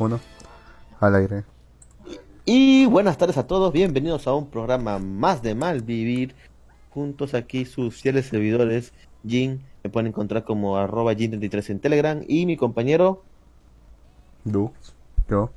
Uno. 0.00 0.18
Al 0.98 1.14
aire. 1.14 1.44
Y 2.44 2.86
buenas 2.86 3.16
tardes 3.18 3.36
a 3.36 3.46
todos, 3.46 3.72
bienvenidos 3.72 4.26
a 4.26 4.34
un 4.34 4.48
programa 4.48 4.98
más 4.98 5.42
de 5.42 5.54
mal 5.54 5.82
vivir. 5.82 6.34
Juntos 6.90 7.34
aquí 7.34 7.64
sus 7.66 8.00
fieles 8.00 8.26
servidores, 8.26 8.92
Jin, 9.26 9.62
me 9.84 9.90
pueden 9.90 10.08
encontrar 10.08 10.44
como 10.44 10.76
arroba 10.76 11.12
Jin33 11.12 11.70
en 11.70 11.80
Telegram 11.80 12.22
y 12.26 12.46
mi 12.46 12.56
compañero 12.56 13.22
Dux. 14.44 14.72
Yo. 15.28 15.50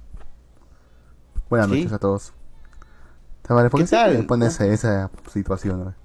Buenas 1.49 1.70
Sí. 1.70 1.77
noches 1.77 1.93
a 1.93 1.99
todos. 1.99 2.34
Vale, 3.49 3.70
¿por 3.70 3.79
¿Qué 3.79 3.89
qué 3.89 4.73
esa 4.73 5.09
situación? 5.31 5.84
güey? 5.84 5.95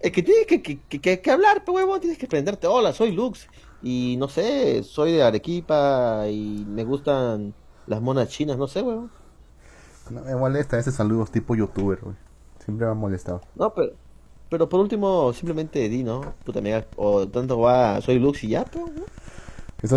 Es 0.00 0.12
que 0.12 0.22
tienes 0.22 0.46
que, 0.46 0.62
que, 0.62 0.78
que- 0.80 0.98
que- 1.00 1.20
que 1.20 1.30
hablar, 1.30 1.64
pues 1.64 1.76
huevón, 1.76 2.00
tienes 2.00 2.18
que 2.18 2.26
prenderte. 2.26 2.66
Hola, 2.66 2.92
soy 2.92 3.12
Lux. 3.12 3.46
Y 3.82 4.16
no 4.18 4.28
sé, 4.28 4.82
soy 4.82 5.12
de 5.12 5.22
Arequipa 5.22 6.24
y 6.28 6.64
me 6.68 6.82
gustan 6.84 7.54
las 7.86 8.00
monas 8.02 8.28
chinas, 8.28 8.58
no 8.58 8.66
sé, 8.68 8.82
huevón. 8.82 9.10
No 10.10 10.22
me 10.22 10.34
molesta 10.36 10.78
ese 10.78 10.90
saludos 10.92 11.30
tipo 11.30 11.54
youtuber, 11.54 12.00
güey. 12.00 12.16
Siempre 12.64 12.86
me 12.86 12.92
ha 12.92 12.94
molestado. 12.94 13.42
No, 13.54 13.72
pero, 13.74 13.92
pero 14.48 14.68
por 14.68 14.80
último, 14.80 15.32
simplemente 15.32 15.88
di, 15.88 16.02
¿no? 16.04 16.36
Puta 16.44 16.60
amiga, 16.60 16.86
o 16.96 17.28
tanto 17.28 17.58
va, 17.60 18.00
soy 18.00 18.18
Lux 18.18 18.44
y 18.44 18.48
ya, 18.50 18.64
pues, 18.64 18.84
¿no? 18.92 19.04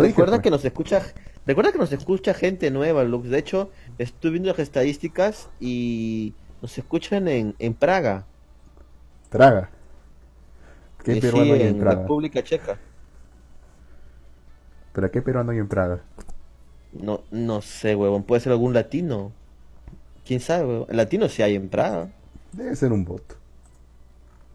Recuerda 0.00 0.40
que 0.42 0.50
nos 0.50 0.64
escucha, 0.64 1.02
recuerda 1.46 1.72
que 1.72 1.78
nos 1.78 1.92
escucha 1.92 2.34
gente 2.34 2.70
nueva, 2.70 3.04
Lux. 3.04 3.28
De 3.30 3.38
hecho, 3.38 3.70
estuve 3.98 4.32
viendo 4.32 4.48
las 4.50 4.58
estadísticas 4.58 5.50
y 5.60 6.36
nos 6.62 6.76
escuchan 6.78 7.28
en, 7.28 7.54
en 7.58 7.74
Praga. 7.74 8.26
Praga. 9.30 9.70
¿Qué 11.02 11.12
Eh, 11.12 11.20
peruano 11.20 11.54
sí, 11.54 11.54
hay 11.54 11.66
en 11.66 11.74
en 11.74 11.76
Praga? 11.76 12.08
República 12.08 12.42
Checa. 12.42 12.80
¿Pero 14.92 15.10
qué 15.10 15.22
peruano 15.22 15.52
hay 15.52 15.58
en 15.58 15.68
Praga? 15.68 16.04
No, 16.92 17.24
no 17.30 17.62
sé, 17.62 17.94
huevón. 17.96 18.24
Puede 18.24 18.40
ser 18.42 18.52
algún 18.52 18.74
latino. 18.74 19.32
¿Quién 20.24 20.40
sabe, 20.40 20.66
huevón? 20.66 20.86
Latino 20.90 21.28
sí 21.28 21.42
hay 21.42 21.54
en 21.56 21.68
Praga. 21.70 22.12
Debe 22.52 22.76
ser 22.76 22.92
un 22.92 23.04
bot. 23.04 23.40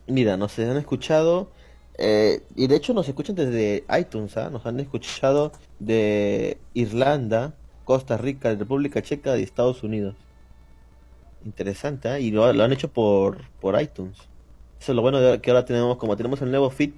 Mira, 0.08 0.38
nos 0.38 0.58
han 0.60 0.78
escuchado. 0.78 1.52
eh, 1.98 2.44
y 2.56 2.68
de 2.68 2.76
hecho 2.76 2.94
nos 2.94 3.08
escuchan 3.08 3.36
desde 3.36 3.86
iTunes, 4.00 4.36
¿ah? 4.38 4.50
Nos 4.50 4.66
han 4.66 4.80
escuchado 4.80 5.52
de 5.80 6.62
Irlanda, 6.74 7.56
Costa 7.86 8.18
Rica, 8.18 8.54
República 8.56 9.02
Checa 9.02 9.38
y 9.38 9.44
Estados 9.44 9.84
Unidos. 9.84 10.16
Interesante, 11.44 12.10
¿ah? 12.10 12.20
Y 12.20 12.32
lo, 12.32 12.52
lo 12.54 12.64
han 12.64 12.74
hecho 12.74 12.92
por, 12.92 13.50
por 13.60 13.80
iTunes. 13.82 14.18
Eso 14.80 14.92
es 14.92 14.96
lo 14.96 15.02
bueno 15.02 15.20
de 15.22 15.42
que 15.42 15.52
ahora 15.52 15.66
tenemos, 15.66 15.98
como 15.98 16.18
tenemos 16.18 16.42
el 16.42 16.50
nuevo 16.52 16.70
feed, 16.70 16.94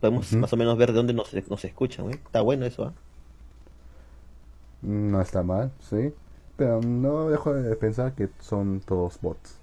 podemos 0.00 0.36
más 0.36 0.52
o 0.52 0.56
menos 0.56 0.76
ver 0.78 0.90
de 0.90 0.94
dónde 0.98 1.14
nos, 1.14 1.32
nos 1.48 1.64
escuchan, 1.64 2.10
¿eh? 2.10 2.22
Está 2.24 2.42
bueno 2.42 2.66
eso, 2.66 2.84
¿ah? 2.84 2.94
No 4.82 5.20
está 5.20 5.42
mal, 5.42 5.72
sí. 5.80 6.14
Pero 6.56 6.80
no 6.82 7.28
dejo 7.28 7.54
de 7.54 7.76
pensar 7.76 8.14
que 8.14 8.28
son 8.40 8.80
todos 8.80 9.20
bots. 9.20 9.56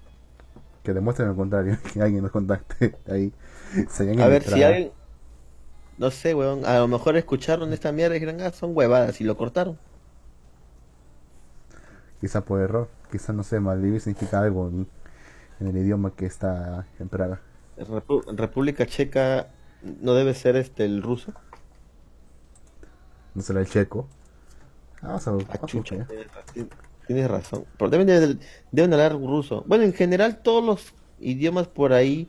Que 0.84 0.94
demuestren 0.94 1.28
lo 1.30 1.36
contrario, 1.36 1.78
que 1.92 2.02
alguien 2.02 2.22
nos 2.22 2.32
contacte 2.32 2.96
ahí. 3.08 3.32
Se 3.88 4.04
A 4.16 4.28
ver 4.28 4.42
si 4.44 4.62
alguien... 4.62 4.92
No 5.98 6.10
sé, 6.10 6.34
weón. 6.34 6.64
A 6.64 6.78
lo 6.78 6.88
mejor 6.88 7.18
escucharon 7.18 7.74
esta 7.74 7.92
mierda 7.92 8.16
y 8.16 8.20
dijeron, 8.20 8.40
ah, 8.40 8.52
son 8.52 8.74
huevadas 8.74 9.20
y 9.20 9.24
lo 9.24 9.36
cortaron. 9.36 9.78
Quizá 12.20 12.44
por 12.44 12.60
error. 12.60 12.88
Quizá, 13.10 13.32
no 13.32 13.42
sé, 13.42 13.60
Maldivir 13.60 14.00
significa 14.00 14.40
algo 14.40 14.68
en, 14.68 14.86
en 15.60 15.68
el 15.68 15.78
idioma 15.78 16.12
que 16.16 16.26
está 16.26 16.86
en 17.00 17.08
Praga. 17.08 17.40
Repu- 17.78 18.24
República 18.36 18.84
Checa 18.86 19.54
no 19.80 20.12
debe 20.14 20.34
ser 20.34 20.56
este 20.56 20.84
el 20.84 21.02
ruso. 21.02 21.32
No 23.34 23.42
será 23.42 23.60
el 23.60 23.66
checo. 23.68 24.06
Ah, 25.02 25.16
a 25.16 25.30
Ah, 25.48 25.58
chucha, 25.66 26.04
tienes 26.06 26.32
razón. 26.32 26.70
Tienes 27.06 27.28
razón. 27.30 27.64
Pero 27.78 27.90
deben, 27.90 28.06
de- 28.06 28.38
deben 28.70 28.92
hablar 28.92 29.12
ruso. 29.12 29.64
Bueno, 29.66 29.84
en 29.84 29.92
general 29.94 30.42
todos 30.42 30.64
los 30.64 30.94
idiomas 31.18 31.68
por 31.68 31.92
ahí 31.92 32.28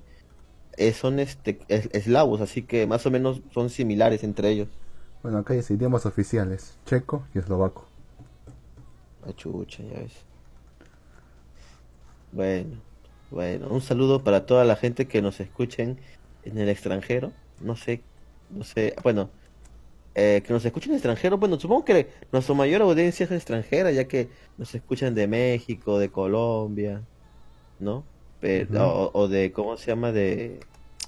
eh, 0.78 0.94
son 0.94 1.20
este 1.20 1.60
es- 1.68 1.90
eslavos, 1.94 2.42
así 2.42 2.64
que 2.64 2.88
más 2.88 3.06
o 3.06 3.12
menos 3.12 3.42
son 3.54 3.70
similares 3.70 4.24
entre 4.24 4.50
ellos. 4.50 4.70
Bueno, 5.22 5.40
acá 5.40 5.54
hay 5.54 5.62
idiomas 5.70 6.06
oficiales. 6.06 6.78
Checo 6.86 7.24
y 7.34 7.40
eslovaco. 7.40 7.86
Ah, 9.26 9.34
chucha, 9.36 9.84
ya 9.84 10.00
ves. 10.00 10.14
Bueno, 12.32 12.78
bueno, 13.32 13.68
un 13.70 13.82
saludo 13.82 14.24
para 14.24 14.46
toda 14.46 14.64
la 14.66 14.76
gente 14.76 15.08
que 15.08 15.22
nos 15.22 15.40
escuchen 15.40 16.00
en 16.44 16.58
el 16.58 16.70
extranjero. 16.70 17.34
No 17.60 17.76
sé, 17.76 18.02
no 18.50 18.64
sé, 18.64 18.96
bueno, 19.04 19.30
eh, 20.16 20.42
que 20.46 20.54
nos 20.54 20.66
escuchen 20.66 20.92
en 20.92 20.96
el 20.96 20.98
extranjero. 20.98 21.38
Bueno, 21.38 21.60
supongo 21.60 21.86
que 21.86 22.10
nuestra 22.32 22.56
mayor 22.56 22.82
audiencia 22.82 23.26
es 23.26 23.32
extranjera, 23.32 23.92
ya 23.92 24.08
que 24.08 24.30
nos 24.58 24.74
escuchan 24.76 25.16
de 25.16 25.28
México, 25.28 26.00
de 26.00 26.10
Colombia, 26.10 27.02
¿no? 27.80 28.04
Pero, 28.42 29.10
o, 29.12 29.12
o 29.14 29.28
de, 29.28 29.52
¿cómo 29.52 29.78
se 29.78 29.88
llama? 29.88 30.12
De, 30.12 30.60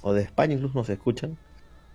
o 0.02 0.12
de 0.12 0.22
España 0.22 0.54
incluso 0.54 0.78
nos 0.78 0.88
escuchan. 0.88 1.38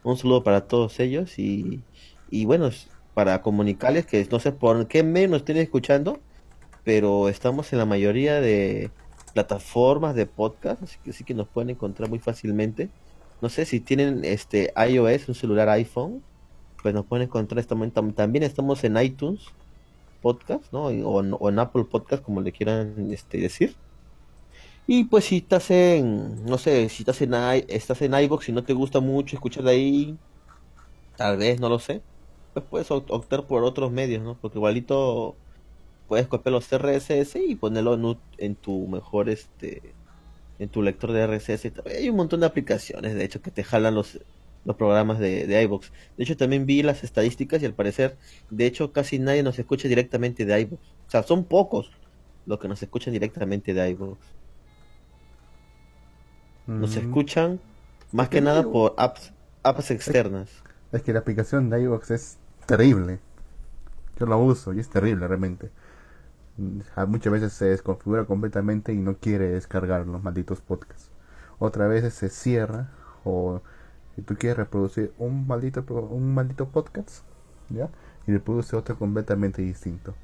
Un 0.04 0.18
saludo 0.18 0.44
para 0.44 0.68
todos 0.68 1.00
ellos 1.00 1.38
y, 1.38 1.84
y 2.30 2.46
bueno, 2.46 2.70
para 3.14 3.42
comunicarles 3.42 4.06
que 4.06 4.26
no 4.32 4.40
sé 4.40 4.52
por 4.52 4.88
qué 4.88 5.04
medio 5.04 5.30
nos 5.30 5.40
estén 5.40 5.58
escuchando, 5.58 6.20
pero 6.84 7.30
estamos 7.30 7.74
en 7.74 7.80
la 7.80 7.86
mayoría 7.86 8.40
de 8.40 8.92
plataformas 9.34 10.16
de 10.16 10.26
podcast, 10.26 10.82
así 10.84 10.98
que 11.04 11.14
sí 11.14 11.24
que 11.24 11.34
nos 11.34 11.48
pueden 11.48 11.72
encontrar 11.72 12.10
muy 12.10 12.20
fácilmente. 12.20 12.90
No 13.42 13.50
sé 13.50 13.66
si 13.66 13.80
tienen 13.80 14.24
este 14.24 14.74
iOS, 14.90 15.30
un 15.30 15.36
celular 15.36 15.70
iPhone, 15.70 16.24
pues 16.82 16.94
nos 16.94 17.06
pueden 17.06 17.28
encontrar. 17.28 17.60
Estamos, 17.60 17.88
tam- 17.90 18.14
también 18.14 18.44
estamos 18.44 18.84
en 18.84 18.98
iTunes 18.98 19.42
Podcast, 20.22 20.72
¿no? 20.74 20.86
O, 20.86 21.50
en- 21.50 21.60
Apple 21.60 21.86
Podcast, 21.86 22.24
como 22.24 22.42
le 22.42 22.52
quieran 22.52 23.12
este, 23.12 23.38
decir. 23.40 23.76
Y 24.88 25.04
pues 25.06 25.26
si 25.26 25.38
estás 25.38 25.70
en, 25.72 26.46
no 26.46 26.58
sé, 26.58 26.88
si 26.90 27.04
estás 27.04 27.22
en, 27.22 27.34
i- 27.34 27.66
estás 27.68 28.02
en 28.02 28.14
iVoox 28.14 28.50
y 28.50 28.52
no 28.54 28.64
te 28.64 28.74
gusta 28.74 29.00
mucho 29.00 29.36
escuchar 29.36 29.64
de 29.66 29.72
ahí, 29.72 30.18
tal 31.18 31.38
vez, 31.38 31.60
no 31.60 31.70
lo 31.70 31.80
sé, 31.80 32.02
pues 32.54 32.66
puedes 32.70 32.90
opt- 32.90 33.10
optar 33.10 33.46
por 33.48 33.64
otros 33.64 33.92
medios, 33.92 34.24
¿no? 34.24 34.36
Porque 34.42 34.58
igualito 34.58 35.36
puedes 36.08 36.28
copiar 36.28 36.54
los 36.54 36.72
RSS 36.72 37.36
y 37.36 37.56
ponerlo 37.56 37.94
en, 37.96 38.18
en 38.38 38.56
tu 38.56 38.88
mejor, 38.88 39.30
este, 39.30 39.82
en 40.58 40.70
tu 40.70 40.82
lector 40.82 41.12
de 41.12 41.28
RSS. 41.28 41.74
Hay 41.86 42.10
un 42.10 42.16
montón 42.16 42.40
de 42.40 42.46
aplicaciones, 42.46 43.14
de 43.16 43.26
hecho, 43.26 43.42
que 43.42 43.52
te 43.52 43.64
jalan 43.66 43.94
los, 43.96 44.20
los 44.68 44.78
programas 44.78 45.20
de, 45.20 45.48
de 45.48 45.64
iVoox. 45.64 45.92
De 46.18 46.26
hecho, 46.26 46.38
también 46.38 46.68
vi 46.68 46.84
las 46.84 47.04
estadísticas 47.04 47.64
y 47.64 47.68
al 47.68 47.76
parecer, 47.76 48.20
de 48.52 48.68
hecho, 48.68 48.94
casi 48.94 49.20
nadie 49.20 49.44
nos 49.44 49.60
escucha 49.60 49.90
directamente 49.90 50.46
de 50.46 50.62
iVoox. 50.62 50.82
O 51.08 51.12
sea, 51.12 51.24
son 51.24 51.46
pocos 51.46 51.92
los 52.46 52.60
que 52.60 52.70
nos 52.70 52.84
escuchan 52.84 53.14
directamente 53.14 53.74
de 53.74 53.90
iVoox. 53.92 54.20
Nos 56.68 56.96
Mm, 56.96 57.00
escuchan 57.00 57.62
más 58.12 58.30
que 58.30 58.38
que 58.38 58.42
nada 58.42 58.62
digo- 58.62 58.72
por 58.72 58.96
apps, 58.98 59.34
apps 59.64 59.92
externas. 59.92 60.64
Es 60.92 61.02
que 61.04 61.14
la 61.14 61.20
aplicación 61.20 61.70
de 61.70 61.82
iVoox 61.84 62.12
es 62.12 62.40
terrible. 62.66 63.20
Yo 64.20 64.26
la 64.26 64.38
uso 64.38 64.74
y 64.74 64.80
es 64.80 64.90
terrible 64.90 65.28
realmente. 65.28 65.72
Muchas 67.08 67.32
veces 67.32 67.54
se 67.54 67.66
desconfigura 67.66 68.26
completamente 68.26 68.92
y 68.94 68.98
no 68.98 69.18
quiere 69.18 69.50
descargar 69.50 70.08
los 70.08 70.24
malditos 70.24 70.62
podcasts. 70.62 71.12
Otras 71.60 71.90
veces 71.90 72.14
se 72.16 72.30
cierra 72.30 72.90
o 73.24 73.62
si 74.18 74.24
tú 74.24 74.36
quieres 74.36 74.58
reproducir 74.58 75.14
un 75.20 75.48
maldito 75.48 75.86
un 76.10 76.34
maldito 76.34 76.68
podcast, 76.68 77.24
¿ya? 77.70 77.88
Y 78.26 78.32
reproduce 78.34 78.76
otro 78.76 78.98
completamente 78.98 79.62
distinto. 79.62 80.16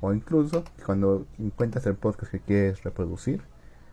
O 0.00 0.12
incluso 0.12 0.64
cuando 0.84 1.26
encuentras 1.38 1.86
el 1.86 1.94
podcast 1.96 2.32
que 2.32 2.40
quieres 2.40 2.82
reproducir, 2.82 3.42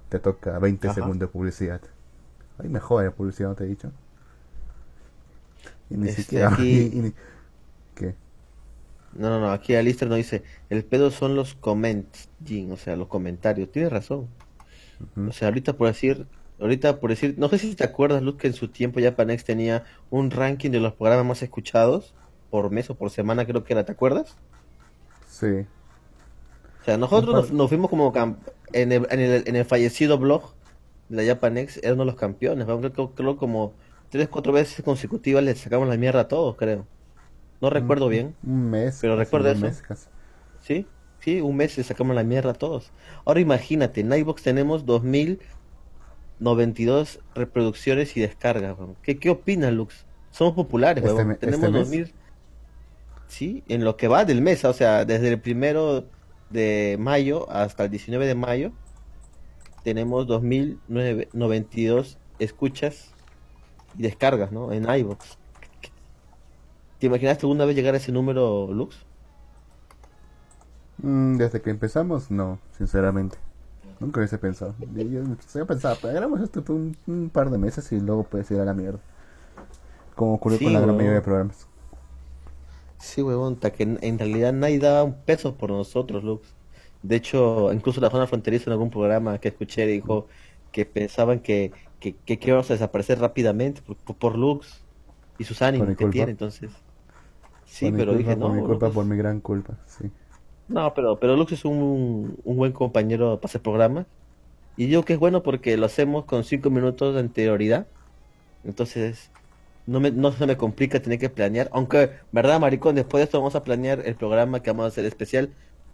te 0.09 0.17
toca 0.19 0.57
20 0.59 0.87
Ajá. 0.87 0.95
segundos 0.95 1.19
de 1.19 1.27
publicidad. 1.27 1.81
Ay, 2.57 2.69
mejor 2.69 3.03
la 3.03 3.11
publicidad, 3.11 3.49
¿no 3.49 3.55
te 3.55 3.65
he 3.65 3.67
dicho? 3.67 3.91
Y 5.89 5.97
ni 5.97 6.07
Este, 6.09 6.21
siquiera... 6.23 6.53
aquí- 6.53 6.63
y- 6.63 6.85
y 6.97 7.01
ni- 7.01 7.13
¿Qué? 7.95 8.15
No, 9.13 9.29
no, 9.29 9.39
no, 9.39 9.51
aquí 9.51 9.75
Alistair 9.75 10.09
nos 10.09 10.17
dice, 10.17 10.41
el 10.69 10.83
pedo 10.85 11.11
son 11.11 11.35
los 11.35 11.53
comments, 11.53 12.29
Jin, 12.43 12.71
o 12.71 12.77
sea, 12.77 12.95
los 12.95 13.07
comentarios. 13.09 13.71
Tienes 13.71 13.91
razón. 13.91 14.27
O 15.27 15.31
sea, 15.31 15.49
ahorita 15.49 15.73
por 15.73 15.87
decir, 15.87 16.25
ahorita 16.63 16.99
por 16.99 17.09
decir, 17.11 17.35
no 17.37 17.49
sé 17.49 17.59
si 17.59 17.75
te 17.75 17.83
acuerdas, 17.83 18.21
Luz, 18.23 18.37
que 18.37 18.47
en 18.47 18.53
su 18.53 18.69
tiempo 18.69 18.99
Japanex 19.01 19.43
tenía 19.45 19.83
un 20.09 20.31
ranking 20.31 20.71
de 20.71 20.79
los 20.79 20.93
programas 20.93 21.25
más 21.25 21.43
escuchados 21.43 22.15
por 22.49 22.71
mes 22.71 22.89
o 22.89 22.95
por 22.95 23.09
semana, 23.11 23.45
creo 23.45 23.63
que 23.63 23.73
era, 23.73 23.85
¿te 23.85 23.91
acuerdas? 23.91 24.35
Sí. 25.29 25.65
O 26.81 26.85
sea, 26.85 26.97
nosotros 26.97 27.51
nos, 27.51 27.69
fuimos 27.69 27.89
como 27.89 28.11
en 28.73 28.91
el, 28.91 29.07
en 29.09 29.19
el, 29.19 29.43
en 29.47 29.55
el 29.55 29.65
fallecido 29.65 30.17
blog 30.17 30.53
de 31.09 31.17
la 31.17 31.33
Japanex, 31.33 31.81
de 31.81 31.95
los 31.95 32.15
campeones, 32.15 32.67
¿no? 32.67 32.79
creo, 32.81 33.13
creo 33.15 33.37
como 33.37 33.73
tres, 34.09 34.27
cuatro 34.27 34.51
veces 34.53 34.83
consecutivas 34.83 35.43
le 35.43 35.55
sacamos 35.55 35.87
la 35.87 35.97
mierda 35.97 36.21
a 36.21 36.27
todos, 36.27 36.55
creo. 36.57 36.85
No 37.61 37.69
recuerdo 37.69 38.05
Un- 38.05 38.11
bien. 38.11 38.35
Un 38.43 38.69
mes. 38.69 38.97
Pero 39.01 39.15
casi 39.17 39.35
eso. 39.65 39.83
casi. 39.87 40.07
Sí, 40.59 40.87
sí, 41.19 41.41
un 41.41 41.55
mes 41.55 41.77
le 41.77 41.83
sacamos 41.83 42.15
la 42.15 42.23
mierda 42.23 42.51
a 42.51 42.53
todos. 42.53 42.91
Ahora 43.25 43.39
imagínate, 43.39 44.01
en 44.01 44.11
iVoox 44.13 44.43
tenemos 44.43 44.85
2092 46.43 47.19
reproducciones 47.35 48.15
y 48.17 48.21
descargas. 48.21 48.77
weón. 48.77 48.95
¿Qué, 49.01 49.17
qué 49.17 49.29
opinas, 49.29 49.71
Lux? 49.73 50.05
Somos 50.31 50.53
populares, 50.53 51.03
Este 51.03 51.15
weón. 51.15 51.27
me- 51.29 51.35
Tenemos 51.35 51.63
este 51.65 51.71
mes. 51.79 51.89
2000. 51.89 52.13
Sí, 53.27 53.63
en 53.67 53.83
lo 53.83 53.97
que 53.97 54.07
va 54.07 54.25
del 54.25 54.41
mes, 54.41 54.63
o 54.65 54.73
sea, 54.73 55.05
desde 55.05 55.29
el 55.29 55.39
primero 55.41 56.05
de 56.51 56.97
mayo 56.99 57.49
hasta 57.49 57.85
el 57.85 57.89
19 57.91 58.27
de 58.27 58.35
mayo, 58.35 58.71
tenemos 59.83 60.27
2.092 60.27 62.17
escuchas 62.39 63.11
y 63.97 64.03
descargas, 64.03 64.51
¿no? 64.51 64.71
En 64.71 64.83
iVoox. 64.87 65.37
¿Te 66.99 67.07
imaginas 67.07 67.37
alguna 67.43 67.65
vez 67.65 67.75
llegar 67.75 67.93
a 67.95 67.97
ese 67.97 68.11
número, 68.11 68.71
Lux? 68.71 68.97
Mm, 71.01 71.37
desde 71.37 71.61
que 71.61 71.69
empezamos, 71.71 72.29
no, 72.31 72.59
sinceramente. 72.77 73.37
Nunca 74.03 74.19
hubiese 74.19 74.37
pensado. 74.37 74.75
Yo, 74.77 75.03
yo, 75.03 75.21
pensaba, 75.67 75.99
pues, 75.99 76.15
hagamos 76.15 76.41
esto 76.41 76.63
por 76.63 76.75
un, 76.75 76.97
un 77.07 77.29
par 77.29 77.49
de 77.49 77.57
meses 77.57 77.91
y 77.91 77.99
luego 77.99 78.23
puedes 78.23 78.49
ir 78.51 78.59
a 78.59 78.65
la 78.65 78.73
mierda. 78.73 78.99
Como 80.15 80.33
ocurrió 80.33 80.59
Sí, 80.59 80.63
con 80.63 80.73
la 80.73 80.79
gran 80.79 80.95
mayoría 80.95 81.17
de 81.17 81.21
programas. 81.21 81.67
Sí, 82.97 83.21
huevón, 83.21 83.59
que 83.59 83.83
en, 83.83 83.99
en 84.01 84.17
realidad 84.19 84.53
nadie 84.53 84.79
daba 84.79 85.03
un 85.03 85.23
peso 85.25 85.57
por 85.57 85.69
nosotros, 85.71 86.23
Lux. 86.23 86.55
De 87.01 87.15
hecho, 87.17 87.71
incluso 87.73 87.99
la 87.99 88.09
zona 88.09 88.27
fronteriza 88.27 88.65
en 88.69 88.73
algún 88.73 88.89
programa 88.89 89.39
que 89.39 89.49
escuché 89.49 89.85
dijo 89.85 90.27
que 90.71 90.85
pensaban 90.85 91.41
que, 91.41 91.73
que, 91.99 92.19
que, 92.21 92.39
íbamos 92.49 92.69
a 92.71 92.73
desaparecer 92.73 93.19
rápidamente 93.19 93.81
por, 93.81 93.97
por, 93.99 94.17
por 94.17 94.37
Lux 94.37 94.87
y 95.37 95.43
sus 95.43 95.61
Por 95.75 95.87
ánimos 95.87 95.95
que 95.97 96.07
tiene, 96.07 96.31
entonces. 96.31 96.85
Sí, 97.65 97.91
por 97.91 97.93
pero 97.93 98.13
culpa, 98.13 98.15
dije, 98.15 98.35
por 98.35 98.51
no, 98.51 98.55
mi 98.55 98.63
culpa, 98.63 98.91
Lux- 98.91 98.91
por 98.91 99.05
mi 99.05 99.15
gran 99.15 99.39
culpa, 99.39 99.77
sí. 99.85 100.11
No, 100.73 100.91
pero, 100.95 101.19
pero 101.19 101.35
Lux 101.35 101.51
es 101.51 101.65
un, 101.65 102.35
un 102.43 102.57
buen 102.57 102.71
compañero 102.71 103.39
para 103.39 103.45
hacer 103.45 103.61
programas. 103.61 104.07
Y 104.75 104.87
digo 104.87 105.05
que 105.05 105.13
es 105.13 105.19
bueno 105.19 105.43
porque 105.43 105.77
lo 105.77 105.85
hacemos 105.85 106.25
con 106.25 106.43
cinco 106.43 106.71
minutos 106.71 107.13
de 107.13 107.19
anterioridad. 107.19 107.85
Entonces, 108.63 109.29
no, 109.85 109.99
me, 109.99 110.09
no 110.09 110.31
se 110.31 110.47
me 110.47 110.57
complica 110.57 110.99
tener 110.99 111.19
que 111.19 111.29
planear. 111.29 111.69
Aunque, 111.73 112.13
¿verdad, 112.31 112.59
maricón? 112.59 112.95
Después 112.95 113.19
de 113.19 113.25
esto 113.25 113.37
vamos 113.37 113.53
a 113.53 113.63
planear 113.63 114.01
el 114.03 114.15
programa 114.15 114.63
que 114.63 114.71
vamos 114.71 114.85
a 114.85 114.87
hacer 114.87 115.05
especial. 115.05 115.51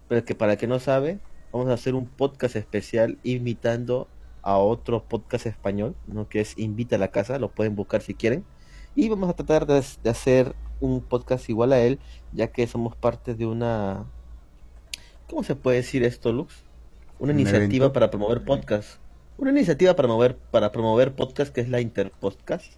Pero 0.08 0.24
que 0.24 0.34
para 0.34 0.52
el 0.52 0.58
que 0.58 0.66
no 0.66 0.78
sabe, 0.78 1.18
vamos 1.52 1.68
a 1.68 1.74
hacer 1.74 1.94
un 1.94 2.06
podcast 2.06 2.56
especial 2.56 3.18
invitando 3.22 4.08
a 4.40 4.56
otro 4.56 5.04
podcast 5.04 5.44
español, 5.44 5.94
¿no? 6.06 6.26
Que 6.26 6.40
es 6.40 6.56
Invita 6.58 6.96
a 6.96 6.98
la 6.98 7.08
Casa. 7.08 7.38
Lo 7.38 7.50
pueden 7.50 7.76
buscar 7.76 8.00
si 8.00 8.14
quieren. 8.14 8.46
Y 8.96 9.10
vamos 9.10 9.28
a 9.28 9.34
tratar 9.34 9.66
de, 9.66 9.84
de 10.02 10.08
hacer 10.08 10.54
un 10.80 11.02
podcast 11.02 11.50
igual 11.50 11.74
a 11.74 11.80
él, 11.80 11.98
ya 12.32 12.46
que 12.46 12.66
somos 12.66 12.96
parte 12.96 13.34
de 13.34 13.44
una... 13.44 14.06
¿Cómo 15.30 15.44
se 15.44 15.54
puede 15.54 15.76
decir 15.76 16.02
esto, 16.02 16.32
Lux? 16.32 16.64
Una 17.20 17.32
¿Un 17.32 17.38
iniciativa 17.38 17.84
evento? 17.84 17.92
para 17.92 18.10
promover 18.10 18.44
podcast. 18.44 18.98
Una 19.38 19.52
iniciativa 19.52 19.94
para 19.94 20.08
mover, 20.08 20.36
para 20.36 20.72
promover 20.72 21.14
podcast 21.14 21.54
que 21.54 21.60
es 21.60 21.68
la 21.68 21.80
Interpodcast 21.80 22.72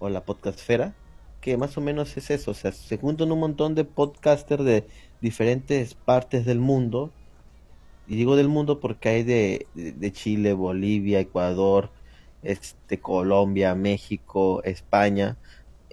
o 0.00 0.10
la 0.10 0.22
Podcastfera, 0.22 0.94
que 1.40 1.56
más 1.56 1.78
o 1.78 1.80
menos 1.80 2.14
es 2.18 2.30
eso, 2.30 2.50
o 2.50 2.54
sea, 2.54 2.72
se 2.72 2.98
juntan 2.98 3.32
un 3.32 3.40
montón 3.40 3.74
de 3.74 3.84
podcasters 3.84 4.66
de 4.66 4.86
diferentes 5.22 5.94
partes 5.94 6.44
del 6.44 6.58
mundo, 6.58 7.10
y 8.06 8.16
digo 8.16 8.36
del 8.36 8.48
mundo 8.48 8.80
porque 8.80 9.08
hay 9.08 9.22
de, 9.22 9.66
de, 9.74 9.92
de 9.92 10.12
Chile, 10.12 10.52
Bolivia, 10.52 11.20
Ecuador, 11.20 11.88
este, 12.42 13.00
Colombia, 13.00 13.74
México, 13.74 14.62
España. 14.64 15.38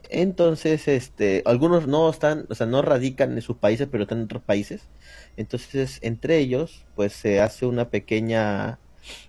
Entonces, 0.10 0.88
este, 0.88 1.42
algunos 1.46 1.88
no 1.88 2.10
están, 2.10 2.46
o 2.50 2.56
sea, 2.56 2.68
no 2.68 2.82
radican 2.82 3.34
en 3.34 3.42
sus 3.42 3.58
países, 3.58 3.88
pero 3.92 4.04
están 4.04 4.20
en 4.20 4.26
otros 4.26 4.44
países. 4.44 4.90
Entonces, 5.38 6.00
entre 6.02 6.38
ellos, 6.40 6.86
pues 6.96 7.14
se 7.14 7.40
hace 7.42 7.66
una 7.66 7.90
pequeña 7.90 8.80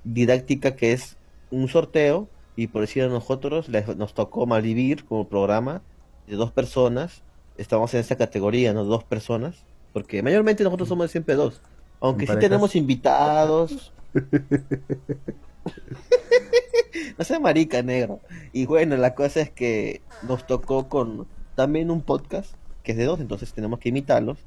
didáctica 0.05 0.77
que 0.77 0.93
es 0.93 1.19
un 1.51 1.69
sorteo 1.69 2.29
y 2.57 2.69
por 2.69 2.83
decir 2.83 3.05
a 3.05 3.09
nosotros 3.09 3.69
les- 3.69 3.97
nos 3.97 4.15
tocó 4.15 4.47
Malvivir 4.47 5.05
como 5.05 5.29
programa 5.29 5.83
de 6.27 6.37
dos 6.37 6.53
personas. 6.53 7.25
Estamos 7.57 7.93
en 7.95 8.01
esa 8.01 8.17
categoría, 8.17 8.73
¿no? 8.75 8.85
Dos 8.85 9.05
personas. 9.05 9.67
Porque 9.93 10.23
mayormente 10.23 10.65
nosotros 10.65 10.89
somos 10.89 11.11
siempre 11.11 11.35
dos. 11.35 11.61
Aunque 12.01 12.25
¿En 12.25 12.29
sí 12.29 12.37
parejas? 12.37 12.49
tenemos 12.51 12.77
invitados. 12.77 13.93
no 17.19 17.25
sea 17.25 17.41
marica, 17.41 17.83
negro. 17.83 18.21
Y 18.53 18.67
bueno, 18.67 18.97
la 18.97 19.15
cosa 19.15 19.41
es 19.41 19.51
que 19.51 20.03
nos 20.23 20.47
tocó 20.47 20.89
con 20.89 21.27
también 21.55 21.91
un 21.91 22.03
podcast 22.03 22.55
que 22.83 22.93
es 22.93 22.99
de 22.99 23.05
dos, 23.05 23.21
entonces 23.21 23.53
tenemos 23.53 23.79
que 23.79 23.91
imitarlos. 23.91 24.39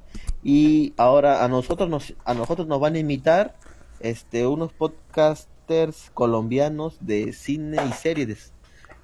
Y 0.44 0.94
ahora 0.97 1.44
a 1.45 1.47
nosotros 1.47 1.89
nos, 1.89 2.13
a 2.25 2.33
nosotros 2.33 2.67
nos 2.67 2.79
van 2.81 2.95
a 2.95 3.00
imitar 3.00 3.56
este 4.01 4.45
unos 4.45 4.73
podcasters 4.73 6.12
colombianos 6.13 6.97
de 7.00 7.31
cine 7.31 7.77
y 7.89 7.94
series. 7.94 8.51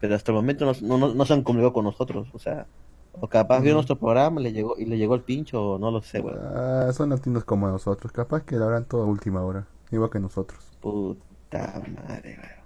Pero 0.02 0.16
hasta 0.16 0.32
el 0.32 0.36
momento 0.36 0.66
no, 0.82 0.98
no, 0.98 1.14
no- 1.14 1.26
se 1.26 1.34
han 1.34 1.44
comunicado 1.44 1.72
con 1.74 1.86
nosotros, 1.86 2.28
o 2.34 2.40
sea, 2.40 2.66
o 3.14 3.28
capaz 3.28 3.60
vio 3.62 3.72
Mm. 3.74 3.76
nuestro 3.76 3.96
programa 3.98 4.42
le 4.42 4.52
llegó 4.52 4.76
y 4.78 4.86
le 4.86 4.98
llegó 4.98 5.16
el 5.16 5.22
pincho, 5.22 5.62
o 5.74 5.78
no 5.80 5.92
lo 5.92 6.02
sé, 6.02 6.20
weón. 6.20 6.40
Ah, 6.44 6.90
son 6.94 7.10
latinos 7.10 7.44
como 7.46 7.68
nosotros. 7.68 8.12
Capaz 8.12 8.44
que 8.44 8.56
lo 8.58 8.66
harán 8.66 8.86
todo 8.86 9.04
a 9.04 9.06
última 9.06 9.42
hora. 9.44 9.68
Igual 9.92 10.10
que 10.10 10.20
nosotros. 10.20 10.60
Puta 10.82 11.22
madre, 11.60 12.38
weón. 12.38 12.62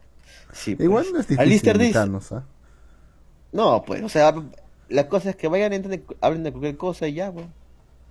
Sí, 0.53 0.75
pues. 0.75 0.85
Igual 0.85 1.05
no 1.13 1.19
es 1.19 1.27
difícil 1.27 1.39
Alistair 1.39 1.77
dice- 1.77 1.85
imitarnos, 1.87 2.31
¿ah? 2.31 2.45
No, 3.51 3.83
pues, 3.85 4.03
o 4.03 4.09
sea, 4.09 4.33
la 4.89 5.07
cosa 5.09 5.29
es 5.31 5.35
que 5.35 5.47
vayan, 5.47 5.73
entren, 5.73 6.03
hablen 6.21 6.43
de 6.43 6.51
cualquier 6.51 6.77
cosa 6.77 7.07
y 7.07 7.13
ya, 7.15 7.29
weón. 7.29 7.53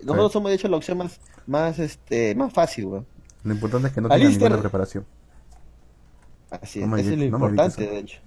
Nosotros 0.00 0.28
Sí. 0.28 0.32
somos, 0.34 0.48
de 0.50 0.56
hecho, 0.56 0.68
la 0.68 0.76
opción 0.76 0.98
más, 0.98 1.20
más, 1.46 1.78
este, 1.78 2.34
más 2.34 2.52
fácil, 2.52 2.86
weón. 2.86 3.06
Lo 3.44 3.52
importante 3.54 3.88
es 3.88 3.94
que 3.94 4.00
no 4.00 4.08
tengan 4.08 4.26
Alistair- 4.26 4.42
ninguna 4.50 4.60
preparación. 4.60 5.06
Así 6.50 6.80
No 6.80 6.84
es, 6.86 6.90
me 6.92 7.00
eso 7.00 7.10
es 7.10 7.18
lo 7.18 7.38
no 7.38 7.46
importante, 7.46 7.86
de 7.86 7.98
hecho. 7.98 8.20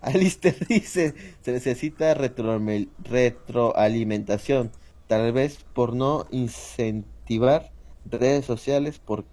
Alistair 0.00 0.56
dice, 0.68 1.14
se 1.42 1.52
necesita 1.52 2.14
retroamel- 2.14 2.88
retroalimentación, 3.02 4.70
tal 5.06 5.32
vez 5.32 5.64
por 5.72 5.94
no 5.94 6.26
incentivar 6.30 7.72
redes 8.04 8.44
sociales, 8.44 8.98
por 8.98 9.24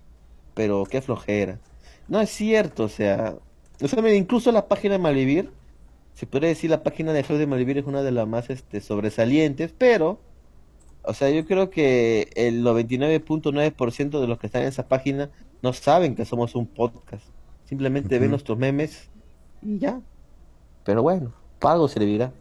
pero 0.53 0.83
qué 0.85 1.01
flojera. 1.01 1.59
No 2.07 2.19
es 2.19 2.29
cierto, 2.29 2.83
o 2.85 2.89
sea, 2.89 3.35
o 3.81 3.87
sea, 3.87 4.01
mira, 4.01 4.15
incluso 4.15 4.51
la 4.51 4.67
página 4.67 4.93
de 4.93 4.99
Malvivir, 4.99 5.51
se 6.13 6.27
podría 6.27 6.49
decir 6.49 6.69
la 6.69 6.83
página 6.83 7.13
de 7.13 7.23
Facebook 7.23 7.39
de 7.39 7.47
Malvivir 7.47 7.77
es 7.79 7.85
una 7.85 8.03
de 8.03 8.11
las 8.11 8.27
más 8.27 8.49
este, 8.49 8.81
sobresalientes, 8.81 9.73
pero, 9.77 10.19
o 11.03 11.13
sea, 11.13 11.29
yo 11.29 11.45
creo 11.45 11.69
que 11.69 12.29
el 12.35 12.63
99.9% 12.63 14.21
de 14.21 14.27
los 14.27 14.37
que 14.37 14.47
están 14.47 14.61
en 14.61 14.67
esa 14.67 14.87
página 14.87 15.31
no 15.61 15.73
saben 15.73 16.15
que 16.15 16.25
somos 16.25 16.55
un 16.55 16.67
podcast. 16.67 17.25
Simplemente 17.65 18.19
ven 18.19 18.29
nuestros 18.29 18.57
memes 18.57 19.09
y 19.61 19.79
ya. 19.79 20.01
Pero 20.83 21.01
bueno, 21.01 21.33
para 21.59 21.75
algo 21.75 21.87
servirá. 21.87 22.33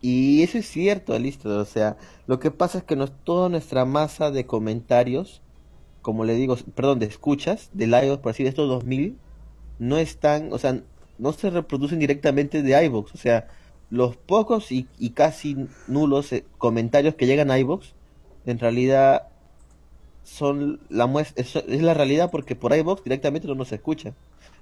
Y 0.00 0.42
eso 0.42 0.58
es 0.58 0.66
cierto, 0.66 1.18
listo. 1.18 1.48
O 1.58 1.64
sea, 1.64 1.96
lo 2.26 2.38
que 2.38 2.50
pasa 2.50 2.78
es 2.78 2.84
que 2.84 2.96
no, 2.96 3.08
toda 3.08 3.48
nuestra 3.48 3.84
masa 3.86 4.30
de 4.30 4.44
comentarios, 4.44 5.40
como 6.04 6.26
le 6.26 6.34
digo, 6.34 6.54
perdón, 6.74 6.98
de 6.98 7.06
escuchas, 7.06 7.70
de 7.72 7.86
live, 7.86 8.18
por 8.18 8.30
así 8.30 8.42
de 8.42 8.50
estos 8.50 8.68
2000, 8.68 9.16
no 9.78 9.96
están, 9.96 10.52
o 10.52 10.58
sea, 10.58 10.82
no 11.16 11.32
se 11.32 11.48
reproducen 11.48 11.98
directamente 11.98 12.62
de 12.62 12.84
iVoox. 12.84 13.14
O 13.14 13.16
sea, 13.16 13.48
los 13.88 14.14
pocos 14.14 14.70
y, 14.70 14.86
y 14.98 15.10
casi 15.10 15.56
nulos 15.88 16.30
eh, 16.34 16.44
comentarios 16.58 17.14
que 17.14 17.26
llegan 17.26 17.50
a 17.50 17.58
iVoox, 17.58 17.94
en 18.44 18.58
realidad 18.58 19.28
son 20.24 20.78
la 20.90 21.06
muestra, 21.06 21.42
es, 21.42 21.56
es 21.56 21.82
la 21.82 21.94
realidad 21.94 22.30
porque 22.30 22.54
por 22.54 22.76
iVoox 22.76 23.02
directamente 23.02 23.48
no 23.48 23.54
nos 23.54 23.72
escuchan. 23.72 24.14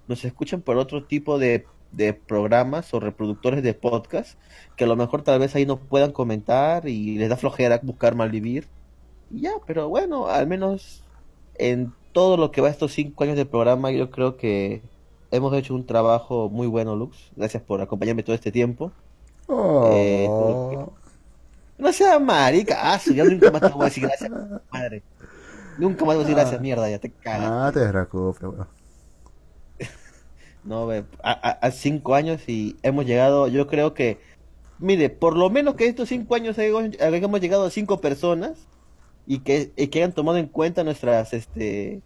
Nos 0.07 0.25
escuchan 0.25 0.63
por 0.63 0.77
otro 0.77 1.07
tipo 1.07 1.41
de, 1.41 1.67
de 1.91 2.15
programas 2.15 2.95
o 2.95 3.01
reproductores 3.01 3.65
de 3.65 3.75
podcast 3.75 4.39
que 4.77 4.85
a 4.85 4.87
lo 4.87 4.95
mejor 4.95 5.23
tal 5.23 5.41
vez 5.41 5.57
ahí 5.57 5.67
no 5.67 5.81
puedan 5.81 6.13
comentar 6.13 6.87
y 6.87 7.19
les 7.19 7.29
da 7.29 7.37
flojera 7.37 7.81
buscar 7.83 8.15
malvivir. 8.15 8.69
Y 9.29 9.41
ya, 9.41 9.55
pero 9.67 9.89
bueno, 9.89 10.29
al 10.29 10.47
menos 10.47 11.03
en 11.57 11.93
todo 12.13 12.37
lo 12.37 12.51
que 12.53 12.61
va 12.61 12.69
estos 12.71 12.93
cinco 12.93 13.25
años 13.25 13.37
de 13.37 13.47
programa, 13.47 13.91
yo 13.91 14.11
creo 14.11 14.37
que 14.37 14.83
hemos 15.31 15.55
hecho 15.55 15.75
un 15.75 15.87
trabajo 15.87 16.49
muy 16.51 16.67
bueno, 16.67 16.97
Lux. 16.97 17.31
Gracias 17.37 17.63
por 17.63 17.81
acompañarme 17.81 18.23
todo 18.23 18.35
este 18.35 18.53
tiempo. 18.53 18.93
Eh, 19.93 20.27
Oh. 20.29 20.93
No 21.79 21.93
sea 21.93 22.19
marica, 22.21 22.77
ah, 22.95 23.01
ya 23.13 23.25
nunca 23.25 23.51
más 23.51 23.61
te 23.63 23.69
voy 23.69 23.83
a 23.83 23.85
decir 23.87 24.05
gracias, 24.05 24.31
madre. 24.71 25.03
Nunca 25.79 26.05
más 26.05 26.15
te 26.15 26.17
voy 26.17 26.17
a 26.17 26.19
decir 26.21 26.35
gracias, 26.37 26.61
mierda, 26.61 26.89
ya 26.89 26.99
te 26.99 27.11
cagas. 27.11 27.49
Ah, 27.51 27.71
te 27.75 27.87
preocupes, 27.89 28.43
weón. 28.43 28.69
No, 30.65 30.87
ve, 30.87 31.05
a, 31.23 31.33
a- 31.33 31.67
a 31.67 31.71
cinco 31.73 32.15
años 32.15 32.49
y 32.49 32.77
hemos 32.83 33.05
llegado, 33.05 33.49
yo 33.49 33.67
creo 33.67 33.95
que, 33.95 34.19
mire, 34.79 35.11
por 35.11 35.37
lo 35.37 35.51
menos 35.51 35.75
que 35.75 35.87
estos 35.87 36.09
cinco 36.09 36.35
años 36.37 36.57
hayamos 36.59 37.41
llegado 37.41 37.65
a 37.65 37.71
cinco 37.71 38.01
personas 38.01 38.53
y 39.27 39.41
que, 39.41 39.73
y 39.77 39.89
que 39.89 40.01
hayan 40.01 40.13
tomado 40.13 40.39
en 40.39 40.47
cuenta 40.47 40.85
nuestras, 40.85 41.33
este, 41.33 42.01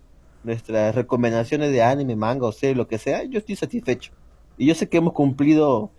nuestras 0.45 0.95
recomendaciones 0.95 1.73
de 1.73 1.83
anime, 1.83 2.17
manga 2.17 2.47
o 2.47 2.53
serie, 2.53 2.75
lo 2.77 2.89
que 2.89 2.99
sea, 2.99 3.25
yo 3.25 3.39
estoy 3.39 3.57
satisfecho. 3.57 4.13
Y 4.59 4.67
yo 4.67 4.75
sé 4.75 4.89
que 4.89 4.99
hemos 4.99 5.13
cumplido 5.13 5.91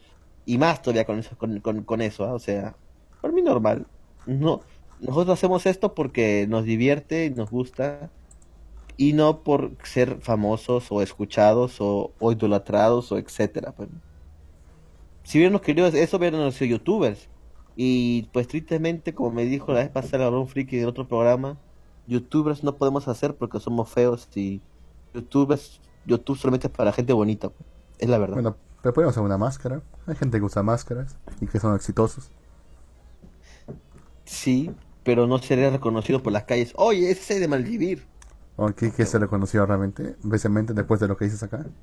y 0.45 0.57
más 0.57 0.81
todavía 0.81 1.05
con 1.05 1.19
eso, 1.19 1.37
con, 1.37 1.59
con, 1.59 1.83
con 1.83 2.01
eso, 2.01 2.23
¿ah? 2.25 2.33
o 2.33 2.39
sea, 2.39 2.75
por 3.21 3.33
mí 3.33 3.41
normal. 3.41 3.85
No, 4.25 4.61
nosotros 4.99 5.37
hacemos 5.37 5.65
esto 5.65 5.93
porque 5.93 6.47
nos 6.47 6.63
divierte 6.63 7.25
y 7.25 7.29
nos 7.29 7.49
gusta 7.51 8.09
y 8.95 9.13
no 9.13 9.43
por 9.43 9.71
ser 9.83 10.17
famosos 10.21 10.91
o 10.91 11.01
escuchados 11.01 11.79
o, 11.79 12.11
o 12.19 12.31
idolatrados 12.31 13.11
o 13.11 13.17
etcétera. 13.17 13.71
pues. 13.73 13.89
Si 15.23 15.37
hubiéramos 15.37 15.61
querido 15.61 15.87
eso, 15.87 16.17
hubiéramos 16.17 16.55
sido 16.55 16.77
youtubers. 16.77 17.27
Y 17.79 18.23
pues 18.33 18.47
tristemente, 18.47 19.13
como 19.13 19.29
me 19.29 19.45
dijo 19.45 19.71
la 19.71 19.81
vez 19.81 19.89
pasada 19.89 20.31
un 20.31 20.47
Friki 20.47 20.79
en 20.79 20.87
otro 20.87 21.07
programa, 21.07 21.57
youtubers 22.07 22.63
no 22.63 22.75
podemos 22.75 23.07
hacer 23.07 23.35
porque 23.35 23.59
somos 23.59 23.89
feos 23.91 24.27
y 24.33 24.61
youtubers, 25.13 25.79
YouTube 26.07 26.39
solamente 26.39 26.67
es 26.67 26.73
para 26.73 26.91
gente 26.91 27.13
bonita. 27.13 27.51
Es 27.99 28.09
la 28.09 28.17
verdad. 28.17 28.33
Bueno, 28.33 28.57
pero 28.81 28.93
podemos 28.93 29.13
usar 29.13 29.23
una 29.23 29.37
máscara. 29.37 29.83
Hay 30.07 30.15
gente 30.15 30.39
que 30.39 30.43
usa 30.43 30.63
máscaras 30.63 31.17
y 31.39 31.45
que 31.45 31.59
son 31.59 31.75
exitosos. 31.75 32.31
Sí, 34.25 34.71
pero 35.03 35.27
no 35.27 35.37
sería 35.37 35.69
reconocido 35.69 36.23
por 36.23 36.33
las 36.33 36.45
calles. 36.45 36.73
Oye, 36.77 37.11
ese 37.11 37.35
es 37.35 37.39
de 37.39 37.47
Maldivir. 37.47 38.07
¿O 38.55 38.67
qué, 38.69 38.91
qué 38.91 39.05
se 39.05 39.19
reconoció 39.19 39.63
realmente? 39.67 40.15
Vecemente 40.23 40.73
después 40.73 40.99
de 40.99 41.07
lo 41.07 41.15
que 41.15 41.25
dices 41.25 41.43
acá. 41.43 41.63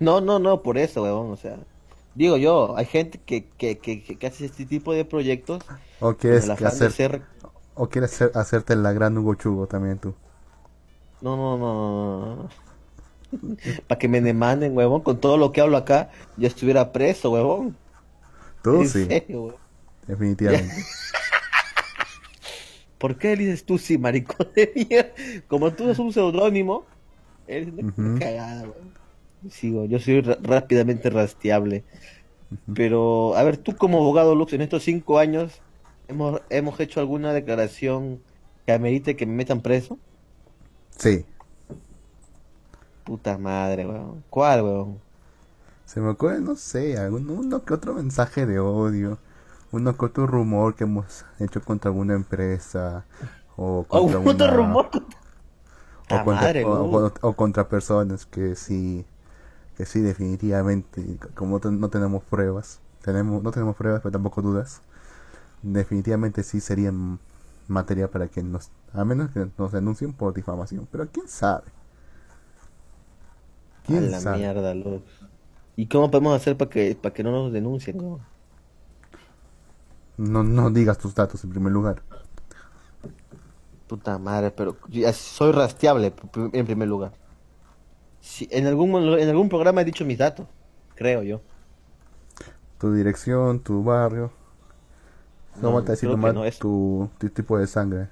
No, 0.00 0.20
no, 0.20 0.40
no, 0.40 0.60
por 0.62 0.76
eso, 0.76 1.04
weón. 1.04 1.30
O 1.30 1.36
sea, 1.36 1.56
digo 2.18 2.36
yo, 2.36 2.76
hay 2.76 2.86
gente 2.86 3.18
que, 3.20 3.48
que, 3.48 3.78
que, 3.78 4.02
que 4.04 4.26
hace 4.26 4.46
este 4.46 4.66
tipo 4.66 4.92
de 4.92 5.04
proyectos. 5.04 5.64
¿O 6.00 6.14
quieres 6.16 6.48
hacer, 6.50 6.90
ser- 6.92 7.22
o 7.74 7.88
quieres 7.88 8.12
hacer- 8.12 8.32
hacerte 8.34 8.76
la 8.76 8.92
gran 8.92 9.16
Hugo 9.18 9.34
Chugo 9.34 9.66
también 9.66 9.98
tú? 9.98 10.14
No, 11.20 11.36
no, 11.36 11.58
no. 11.58 12.48
Para 13.88 13.98
que 13.98 14.08
me 14.08 14.20
demanden, 14.20 14.76
huevón, 14.76 15.02
con 15.02 15.20
todo 15.20 15.36
lo 15.36 15.52
que 15.52 15.60
hablo 15.60 15.76
acá, 15.76 16.10
yo 16.36 16.46
estuviera 16.48 16.92
preso, 16.92 17.30
huevón. 17.30 17.76
Tú 18.62 18.84
sí, 18.84 19.06
serio, 19.06 19.42
huevón. 19.44 19.60
definitivamente. 20.06 20.86
¿Por 22.98 23.18
qué 23.18 23.36
dices 23.36 23.64
tú 23.64 23.78
sí, 23.78 23.98
maricón 23.98 24.48
de 24.54 24.72
mierda? 24.90 25.12
Como 25.48 25.74
tú 25.74 25.84
eres 25.84 25.98
un 25.98 26.12
seudónimo, 26.12 26.86
eres 27.46 27.68
una 27.68 27.84
cagada, 28.14 28.62
huevón. 28.62 28.94
Sigo, 29.50 29.84
yo 29.86 29.98
soy 29.98 30.20
rápidamente 30.22 31.10
rastreable. 31.10 31.86
Pero, 32.74 33.36
a 33.36 33.44
ver, 33.44 33.58
tú 33.58 33.76
como 33.76 33.98
abogado, 33.98 34.34
Lux, 34.36 34.52
en 34.54 34.62
estos 34.62 34.84
cinco 34.84 35.18
años, 35.18 35.64
¿hemos, 36.08 36.42
hemos 36.50 36.80
hecho 36.80 37.00
alguna 37.00 37.32
declaración 37.34 38.24
que 38.66 38.72
amerite 38.72 39.16
que 39.16 39.26
me 39.26 39.34
metan 39.34 39.62
preso? 39.62 40.00
Sí, 40.98 41.24
Puta 43.04 43.36
madre, 43.38 43.86
weón. 43.86 44.24
¿Cuál, 44.30 44.62
weón? 44.62 45.02
se 45.84 46.00
me 46.00 46.10
ocurre, 46.10 46.40
no 46.40 46.56
sé, 46.56 46.98
algún, 46.98 47.28
uno 47.30 47.64
que 47.64 47.74
otro 47.74 47.94
mensaje 47.94 48.46
de 48.46 48.58
odio, 48.60 49.18
uno 49.72 49.96
que 49.96 50.06
otro 50.06 50.26
rumor 50.26 50.74
que 50.74 50.84
hemos 50.84 51.24
hecho 51.38 51.62
contra 51.62 51.90
alguna 51.90 52.14
empresa, 52.14 53.04
o 53.56 53.84
Oh, 53.90 54.08
contra 54.08 54.18
otro 54.24 54.46
una- 54.46 54.52
rumor. 54.56 54.90
o 56.08 56.16
Ah, 56.16 56.22
contra, 56.22 56.48
madre, 56.48 56.64
o- 56.68 56.68
Luz. 56.74 57.04
o- 57.06 57.12
o 57.28 57.32
contra 57.36 57.68
personas 57.68 58.26
que 58.26 58.54
sí, 58.56 59.04
que 59.78 59.86
sí, 59.86 60.02
definitivamente, 60.02 61.18
como 61.36 61.60
no 61.60 61.90
tenemos 61.90 62.24
pruebas, 62.24 62.82
tenemos, 63.02 63.42
no 63.44 63.52
tenemos 63.52 63.76
pruebas, 63.76 64.02
pero 64.02 64.12
tampoco 64.12 64.42
dudas, 64.42 64.82
definitivamente 65.62 66.42
sí 66.44 66.60
serían 66.60 67.20
materia 67.68 68.10
para 68.10 68.28
que 68.28 68.42
nos, 68.42 68.70
a 68.94 69.04
menos 69.04 69.30
que 69.32 69.48
nos 69.58 69.72
denuncien 69.72 70.14
por 70.14 70.34
difamación, 70.34 70.88
pero 70.92 71.08
quién 71.10 71.28
sabe. 71.28 71.72
A 73.88 74.00
¿Quién 74.00 74.10
la 74.10 74.20
sabe? 74.20 74.44
mierda, 74.44 74.72
Lux. 74.74 75.04
¿Y 75.76 75.88
cómo 75.88 76.10
podemos 76.10 76.34
hacer 76.36 76.56
para 76.56 76.70
que, 76.70 76.94
para 76.96 77.12
que 77.14 77.22
no 77.24 77.32
nos 77.32 77.52
denuncien, 77.52 78.00
weón? 78.00 78.28
No, 80.18 80.42
no 80.44 80.68
digas 80.70 80.98
tus 80.98 81.14
datos 81.14 81.44
en 81.44 81.50
primer 81.50 81.72
lugar. 81.72 82.02
Puta 83.86 84.18
madre, 84.18 84.50
pero 84.50 84.78
soy 85.14 85.52
rastreable 85.52 86.14
en 86.52 86.66
primer 86.66 86.88
lugar. 86.88 87.12
En, 88.50 88.66
algún, 88.66 88.94
en 89.18 89.28
algún 89.28 89.48
programa 89.48 89.80
he 89.82 89.84
dicho 89.84 90.04
mis 90.04 90.18
datos, 90.18 90.46
creo 90.94 91.22
yo. 91.22 91.40
Tu 92.78 92.92
dirección, 92.92 93.60
tu 93.62 93.82
barrio. 93.84 94.32
No, 95.60 95.72
No, 95.72 95.82
te 95.84 95.92
decir 95.92 96.08
nomás 96.08 96.32
no 96.34 96.44
tu, 96.58 97.10
tu 97.18 97.28
tipo 97.30 97.58
de 97.58 97.66
sangre. 97.66 98.08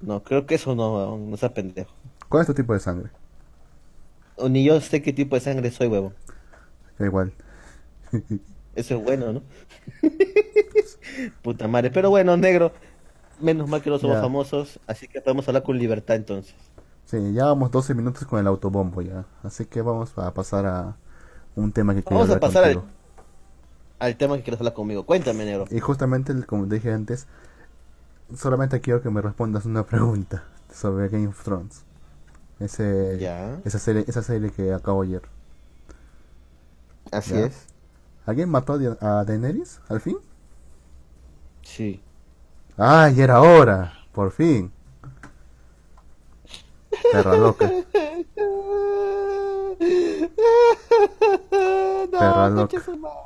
No, 0.00 0.22
creo 0.22 0.46
que 0.46 0.54
eso 0.54 0.74
no, 0.76 1.16
no 1.18 1.36
sea 1.36 1.52
pendejo. 1.54 1.92
¿Cuál 2.28 2.42
es 2.42 2.46
tu 2.48 2.54
tipo 2.54 2.72
de 2.74 2.80
sangre? 2.80 3.10
O 4.36 4.48
ni 4.48 4.62
yo 4.64 4.80
sé 4.80 5.02
qué 5.02 5.12
tipo 5.12 5.34
de 5.34 5.40
sangre 5.40 5.70
soy, 5.72 5.88
huevo. 5.88 6.12
Da 6.98 7.06
igual. 7.06 7.32
Eso 8.74 8.96
es 8.96 9.02
bueno, 9.04 9.32
¿no? 9.32 9.42
Puta 11.42 11.68
madre. 11.68 11.90
Pero 11.90 12.10
bueno, 12.10 12.36
negro. 12.36 12.72
Menos 13.40 13.68
mal 13.68 13.82
que 13.82 13.90
no 13.90 13.98
somos 13.98 14.20
famosos, 14.20 14.80
así 14.86 15.08
que 15.08 15.20
podemos 15.20 15.48
hablar 15.48 15.62
con 15.64 15.78
libertad 15.78 16.16
entonces. 16.16 16.54
Sí, 17.06 17.32
ya 17.32 17.44
vamos 17.46 17.70
12 17.70 17.94
minutos 17.94 18.26
con 18.26 18.40
el 18.40 18.46
autobombo 18.46 19.02
ya. 19.02 19.24
Así 19.42 19.66
que 19.66 19.82
vamos 19.82 20.16
a 20.16 20.32
pasar 20.32 20.66
a 20.66 20.96
un 21.54 21.72
tema 21.72 21.94
que 21.94 22.02
quiero 22.02 22.16
Vamos 22.16 22.30
a 22.30 22.34
hablar 22.34 22.50
pasar 22.50 22.82
al, 23.98 24.16
tema 24.16 24.36
que 24.36 24.42
quieres 24.42 24.60
hablar 24.60 24.74
conmigo. 24.74 25.04
Cuéntame, 25.04 25.44
negro. 25.44 25.66
Y 25.70 25.80
justamente, 25.80 26.34
como 26.46 26.66
te 26.66 26.76
dije 26.76 26.92
antes, 26.92 27.26
solamente 28.34 28.80
quiero 28.80 29.02
que 29.02 29.10
me 29.10 29.20
respondas 29.22 29.64
una 29.66 29.84
pregunta 29.86 30.44
sobre 30.72 31.08
Game 31.08 31.28
of 31.28 31.42
Thrones. 31.42 31.84
Ese, 32.60 33.18
Ya. 33.20 33.60
esa, 33.64 33.78
serie, 33.78 34.04
esa 34.06 34.22
serie 34.22 34.50
que 34.50 34.72
acabo 34.72 35.02
ayer. 35.02 35.22
Así 37.12 37.34
Ya. 37.34 37.46
es. 37.46 37.66
¿Alguien 38.26 38.48
mató 38.48 38.78
a 39.00 39.20
a 39.20 39.24
Daenerys 39.24 39.80
al 39.88 40.00
fin? 40.00 40.16
Sí. 41.62 42.02
¡Ay, 42.76 43.20
era 43.20 43.40
hora! 43.40 43.92
Por 44.12 44.30
fin. 44.30 44.72
Perra 47.12 47.36
loca. 47.36 47.70
Perra 52.10 52.50
no, 52.50 52.56
loca. 52.62 52.80
su 52.80 52.96
madre. 52.96 53.18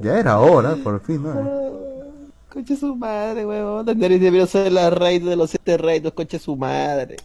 Ya 0.00 0.18
era 0.18 0.38
hora, 0.40 0.76
por 0.82 1.00
fin, 1.00 1.22
¿no? 1.22 1.70
Concha 2.52 2.76
su 2.76 2.94
madre, 2.96 3.46
huevón. 3.46 3.86
Daenerys 3.86 4.20
debió 4.20 4.46
ser 4.46 4.72
la 4.72 4.90
reina 4.90 5.30
de 5.30 5.36
los 5.36 5.50
siete 5.50 5.76
reinos, 5.76 6.12
concha 6.12 6.38
su 6.38 6.56
madre. 6.56 7.16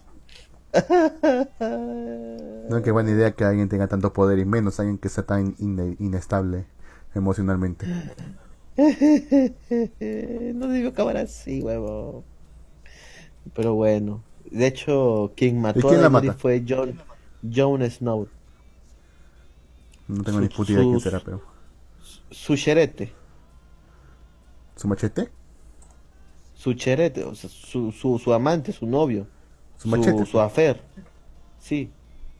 No, 2.68 2.82
qué 2.82 2.90
buena 2.90 3.10
idea 3.10 3.32
que 3.32 3.44
alguien 3.44 3.68
tenga 3.68 3.86
tanto 3.88 4.12
poder 4.12 4.38
y 4.38 4.44
menos 4.44 4.78
alguien 4.80 4.98
que 4.98 5.08
sea 5.08 5.24
tan 5.24 5.54
ine- 5.58 5.96
inestable 6.00 6.66
emocionalmente. 7.14 7.86
no 8.76 10.68
debió 10.68 10.90
acabar 10.90 11.16
así, 11.16 11.60
huevón. 11.62 12.22
Pero 13.54 13.74
bueno. 13.74 14.22
De 14.50 14.66
hecho, 14.66 15.32
quien 15.36 15.60
mató 15.60 15.78
¿Y 15.78 15.82
quién 15.82 16.02
a 16.04 16.08
Daenerys 16.08 16.30
mata? 16.30 16.38
fue 16.38 16.64
Jon, 16.66 17.00
Jon 17.54 17.82
Snow. 17.90 18.28
No 20.08 20.22
tengo 20.24 20.38
Su- 20.38 20.40
ni 20.40 20.48
puta 20.48 20.72
idea 20.72 20.82
de 20.82 20.88
quién 20.88 21.00
será, 21.00 21.20
pero. 21.20 21.42
Su 22.30 22.56
cherete. 22.56 23.12
¿Su 24.76 24.88
machete? 24.88 25.30
Su 26.54 26.74
cherete. 26.74 27.24
O 27.24 27.34
sea, 27.34 27.50
su, 27.50 27.92
su, 27.92 28.18
su 28.18 28.32
amante, 28.32 28.72
su 28.72 28.86
novio. 28.86 29.26
¿Su 29.78 29.88
machete? 29.88 30.24
Su 30.26 30.40
afer. 30.40 30.80
Sí. 31.58 31.90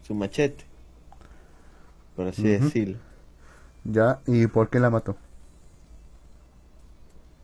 Su 0.03 0.15
machete. 0.15 0.65
Por 2.15 2.27
así 2.29 2.43
decirlo. 2.43 2.99
Ya, 3.85 4.21
¿y 4.27 4.47
por 4.47 4.69
qué 4.71 4.81
la 4.81 4.91
mató? 4.91 5.17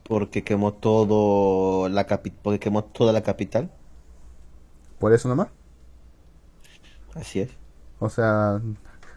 Porque 0.04 0.42
quemó 0.44 0.72
todo 0.74 1.88
la 1.88 2.06
capi 2.06 2.30
porque 2.30 2.58
quemó 2.58 2.84
toda 2.84 3.12
la 3.12 3.22
capital. 3.22 3.70
¿Por 5.02 5.12
eso 5.12 5.28
nomás? 5.28 5.48
Así 7.14 7.40
es. 7.40 7.50
O 8.00 8.10
sea, 8.10 8.60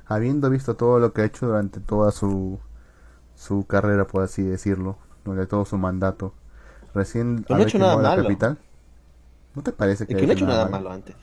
habiendo 0.05 0.49
visto 0.49 0.75
todo 0.75 0.99
lo 0.99 1.13
que 1.13 1.21
ha 1.21 1.25
hecho 1.25 1.47
durante 1.47 1.79
toda 1.79 2.11
su, 2.11 2.59
su 3.35 3.65
carrera, 3.67 4.07
por 4.07 4.23
así 4.23 4.43
decirlo, 4.43 4.97
durante 5.25 5.47
todo 5.49 5.65
su 5.65 5.77
mandato, 5.77 6.33
recién 6.95 7.45
no 7.49 7.55
ha 7.57 7.63
hecho 7.63 7.79
nada 7.79 7.97
malo. 7.97 8.37
capital, 8.37 8.59
¿no 9.55 9.63
te 9.63 9.73
parece 9.73 10.07
Es 10.07 10.17
que 10.17 10.17
que 10.17 10.25
no 10.25 10.31
ha 10.31 10.33
hecho 10.33 10.47
nada 10.47 10.65
malo? 10.65 10.81
malo 10.81 10.89
antes. 10.91 11.15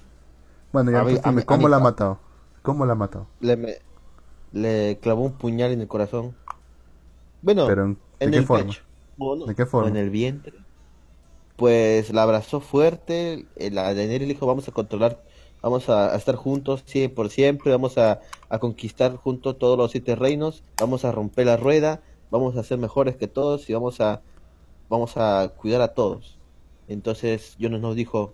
Bueno, 0.73 0.91
ya 0.91 1.07
pues 1.07 1.23
dime, 1.23 1.45
¿cómo 1.45 1.69
la 1.69 1.77
ha 1.77 1.81
matado? 1.81 2.19
¿Cómo 2.63 2.87
la 2.87 2.93
ha 2.93 2.97
matado? 2.97 3.27
Le, 3.41 3.57
me- 3.59 3.77
le 4.53 4.99
clavó 5.01 5.25
un 5.25 5.39
puñal 5.39 5.73
en 5.73 5.83
el 5.83 5.89
corazón. 5.89 6.37
Bueno, 7.43 7.65
Pero, 7.65 7.85
¿en- 7.85 7.99
de 8.23 8.31
en 8.31 8.33
qué 8.33 8.41
el 8.41 8.49
forma? 8.51 8.77
pecho. 8.77 8.83
Bueno, 9.17 9.47
¿De 9.47 9.55
qué 9.55 9.67
forma? 9.67 9.91
en 9.91 9.97
el 9.97 10.11
vientre. 10.11 10.59
Pues 11.63 12.13
la 12.13 12.25
abrazó 12.25 12.59
fuerte. 12.59 13.47
La 13.55 13.95
Daenerys 13.95 14.27
le 14.27 14.35
dijo: 14.35 14.47
Vamos 14.47 14.67
a 14.67 14.73
controlar, 14.73 15.23
vamos 15.61 15.89
a, 15.89 16.17
estar 16.17 16.35
juntos 16.35 16.83
sí, 16.87 17.07
por 17.07 17.31
siempre. 17.31 17.71
Vamos 17.71 17.99
a, 17.99 18.19
a 18.49 18.59
conquistar 18.59 19.15
juntos 19.15 19.61
todos 19.61 19.79
los 19.79 19.93
siete 19.93 20.17
reinos. 20.17 20.65
Vamos 20.81 21.05
a 21.05 21.13
romper 21.13 21.47
la 21.47 21.57
rueda. 21.57 22.03
Vamos 22.33 22.57
a 22.57 22.65
ser 22.65 22.79
mejores 22.79 23.15
que 23.15 23.29
todos 23.29 23.71
y 23.71 23.75
vamos 23.75 24.01
a, 24.01 24.23
vamos 24.89 25.17
a 25.17 25.53
cuidar 25.57 25.83
a 25.83 25.95
todos. 25.95 26.37
Entonces 26.89 27.55
Jonas 27.61 27.81
nos 27.81 27.95
dijo: 27.95 28.33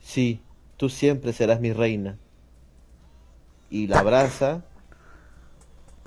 Sí, 0.00 0.40
tú 0.76 0.88
siempre 0.88 1.32
serás 1.32 1.60
mi 1.60 1.72
reina. 1.72 2.18
Y 3.70 3.86
la 3.86 4.00
abraza. 4.00 4.64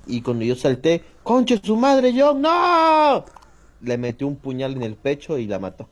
Y 0.08 0.24
cuando 0.24 0.44
yo 0.44 0.56
salté, 0.58 1.06
¡Conche 1.24 1.58
su 1.64 1.78
madre, 1.78 2.14
John! 2.14 2.42
¡No! 2.42 3.24
Le 3.80 3.98
metió 3.98 4.28
un 4.28 4.36
puñal 4.36 4.74
en 4.74 4.84
el 4.84 4.96
pecho 4.96 5.38
y 5.38 5.48
la 5.48 5.60
mató. 5.60 5.88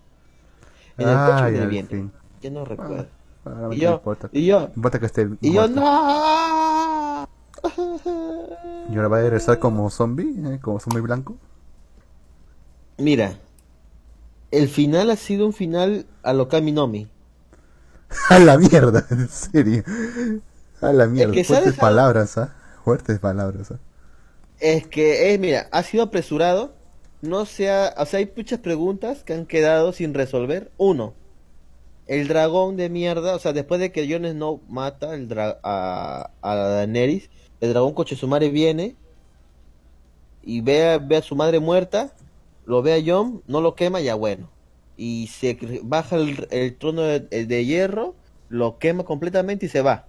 En 0.98 1.10
el 1.10 1.20
el 1.56 1.58
al 1.62 1.68
vientre. 1.68 1.98
fin. 1.98 2.12
Yo 2.42 2.52
no 2.52 2.66
recuerdo. 2.66 3.08
Ah, 3.46 3.70
y 3.72 3.78
yo, 3.78 4.02
y 4.32 4.46
yo, 4.46 4.72
que 5.00 5.06
esté 5.06 5.30
y 5.42 5.54
yo. 5.54 5.68
¡No! 5.68 7.28
¿Y 8.90 8.96
ahora 8.96 9.08
va 9.08 9.18
a 9.20 9.22
regresar 9.22 9.60
como 9.60 9.90
zombie? 9.90 10.36
¿eh? 10.46 10.60
¿Como 10.62 10.80
zombie 10.80 11.02
blanco? 11.02 11.38
Mira, 12.98 13.40
el 14.52 14.70
final 14.70 15.10
ha 15.12 15.16
sido 15.16 15.46
un 15.46 15.54
final 15.54 16.08
a 16.24 16.34
lo 16.34 16.48
Kaminomi. 16.48 17.10
A 18.30 18.40
la 18.40 18.58
mierda, 18.58 19.06
en 19.10 19.28
serio. 19.28 19.84
A 20.82 20.94
la 20.94 21.08
mierda. 21.08 21.34
que 21.34 21.44
Fuertes 21.44 21.76
sabes, 21.76 21.80
palabras, 21.80 22.38
¿ah? 22.38 22.56
Fuertes 22.84 23.20
palabras, 23.20 23.72
¿ah? 23.72 23.80
Es 24.60 24.88
que, 24.88 25.34
eh, 25.34 25.38
mira, 25.38 25.68
ha 25.72 25.84
sido 25.84 26.04
apresurado. 26.04 26.77
No 27.22 27.46
sea, 27.46 27.94
o 27.98 28.06
sea, 28.06 28.20
hay 28.20 28.32
muchas 28.36 28.60
preguntas 28.60 29.24
que 29.24 29.34
han 29.34 29.46
quedado 29.46 29.92
sin 29.94 30.14
resolver. 30.14 30.72
Uno, 30.78 31.14
el 32.08 32.28
dragón 32.28 32.78
de 32.78 32.90
mierda, 32.90 33.36
o 33.36 33.40
sea, 33.40 33.54
después 33.54 33.80
de 33.80 33.92
que 33.92 34.12
Jon 34.12 34.26
Snow 34.26 34.62
mata 34.70 35.14
el 35.16 35.28
dra- 35.30 35.60
a, 35.64 36.32
a 36.42 36.56
Daenerys, 36.56 37.30
el 37.62 37.72
dragón 37.72 37.94
coche 37.94 38.16
su 38.16 38.28
madre 38.28 38.50
viene 38.50 38.96
y 40.44 40.62
ve 40.62 40.88
a, 40.90 40.98
ve 40.98 41.18
a 41.18 41.22
su 41.22 41.36
madre 41.36 41.60
muerta, 41.60 42.14
lo 42.66 42.82
ve 42.82 42.94
a 42.94 43.04
Jon, 43.06 43.44
no 43.48 43.62
lo 43.62 43.76
quema, 43.76 44.00
ya 44.02 44.16
bueno. 44.16 44.50
Y 44.96 45.28
se 45.28 45.58
baja 45.84 46.16
el, 46.18 46.48
el 46.52 46.76
trono 46.78 47.02
de, 47.04 47.20
de 47.46 47.66
hierro, 47.66 48.16
lo 48.50 48.78
quema 48.80 49.04
completamente 49.04 49.66
y 49.68 49.70
se 49.70 49.82
va. 49.82 50.08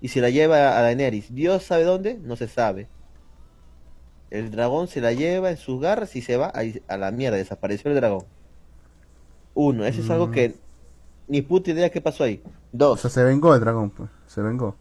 Y 0.00 0.08
se 0.08 0.20
la 0.20 0.30
lleva 0.30 0.78
a 0.78 0.82
Daenerys. 0.82 1.34
Dios 1.34 1.62
sabe 1.64 1.84
dónde, 1.84 2.14
no 2.22 2.36
se 2.36 2.48
sabe. 2.48 2.88
El 4.30 4.50
dragón 4.50 4.88
se 4.88 5.00
la 5.00 5.12
lleva 5.12 5.50
en 5.50 5.56
sus 5.56 5.80
garras 5.80 6.16
y 6.16 6.22
se 6.22 6.36
va 6.36 6.52
a 6.88 6.96
la 6.96 7.10
mierda, 7.12 7.36
desapareció 7.36 7.90
el 7.90 7.96
dragón. 7.96 8.24
Uno, 9.54 9.84
eso 9.84 10.00
es 10.00 10.10
algo 10.10 10.28
Mm. 10.28 10.30
que 10.32 10.56
ni 11.28 11.42
puta 11.42 11.70
idea 11.70 11.90
qué 11.90 12.00
pasó 12.00 12.24
ahí. 12.24 12.42
O 12.44 12.50
Dos, 12.72 13.00
sea, 13.00 13.10
se 13.10 13.22
vengó 13.24 13.54
el 13.54 13.60
dragón, 13.60 13.90
pues. 13.90 14.10
Se 14.26 14.42
vengó. 14.42 14.74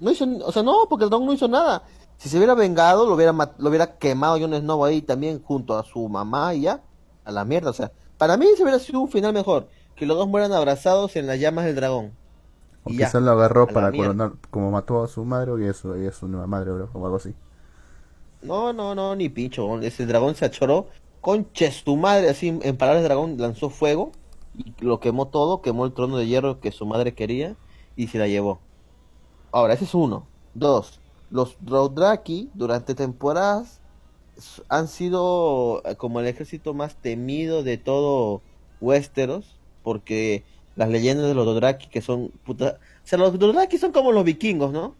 no 0.00 0.10
hizo, 0.10 0.24
o 0.44 0.52
sea, 0.52 0.62
no, 0.62 0.86
porque 0.88 1.04
el 1.04 1.10
dragón 1.10 1.26
no 1.26 1.32
hizo 1.32 1.48
nada. 1.48 1.82
Si 2.18 2.28
se 2.28 2.36
hubiera 2.36 2.54
vengado, 2.54 3.06
lo 3.06 3.14
hubiera, 3.14 3.32
mat- 3.32 3.54
lo 3.58 3.68
hubiera 3.70 3.96
quemado 3.98 4.38
Jon 4.38 4.54
Snow 4.54 4.84
ahí 4.84 5.02
también 5.02 5.42
junto 5.42 5.76
a 5.76 5.82
su 5.84 6.08
mamá 6.08 6.54
y 6.54 6.62
ya, 6.62 6.82
a 7.24 7.32
la 7.32 7.44
mierda. 7.44 7.70
O 7.70 7.72
sea, 7.72 7.90
para 8.18 8.36
mí 8.36 8.46
se 8.56 8.62
hubiera 8.62 8.78
sido 8.78 9.00
un 9.00 9.08
final 9.10 9.32
mejor, 9.32 9.68
que 9.96 10.06
los 10.06 10.16
dos 10.16 10.28
mueran 10.28 10.52
abrazados 10.52 11.16
en 11.16 11.26
las 11.26 11.40
llamas 11.40 11.64
del 11.64 11.74
dragón. 11.76 12.12
O 12.84 12.90
Y 12.90 12.98
ya, 12.98 13.06
quizás 13.06 13.22
lo 13.22 13.30
agarró 13.32 13.66
para 13.66 13.90
mierda. 13.90 14.08
coronar, 14.08 14.32
como 14.50 14.70
mató 14.70 15.02
a 15.02 15.08
su 15.08 15.24
madre 15.24 15.52
y 15.64 15.66
eso, 15.68 15.96
y 15.96 16.06
a 16.06 16.12
su 16.12 16.28
nueva 16.28 16.46
madre, 16.46 16.70
bro, 16.70 16.90
o 16.92 17.04
algo 17.04 17.16
así. 17.16 17.34
No, 18.44 18.74
no, 18.74 18.94
no, 18.94 19.16
ni 19.16 19.28
pincho. 19.30 19.80
Ese 19.80 20.04
dragón 20.06 20.34
se 20.34 20.44
achoró. 20.44 20.88
Conches 21.20 21.82
tu 21.82 21.96
madre, 21.96 22.28
así 22.28 22.48
en 22.48 22.76
palabras 22.76 23.02
de 23.02 23.08
dragón, 23.08 23.38
lanzó 23.38 23.70
fuego 23.70 24.12
y 24.54 24.74
lo 24.84 25.00
quemó 25.00 25.28
todo, 25.28 25.62
quemó 25.62 25.86
el 25.86 25.94
trono 25.94 26.18
de 26.18 26.26
hierro 26.26 26.60
que 26.60 26.70
su 26.70 26.84
madre 26.84 27.14
quería 27.14 27.56
y 27.96 28.08
se 28.08 28.18
la 28.18 28.28
llevó. 28.28 28.60
Ahora, 29.50 29.72
ese 29.74 29.84
es 29.84 29.94
uno. 29.94 30.26
Dos, 30.52 31.00
los 31.30 31.56
Dothraki 31.60 32.50
durante 32.54 32.94
temporadas 32.94 33.80
han 34.68 34.88
sido 34.88 35.82
eh, 35.86 35.96
como 35.96 36.20
el 36.20 36.26
ejército 36.26 36.74
más 36.74 36.96
temido 36.96 37.62
de 37.62 37.78
todo 37.78 38.42
Westeros, 38.80 39.58
porque 39.82 40.44
las 40.76 40.90
leyendas 40.90 41.26
de 41.28 41.34
los 41.34 41.46
Dothraki 41.46 41.88
que 41.88 42.02
son 42.02 42.30
puta, 42.44 42.78
o 43.04 43.06
sea, 43.06 43.18
los 43.18 43.38
Dothraki 43.38 43.78
son 43.78 43.92
como 43.92 44.12
los 44.12 44.24
vikingos, 44.24 44.72
¿no? 44.72 44.94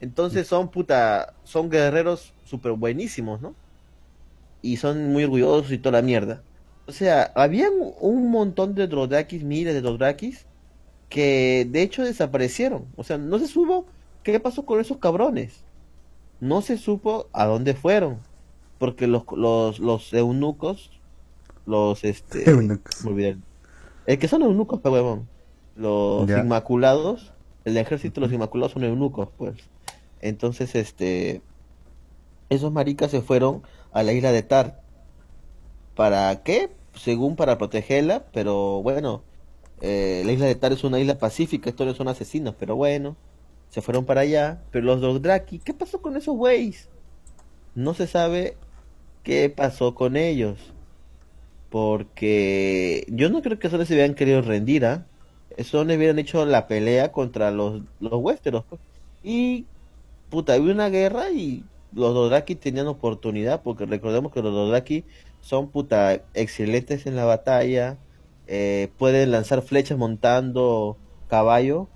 Entonces 0.00 0.46
son 0.46 0.70
puta, 0.70 1.34
son 1.44 1.68
guerreros 1.70 2.32
súper 2.48 2.72
buenísimos, 2.72 3.40
¿no? 3.40 3.54
Y 4.62 4.76
son 4.78 5.12
muy 5.12 5.24
orgullosos 5.24 5.70
y 5.72 5.78
toda 5.78 6.00
la 6.00 6.02
mierda. 6.06 6.42
O 6.86 6.92
sea, 6.92 7.30
habían 7.34 7.72
un 8.00 8.30
montón 8.30 8.74
de 8.74 8.86
Dothraki, 8.86 9.40
miles 9.40 9.74
de 9.74 9.80
Dothraki, 9.82 10.34
que 11.08 11.66
de 11.70 11.82
hecho 11.82 12.02
desaparecieron. 12.04 12.86
O 12.96 13.04
sea, 13.04 13.18
no 13.18 13.38
se 13.38 13.46
supo 13.46 13.86
qué 14.22 14.40
pasó 14.40 14.64
con 14.64 14.80
esos 14.80 14.96
cabrones. 14.98 15.62
No 16.40 16.62
se 16.62 16.76
supo 16.78 17.28
a 17.32 17.44
dónde 17.46 17.74
fueron. 17.74 18.18
Porque 18.78 19.06
los, 19.06 19.24
los, 19.36 19.80
los 19.80 20.12
eunucos, 20.14 20.90
los 21.66 22.04
este... 22.04 22.48
Eunucos. 22.48 23.04
El 24.06 24.18
que 24.18 24.28
son 24.28 24.42
eunucos, 24.42 24.80
pe 24.80 24.88
huevón. 24.88 25.28
Los 25.76 26.26
Ya. 26.28 26.38
inmaculados, 26.40 27.32
el 27.64 27.76
ejército 27.76 28.20
de 28.20 28.26
los 28.28 28.32
inmaculados 28.34 28.72
son 28.72 28.84
eunucos, 28.84 29.28
pues. 29.36 29.56
Entonces, 30.20 30.74
este... 30.74 31.42
Esos 32.50 32.72
maricas 32.72 33.10
se 33.10 33.20
fueron 33.20 33.62
a 33.92 34.02
la 34.02 34.12
isla 34.12 34.32
de 34.32 34.42
Tar. 34.42 34.80
¿Para 35.94 36.42
qué? 36.42 36.70
Según 36.94 37.36
para 37.36 37.58
protegerla, 37.58 38.24
pero 38.32 38.82
bueno, 38.82 39.22
eh, 39.80 40.22
la 40.24 40.32
isla 40.32 40.46
de 40.46 40.54
Tar 40.54 40.72
es 40.72 40.84
una 40.84 40.98
isla 40.98 41.18
pacífica, 41.18 41.70
estos 41.70 41.86
no 41.86 41.94
son 41.94 42.08
asesinos, 42.08 42.54
pero 42.58 42.76
bueno, 42.76 43.16
se 43.70 43.82
fueron 43.82 44.04
para 44.04 44.22
allá. 44.22 44.62
Pero 44.70 44.86
los 44.86 45.00
Dothraki, 45.00 45.58
¿qué 45.58 45.74
pasó 45.74 46.00
con 46.00 46.16
esos 46.16 46.36
güeyes? 46.36 46.88
No 47.74 47.94
se 47.94 48.06
sabe 48.06 48.56
qué 49.22 49.50
pasó 49.50 49.94
con 49.94 50.16
ellos. 50.16 50.58
Porque 51.70 53.04
yo 53.08 53.28
no 53.28 53.42
creo 53.42 53.58
que 53.58 53.68
solo 53.68 53.84
se 53.84 53.92
hubieran 53.92 54.14
querido 54.14 54.40
rendir, 54.40 54.86
¿ah? 54.86 55.06
Eso 55.56 55.84
no 55.84 55.92
hubieran 55.92 56.18
hecho 56.18 56.46
la 56.46 56.66
pelea 56.66 57.12
contra 57.12 57.50
los, 57.50 57.82
los 58.00 58.14
Westeros. 58.14 58.64
pues. 58.68 58.80
Y, 59.22 59.66
puta, 60.30 60.54
había 60.54 60.72
una 60.72 60.88
guerra 60.88 61.30
y 61.30 61.64
los 61.92 62.14
Dothraki 62.14 62.54
tenían 62.54 62.86
oportunidad, 62.86 63.62
porque 63.62 63.86
recordemos 63.86 64.32
que 64.32 64.42
los 64.42 64.52
Dothraki 64.52 65.04
son, 65.40 65.68
puta, 65.70 66.22
excelentes 66.34 67.06
en 67.06 67.16
la 67.16 67.24
batalla, 67.24 67.98
eh, 68.46 68.90
pueden 68.98 69.30
lanzar 69.30 69.62
flechas 69.62 69.98
montando 69.98 70.96
caballo 71.28 71.88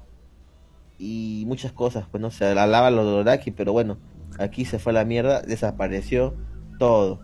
y 0.98 1.44
muchas 1.46 1.72
cosas, 1.72 2.06
pues 2.10 2.20
no 2.20 2.30
se 2.30 2.44
alaban 2.44 2.96
los 2.96 3.04
Dothraki, 3.04 3.50
pero 3.50 3.72
bueno, 3.72 3.98
aquí 4.38 4.64
se 4.64 4.78
fue 4.78 4.92
a 4.92 4.94
la 4.94 5.04
mierda, 5.04 5.42
desapareció 5.42 6.34
todo. 6.78 7.20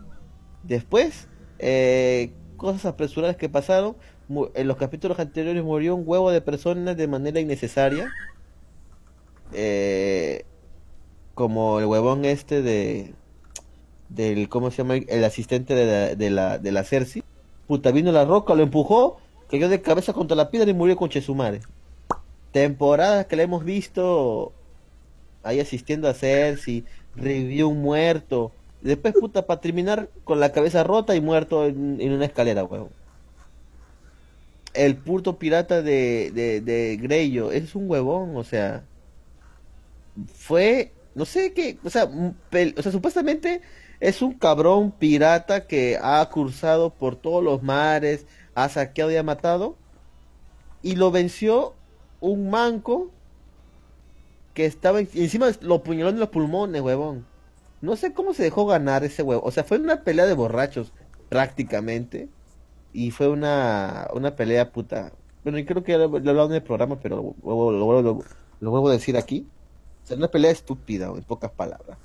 Después, 0.63 1.27
eh, 1.59 2.33
cosas 2.57 2.85
apresuradas 2.85 3.35
que 3.35 3.49
pasaron. 3.49 3.95
En 4.53 4.67
los 4.67 4.77
capítulos 4.77 5.19
anteriores 5.19 5.63
murió 5.63 5.95
un 5.95 6.03
huevo 6.05 6.29
de 6.29 6.41
personas 6.41 6.95
de 6.95 7.07
manera 7.07 7.39
innecesaria. 7.39 8.11
Eh, 9.53 10.45
como 11.39 11.79
el 11.79 11.85
huevón 11.85 12.25
este 12.25 12.61
de 12.61 13.13
del 14.09 14.49
cómo 14.49 14.71
se 14.71 14.79
llama 14.79 14.95
el 14.95 15.23
asistente 15.23 15.73
de 15.73 15.85
la, 15.85 16.15
de 16.15 16.29
la, 16.29 16.57
de 16.59 16.71
la 16.73 16.83
Cersei. 16.83 17.23
Puta, 17.65 17.91
vino 17.91 18.11
la 18.11 18.25
roca, 18.25 18.55
lo 18.55 18.63
empujó, 18.63 19.21
cayó 19.49 19.69
de 19.69 19.81
cabeza 19.81 20.11
contra 20.11 20.35
la 20.35 20.51
piedra 20.51 20.69
y 20.69 20.73
murió 20.73 20.97
con 20.97 21.07
Chesumare. 21.07 21.61
Temporadas 22.51 23.27
que 23.27 23.37
la 23.37 23.43
hemos 23.43 23.63
visto 23.63 24.51
ahí 25.41 25.61
asistiendo 25.61 26.09
a 26.09 26.13
Cersei, 26.13 26.83
revivió 27.15 27.69
un 27.69 27.81
muerto. 27.81 28.51
Después, 28.81 29.13
puta, 29.13 29.45
para 29.45 29.61
terminar 29.61 30.09
con 30.25 30.41
la 30.41 30.51
cabeza 30.51 30.83
rota 30.83 31.15
y 31.15 31.21
muerto 31.21 31.65
en, 31.65 32.11
una 32.11 32.25
escalera, 32.25 32.65
huevón. 32.65 32.89
El 34.73 34.97
puto 34.97 35.39
pirata 35.39 35.81
de, 35.81 36.31
de, 36.33 36.59
de 36.59 36.97
Greyo, 36.97 37.53
es 37.53 37.75
un 37.75 37.89
huevón, 37.89 38.35
o 38.35 38.43
sea. 38.43 38.83
Fue, 40.33 40.91
no 41.19 41.25
sé 41.25 41.53
qué, 41.53 41.79
o 41.83 41.89
sea, 41.89 42.05
o 42.05 42.81
sea, 42.81 42.91
supuestamente 42.91 43.61
es 43.99 44.21
un 44.21 44.33
cabrón 44.33 44.91
pirata 44.91 45.67
que 45.67 45.99
ha 46.01 46.27
cruzado 46.31 46.91
por 46.95 47.15
todos 47.17 47.43
los 47.43 47.63
mares, 47.63 48.25
ha 48.55 48.69
saqueado 48.69 49.11
y 49.11 49.17
ha 49.17 49.23
matado. 49.23 49.77
Y 50.81 50.95
lo 50.97 51.11
venció 51.11 51.77
un 52.19 52.49
manco 52.49 53.11
que 54.53 54.65
estaba 54.65 54.99
en- 54.99 55.09
encima 55.13 55.49
lo 55.61 55.75
apuñaló 55.75 56.09
en 56.09 56.19
los 56.19 56.29
pulmones, 56.29 56.81
huevón. 56.81 57.27
No 57.81 57.95
sé 57.95 58.13
cómo 58.13 58.33
se 58.33 58.43
dejó 58.43 58.65
ganar 58.65 59.03
ese 59.03 59.23
huevo. 59.23 59.41
O 59.45 59.51
sea, 59.51 59.63
fue 59.63 59.77
una 59.79 60.03
pelea 60.03 60.25
de 60.25 60.33
borrachos, 60.33 60.93
prácticamente. 61.29 62.29
Y 62.93 63.11
fue 63.11 63.29
una, 63.29 64.07
una 64.13 64.35
pelea 64.35 64.71
puta. 64.71 65.13
Bueno, 65.43 65.59
y 65.59 65.65
creo 65.65 65.83
que 65.83 65.97
lo, 65.97 66.07
lo 66.09 66.17
he 66.17 66.29
hablado 66.29 66.49
en 66.49 66.55
el 66.55 66.63
programa, 66.63 66.99
pero 66.99 67.35
lo, 67.43 67.71
lo, 67.71 68.01
lo- 68.01 68.23
lo 68.59 68.71
vuelvo 68.71 68.89
a 68.89 68.93
decir 68.93 69.17
aquí. 69.17 69.47
Sea, 70.09 70.17
una 70.17 70.29
pelea 70.29 70.51
estúpida, 70.51 71.07
en 71.07 71.23
pocas 71.23 71.51
palabras. 71.51 71.99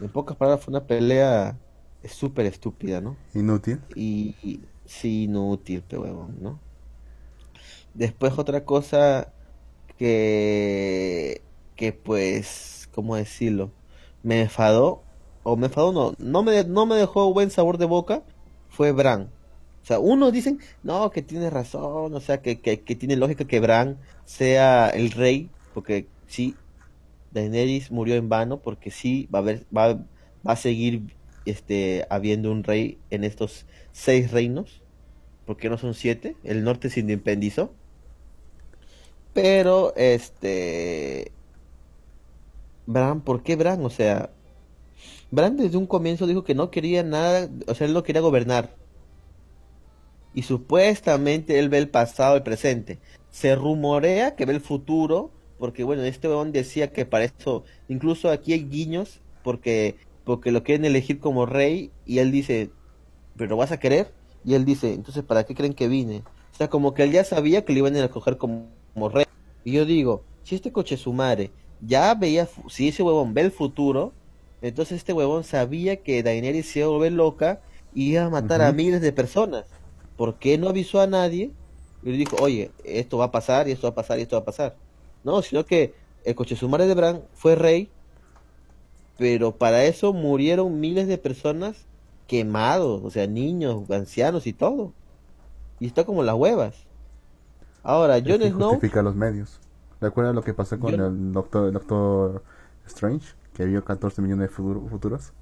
En 0.00 0.10
pocas 0.10 0.36
palabras, 0.36 0.64
fue 0.64 0.72
una 0.72 0.86
pelea 0.86 1.58
súper 2.04 2.46
estúpida, 2.46 3.00
¿no? 3.00 3.16
Inútil. 3.34 3.80
y, 3.94 4.36
y- 4.42 4.60
sí 4.86 5.24
inútil, 5.24 5.84
pero 5.88 6.02
huevón, 6.02 6.36
¿no? 6.42 6.60
Después 7.94 8.38
otra 8.38 8.64
cosa 8.64 9.32
que 9.98 11.42
que 11.76 11.92
pues, 11.92 12.88
¿cómo 12.92 13.16
decirlo? 13.16 13.70
Me 14.22 14.42
enfadó 14.42 15.02
o 15.42 15.56
me 15.56 15.66
enfadó 15.66 15.92
no, 15.92 16.14
no 16.18 16.42
me 16.42 16.64
no 16.64 16.86
me 16.86 16.96
dejó 16.96 17.32
buen 17.32 17.50
sabor 17.50 17.78
de 17.78 17.86
boca 17.86 18.24
fue 18.68 18.92
Bran. 18.92 19.34
O 19.82 19.86
sea, 19.86 19.98
unos 20.00 20.32
dicen, 20.32 20.60
"No, 20.82 21.10
que 21.10 21.22
tiene 21.22 21.50
razón, 21.50 22.14
o 22.14 22.20
sea, 22.20 22.40
que, 22.42 22.60
que, 22.60 22.84
que 22.84 22.94
tiene 22.96 23.16
lógica 23.16 23.46
que 23.46 23.60
Bran 23.60 24.00
sea 24.24 24.88
el 24.90 25.10
rey, 25.12 25.50
porque 25.72 26.12
sí 26.26 26.61
Daenerys 27.32 27.90
murió 27.90 28.14
en 28.16 28.28
vano 28.28 28.60
porque 28.60 28.90
sí 28.90 29.28
va 29.34 29.40
a 29.40 29.42
haber 29.42 29.66
va, 29.76 29.94
va 29.94 30.52
a 30.52 30.56
seguir 30.56 31.14
este 31.44 32.06
habiendo 32.10 32.50
un 32.52 32.64
rey 32.64 32.98
en 33.10 33.24
estos 33.24 33.66
seis 33.92 34.30
reinos 34.30 34.82
porque 35.46 35.68
no 35.68 35.78
son 35.78 35.94
siete 35.94 36.36
el 36.44 36.64
norte 36.64 36.90
se 36.90 37.00
independizó 37.00 37.74
pero 39.32 39.94
este 39.96 41.32
Bran 42.86 43.20
¿por 43.20 43.42
qué 43.42 43.56
Bran? 43.56 43.84
o 43.84 43.90
sea 43.90 44.30
Bran 45.32 45.56
desde 45.56 45.78
un 45.78 45.86
comienzo 45.86 46.26
dijo 46.26 46.44
que 46.44 46.54
no 46.54 46.70
quería 46.70 47.02
nada, 47.02 47.48
o 47.66 47.74
sea, 47.74 47.86
él 47.86 47.94
no 47.94 48.02
quería 48.02 48.20
gobernar. 48.20 48.76
Y 50.34 50.42
supuestamente 50.42 51.58
él 51.58 51.70
ve 51.70 51.78
el 51.78 51.88
pasado, 51.88 52.36
el 52.36 52.42
presente. 52.42 52.98
Se 53.30 53.54
rumorea 53.54 54.36
que 54.36 54.44
ve 54.44 54.52
el 54.52 54.60
futuro, 54.60 55.30
porque 55.62 55.84
bueno, 55.84 56.02
este 56.02 56.26
weón 56.26 56.50
decía 56.50 56.92
que 56.92 57.06
para 57.06 57.22
eso, 57.22 57.62
incluso 57.86 58.30
aquí 58.30 58.52
hay 58.52 58.64
guiños, 58.64 59.20
porque, 59.44 59.94
porque 60.24 60.50
lo 60.50 60.64
quieren 60.64 60.84
elegir 60.84 61.20
como 61.20 61.46
rey, 61.46 61.92
y 62.04 62.18
él 62.18 62.32
dice, 62.32 62.70
¿pero 63.36 63.56
vas 63.56 63.70
a 63.70 63.78
querer? 63.78 64.12
Y 64.44 64.54
él 64.54 64.64
dice, 64.64 64.92
entonces, 64.92 65.22
¿para 65.22 65.44
qué 65.44 65.54
creen 65.54 65.74
que 65.74 65.86
vine? 65.86 66.24
O 66.52 66.56
sea, 66.56 66.68
como 66.68 66.94
que 66.94 67.04
él 67.04 67.12
ya 67.12 67.22
sabía 67.22 67.64
que 67.64 67.72
le 67.72 67.78
iban 67.78 67.96
a 67.96 68.08
coger 68.08 68.38
como, 68.38 68.70
como 68.92 69.08
rey. 69.08 69.24
Y 69.62 69.70
yo 69.70 69.86
digo, 69.86 70.24
si 70.42 70.56
este 70.56 70.72
coche 70.72 70.96
su 70.96 71.12
madre 71.12 71.52
ya 71.80 72.12
veía, 72.16 72.48
si 72.68 72.88
ese 72.88 73.04
huevón 73.04 73.32
ve 73.32 73.42
el 73.42 73.52
futuro, 73.52 74.12
entonces 74.62 74.96
este 74.96 75.12
huevón 75.12 75.44
sabía 75.44 75.94
que 75.94 76.24
Daenerys 76.24 76.72
se 76.72 76.80
iba 76.80 76.88
a 76.88 76.90
volver 76.90 77.12
loca 77.12 77.60
y 77.94 78.10
iba 78.10 78.24
a 78.24 78.30
matar 78.30 78.62
a 78.62 78.72
miles 78.72 79.00
de 79.00 79.12
personas. 79.12 79.66
¿Por 80.16 80.40
qué 80.40 80.58
no 80.58 80.68
avisó 80.68 81.00
a 81.00 81.06
nadie? 81.06 81.52
Y 82.02 82.10
le 82.10 82.16
dijo, 82.16 82.34
oye, 82.40 82.72
esto 82.82 83.18
va 83.18 83.26
a 83.26 83.30
pasar, 83.30 83.68
y 83.68 83.70
esto 83.70 83.86
va 83.86 83.92
a 83.92 83.94
pasar, 83.94 84.18
y 84.18 84.22
esto 84.22 84.34
va 84.34 84.42
a 84.42 84.44
pasar. 84.44 84.76
No, 85.24 85.42
sino 85.42 85.64
que 85.64 85.94
el 86.24 86.34
coche 86.34 86.56
su 86.56 86.68
madre 86.68 86.86
de 86.86 86.94
Bran 86.94 87.22
fue 87.34 87.54
rey, 87.54 87.88
pero 89.18 89.52
para 89.52 89.84
eso 89.84 90.12
murieron 90.12 90.80
miles 90.80 91.06
de 91.06 91.18
personas 91.18 91.84
quemados, 92.26 93.02
o 93.04 93.10
sea, 93.10 93.26
niños, 93.26 93.88
ancianos 93.90 94.46
y 94.46 94.52
todo. 94.52 94.92
Y 95.80 95.86
está 95.86 96.04
como 96.04 96.22
las 96.22 96.34
huevas. 96.34 96.74
Ahora, 97.82 98.20
Jon 98.24 98.40
Snow, 98.42 98.70
justifica 98.70 99.02
los 99.02 99.14
medios. 99.16 99.58
¿Recuerdas 100.00 100.34
lo 100.34 100.42
que 100.42 100.54
pasó 100.54 100.78
con 100.78 100.94
el 100.94 101.32
doctor, 101.32 101.66
el 101.68 101.72
doctor 101.74 102.42
Strange? 102.86 103.34
Que 103.54 103.64
vio 103.66 103.84
14 103.84 104.22
millones 104.22 104.48
de 104.48 104.54
futuro- 104.54 104.86
futuros 104.88 105.32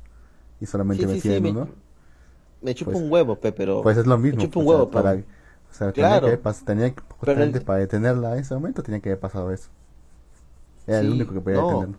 y 0.60 0.66
solamente 0.66 1.04
Sí, 1.04 1.08
sí, 1.08 1.14
metía 1.14 1.30
sí, 1.30 1.36
en 1.36 1.42
me, 1.42 1.50
uno. 1.50 1.68
me 2.60 2.74
chupa 2.74 2.90
Pues- 2.92 3.02
un 3.04 3.12
huevo, 3.12 3.36
pe, 3.36 3.52
pero 3.52 3.82
Pues 3.82 3.96
es 3.96 4.06
lo 4.06 4.18
mismo. 4.18 4.38
me 4.38 4.44
chupa 4.44 4.58
un 4.60 4.66
o 4.66 4.68
sea, 4.68 4.76
huevo, 4.78 4.90
para, 4.90 5.12
pero- 5.12 5.24
o 5.70 5.74
sea, 5.74 5.92
Claro. 5.92 6.26
tenía 6.26 6.36
que, 6.36 6.42
pas- 6.42 6.64
tenía 6.64 6.94
que- 6.94 7.02
justamente 7.18 7.58
el- 7.58 7.64
para 7.64 7.78
detenerla 7.78 8.32
en 8.34 8.40
ese 8.40 8.54
momento 8.54 8.82
tenía 8.82 9.00
que 9.00 9.10
haber 9.10 9.20
pasado 9.20 9.52
eso. 9.52 9.68
Era 10.86 11.00
el 11.00 11.10
único 11.10 11.32
que 11.34 11.40
podía 11.40 11.58
no. 11.60 11.66
detenerlo. 11.68 11.98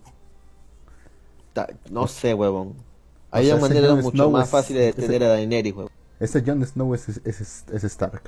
ta- 1.53 1.67
no 1.89 2.07
sé, 2.07 2.33
huevón. 2.33 2.75
Hay 3.31 3.49
una 3.51 3.61
manera 3.61 3.95
mucho 3.95 4.11
Snow 4.11 4.31
más 4.31 4.45
es- 4.45 4.51
fácil 4.51 4.77
de 4.77 4.89
ese- 4.89 5.01
detener 5.01 5.23
a 5.23 5.27
Daenerys, 5.29 5.73
huevón. 5.75 5.91
Ese 6.19 6.43
Jon 6.45 6.63
Snow 6.65 6.93
es, 6.93 7.07
es, 7.25 7.83
Stark. 7.83 8.21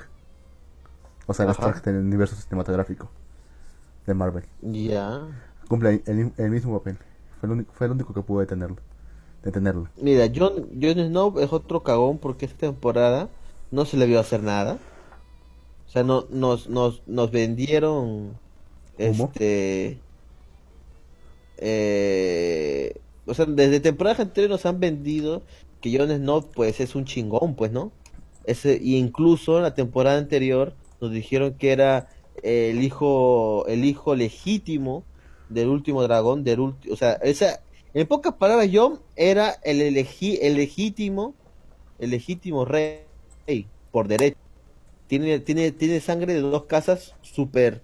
O 1.27 1.33
sea, 1.33 1.45
el. 1.45 1.51
Stark 1.51 1.83
del 1.83 1.97
universo 1.97 2.35
cinematográfico 2.35 3.09
de 4.05 4.13
Marvel. 4.13 4.43
Ya. 4.61 5.21
Cumple 5.67 6.01
el, 6.05 6.33
el 6.37 6.49
mismo 6.49 6.77
papel. 6.77 6.97
Fue 7.39 7.47
el, 7.47 7.51
único, 7.53 7.73
fue 7.73 7.87
el 7.87 7.91
único 7.93 8.13
que 8.13 8.21
pudo 8.21 8.39
detenerlo. 8.41 8.77
Detenerlo. 9.43 9.87
Mira, 10.01 10.25
Jon, 10.33 10.69
Jon 10.81 10.95
Snow 11.07 11.39
es 11.39 11.51
otro 11.53 11.83
cagón 11.83 12.17
porque 12.17 12.45
esta 12.45 12.59
temporada 12.59 13.29
no 13.71 13.85
se 13.85 13.97
le 13.97 14.05
vio 14.05 14.19
hacer 14.19 14.41
nada. 14.43 14.77
O 15.93 15.95
sea, 15.95 16.01
no, 16.01 16.25
nos, 16.31 16.69
nos, 16.69 17.03
nos 17.05 17.29
vendieron 17.29 18.35
este 18.97 19.99
eh, 21.57 22.95
o 23.27 23.35
sea, 23.35 23.45
desde 23.45 23.79
temporadas 23.79 24.19
anteriores 24.19 24.49
nos 24.49 24.65
han 24.65 24.79
vendido 24.79 25.43
que 25.81 25.95
Jon 25.95 26.09
Snow 26.09 26.49
pues 26.51 26.79
es 26.79 26.95
un 26.95 27.05
chingón, 27.05 27.53
pues, 27.53 27.71
¿no? 27.71 27.91
Ese, 28.45 28.79
y 28.81 28.95
incluso 28.97 29.57
en 29.57 29.63
la 29.63 29.75
temporada 29.75 30.17
anterior 30.17 30.73
nos 30.99 31.11
dijeron 31.11 31.53
que 31.59 31.71
era 31.71 32.09
el 32.41 32.81
hijo 32.83 33.67
el 33.67 33.85
hijo 33.85 34.15
legítimo 34.15 35.03
del 35.49 35.67
último 35.67 36.01
dragón, 36.01 36.43
del 36.43 36.57
ulti- 36.59 36.91
o 36.91 36.95
sea, 36.95 37.13
esa 37.21 37.61
en 37.93 38.07
pocas 38.07 38.33
palabras 38.33 38.67
Jon 38.73 38.99
era 39.15 39.51
el 39.63 39.79
elegi- 39.81 40.39
el 40.41 40.55
legítimo 40.55 41.35
el 41.99 42.09
legítimo 42.09 42.65
rey 42.65 43.05
por 43.91 44.07
derecho. 44.07 44.42
Tiene 45.07 45.39
tiene 45.39 45.71
tiene 45.71 45.99
sangre 45.99 46.33
de 46.33 46.41
dos 46.41 46.63
casas 46.65 47.15
súper 47.21 47.81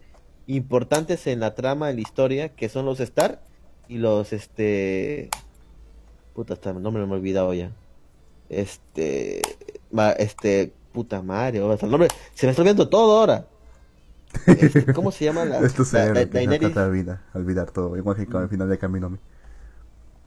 importantes 0.48 1.28
en 1.28 1.40
la 1.40 1.54
trama 1.56 1.88
de 1.88 1.94
la 1.96 2.02
historia, 2.02 2.50
que 2.50 2.70
son 2.70 2.86
los 2.86 3.00
Stark 3.00 3.40
y 3.88 3.98
los 3.98 4.34
este 4.34 5.30
puta, 6.34 6.54
hasta 6.54 6.74
nombre 6.74 7.06
me 7.06 7.14
he 7.14 7.18
olvidado 7.18 7.54
ya. 7.54 7.72
Este 8.50 9.42
ma- 9.92 10.12
este 10.12 10.74
puta 10.92 11.22
madre, 11.22 11.60
hasta 11.72 11.86
el 11.86 11.92
nombre 11.92 12.10
se 12.34 12.48
me 12.48 12.52
está 12.52 12.62
olvidando 12.62 12.90
todo 12.90 13.20
ahora. 13.20 13.46
Este, 14.46 14.86
¿Cómo 14.94 15.12
se 15.12 15.26
llama 15.26 15.46
la, 15.46 15.60
Esto 15.60 15.84
se 15.86 15.98
Da- 15.98 16.26
Daenerys? 16.26 16.74
vida, 16.92 17.24
olvidar 17.34 17.72
todo, 17.72 17.98
igual 17.98 18.16
que 18.16 18.26
con 18.26 18.44
el 18.44 18.50
final 18.50 18.70
de 18.70 18.78
Caminomi. 18.78 19.18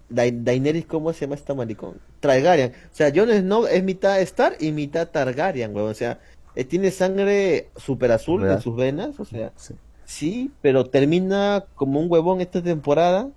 Da- 0.08 0.30
Daenerys, 0.30 0.86
¿cómo 0.86 1.12
se 1.12 1.20
llama 1.22 1.36
esta 1.36 1.54
maricón? 1.54 1.94
Targaryen. 2.20 2.72
O 2.72 2.94
sea, 2.94 3.10
Jon 3.14 3.30
Snow 3.30 3.66
es 3.66 3.82
mitad 3.82 4.20
Stark 4.20 4.56
y 4.60 4.70
mitad 4.72 5.08
Targaryen, 5.08 5.74
weón. 5.74 5.90
O 5.90 5.94
sea, 5.94 6.20
eh, 6.54 6.64
tiene 6.64 6.90
sangre 6.90 7.70
super 7.76 8.12
azul 8.12 8.46
en 8.46 8.60
sus 8.60 8.76
venas. 8.76 9.18
O 9.20 9.24
sea, 9.24 9.52
Sí. 9.56 9.74
sí, 10.04 10.52
pero 10.60 10.86
termina 10.86 11.64
como 11.74 12.00
un 12.00 12.10
huevón 12.10 12.40
esta 12.40 12.62
temporada. 12.62 13.30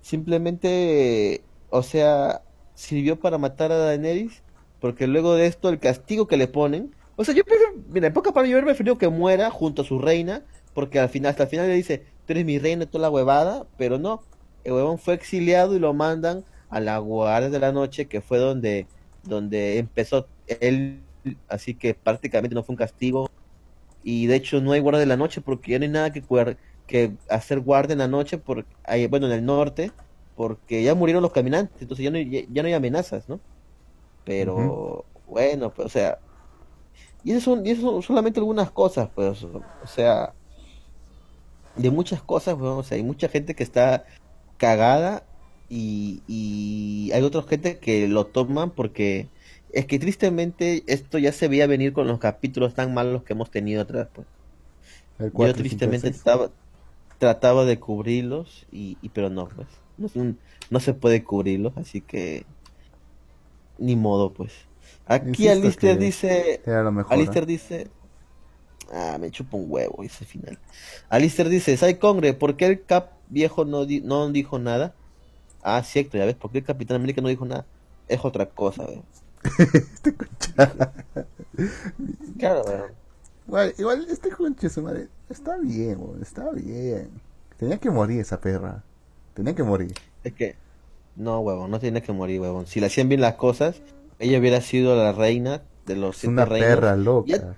Simplemente, 0.00 1.42
o 1.70 1.82
sea, 1.82 2.42
sirvió 2.74 3.18
para 3.20 3.38
matar 3.38 3.72
a 3.72 3.78
Daenerys. 3.78 4.42
Porque 4.80 5.06
luego 5.06 5.34
de 5.34 5.46
esto, 5.46 5.68
el 5.68 5.78
castigo 5.78 6.26
que 6.26 6.36
le 6.36 6.48
ponen. 6.48 6.94
O 7.16 7.24
sea, 7.24 7.34
yo 7.34 7.44
prefiero, 7.44 7.74
mira, 7.90 8.06
en 8.08 8.12
pocas 8.14 8.32
palabras, 8.32 8.60
yo 8.60 8.64
preferido 8.66 8.98
que 8.98 9.08
muera 9.08 9.50
junto 9.50 9.82
a 9.82 9.84
su 9.84 9.98
reina. 9.98 10.42
Porque 10.74 10.98
al 10.98 11.08
final, 11.10 11.30
hasta 11.30 11.44
el 11.44 11.48
final 11.50 11.68
le 11.68 11.74
dice, 11.74 11.98
tú 12.26 12.32
eres 12.32 12.44
mi 12.46 12.58
reina, 12.58 12.86
toda 12.86 13.02
la 13.02 13.10
huevada. 13.10 13.66
Pero 13.76 13.98
no, 13.98 14.22
el 14.64 14.72
huevón 14.72 14.98
fue 14.98 15.14
exiliado 15.14 15.74
y 15.76 15.78
lo 15.80 15.92
mandan 15.94 16.44
a 16.70 16.80
la 16.80 16.98
guardia 16.98 17.50
de 17.50 17.58
la 17.58 17.72
noche, 17.72 18.06
que 18.06 18.20
fue 18.20 18.38
donde, 18.38 18.86
donde 19.24 19.78
empezó 19.78 20.26
él. 20.60 21.00
Así 21.48 21.74
que 21.76 21.94
prácticamente 21.94 22.54
no 22.54 22.62
fue 22.64 22.74
un 22.74 22.78
castigo. 22.78 23.28
Y 24.02 24.26
de 24.26 24.36
hecho 24.36 24.60
no 24.60 24.72
hay 24.72 24.80
guardia 24.80 25.00
de 25.00 25.06
la 25.06 25.16
noche 25.16 25.40
porque 25.42 25.72
ya 25.72 25.78
no 25.78 25.84
hay 25.84 25.90
nada 25.90 26.12
que, 26.12 26.22
que 26.86 27.16
hacer 27.28 27.60
guardia 27.60 27.92
en 27.94 27.98
la 28.00 28.08
noche, 28.08 28.38
por, 28.38 28.66
bueno, 29.10 29.26
en 29.26 29.32
el 29.32 29.44
norte, 29.44 29.92
porque 30.34 30.82
ya 30.82 30.94
murieron 30.94 31.22
los 31.22 31.32
caminantes, 31.32 31.82
entonces 31.82 32.04
ya 32.04 32.10
no, 32.10 32.18
hay- 32.18 32.30
ya, 32.30 32.40
ya 32.50 32.62
no 32.62 32.68
hay 32.68 32.74
amenazas, 32.74 33.28
¿no? 33.28 33.40
Pero 34.24 35.06
bueno, 35.26 35.72
pues, 35.74 35.86
o 35.86 35.90
sea, 35.90 36.18
y 37.22 37.32
eso 37.32 37.40
son, 37.56 37.66
y 37.66 37.70
eso 37.70 37.82
son 37.82 38.02
solamente 38.02 38.40
algunas 38.40 38.70
cosas, 38.70 39.10
pues, 39.14 39.42
o 39.44 39.86
sea, 39.86 40.34
de 41.74 41.90
muchas 41.90 42.22
cosas, 42.22 42.56
pues, 42.56 42.70
o 42.70 42.82
sea, 42.82 42.96
hay 42.96 43.02
mucha 43.04 43.28
gente 43.28 43.54
que 43.54 43.62
está 43.62 44.04
cagada 44.56 45.26
y, 45.68 46.22
y 46.26 47.12
hay 47.12 47.22
otra 47.22 47.42
gente 47.42 47.78
que 47.80 48.08
lo 48.08 48.26
toman 48.28 48.72
porque 48.74 49.30
es 49.72 49.86
que 49.86 49.98
tristemente 49.98 50.84
esto 50.86 51.18
ya 51.18 51.32
se 51.32 51.48
veía 51.48 51.66
venir 51.66 51.92
con 51.92 52.06
los 52.08 52.18
capítulos 52.18 52.74
tan 52.74 52.94
malos 52.94 53.24
que 53.24 53.32
hemos 53.34 53.50
tenido 53.50 53.82
atrás, 53.82 54.08
pues. 54.14 54.26
El 55.18 55.32
Yo 55.32 55.54
4, 55.54 55.56
tristemente 55.56 56.10
5, 56.10 56.12
6. 56.12 56.16
estaba, 56.16 56.52
trataba 57.18 57.64
de 57.64 57.80
cubrirlos 57.80 58.66
y, 58.72 58.98
y 59.02 59.10
pero 59.10 59.30
no, 59.30 59.48
pues. 59.48 59.68
No, 59.98 60.08
se- 60.08 60.36
no 60.70 60.80
se 60.80 60.94
puede 60.94 61.24
cubrirlos, 61.24 61.76
así 61.78 62.02
que 62.02 62.46
ni 63.78 63.96
modo, 63.96 64.32
pues. 64.34 64.52
Aquí 65.06 65.48
Insisto 65.48 65.48
Alistair 65.48 65.98
dice, 65.98 66.68
mejor. 66.92 67.02
Alistair 67.08 67.46
¿eh? 67.46 67.46
dice, 67.46 67.90
ah, 68.92 69.18
me 69.20 69.30
chupa 69.30 69.56
un 69.56 69.66
huevo 69.68 70.02
ese 70.02 70.24
final. 70.26 70.58
Alistair 71.08 71.48
dice, 71.48 71.76
Sai 71.76 71.98
Congre, 71.98 72.34
¿por 72.34 72.56
qué 72.56 72.66
el 72.66 72.84
Cap 72.86 73.12
viejo 73.28 73.64
no, 73.64 73.86
di- 73.86 74.00
no 74.02 74.30
dijo 74.30 74.58
nada? 74.58 74.96
Ah, 75.62 75.82
cierto, 75.84 76.18
ya 76.18 76.26
ves, 76.26 76.36
¿por 76.36 76.52
qué 76.52 76.58
el 76.58 76.64
Capitán 76.64 76.96
América 76.96 77.22
no 77.22 77.28
dijo 77.28 77.46
nada? 77.46 77.68
Es 78.08 78.24
otra 78.24 78.50
cosa, 78.54 78.84
weón. 78.86 79.06
Este 79.44 80.14
concha. 80.14 80.92
Claro, 82.38 82.62
weón. 82.66 82.92
Igual, 83.48 83.74
igual 83.78 84.06
este 84.10 84.30
conche 84.30 84.68
su 84.70 84.82
madre 84.82 85.08
está 85.28 85.56
bien, 85.58 85.96
weón, 86.00 86.22
está 86.22 86.50
bien. 86.52 87.10
Tenía 87.58 87.78
que 87.78 87.90
morir 87.90 88.20
esa 88.20 88.40
perra. 88.40 88.82
Tenía 89.34 89.54
que 89.54 89.62
morir. 89.62 89.92
Es 90.24 90.32
que, 90.34 90.56
no, 91.16 91.40
huevón, 91.40 91.70
no 91.70 91.80
tiene 91.80 92.02
que 92.02 92.12
morir, 92.12 92.40
huevón. 92.40 92.66
Si 92.66 92.80
le 92.80 92.86
hacían 92.86 93.08
bien 93.08 93.20
las 93.20 93.34
cosas, 93.34 93.80
ella 94.18 94.38
hubiera 94.38 94.60
sido 94.60 94.94
la 94.96 95.12
reina 95.12 95.62
de 95.86 95.96
los 95.96 96.16
siete 96.18 96.32
una 96.32 96.44
reinos. 96.44 96.68
perra 96.68 96.96
loca. 96.96 97.28
Ya- 97.30 97.56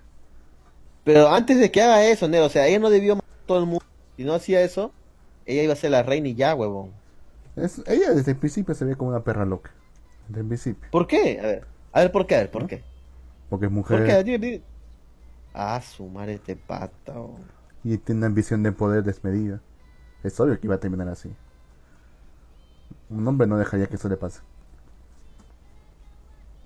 Pero 1.05 1.29
antes 1.29 1.59
de 1.59 1.71
que 1.71 1.83
haga 1.83 2.05
eso, 2.07 2.29
Nero, 2.29 2.47
o 2.47 2.51
sea, 2.51 2.67
ella 2.67 2.79
no 2.79 2.91
debió 2.91 3.17
matar 3.17 3.31
a 3.43 3.47
todo 3.47 3.59
el 3.59 3.67
mundo. 3.67 3.85
Si 4.17 4.25
no 4.25 4.35
hacía 4.35 4.63
eso, 4.63 4.93
ella 5.47 5.63
iba 5.65 5.73
a 5.73 5.77
ser 5.77 5.91
la 5.91 6.03
reina 6.03 6.29
y 6.29 6.35
ya, 6.35 6.55
huevón. 6.55 6.91
Es- 7.57 7.83
ella 7.87 8.13
desde 8.15 8.33
el 8.33 8.37
principio 8.39 8.75
se 8.75 8.85
ve 8.85 8.97
como 8.97 9.11
una 9.11 9.23
perra 9.25 9.45
loca. 9.45 9.71
Desde 10.33 10.41
el 10.41 10.47
principio. 10.49 10.89
¿Por 10.91 11.07
qué? 11.07 11.39
A 11.41 11.43
ver, 11.47 11.69
a 11.93 12.01
ver, 12.01 12.13
¿por 12.13 12.27
qué? 12.27 12.35
A 12.37 12.39
ver, 12.39 12.51
¿por 12.51 12.67
qué? 12.67 12.85
Porque 13.49 13.67
es 13.67 13.73
¿Por 13.89 14.03
mujer 14.03 14.03
qué? 14.03 14.23
Dime, 14.25 14.39
dime. 14.39 14.65
Ah, 15.55 15.81
su 15.83 16.09
madre 16.09 16.39
te 16.41 16.57
pata, 16.57 17.21
oh. 17.21 17.51
y 17.85 17.99
tiene 17.99 18.21
una 18.21 18.27
ambición 18.29 18.63
de 18.63 18.73
poder 18.73 19.05
desmedida. 19.05 19.61
Es 20.25 20.39
obvio 20.41 20.59
que 20.61 20.67
iba 20.67 20.77
a 20.77 20.81
terminar 20.81 21.09
así. 21.09 21.31
Un 23.11 23.29
hombre 23.29 23.47
no 23.47 23.59
dejaría 23.59 23.87
que 23.87 23.95
eso 23.95 24.09
le 24.09 24.17
pase. 24.17 24.41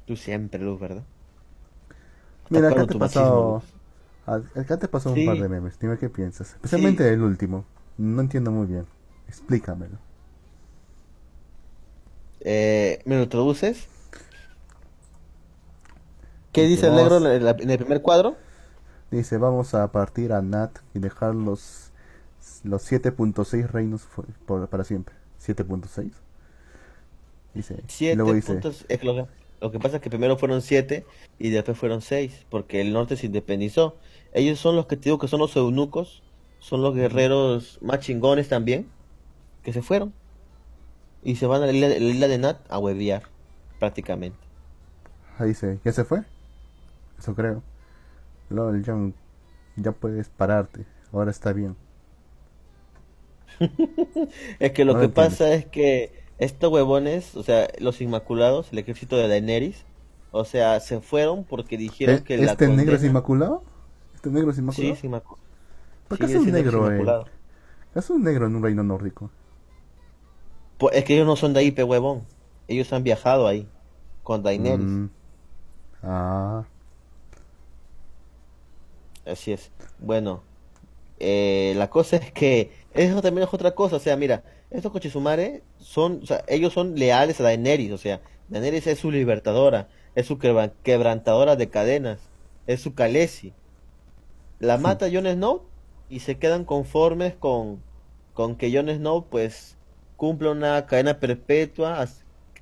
Tú 0.07 0.17
siempre, 0.17 0.59
Luz, 0.63 0.81
¿verdad? 0.81 1.05
Mira, 2.49 2.69
acá 2.71 2.87
te 2.87 2.95
machismo, 2.95 3.57
a- 4.27 4.43
Acá 4.57 4.79
te 4.79 4.89
pasó 4.89 5.13
un 5.13 5.23
Sí. 5.23 5.25
par 5.25 5.39
de 5.39 5.49
memes. 5.49 5.79
Dime 5.79 5.99
qué 5.99 6.11
piensas. 6.11 6.55
Especialmente 6.55 7.13
el 7.13 7.23
último. 7.23 7.67
No 7.99 8.21
entiendo 8.23 8.51
muy 8.53 8.67
bien. 8.67 8.87
Explícamelo. 9.29 9.99
Eh, 12.41 13.01
¿Me 13.05 13.17
lo 13.17 13.23
introduces? 13.25 13.89
¿Qué 16.53 16.65
dice 16.67 16.87
el 16.87 16.95
negro 16.95 17.19
en, 17.19 17.45
la- 17.45 17.51
en 17.59 17.71
el 17.71 17.79
primer 17.79 18.03
cuadro? 18.03 18.37
Dice, 19.11 19.39
vamos 19.39 19.75
a 19.75 19.93
partir 19.93 20.33
a 20.33 20.43
Nat 20.43 20.79
y 20.95 20.99
dejar 20.99 21.35
los, 21.35 21.93
los 22.65 22.83
7.6 22.83 23.67
reinos 23.71 24.07
por- 24.47 24.69
para 24.69 24.85
siempre. 24.85 25.15
7.6. 25.39 26.13
Dice, 27.55 27.85
luego 28.15 28.33
dice, 28.35 28.53
puntos. 28.53 28.85
es 28.89 29.03
lo, 29.05 29.15
que- 29.15 29.27
lo 29.61 29.71
que 29.73 29.79
pasa 29.81 29.97
es 29.97 30.03
que 30.03 30.11
primero 30.11 30.37
fueron 30.37 30.61
siete 30.63 31.07
y 31.39 31.51
después 31.51 31.79
fueron 31.79 32.03
seis, 32.03 32.45
porque 32.51 32.81
el 32.81 32.93
norte 32.93 33.17
se 33.17 33.27
independizó. 33.27 33.97
Ellos 34.33 34.59
son 34.59 34.77
los 34.77 34.87
que 34.87 34.97
te 34.97 35.05
digo 35.05 35.19
que 35.19 35.29
son 35.29 35.41
los 35.41 35.57
eunucos, 35.57 36.23
son 36.59 36.83
los 36.83 36.95
guerreros 36.95 37.79
más 37.81 38.01
chingones 38.01 38.49
también, 38.49 38.89
que 39.63 39.73
se 39.73 39.83
fueron. 39.83 40.13
Y 41.23 41.37
se 41.37 41.47
van 41.47 41.63
a 41.63 41.67
la 41.67 41.73
isla, 41.73 41.89
la 41.89 41.97
isla 41.97 42.29
de 42.29 42.39
Nat 42.39 42.61
a 42.71 42.79
huevear, 42.79 43.25
prácticamente. 43.79 44.49
ahí 45.39 45.49
dice, 45.49 45.81
¿ya 45.85 45.93
se 45.93 46.05
fue? 46.05 46.25
Eso 47.19 47.35
creo. 47.35 47.63
LOL, 48.51 48.83
John, 48.87 49.15
ya 49.77 49.93
puedes 49.93 50.29
pararte. 50.31 50.87
Ahora 51.13 51.31
está 51.33 51.53
bien. 51.53 51.77
Es 54.59 54.73
que 54.73 54.85
lo 54.85 54.95
No 54.95 55.01
que 55.01 55.09
pasa 55.09 55.53
es 55.55 55.67
que 55.67 56.13
estos 56.39 56.71
huevones, 56.73 57.37
o 57.37 57.43
sea, 57.43 57.69
los 57.79 58.01
Inmaculados, 58.01 58.73
el 58.73 58.79
ejército 58.79 59.17
de 59.17 59.29
Daenerys, 59.29 59.85
o 60.31 60.45
sea, 60.45 60.81
se 60.81 61.01
fueron 61.01 61.45
porque 61.45 61.79
dijeron 61.79 62.19
¿E- 62.19 62.25
que 62.25 62.39
la 62.39 62.53
¿Este 62.53 62.69
negro 62.69 62.97
es 62.97 63.05
inmaculado? 63.05 63.63
¿Este 64.15 64.31
negro 64.31 64.51
es 64.51 64.59
Sí, 64.61 64.61
inmaculado? 64.61 64.93
es 64.93 65.03
inmacu- 65.05 65.39
¿Por 66.09 66.19
qué 66.19 66.27
es 66.27 66.35
un 66.35 66.51
negro, 66.51 66.91
eh? 66.93 67.07
inmaculado. 67.07 67.27
Es 67.95 68.11
un 68.11 68.23
negro 68.25 68.47
en 68.47 68.57
un 68.57 68.63
reino 68.63 68.83
nórdico. 68.85 69.31
Pues 70.79 70.97
es 70.97 71.05
que 71.05 71.15
ellos 71.15 71.27
no 71.27 71.37
son 71.37 71.53
de 71.55 71.61
ahí, 71.61 71.71
pe 71.71 71.83
huevón. 71.85 72.25
Ellos 72.69 72.93
han 72.93 73.03
viajado 73.03 73.47
ahí 73.47 73.67
con 74.23 74.43
Daenerys. 74.43 74.87
Mm. 74.87 75.09
Ah, 76.03 76.65
Así 79.25 79.53
es. 79.53 79.71
Bueno, 79.99 80.43
eh, 81.19 81.75
la 81.77 81.91
cosa 81.91 82.17
es 82.17 82.31
que 82.33 82.71
eso 82.95 83.21
también 83.23 83.47
es 83.47 83.53
otra 83.55 83.75
cosa. 83.75 83.97
O 83.97 84.01
sea, 84.01 84.17
mira, 84.17 84.45
estos 84.71 84.93
cochisumares 84.93 85.63
son, 85.79 86.21
o 86.23 86.27
sea, 86.27 86.45
ellos 86.49 86.73
son 86.73 86.95
leales 86.97 87.41
a 87.41 87.45
Daenerys. 87.45 87.93
O 87.93 87.99
sea, 87.99 88.21
Daenerys 88.49 88.87
es 88.87 88.99
su 89.01 89.11
libertadora, 89.11 89.89
es 90.15 90.27
su 90.27 90.39
quebra- 90.39 90.73
quebrantadora 90.83 91.57
de 91.57 91.69
cadenas, 91.69 92.21
es 92.67 92.81
su 92.81 92.95
Khaleesi. 92.95 93.53
La 94.61 94.79
mata 94.79 95.09
Jon 95.13 95.27
Snow 95.27 95.63
y 96.09 96.21
se 96.21 96.39
quedan 96.39 96.65
conformes 96.65 97.35
con, 97.35 97.83
con 98.33 98.57
que 98.57 98.73
Jon 98.73 98.89
Snow, 98.89 99.27
pues, 99.29 99.76
cumpla 100.17 100.51
una 100.51 100.87
cadena 100.87 101.19
perpetua 101.19 102.07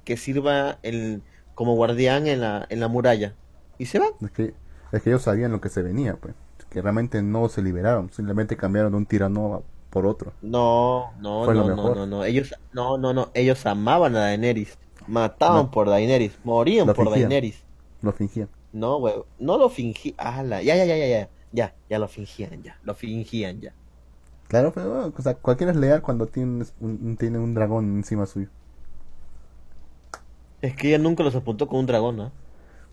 que 0.04 0.16
sirva 0.16 0.78
el- 0.82 1.22
como 1.54 1.74
guardián 1.76 2.26
en 2.26 2.40
la, 2.40 2.66
en 2.68 2.80
la 2.80 2.88
muralla. 2.88 3.34
Y 3.78 3.86
se 3.86 3.98
van. 3.98 4.10
es 4.20 4.30
que, 4.32 4.54
es 4.92 5.02
que 5.02 5.10
ellos 5.10 5.22
sabían 5.22 5.52
lo 5.52 5.60
que 5.60 5.68
se 5.68 5.82
venía, 5.82 6.16
pues. 6.16 6.34
Que 6.70 6.82
realmente 6.82 7.22
no 7.22 7.48
se 7.48 7.62
liberaron, 7.62 8.10
simplemente 8.12 8.56
cambiaron 8.56 8.90
de 8.92 8.98
un 8.98 9.06
tirano 9.06 9.62
por 9.90 10.06
otro. 10.06 10.32
No, 10.42 11.12
no, 11.20 11.44
Fue 11.44 11.54
no, 11.54 11.68
no, 11.68 11.94
no, 11.94 12.06
no. 12.06 12.24
Ellos, 12.24 12.52
no, 12.72 12.98
no, 12.98 13.12
no. 13.12 13.30
Ellos 13.34 13.64
amaban 13.66 14.16
a 14.16 14.20
Daenerys. 14.20 14.76
Mataban 15.06 15.66
No. 15.66 15.70
por 15.70 15.88
Daenerys. 15.88 16.32
Morían 16.42 16.86
Lo 16.88 16.94
por 16.94 17.06
fingían. 17.06 17.28
Daenerys. 17.28 17.62
Lo 18.02 18.12
fingían. 18.12 18.48
No, 18.72 18.98
güey. 18.98 19.14
No 19.38 19.56
lo 19.56 19.68
fingían. 19.70 20.16
Ya, 20.18 20.60
ya, 20.62 20.84
ya, 20.84 20.96
ya, 20.96 21.06
ya. 21.06 21.28
Ya, 21.52 21.74
ya 21.88 21.98
lo 22.00 22.08
fingían, 22.08 22.60
ya. 22.64 22.76
Lo 22.82 22.94
fingían, 22.94 23.60
ya. 23.60 23.72
Claro, 24.48 24.72
pero 24.72 25.12
o 25.16 25.22
sea, 25.22 25.34
cualquiera 25.34 25.72
es 25.72 25.78
leal 25.78 26.02
cuando 26.02 26.26
tienes 26.26 26.74
un, 26.80 27.16
tiene 27.16 27.38
un 27.38 27.54
dragón 27.54 27.96
encima 27.96 28.26
suyo. 28.26 28.48
Es 30.62 30.74
que 30.74 30.88
ella 30.88 30.98
nunca 30.98 31.22
los 31.22 31.36
apuntó 31.36 31.68
con 31.68 31.78
un 31.78 31.86
dragón, 31.86 32.16
¿no? 32.16 32.32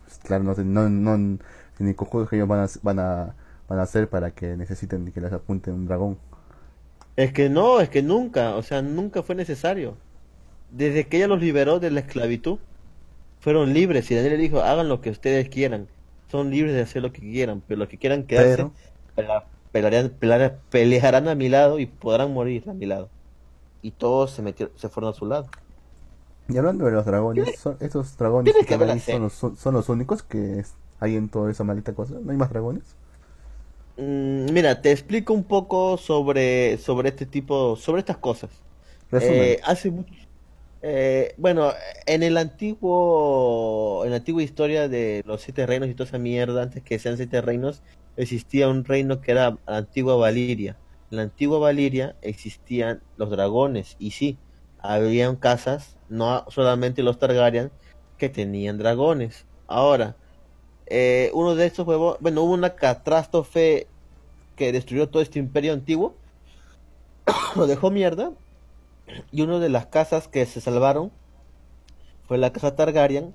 Pues, 0.04 0.18
claro, 0.20 0.44
no, 0.44 0.54
no, 0.56 0.90
no, 0.90 1.40
ni 1.80 1.94
cojudos 1.94 2.30
que 2.30 2.36
ellos 2.36 2.48
van 2.48 2.62
a, 2.62 2.68
van 2.84 3.00
a, 3.00 3.36
van 3.68 3.80
a 3.80 3.84
hacer 3.84 4.10
para 4.10 4.32
que 4.32 4.56
necesiten 4.58 5.12
que 5.12 5.22
les 5.22 5.34
apunte 5.34 5.72
un 5.72 5.86
dragón. 5.88 6.18
Es 7.16 7.32
que 7.34 7.50
no, 7.50 7.80
es 7.82 7.90
que 7.90 8.02
nunca. 8.04 8.56
O 8.56 8.64
sea, 8.64 8.82
nunca 8.82 9.24
fue 9.24 9.36
necesario. 9.36 9.98
Desde 10.72 11.08
que 11.08 11.18
ella 11.18 11.28
los 11.28 11.42
liberó 11.42 11.80
de 11.80 11.92
la 11.92 12.02
esclavitud, 12.02 12.60
fueron 13.40 13.74
libres. 13.74 14.10
Y 14.12 14.16
Daniel 14.16 14.34
le 14.34 14.40
dijo, 14.40 14.62
hagan 14.62 14.90
lo 14.90 15.02
que 15.02 15.12
ustedes 15.12 15.50
quieran. 15.50 15.90
Son 16.32 16.52
libres 16.52 16.74
de 16.76 16.82
hacer 16.82 17.02
lo 17.04 17.14
que 17.14 17.22
quieran, 17.22 17.64
pero 17.68 17.80
los 17.80 17.90
que 17.90 17.98
quieran 18.00 18.26
quedarse, 18.26 18.70
Pero- 19.16 19.46
pelearán, 19.72 20.18
pelearán- 20.20 20.60
pelearán 20.70 21.28
a 21.28 21.36
mi 21.36 21.50
lado 21.50 21.80
y 21.80 21.86
podrán 21.88 22.34
morir 22.34 22.70
a 22.70 22.74
mi 22.74 22.86
lado. 22.86 23.10
Y 23.82 23.92
todos 23.92 24.32
se 24.32 24.42
metieron, 24.42 24.78
se 24.78 24.90
fueron 24.90 25.12
a 25.12 25.16
su 25.16 25.26
lado. 25.26 25.50
Y 26.48 26.58
hablando 26.58 26.86
de 26.86 26.92
los 26.92 27.06
dragones, 27.06 27.56
son, 27.58 27.78
estos 27.80 28.18
dragones 28.18 28.62
que 28.62 28.78
ver 28.78 29.00
son 29.00 29.24
los, 29.24 29.34
son, 29.34 29.56
son 29.58 29.74
los 29.74 29.90
únicos 29.90 30.22
que 30.24 30.64
hay 31.00 31.16
en 31.16 31.30
toda 31.30 31.50
esa 31.52 31.64
maldita 31.64 31.94
cosa. 31.96 32.16
¿No 32.22 32.32
hay 32.32 32.38
más 32.38 32.50
dragones? 32.50 32.98
Mm, 33.98 34.52
mira, 34.52 34.82
te 34.82 34.92
explico 34.92 35.34
un 35.34 35.44
poco 35.48 35.98
sobre, 35.98 36.78
sobre 36.78 37.10
este 37.10 37.26
tipo, 37.26 37.76
sobre 37.76 38.00
estas 38.00 38.18
cosas. 38.18 38.64
Eh, 39.18 39.60
hace 39.64 39.92
mucho, 39.92 40.14
eh, 40.82 41.34
bueno, 41.38 41.74
en 42.06 42.24
el 42.24 42.38
antiguo, 42.38 44.04
en 44.06 44.12
la 44.12 44.18
antigua 44.18 44.44
historia 44.44 44.88
de 44.90 45.24
los 45.26 45.42
siete 45.42 45.66
reinos 45.68 45.90
y 45.90 45.96
toda 45.96 46.10
esa 46.10 46.20
mierda, 46.20 46.64
antes 46.64 46.84
que 46.84 47.00
sean 47.00 47.18
siete 47.18 47.42
reinos, 47.42 47.84
existía 48.18 48.68
un 48.68 48.84
reino 48.86 49.22
que 49.22 49.32
era 49.32 49.58
la 49.68 49.78
antigua 49.78 50.16
Valiria. 50.16 50.78
En 51.10 51.18
la 51.18 51.24
antigua 51.24 51.60
Valiria 51.60 52.16
existían 52.22 53.02
los 53.18 53.30
dragones 53.30 53.96
y 54.00 54.12
sí, 54.12 54.38
habían 54.80 55.36
casas, 55.36 55.98
no 56.10 56.46
solamente 56.50 57.04
los 57.04 57.20
Targaryen, 57.20 57.72
que 58.18 58.30
tenían 58.30 58.78
dragones. 58.78 59.46
Ahora, 59.68 60.16
eh, 60.88 61.32
uno 61.34 61.56
de 61.56 61.66
estos 61.66 61.88
huevos, 61.88 62.18
bueno, 62.20 62.44
hubo 62.44 62.54
una 62.54 62.76
catástrofe 62.76 63.88
que 64.56 64.72
destruyó 64.72 65.10
todo 65.10 65.22
este 65.22 65.40
imperio 65.40 65.74
antiguo, 65.74 66.16
lo 67.56 67.68
dejó 67.68 67.92
mierda, 67.92 68.32
y 69.32 69.42
una 69.42 69.60
de 69.60 69.70
las 69.70 69.88
casas 69.88 70.28
que 70.28 70.46
se 70.46 70.62
salvaron 70.62 71.12
fue 72.28 72.38
la 72.38 72.54
casa 72.54 72.76
Targaryen, 72.76 73.34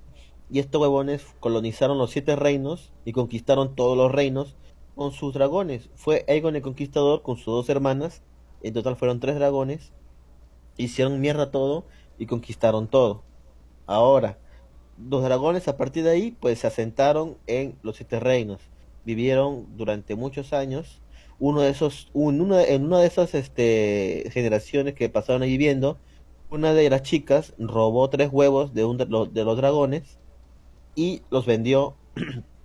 y 0.51 0.61
estos 0.61 0.81
huevones 0.81 1.27
colonizaron 1.41 1.99
los 1.99 2.11
siete 2.11 2.37
reinos 2.37 2.93
y 3.05 3.13
conquistaron 3.13 3.75
todos 3.75 3.97
los 3.97 4.13
reinos 4.13 4.55
con 4.97 5.13
sus 5.13 5.33
dragones. 5.33 5.91
Fue 5.95 6.25
Aegon 6.27 6.57
el 6.57 6.63
Conquistador 6.63 7.23
con 7.23 7.37
sus 7.37 7.47
dos 7.47 7.69
hermanas, 7.69 8.23
en 8.63 8.75
total 8.75 8.97
fueron 8.97 9.21
tres 9.21 9.37
dragones, 9.37 9.93
hicieron 10.77 11.21
mierda 11.21 11.53
todo 11.53 11.87
y 12.19 12.27
conquistaron 12.27 12.89
todo. 12.89 13.23
Ahora, 13.87 14.39
los 14.99 15.23
dragones 15.23 15.69
a 15.69 15.77
partir 15.77 16.03
de 16.03 16.11
ahí 16.11 16.37
pues 16.41 16.61
se 16.61 16.67
asentaron 16.67 17.37
en 17.47 17.79
los 17.83 17.97
siete 17.97 18.19
reinos. 18.19 18.61
Vivieron 19.05 19.77
durante 19.77 20.17
muchos 20.17 20.53
años. 20.53 21.01
Uno 21.39 21.61
de 21.61 21.71
esos, 21.71 22.11
en 22.15 22.41
una 22.41 22.99
de 22.99 23.07
esas 23.07 23.35
este, 23.35 24.25
generaciones 24.33 24.95
que 24.95 25.11
pasaron 25.11 25.43
ahí 25.43 25.51
viviendo, 25.51 25.99
una 26.51 26.73
de 26.73 26.89
las 26.89 27.03
chicas 27.03 27.53
robó 27.59 28.09
tres 28.09 28.31
huevos 28.33 28.73
de, 28.73 28.87
un, 28.87 28.97
de 28.97 29.45
los 29.45 29.57
dragones 29.57 30.19
y 30.95 31.21
los 31.31 31.45
vendió 31.45 31.95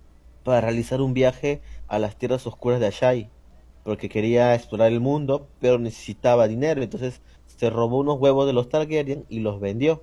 para 0.42 0.60
realizar 0.60 1.00
un 1.00 1.14
viaje 1.14 1.60
a 1.88 1.98
las 1.98 2.16
tierras 2.16 2.46
oscuras 2.46 2.80
de 2.80 2.86
Ashai, 2.86 3.30
porque 3.84 4.08
quería 4.08 4.54
explorar 4.54 4.92
el 4.92 5.00
mundo, 5.00 5.48
pero 5.60 5.78
necesitaba 5.78 6.48
dinero, 6.48 6.82
entonces 6.82 7.20
se 7.46 7.70
robó 7.70 7.98
unos 7.98 8.18
huevos 8.18 8.46
de 8.46 8.52
los 8.52 8.68
Targaryen 8.68 9.24
y 9.28 9.40
los 9.40 9.60
vendió. 9.60 10.02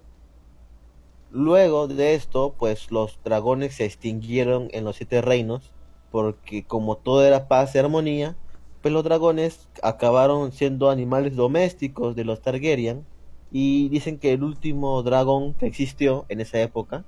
Luego 1.31 1.87
de 1.87 2.15
esto, 2.15 2.55
pues 2.57 2.91
los 2.91 3.19
dragones 3.23 3.75
se 3.75 3.85
extinguieron 3.85 4.69
en 4.71 4.83
los 4.83 4.95
siete 4.95 5.21
reinos, 5.21 5.71
porque 6.11 6.63
como 6.63 6.97
todo 6.97 7.23
era 7.23 7.47
paz 7.47 7.75
y 7.75 7.77
armonía, 7.77 8.35
pues 8.81 8.93
los 8.93 9.03
dragones 9.03 9.67
acabaron 9.83 10.51
siendo 10.51 10.89
animales 10.89 11.35
domésticos 11.35 12.15
de 12.15 12.25
los 12.25 12.41
Targaryen, 12.41 13.05
y 13.51 13.89
dicen 13.89 14.19
que 14.19 14.33
el 14.33 14.43
último 14.43 15.01
dragón 15.03 15.53
que 15.53 15.65
existió 15.65 16.25
en 16.29 16.39
esa 16.39 16.61
época 16.61 17.05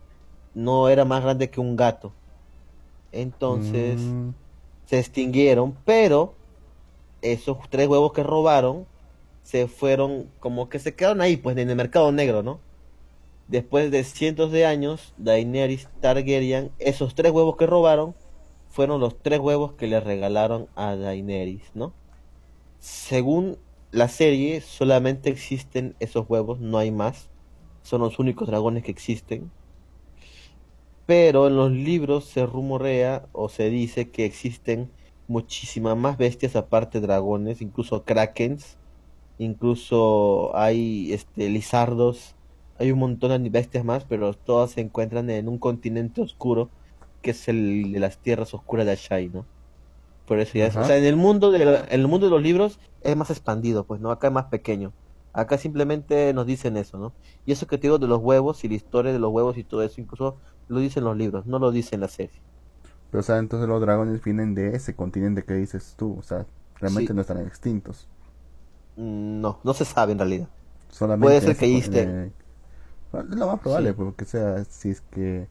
no 0.54 0.89
era 0.89 1.06
más 1.06 1.24
grande 1.24 1.50
que 1.50 1.62
un 1.62 1.76
gato. 1.76 2.13
Entonces 3.12 4.15
Mm, 4.15 4.34
se 4.86 5.00
extinguieron, 5.00 5.78
pero 5.86 6.36
esos 7.21 7.58
tres 7.69 7.88
huevos 7.88 8.13
que 8.13 8.24
robaron 8.24 8.86
se 9.43 9.67
fueron, 9.67 10.30
como 10.39 10.69
que 10.69 10.80
se 10.80 10.95
quedaron 10.95 11.21
ahí, 11.21 11.38
pues 11.38 11.58
en 11.58 11.69
el 11.69 11.76
mercado 11.76 12.12
negro, 12.12 12.43
¿no? 12.43 12.60
Después 13.47 13.91
de 13.91 14.04
cientos 14.04 14.52
de 14.52 14.65
años, 14.65 15.13
Daenerys 15.17 15.89
Targaryen, 16.02 16.71
esos 16.80 17.15
tres 17.15 17.32
huevos 17.32 17.58
que 17.58 17.67
robaron, 17.67 18.15
fueron 18.69 19.02
los 19.02 19.17
tres 19.21 19.39
huevos 19.39 19.74
que 19.74 19.88
le 19.88 20.00
regalaron 20.00 20.67
a 20.76 20.95
Daenerys, 20.95 21.71
¿no? 21.76 21.93
Según 22.80 23.58
la 23.91 24.08
serie, 24.08 24.62
solamente 24.62 25.30
existen 25.30 25.95
esos 26.00 26.30
huevos, 26.30 26.60
no 26.60 26.78
hay 26.78 26.91
más. 26.91 27.30
Son 27.84 28.02
los 28.02 28.19
únicos 28.19 28.47
dragones 28.47 28.84
que 28.84 28.91
existen. 28.91 29.52
Pero 31.06 31.48
en 31.48 31.56
los 31.58 31.72
libros 31.72 32.26
se 32.26 32.46
rumorea 32.46 33.26
o 33.32 33.50
se 33.50 33.70
dice 33.70 34.10
que 34.10 34.26
existen 34.26 34.90
muchísimas 35.28 35.98
más 35.98 36.18
bestias 36.18 36.56
aparte 36.56 37.00
de 37.00 37.08
dragones, 37.08 37.62
incluso 37.62 38.04
krakens, 38.04 38.78
incluso 39.38 40.56
hay 40.56 41.14
este 41.14 41.50
lizardos, 41.50 42.36
hay 42.78 42.92
un 42.92 43.00
montón 43.00 43.44
de 43.44 43.50
bestias 43.50 43.84
más, 43.84 44.06
pero 44.06 44.34
todas 44.34 44.72
se 44.72 44.82
encuentran 44.82 45.30
en 45.30 45.48
un 45.48 45.58
continente 45.58 46.22
oscuro, 46.22 46.70
que 47.22 47.32
es 47.32 47.48
el 47.48 47.92
de 47.94 48.00
las 48.00 48.18
tierras 48.18 48.54
oscuras 48.54 48.86
de 48.86 48.94
Ashai, 48.94 49.30
¿no? 49.30 49.46
Por 50.28 50.40
eso 50.40 50.58
ya 50.58 50.68
es, 50.68 50.76
o 50.76 50.84
sea, 50.86 50.98
en 50.98 51.06
el 51.06 51.16
mundo 51.16 51.52
de 51.52 51.64
en 51.64 52.00
el 52.00 52.08
mundo 52.08 52.28
de 52.28 52.32
los 52.32 52.42
libros 52.42 52.80
es 53.02 53.16
más 53.16 53.30
expandido, 53.30 53.84
pues, 53.86 54.00
¿no? 54.02 54.12
Acá 54.12 54.28
es 54.28 54.34
más 54.34 54.46
pequeño. 54.46 54.94
Acá 55.34 55.58
simplemente 55.58 56.34
nos 56.34 56.46
dicen 56.46 56.78
eso, 56.78 56.98
¿no? 56.98 57.15
Y 57.46 57.52
eso 57.54 57.67
que 57.67 57.78
te 57.78 57.84
digo 57.88 58.00
de 58.00 58.08
los 58.08 58.20
huevos 58.20 58.63
y 58.63 58.67
la 58.70 58.76
historia 58.76 59.13
de 59.13 59.20
los 59.20 59.32
huevos 59.32 59.58
y 59.58 59.63
todo 59.63 59.84
eso, 59.84 60.02
incluso 60.02 60.39
lo 60.67 60.80
dicen 60.80 61.04
los 61.06 61.17
libros, 61.17 61.46
no 61.46 61.60
lo 61.60 61.72
dice 61.72 61.96
en 61.96 62.02
la 62.02 62.08
serie. 62.10 62.41
Pero, 63.12 63.20
o 63.22 63.24
sea, 63.24 63.38
entonces 63.38 63.70
los 63.70 63.80
dragones 63.82 64.24
vienen 64.24 64.56
de 64.56 64.76
ese 64.76 64.96
continente 64.96 65.44
que 65.44 65.54
dices 65.54 65.96
tú. 65.98 66.17
O 66.17 66.24
sea, 66.24 66.46
realmente 66.80 67.13
Sí. 67.13 67.13
no 67.13 67.22
están 67.22 67.38
extintos. 67.46 68.08
Mm, 68.96 69.41
No, 69.41 69.60
no 69.63 69.74
se 69.74 69.86
sabe 69.86 70.12
en 70.13 70.20
realidad. 70.20 70.50
Solamente 70.89 71.28
Puede 71.28 71.41
ser 71.41 71.58
que 71.58 71.65
existen. 71.65 72.17
eh, 72.28 72.32
es 73.13 73.26
lo 73.38 73.48
más 73.48 73.60
probable, 73.62 73.94
Sí. 73.94 73.96
porque 73.96 74.26
sea, 74.26 74.63
si 74.65 74.89
es 74.91 75.02
que 75.02 75.48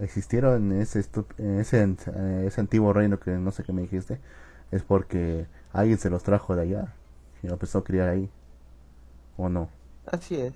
existieron 0.00 0.72
en 0.72 0.80
ese, 0.82 1.04
en 1.38 1.60
ese, 1.60 1.84
ant- 1.86 2.12
eh, 2.16 2.46
ese 2.46 2.60
antiguo 2.60 2.92
reino 2.92 3.20
que 3.20 3.32
no 3.32 3.50
sé 3.52 3.64
qué 3.64 3.72
me 3.72 3.82
dijiste, 3.82 4.20
es 4.72 4.82
porque 4.84 5.46
alguien 5.72 5.98
se 5.98 6.10
los 6.10 6.22
trajo 6.22 6.56
de 6.56 6.62
allá 6.62 6.94
y 7.42 7.48
lo 7.48 7.54
empezó 7.54 7.78
a 7.78 7.84
criar 7.84 8.08
ahí. 8.08 8.30
¿O 9.36 9.48
no? 9.48 9.68
Así 10.06 10.36
es. 10.36 10.54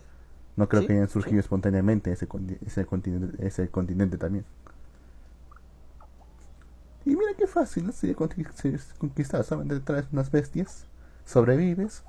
No 0.57 0.69
creo 0.69 0.83
Sí, 0.83 0.85
que 0.85 0.93
hayan 0.95 1.09
sí. 1.09 1.09
surgido 1.09 1.39
espontáneamente 1.41 2.11
ese, 2.11 2.27
ese, 2.67 2.85
continente, 2.85 3.47
ese 3.47 3.69
continente 3.71 4.19
también. 4.19 4.45
Y 7.05 7.11
mira 7.17 7.33
qué 7.39 7.47
fácil, 7.47 7.93
se- 7.93 8.15
se 8.15 8.95
conquistar, 8.99 9.45
solamente 9.45 9.81
traes 9.85 10.07
unas 10.13 10.31
bestias, 10.31 10.87
sobrevives 11.25 12.03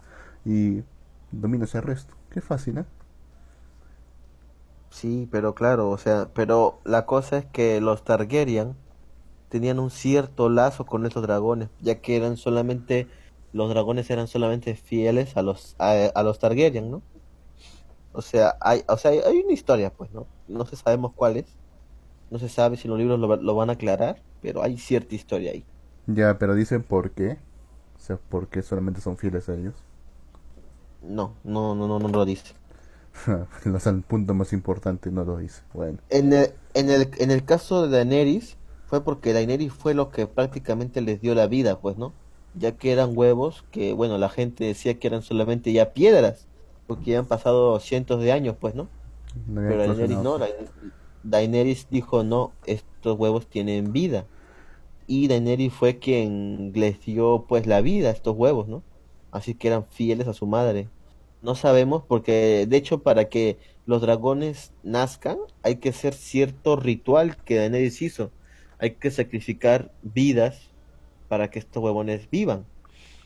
y 0.45 0.83
dominas 1.31 1.75
el 1.75 1.83
resto. 1.83 2.15
Qué 2.31 2.41
fácil, 2.41 2.79
¿eh? 2.79 2.85
Sí, 4.89 5.27
pero 5.31 5.53
claro, 5.53 5.89
o 5.89 5.97
sea, 5.97 6.31
pero 6.33 6.81
la 6.85 7.05
cosa 7.05 7.37
es 7.37 7.45
que 7.45 7.81
los 7.81 8.03
Targaryen 8.03 8.77
tenían 9.49 9.79
un 9.79 9.91
cierto 9.91 10.49
lazo 10.49 10.85
con 10.87 11.05
esos 11.05 11.23
dragones, 11.23 11.69
ya 11.79 12.01
que 12.01 12.17
eran 12.17 12.37
solamente, 12.37 13.09
los 13.53 13.69
dragones 13.69 14.09
eran 14.09 14.27
solamente 14.27 14.75
fieles 14.75 15.37
a 15.37 15.41
los, 15.41 15.75
a, 15.79 15.91
a 16.13 16.23
los 16.23 16.39
Targaryen, 16.39 16.91
¿no? 16.91 17.01
O 18.13 18.21
sea, 18.21 18.57
hay, 18.61 18.83
o 18.87 18.97
sea, 18.97 19.11
hay, 19.11 19.41
una 19.43 19.53
historia, 19.53 19.91
pues, 19.91 20.11
¿no? 20.11 20.25
No 20.47 20.65
se 20.65 20.75
sabemos 20.75 21.13
cuál 21.15 21.37
es, 21.37 21.45
no 22.31 22.39
se 22.39 22.49
sabe 22.49 22.77
si 22.77 22.87
los 22.87 22.97
libros 22.97 23.19
lo, 23.19 23.35
lo 23.35 23.55
van 23.55 23.69
a 23.69 23.73
aclarar, 23.73 24.21
pero 24.41 24.63
hay 24.63 24.77
cierta 24.77 25.15
historia 25.15 25.51
ahí. 25.51 25.65
Ya, 26.07 26.37
pero 26.39 26.55
dicen 26.55 26.83
por 26.83 27.11
qué. 27.11 27.37
O 27.95 27.99
sea, 27.99 28.17
por 28.17 28.47
qué 28.47 28.61
solamente 28.61 29.01
son 29.01 29.17
fieles 29.17 29.49
a 29.49 29.55
ellos. 29.55 29.75
No, 31.01 31.33
no, 31.43 31.75
no, 31.75 31.87
no, 31.87 31.99
no 31.99 32.07
lo 32.07 32.25
dice. 32.25 32.53
el 33.65 34.01
punto 34.03 34.33
más 34.33 34.53
importante 34.53 35.11
no 35.11 35.23
lo 35.23 35.37
dice. 35.37 35.61
Bueno, 35.73 35.99
En 36.09 36.31
el, 36.33 36.53
en 36.73 36.89
el, 36.89 37.09
en 37.17 37.31
el 37.31 37.43
caso 37.43 37.87
de 37.87 37.97
Daenerys, 37.97 38.57
fue 38.85 39.03
porque 39.03 39.33
Daenerys 39.33 39.73
fue 39.73 39.93
lo 39.93 40.09
que 40.09 40.27
prácticamente 40.27 41.01
les 41.01 41.21
dio 41.21 41.35
la 41.35 41.47
vida, 41.47 41.79
pues, 41.79 41.97
¿no? 41.97 42.13
Ya 42.57 42.71
que 42.73 42.91
eran 42.91 43.11
huevos 43.15 43.65
que, 43.71 43.93
bueno, 43.93 44.17
la 44.17 44.29
gente 44.29 44.63
decía 44.63 44.99
que 44.99 45.07
eran 45.07 45.21
solamente 45.21 45.71
ya 45.71 45.93
piedras, 45.93 46.47
porque 46.87 47.11
ya 47.11 47.19
han 47.19 47.25
pasado 47.25 47.79
cientos 47.79 48.21
de 48.21 48.31
años, 48.31 48.55
pues, 48.59 48.75
¿no? 48.75 48.87
Pero 49.53 49.77
Daenerys 49.77 50.17
no, 50.17 50.39
Daenerys 51.23 51.87
dijo, 51.89 52.23
no, 52.23 52.53
estos 52.65 53.19
huevos 53.19 53.47
tienen 53.47 53.91
vida. 53.93 54.25
Y 55.05 55.27
Daenerys 55.27 55.73
fue 55.73 55.99
quien 55.99 56.71
les 56.73 56.99
dio, 57.05 57.45
pues, 57.47 57.67
la 57.67 57.81
vida 57.81 58.09
a 58.09 58.11
estos 58.11 58.35
huevos, 58.35 58.67
¿no? 58.67 58.83
Así 59.31 59.53
que 59.53 59.67
eran 59.67 59.85
fieles 59.85 60.27
a 60.27 60.33
su 60.33 60.47
madre. 60.47 60.89
No 61.41 61.55
sabemos 61.55 62.03
porque, 62.07 62.65
de 62.67 62.77
hecho, 62.77 63.03
para 63.03 63.25
que 63.29 63.57
los 63.85 64.01
dragones 64.01 64.73
nazcan, 64.83 65.37
hay 65.63 65.77
que 65.77 65.89
hacer 65.89 66.13
cierto 66.13 66.75
ritual 66.75 67.37
que 67.37 67.57
Daenerys 67.57 68.01
hizo. 68.01 68.31
Hay 68.79 68.91
que 68.91 69.11
sacrificar 69.11 69.91
vidas 70.01 70.66
para 71.27 71.49
que 71.51 71.59
estos 71.59 71.83
huevones 71.83 72.29
vivan. 72.29 72.67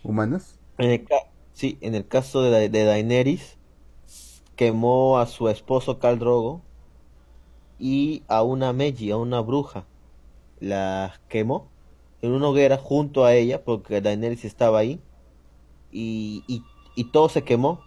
¿Humanas? 0.04 0.60
En 0.78 0.90
el 0.92 1.08
sí, 1.54 1.78
en 1.82 1.96
el 1.96 2.08
caso 2.10 2.42
de, 2.42 2.50
Da- 2.52 2.58
de 2.70 2.84
Daenerys, 2.84 3.58
quemó 4.56 5.20
a 5.20 5.28
su 5.28 5.50
esposo 5.50 6.00
Khal 6.00 6.20
Drogo 6.20 6.66
y 7.78 8.24
a 8.28 8.44
una 8.44 8.74
Meji, 8.74 9.12
a 9.12 9.18
una 9.18 9.42
bruja. 9.42 9.88
La 10.60 11.22
quemó 11.30 11.74
en 12.22 12.34
una 12.34 12.50
hoguera 12.50 12.78
junto 12.78 13.26
a 13.26 13.36
ella, 13.36 13.64
porque 13.66 14.02
Daenerys 14.02 14.46
estaba 14.46 14.80
ahí, 14.80 15.04
y, 15.92 16.44
y, 16.48 16.64
y 16.96 17.12
todo 17.12 17.30
se 17.30 17.44
quemó. 17.44 17.82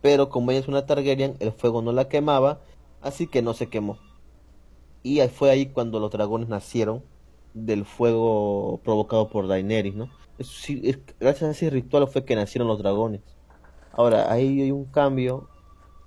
Pero 0.00 0.30
como 0.30 0.50
ella 0.50 0.60
es 0.60 0.68
una 0.68 0.86
Targaryen, 0.86 1.36
el 1.40 1.52
fuego 1.52 1.82
no 1.82 1.92
la 1.92 2.08
quemaba, 2.08 2.62
así 3.02 3.26
que 3.28 3.42
no 3.42 3.52
se 3.54 3.68
quemó. 3.68 3.98
Y 5.02 5.20
fue 5.28 5.50
ahí 5.50 5.72
cuando 5.72 6.00
los 6.00 6.10
dragones 6.10 6.48
nacieron 6.50 7.02
del 7.64 7.84
fuego 7.86 8.80
provocado 8.84 9.28
por 9.30 9.48
Daenerys, 9.48 9.94
¿no? 9.96 10.10
Es, 10.38 10.68
gracias 11.18 11.42
a 11.48 11.50
ese 11.52 11.70
ritual 11.70 12.08
fue 12.08 12.24
que 12.24 12.36
nacieron 12.36 12.68
los 12.68 12.78
dragones. 12.78 13.22
Ahora, 13.92 14.32
ahí 14.32 14.62
hay 14.62 14.70
un 14.72 14.86
cambio 14.86 15.48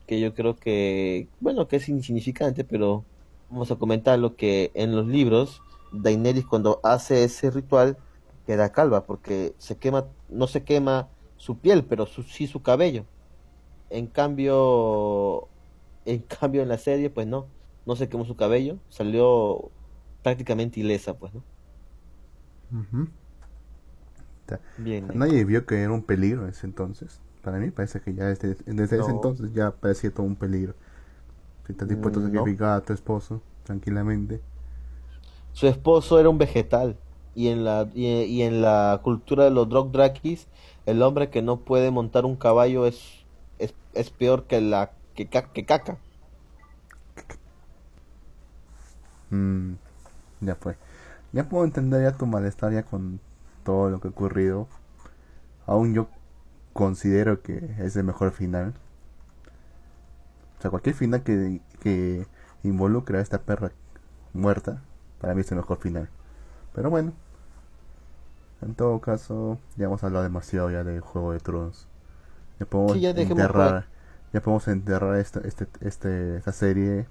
que 0.08 0.20
yo 0.20 0.34
creo 0.36 0.60
que, 0.60 1.30
bueno, 1.40 1.68
que 1.68 1.78
es 1.78 1.90
insignificante, 1.90 2.64
pero 2.66 3.06
vamos 3.50 3.72
a 3.72 3.78
comentarlo 3.78 4.36
que 4.36 4.72
en 4.76 4.96
los 4.96 5.08
libros, 5.08 5.62
Daenerys 5.92 6.46
cuando 6.46 6.80
hace 6.84 7.24
ese 7.24 7.52
ritual 7.52 7.98
queda 8.46 8.72
calva 8.72 9.06
porque 9.06 9.56
se 9.60 9.78
quema, 9.80 10.08
no 10.30 10.48
se 10.48 10.64
quema 10.64 11.10
su 11.38 11.60
piel, 11.62 11.86
pero 11.86 12.06
su- 12.08 12.24
sí 12.24 12.48
su 12.48 12.62
cabello. 12.64 13.06
En 13.90 14.08
cambio, 14.08 15.50
en 16.06 16.22
cambio 16.24 16.62
en 16.64 16.70
la 16.70 16.78
serie, 16.78 17.10
pues 17.10 17.28
no, 17.28 17.48
no 17.86 17.96
se 17.96 18.10
quemó 18.10 18.26
su 18.26 18.36
cabello, 18.36 18.80
salió 18.90 19.72
prácticamente 20.22 20.80
ilesa, 20.82 21.18
pues, 21.18 21.34
¿no? 21.34 21.46
Ta- 24.46 24.60
Bien. 24.78 25.14
Nadie 25.14 25.44
vio 25.46 25.66
que 25.66 25.82
era 25.82 25.92
un 25.94 26.04
peligro 26.04 26.44
en 26.44 26.50
ese 26.50 26.68
entonces. 26.68 27.20
Para 27.42 27.58
mí 27.60 27.72
parece 27.72 28.02
que 28.02 28.14
ya 28.14 28.26
desde, 28.26 28.56
desde 28.66 29.00
ese 29.00 29.12
entonces 29.12 29.54
ya 29.54 29.72
parecía 29.72 30.12
todo 30.12 30.26
un 30.26 30.36
peligro. 30.36 30.76
Si 31.68 31.74
estás 31.74 31.90
dispuesto 31.90 32.20
a 32.22 32.24
sacrificar 32.24 32.72
a 32.78 32.82
tu 32.82 32.94
esposo 32.94 33.42
tranquilamente. 33.66 34.42
Su 35.52 35.68
esposo 35.68 36.20
era 36.20 36.30
un 36.30 36.38
vegetal. 36.38 37.00
Y 37.34 37.50
en 37.50 37.64
la, 37.64 37.90
y, 37.94 38.08
y 38.08 38.42
en 38.44 38.62
la 38.62 39.00
cultura 39.04 39.44
de 39.46 39.52
los 39.52 39.70
Dothraki, 39.70 40.40
el 40.86 41.02
hombre 41.02 41.30
que 41.30 41.42
no 41.42 41.64
puede 41.64 41.92
montar 41.92 42.26
un 42.26 42.36
caballo 42.38 42.86
es, 42.86 43.28
es, 43.60 43.76
es 43.94 44.10
peor 44.12 44.48
que 44.48 44.62
la 44.62 44.98
que, 45.16 45.30
que 45.30 45.66
caca. 45.66 46.02
Mm, 49.32 49.76
ya 50.41 50.56
fue. 50.56 50.78
Ya 51.34 51.49
puedo 51.49 51.65
entender 51.65 52.04
ya 52.04 52.17
tu 52.17 52.25
malestar 52.25 52.73
ya 52.73 52.84
con 52.84 53.19
todo 53.63 53.89
lo 53.89 53.99
que 54.02 54.08
ha 54.10 54.12
ocurrido. 54.12 54.67
Aún 55.67 55.93
yo 55.93 56.10
considero 56.73 57.41
que 57.41 57.75
es 57.80 57.95
el 57.95 58.04
mejor 58.06 58.32
final. 58.32 58.73
O 60.58 60.62
sea, 60.62 60.69
cualquier 60.71 60.95
final 60.95 61.23
que, 61.23 61.62
que 61.80 62.28
involucre 62.63 63.17
a 63.17 63.21
esta 63.21 63.41
perra 63.41 63.71
muerta, 64.34 64.82
para 65.19 65.34
mí 65.36 65.41
es 65.41 65.52
el 65.52 65.58
mejor 65.58 65.80
final. 65.80 66.10
Pero 66.73 66.89
bueno, 66.89 67.13
en 68.62 68.75
todo 68.75 68.99
caso, 68.99 69.58
ya 69.78 69.86
hemos 69.86 70.04
hablado 70.04 70.23
demasiado 70.23 70.69
ya 70.69 70.84
de 70.84 70.99
Juego 70.99 71.31
de 71.33 71.40
Tronos. 71.40 71.87
Ya 72.60 72.65
podemos 72.65 72.94
Sí, 72.94 73.00
ya 73.02 73.13
dejemos 73.13 73.50
enterrar, 73.50 73.87
ya 74.33 74.42
podemos 74.42 74.67
enterrar 74.67 75.17
esta, 75.17 75.40
este, 75.42 75.67
este, 75.81 76.37
esta 76.37 76.52
serie 76.52 77.08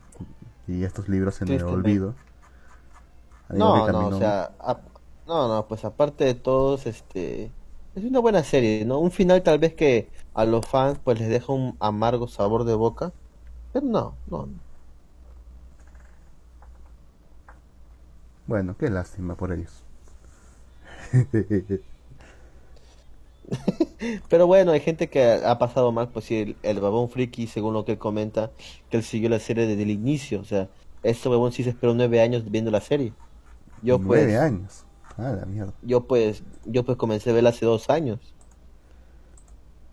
y 0.66 0.84
estos 0.84 1.08
libros 1.08 1.40
en 1.42 1.52
el 1.52 1.64
Tristemente. 1.64 1.88
olvido. 1.88 2.14
No, 3.54 3.88
no, 3.88 4.08
o 4.08 4.10
Camino- 4.10 4.12
sea, 4.12 4.56
a- 4.60 4.82
no, 5.26 5.48
no, 5.48 5.66
pues 5.68 5.84
aparte 5.84 6.24
de 6.24 6.34
todos, 6.34 6.86
este, 6.86 7.56
es 7.94 8.04
una 8.04 8.20
buena 8.20 8.42
serie, 8.44 8.84
¿no? 8.84 8.98
Un 9.00 9.10
final 9.10 9.42
tal 9.42 9.58
vez 9.58 9.74
que 9.74 10.12
a 10.34 10.44
los 10.44 10.66
fans 10.66 10.98
pues 11.02 11.18
les 11.18 11.28
deja 11.28 11.52
un 11.52 11.76
amargo 11.80 12.28
sabor 12.28 12.64
de 12.64 12.74
boca, 12.74 13.14
pero 13.72 13.86
no, 13.86 14.20
no, 14.26 14.46
no. 14.46 14.62
Bueno, 18.46 18.76
qué 18.76 18.90
lástima 18.90 19.36
por 19.36 19.52
ellos. 19.52 19.84
Pero 24.28 24.46
bueno, 24.46 24.72
hay 24.72 24.80
gente 24.80 25.08
que 25.10 25.22
ha 25.24 25.58
pasado 25.58 25.92
mal, 25.92 26.10
pues 26.10 26.26
sí, 26.26 26.36
el, 26.36 26.58
el 26.62 26.80
babón 26.80 27.10
friki, 27.10 27.46
según 27.46 27.74
lo 27.74 27.84
que 27.84 27.92
él 27.92 27.98
comenta, 27.98 28.52
que 28.88 28.96
él 28.98 29.02
siguió 29.02 29.28
la 29.28 29.40
serie 29.40 29.66
desde 29.66 29.82
el 29.82 29.90
inicio, 29.90 30.40
o 30.40 30.44
sea, 30.44 30.70
este 31.02 31.28
babón 31.28 31.52
sí 31.52 31.64
se 31.64 31.70
esperó 31.70 31.94
nueve 31.94 32.20
años 32.20 32.50
viendo 32.50 32.70
la 32.70 32.80
serie. 32.80 33.14
Yo 33.82 33.98
pues, 33.98 34.22
Nueve 34.24 34.38
años. 34.38 34.84
Ah, 35.16 35.32
la 35.32 35.46
mierda. 35.46 35.72
yo 35.82 36.02
pues, 36.06 36.42
yo 36.64 36.84
pues 36.84 36.96
comencé 36.96 37.30
a 37.30 37.32
verla 37.32 37.50
hace 37.50 37.66
dos 37.66 37.90
años. 37.90 38.20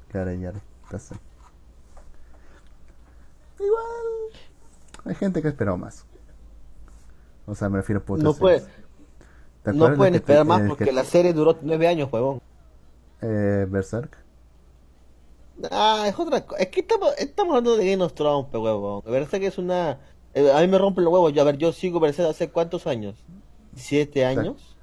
Claro, 0.10 0.32
ya, 0.34 0.54
ya 0.92 1.00
sé. 1.00 1.16
Igual. 3.60 4.40
Hay 5.06 5.16
gente 5.16 5.42
que 5.42 5.48
ha 5.48 5.52
esperado 5.52 5.78
más. 5.78 6.06
O 7.46 7.56
sea, 7.56 7.70
me 7.70 7.78
refiero 7.78 8.04
a 8.08 8.18
No 8.18 8.34
puede, 8.34 8.60
series. 8.60 8.76
¿Te 9.64 9.74
no 9.74 9.94
pueden 9.96 10.14
te- 10.14 10.18
esperar 10.18 10.46
más 10.46 10.62
eh, 10.62 10.66
porque 10.68 10.86
que- 10.86 10.92
la 10.92 11.04
serie 11.04 11.34
duró 11.34 11.58
nueve 11.62 11.88
años, 11.88 12.10
huevón. 12.12 12.42
eh, 13.22 13.66
Berserk. 13.70 14.18
Ah, 15.72 16.06
es 16.08 16.20
otra 16.20 16.46
cosa. 16.46 16.62
Es 16.62 16.68
que 16.70 16.82
estamos, 16.82 17.14
estamos 17.18 17.52
hablando 17.54 17.78
de 17.78 17.90
Game 17.92 18.04
of 18.04 18.14
Thrones, 18.14 18.48
huevón. 18.54 19.02
Berserk 19.06 19.44
es 19.44 19.58
una. 19.58 20.00
eh, 20.34 20.52
a 20.52 20.60
mí 20.62 20.68
me 20.68 20.78
rompen 20.78 21.04
los 21.04 21.14
huevos. 21.14 21.34
Yo, 21.34 21.42
a 21.42 21.46
ver, 21.46 21.58
yo 21.58 21.72
sigo 21.72 22.00
Berserk 22.00 22.30
hace 22.30 22.50
cuántos 22.50 22.86
años? 22.88 23.16
¿Siete 23.76 24.26
años? 24.26 24.76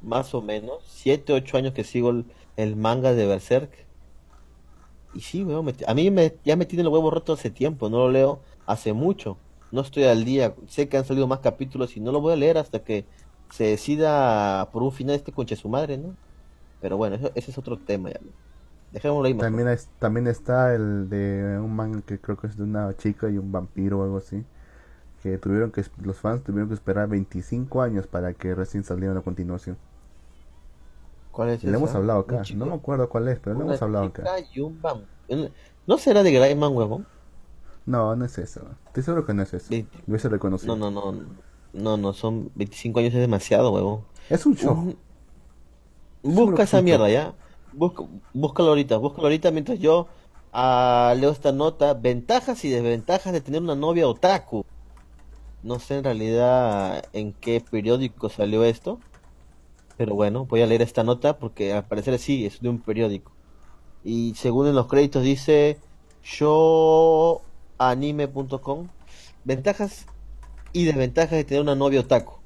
Más 0.00 0.32
o 0.34 0.40
menos. 0.42 0.84
Siete, 0.86 1.34
ocho 1.34 1.58
años 1.58 1.74
que 1.74 1.84
sigo 1.84 2.08
el, 2.10 2.32
el 2.56 2.76
manga 2.76 3.12
de 3.12 3.26
Berserk. 3.26 3.86
Y 5.12 5.20
sí, 5.22 5.44
weón, 5.44 5.64
me- 5.64 5.74
a 5.86 5.94
mí 5.94 6.10
me, 6.10 6.38
ya 6.44 6.56
me 6.56 6.66
tiene 6.66 6.84
los 6.84 6.92
huevos 6.92 7.12
rotos 7.12 7.38
hace 7.40 7.50
tiempo. 7.50 7.88
No 7.88 7.98
lo 7.98 8.10
leo 8.10 8.44
hace 8.66 8.92
mucho. 8.92 9.42
No 9.70 9.80
estoy 9.80 10.04
al 10.04 10.24
día. 10.24 10.54
Sé 10.68 10.88
que 10.88 10.96
han 10.98 11.04
salido 11.04 11.26
más 11.26 11.40
capítulos 11.40 11.96
y 11.96 12.00
no 12.00 12.12
lo 12.12 12.20
voy 12.20 12.32
a 12.34 12.36
leer 12.36 12.58
hasta 12.58 12.84
que 12.84 13.08
se 13.48 13.64
decida 13.64 14.70
por 14.72 14.82
un 14.82 14.92
final 14.92 15.16
este 15.16 15.32
conche 15.32 15.56
su 15.56 15.68
madre, 15.68 15.98
¿no? 15.98 16.16
Pero 16.80 16.96
bueno, 16.96 17.16
eso- 17.16 17.32
ese 17.34 17.50
es 17.52 17.58
otro 17.58 17.78
tema 17.80 18.10
ya. 18.12 18.20
Dejémoslo 18.92 19.26
ahí 19.28 19.34
mejor. 19.34 19.46
También, 19.46 19.68
es- 19.68 19.90
también 19.98 20.26
está 20.28 20.74
el 20.74 21.08
de 21.08 21.58
un 21.60 21.74
manga 21.76 22.02
que 22.02 22.20
creo 22.20 22.36
que 22.36 22.46
es 22.48 22.56
de 22.56 22.64
una 22.64 22.94
chica 22.96 23.28
y 23.30 23.38
un 23.38 23.52
vampiro 23.52 24.00
o 24.00 24.04
algo 24.04 24.16
así. 24.18 24.44
Que 25.26 25.38
tuvieron 25.38 25.72
que, 25.72 25.84
los 26.04 26.18
fans 26.18 26.44
tuvieron 26.44 26.68
que 26.68 26.74
esperar 26.74 27.08
25 27.08 27.82
años 27.82 28.06
para 28.06 28.32
que 28.32 28.54
recién 28.54 28.84
saliera 28.84 29.18
a 29.18 29.22
continuación. 29.22 29.76
¿Cuál 31.32 31.48
es 31.48 31.64
le 31.64 31.76
hemos 31.76 31.92
hablado 31.96 32.20
acá. 32.20 32.42
No 32.54 32.66
me 32.66 32.74
acuerdo 32.74 33.08
cuál 33.08 33.26
es, 33.26 33.40
pero 33.40 33.58
le 33.58 33.64
hemos 33.64 33.82
hablado 33.82 34.04
acá. 34.04 34.24
y 34.54 34.60
un 34.60 34.80
¿No 35.84 35.98
será 35.98 36.22
de 36.22 36.30
Greyman, 36.30 36.76
huevón? 36.76 37.08
No, 37.86 38.14
no 38.14 38.24
es 38.24 38.38
eso. 38.38 38.60
Estoy 38.86 39.02
seguro 39.02 39.26
que 39.26 39.34
no 39.34 39.42
es 39.42 39.52
eso. 39.52 39.74
Lo 39.74 39.84
hubiese 40.06 40.28
reconocido. 40.28 40.76
No, 40.76 40.92
no, 40.92 41.10
no. 41.10 41.24
No, 41.72 41.96
no, 41.96 42.12
son 42.12 42.52
25 42.54 43.00
años 43.00 43.12
es 43.12 43.20
demasiado, 43.20 43.72
huevón. 43.72 44.02
Es 44.30 44.46
un 44.46 44.54
show. 44.54 44.74
Un- 44.74 44.96
Busca 46.22 46.62
esa 46.62 46.82
mierda, 46.82 47.10
¿ya? 47.10 47.34
Busca, 47.72 48.04
búscalo 48.32 48.68
ahorita, 48.68 48.96
búscalo 48.98 49.24
ahorita 49.24 49.50
mientras 49.50 49.80
yo 49.80 50.06
ah, 50.52 51.12
leo 51.18 51.30
esta 51.30 51.50
nota. 51.50 51.94
Ventajas 51.94 52.64
y 52.64 52.70
desventajas 52.70 53.32
de 53.32 53.40
tener 53.40 53.60
una 53.60 53.74
novia 53.74 54.06
otaku. 54.06 54.64
No 55.66 55.78
sé 55.80 55.96
en 55.98 56.04
realidad 56.04 57.04
en 57.12 57.34
qué 57.34 57.60
periódico 57.60 58.28
salió 58.30 58.64
esto. 58.64 59.04
Pero 59.96 60.14
bueno, 60.14 60.46
voy 60.46 60.62
a 60.62 60.66
leer 60.66 60.82
esta 60.82 61.04
nota 61.04 61.38
porque 61.38 61.72
al 61.72 61.86
parecer 61.88 62.18
sí, 62.18 62.46
es 62.46 62.60
de 62.60 62.68
un 62.70 62.82
periódico. 62.82 63.36
Y 64.02 64.34
según 64.36 64.68
en 64.68 64.74
los 64.76 64.88
créditos 64.88 65.22
dice 65.24 65.82
showanime.com 66.22 68.90
Ventajas 69.44 70.06
y 70.72 70.84
desventajas 70.86 71.32
de 71.32 71.44
tener 71.44 71.62
una 71.62 71.76
novia 71.76 72.00
otaku. 72.00 72.42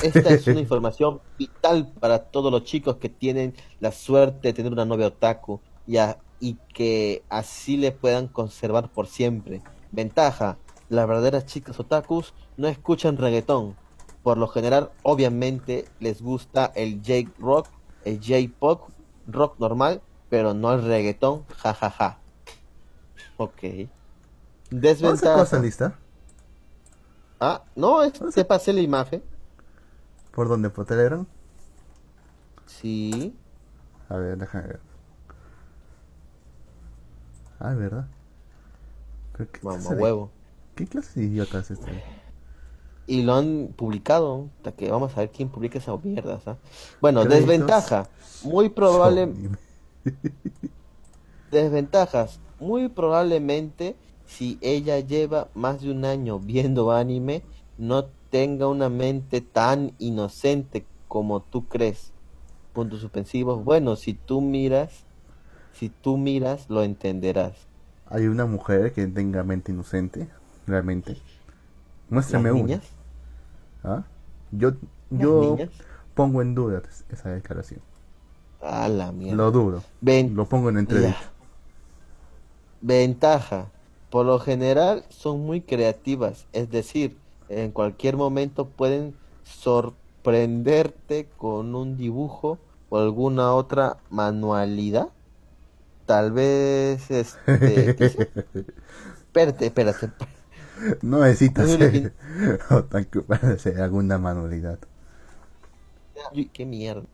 Esta 0.00 0.32
es 0.32 0.48
una 0.48 0.60
información 0.62 1.22
vital 1.38 1.94
para 2.00 2.30
todos 2.30 2.52
los 2.52 2.64
chicos 2.64 2.98
que 2.98 3.10
tienen 3.10 3.56
la 3.80 3.92
suerte 3.92 4.48
de 4.48 4.54
tener 4.54 4.72
una 4.72 4.86
novia 4.86 5.08
otaku 5.08 5.62
y, 5.86 5.98
a- 5.98 6.22
y 6.40 6.60
que 6.74 7.26
así 7.30 7.76
le 7.78 7.92
puedan 7.92 8.28
conservar 8.28 8.92
por 8.92 9.08
siempre. 9.08 9.64
Ventaja, 9.90 10.63
las 10.88 11.06
verdaderas 11.08 11.46
chicas 11.46 11.78
otakus 11.80 12.34
no 12.56 12.68
escuchan 12.68 13.16
reggaetón. 13.16 13.76
Por 14.22 14.38
lo 14.38 14.48
general, 14.48 14.92
obviamente, 15.02 15.90
les 16.00 16.22
gusta 16.22 16.72
el 16.74 17.02
J-Rock, 17.04 17.68
el 18.04 18.18
J-Pop, 18.20 18.90
rock 19.26 19.58
normal, 19.58 20.02
pero 20.28 20.54
no 20.54 20.72
el 20.72 20.82
reggaetón, 20.84 21.44
jajaja. 21.48 22.18
Ok. 23.36 23.60
¿Dónde 25.02 25.18
sacó 25.18 25.42
Desventaja. 25.42 25.42
esa 25.42 25.58
lista? 25.58 26.00
Ah, 27.40 27.64
no, 27.76 28.02
es, 28.02 28.14
¿Dónde 28.18 28.32
te 28.34 28.44
sacó? 28.44 28.46
pasé 28.46 28.72
la 28.72 28.80
imagen. 28.80 29.22
¿Por 30.32 30.48
dónde? 30.48 30.70
¿Por 30.70 30.86
Telegram? 30.86 31.26
Sí. 32.66 33.38
A 34.08 34.16
ver, 34.16 34.38
déjame 34.38 34.66
ver. 34.68 34.80
Ah, 37.58 37.74
verdad. 37.74 38.08
Pero 39.32 39.50
¿qué, 39.50 39.60
Mamá 39.62 39.90
huevo. 39.92 40.33
¿Qué 40.74 40.86
clase 40.86 41.20
de 41.20 41.26
idiota 41.26 41.60
es 41.60 41.70
este? 41.70 42.02
Y 43.06 43.22
lo 43.22 43.34
han 43.34 43.74
publicado. 43.76 44.48
Hasta 44.56 44.72
que 44.72 44.90
vamos 44.90 45.16
a 45.16 45.20
ver 45.20 45.30
quién 45.30 45.48
publica 45.48 45.78
esa 45.78 45.96
mierda. 45.96 46.40
Bueno, 47.00 47.24
desventaja. 47.24 48.08
Muy 48.42 48.70
probable. 48.70 49.32
Desventajas. 51.50 52.40
Muy 52.58 52.88
probablemente, 52.88 53.96
si 54.26 54.58
ella 54.60 54.98
lleva 54.98 55.48
más 55.54 55.82
de 55.82 55.90
un 55.90 56.04
año 56.04 56.38
viendo 56.40 56.90
anime, 56.90 57.42
no 57.78 58.06
tenga 58.30 58.66
una 58.66 58.88
mente 58.88 59.40
tan 59.40 59.92
inocente 59.98 60.84
como 61.06 61.40
tú 61.40 61.68
crees. 61.68 62.12
Puntos 62.72 63.00
suspensivos. 63.00 63.62
Bueno, 63.62 63.94
si 63.94 64.14
tú 64.14 64.40
miras, 64.40 65.04
si 65.72 65.88
tú 65.88 66.16
miras, 66.16 66.68
lo 66.68 66.82
entenderás. 66.82 67.52
Hay 68.06 68.26
una 68.26 68.46
mujer 68.46 68.92
que 68.92 69.06
tenga 69.06 69.44
mente 69.44 69.72
inocente, 69.72 70.28
realmente. 70.66 71.12
¿Las 71.12 71.22
Muéstrame 72.10 72.52
una. 72.52 72.62
niñas? 72.62 72.84
¿Ah? 73.82 74.04
Yo, 74.50 74.70
¿Las 75.10 75.20
yo 75.20 75.56
pongo 76.14 76.42
en 76.42 76.54
duda 76.54 76.82
esa 77.10 77.30
declaración. 77.30 77.80
A 78.62 78.88
la 78.88 79.12
mierda. 79.12 79.36
Lo 79.36 79.50
duro. 79.50 79.82
Ven, 80.00 80.34
Lo 80.34 80.46
pongo 80.46 80.70
en 80.70 80.78
entredicho. 80.78 81.10
Ya. 81.10 81.32
Ventaja. 82.80 83.66
Por 84.10 84.26
lo 84.26 84.38
general 84.38 85.04
son 85.08 85.44
muy 85.44 85.60
creativas, 85.60 86.46
es 86.52 86.70
decir, 86.70 87.18
en 87.48 87.72
cualquier 87.72 88.16
momento 88.16 88.66
pueden 88.68 89.16
sorprenderte 89.42 91.28
con 91.36 91.74
un 91.74 91.96
dibujo 91.96 92.58
o 92.90 92.98
alguna 92.98 93.52
otra 93.52 93.96
manualidad. 94.10 95.08
Tal 96.06 96.30
vez 96.30 97.10
este. 97.10 97.90
Espérate, 99.26 99.66
espérate. 99.66 100.10
No 101.02 101.20
necesitas 101.20 101.70
ser 101.72 102.14
otaku 102.70 103.22
para 103.24 103.50
hacer 103.52 103.80
alguna 103.80 104.18
manualidad. 104.18 104.78
Uy, 106.32 106.48
qué 106.50 106.66
mierda. 106.66 107.06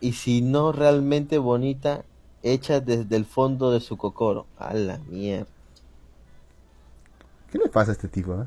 Y 0.00 0.14
si 0.14 0.42
no 0.42 0.72
realmente 0.72 1.38
bonita, 1.38 2.04
hecha 2.42 2.80
desde 2.80 3.16
el 3.16 3.26
fondo 3.26 3.70
de 3.72 3.80
su 3.80 3.96
cocoro. 3.98 4.46
A 4.56 4.74
la 4.74 4.98
mierda. 4.98 5.48
¿Qué 7.50 7.58
le 7.58 7.68
pasa 7.68 7.90
a 7.90 7.94
este 7.94 8.08
tipo? 8.08 8.34
eh? 8.42 8.46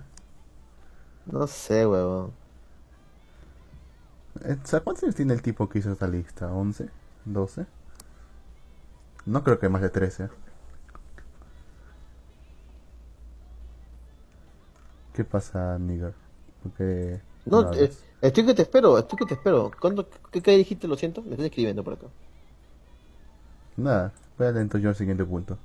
No 1.25 1.47
sé, 1.47 1.85
huevón. 1.85 2.33
Eh, 4.41 4.57
¿Cuántos 4.83 5.03
años 5.03 5.15
tiene 5.15 5.33
el 5.33 5.41
tipo 5.41 5.67
que 5.69 5.79
hizo 5.79 5.91
esta 5.91 6.07
lista? 6.07 6.49
¿11? 6.51 6.89
¿12? 7.25 7.65
No 9.25 9.43
creo 9.43 9.59
que 9.59 9.69
más 9.69 9.81
de 9.81 9.89
13. 9.89 10.29
¿Qué 15.13 15.23
pasa, 15.23 15.77
nigger? 15.79 16.13
Porque... 16.61 17.21
No, 17.45 17.61
no 17.61 17.73
eh, 17.73 17.91
estoy 18.21 18.45
que 18.45 18.53
te 18.53 18.63
espero, 18.63 18.97
estoy 18.97 19.19
que 19.19 19.25
te 19.25 19.33
espero. 19.35 19.71
¿Cuándo, 19.79 20.07
qué, 20.31 20.41
qué 20.41 20.57
dijiste? 20.57 20.87
Lo 20.87 20.97
siento, 20.97 21.21
me 21.21 21.31
están 21.31 21.45
escribiendo 21.45 21.83
por 21.83 21.93
acá. 21.93 22.07
Nada, 23.77 24.13
voy 24.37 24.47
a 24.47 24.51
leer 24.51 24.63
entonces 24.63 24.83
yo 24.83 24.89
el 24.89 24.95
siguiente 24.95 25.25
punto. 25.25 25.57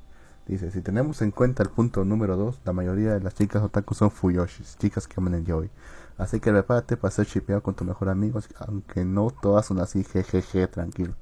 Dice, 0.46 0.70
si 0.70 0.80
tenemos 0.80 1.20
en 1.20 1.30
cuenta 1.30 1.62
el 1.62 1.68
punto 1.68 2.04
número 2.04 2.36
2, 2.36 2.60
la 2.64 2.72
mayoría 2.72 3.14
de 3.14 3.20
las 3.20 3.34
chicas 3.34 3.62
otaku 3.62 3.94
son 3.94 4.10
fuyoshis, 4.10 4.78
chicas 4.78 5.06
que 5.06 5.14
aman 5.18 5.34
el 5.34 5.44
yaoi. 5.44 5.70
Así 6.16 6.40
que 6.40 6.50
prepárate 6.50 6.96
para 6.96 7.10
ser 7.10 7.26
shipeado 7.26 7.62
con 7.62 7.74
tu 7.74 7.84
mejor 7.84 8.08
amigo, 8.08 8.40
aunque 8.58 9.04
no 9.04 9.30
todas 9.30 9.66
son 9.66 9.78
así, 9.78 10.04
jejeje, 10.04 10.66
tranquilo. 10.66 11.14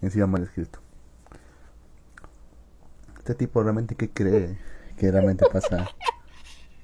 Encima 0.00 0.26
mal 0.26 0.42
escrito. 0.42 0.80
Este 3.18 3.36
tipo 3.36 3.62
realmente 3.62 3.94
qué 3.94 4.10
cree 4.10 4.58
que 4.96 5.10
realmente 5.10 5.46
pasa. 5.50 5.88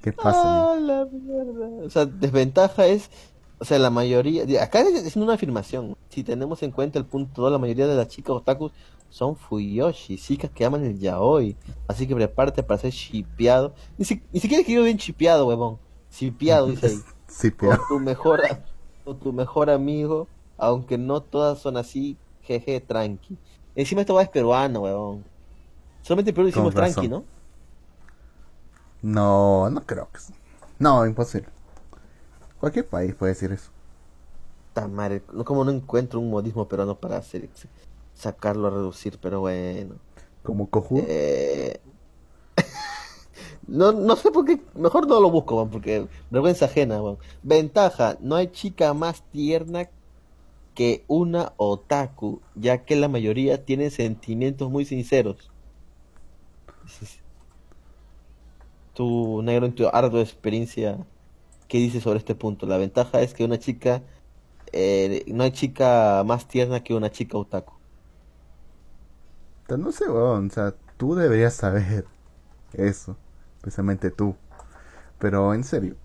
¿Qué 0.01 0.13
pasa? 0.13 0.71
Ah, 0.73 0.75
la 0.79 1.05
mierda. 1.11 1.85
O 1.85 1.89
sea, 1.89 2.05
desventaja 2.05 2.87
es, 2.87 3.09
o 3.59 3.65
sea, 3.65 3.79
la 3.79 3.89
mayoría, 3.89 4.43
acá 4.63 4.81
es 4.81 5.15
una 5.15 5.33
afirmación. 5.33 5.95
Si 6.09 6.23
tenemos 6.23 6.63
en 6.63 6.71
cuenta 6.71 6.97
el 6.99 7.05
punto 7.05 7.41
2, 7.41 7.51
la 7.51 7.57
mayoría 7.57 7.87
de 7.87 7.95
las 7.95 8.07
chicas 8.07 8.31
otakus 8.35 8.71
son 9.09 9.35
fuyoshi, 9.35 10.17
chicas 10.17 10.51
que 10.51 10.63
aman 10.65 10.85
el 10.85 10.99
yaoi. 10.99 11.55
Así 11.87 12.07
que 12.07 12.15
prepárate 12.15 12.63
para 12.63 12.79
ser 12.79 12.91
shipeado. 12.91 13.73
Ni, 13.97 14.05
si- 14.05 14.21
ni 14.31 14.39
siquiera 14.39 14.61
escribió 14.61 14.83
bien 14.83 14.97
shipeado, 14.97 15.47
huevón. 15.47 15.77
Shipeado, 16.11 16.67
dice 16.67 16.87
ahí. 16.87 16.99
Pero 17.69 17.81
tu 17.87 17.99
mejor, 17.99 18.41
con 19.03 19.19
tu 19.19 19.33
mejor 19.33 19.69
amigo, 19.69 20.27
aunque 20.57 20.97
no 20.97 21.21
todas 21.21 21.59
son 21.59 21.77
así, 21.77 22.17
jeje, 22.43 22.79
tranqui. 22.79 23.37
Encima 23.75 24.01
esto 24.01 24.13
va 24.13 24.23
es 24.23 24.29
peruano, 24.29 24.81
huevón. 24.81 25.23
Solamente 26.03 26.29
en 26.31 26.35
Perú 26.35 26.47
decimos 26.47 26.73
tranqui. 26.93 27.07
¿no? 27.09 27.23
No, 29.01 29.69
no 29.69 29.81
creo 29.85 30.09
que... 30.11 30.19
No, 30.79 31.05
imposible. 31.05 31.49
Cualquier 32.59 32.87
país 32.87 33.15
puede 33.15 33.33
decir 33.33 33.51
eso. 33.51 33.71
Ta 34.73 34.87
madre, 34.87 35.23
no 35.33 35.43
como 35.45 35.63
no 35.63 35.71
encuentro 35.71 36.19
un 36.19 36.29
modismo 36.29 36.67
peruano 36.67 36.95
para 36.99 37.17
hacer 37.17 37.49
sacarlo 38.13 38.67
a 38.67 38.71
reducir, 38.71 39.17
pero 39.21 39.41
bueno. 39.41 39.95
Como 40.43 40.69
cojudo. 40.69 41.03
Eh, 41.07 41.79
no, 43.67 43.91
no 43.91 44.15
sé 44.15 44.31
por 44.31 44.45
qué, 44.45 44.61
mejor 44.75 45.07
no 45.07 45.19
lo 45.19 45.31
busco, 45.31 45.67
porque 45.69 46.07
vergüenza 46.29 46.65
ajena. 46.65 47.01
Ventaja, 47.43 48.17
no 48.21 48.35
hay 48.35 48.47
chica 48.47 48.93
más 48.93 49.23
tierna 49.31 49.89
que 50.75 51.03
una 51.07 51.53
otaku, 51.57 52.41
ya 52.55 52.85
que 52.85 52.95
la 52.95 53.07
mayoría 53.07 53.65
tienen 53.65 53.91
sentimientos 53.91 54.69
muy 54.69 54.85
sinceros. 54.85 55.51
Tu 58.99 59.41
negro 59.43 59.65
en 59.65 59.73
tu 59.75 59.87
ardua 59.91 60.21
experiencia, 60.21 61.07
¿qué 61.67 61.79
dices 61.79 62.03
sobre 62.03 62.19
este 62.19 62.35
punto? 62.35 62.65
La 62.67 62.77
ventaja 62.77 63.21
es 63.21 63.33
que 63.33 63.45
una 63.45 63.59
chica, 63.59 64.03
eh, 64.73 65.25
no 65.29 65.43
hay 65.43 65.51
chica 65.51 66.23
más 66.25 66.47
tierna 66.47 66.83
que 66.83 66.93
una 66.95 67.11
chica 67.11 67.37
otaku. 67.37 67.73
No 69.77 69.91
sé, 69.91 70.09
weón, 70.09 70.47
o 70.47 70.49
sea, 70.49 70.73
tú 70.97 71.15
deberías 71.15 71.53
saber 71.53 72.05
eso, 72.73 73.17
especialmente 73.59 74.11
tú. 74.11 74.35
Pero 75.19 75.53
en 75.53 75.63
serio, 75.63 75.95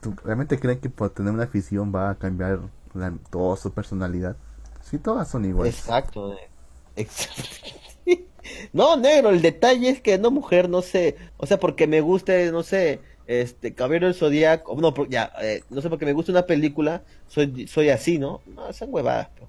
¿tú 0.00 0.14
realmente 0.24 0.58
crees 0.58 0.80
que 0.80 0.90
por 0.90 1.10
tener 1.10 1.32
una 1.32 1.44
afición 1.44 1.92
va 1.94 2.10
a 2.10 2.14
cambiar 2.16 2.60
la- 2.94 3.14
toda 3.30 3.56
su 3.56 3.72
personalidad? 3.72 4.36
Si 4.82 4.98
todas 4.98 5.28
son 5.28 5.44
iguales. 5.44 5.76
Exacto. 5.76 6.32
eh. 6.34 6.50
No, 8.72 8.96
negro, 8.96 9.30
el 9.30 9.42
detalle 9.42 9.90
es 9.90 10.00
que 10.00 10.18
no 10.18 10.30
mujer, 10.30 10.68
no 10.68 10.82
sé, 10.82 11.16
o 11.36 11.46
sea, 11.46 11.58
porque 11.58 11.86
me 11.86 12.00
guste, 12.00 12.50
no 12.50 12.62
sé, 12.62 13.00
este, 13.26 13.74
Caballero 13.74 14.06
del 14.06 14.14
Zodíaco, 14.14 14.76
no, 14.76 14.94
ya, 15.08 15.32
eh, 15.42 15.62
no 15.70 15.80
sé, 15.80 15.90
porque 15.90 16.06
me 16.06 16.12
gusta 16.12 16.32
una 16.32 16.46
película, 16.46 17.02
soy, 17.28 17.66
soy 17.68 17.90
así, 17.90 18.18
¿no? 18.18 18.40
No, 18.46 18.72
son 18.72 18.88
huevadas, 18.92 19.28
pero. 19.34 19.46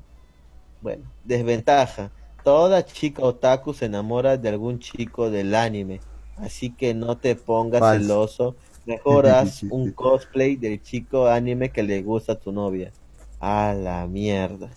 Bueno, 0.82 1.04
desventaja. 1.24 2.12
Toda 2.44 2.86
chica 2.86 3.22
otaku 3.24 3.74
se 3.74 3.86
enamora 3.86 4.38
de 4.38 4.50
algún 4.50 4.80
chico 4.80 5.30
del 5.30 5.54
anime, 5.54 6.02
así 6.38 6.72
que 6.72 6.94
no 6.94 7.18
te 7.18 7.36
pongas 7.36 7.80
Falso. 7.80 8.04
celoso, 8.04 8.56
mejor 8.86 9.28
haz 9.28 9.64
un 9.64 9.92
cosplay 9.92 10.56
del 10.56 10.82
chico 10.82 11.28
anime 11.28 11.70
que 11.70 11.84
le 11.84 12.02
gusta 12.02 12.34
a 12.34 12.40
tu 12.40 12.52
novia. 12.52 12.92
A 13.40 13.74
la 13.74 14.06
mierda. 14.08 14.70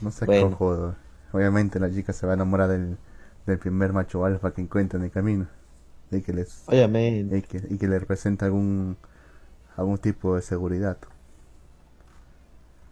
No 0.00 0.10
sé 0.10 0.24
Bueno. 0.24 0.96
Obviamente 1.36 1.78
la 1.78 1.90
chica 1.90 2.12
se 2.12 2.26
va 2.26 2.32
a 2.32 2.36
enamorar 2.36 2.68
del, 2.68 2.96
del 3.46 3.58
primer 3.58 3.92
macho 3.92 4.24
alfa 4.24 4.52
que 4.52 4.62
encuentra 4.62 4.98
en 4.98 5.04
el 5.04 5.10
camino. 5.10 5.46
Y 6.10 6.22
que 6.22 6.32
les 6.32 6.62
Obviamente. 6.66 7.38
y 7.38 7.42
que, 7.42 7.62
y 7.68 7.78
que 7.78 7.88
le 7.88 7.98
representa 7.98 8.46
algún 8.46 8.96
algún 9.76 9.98
tipo 9.98 10.34
de 10.34 10.42
seguridad. 10.42 10.96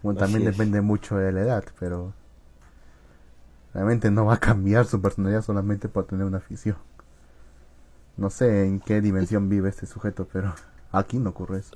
Bueno, 0.03 0.19
también 0.19 0.47
es. 0.47 0.53
depende 0.53 0.81
mucho 0.83 1.17
de 1.17 1.33
la 1.33 1.41
edad, 1.41 1.65
pero 1.81 2.13
realmente 3.73 4.11
no 4.11 4.27
va 4.27 4.35
a 4.35 4.41
cambiar 4.41 4.85
su 4.87 5.01
personalidad 5.01 5.43
solamente 5.43 5.89
por 5.89 6.07
tener 6.07 6.27
una 6.27 6.39
afición. 6.39 6.77
No 8.17 8.31
sé 8.31 8.67
en 8.67 8.81
qué 8.81 9.01
dimensión 9.01 9.49
vive 9.49 9.71
este 9.71 9.87
sujeto, 9.87 10.29
pero 10.33 10.55
aquí 10.93 11.19
no 11.19 11.31
ocurre 11.31 11.61
eso. 11.61 11.73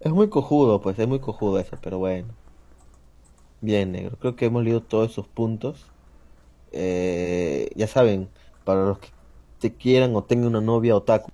Es 0.00 0.12
muy 0.12 0.28
cojudo, 0.28 0.80
pues, 0.80 0.98
es 0.98 1.06
muy 1.06 1.20
cojudo 1.20 1.58
eso, 1.58 1.76
pero 1.82 1.98
bueno. 1.98 2.28
Bien, 3.60 3.92
negro. 3.92 4.16
Creo 4.18 4.36
que 4.36 4.46
hemos 4.46 4.62
leído 4.62 4.82
todos 4.82 5.10
esos 5.10 5.26
puntos. 5.26 5.86
Eh, 6.72 7.70
ya 7.76 7.86
saben, 7.86 8.28
para 8.64 8.84
los 8.84 8.98
que 8.98 9.08
te 9.60 9.72
quieran 9.74 10.14
o 10.16 10.24
tengan 10.24 10.48
una 10.48 10.60
novia 10.60 10.96
otaku, 10.96 11.30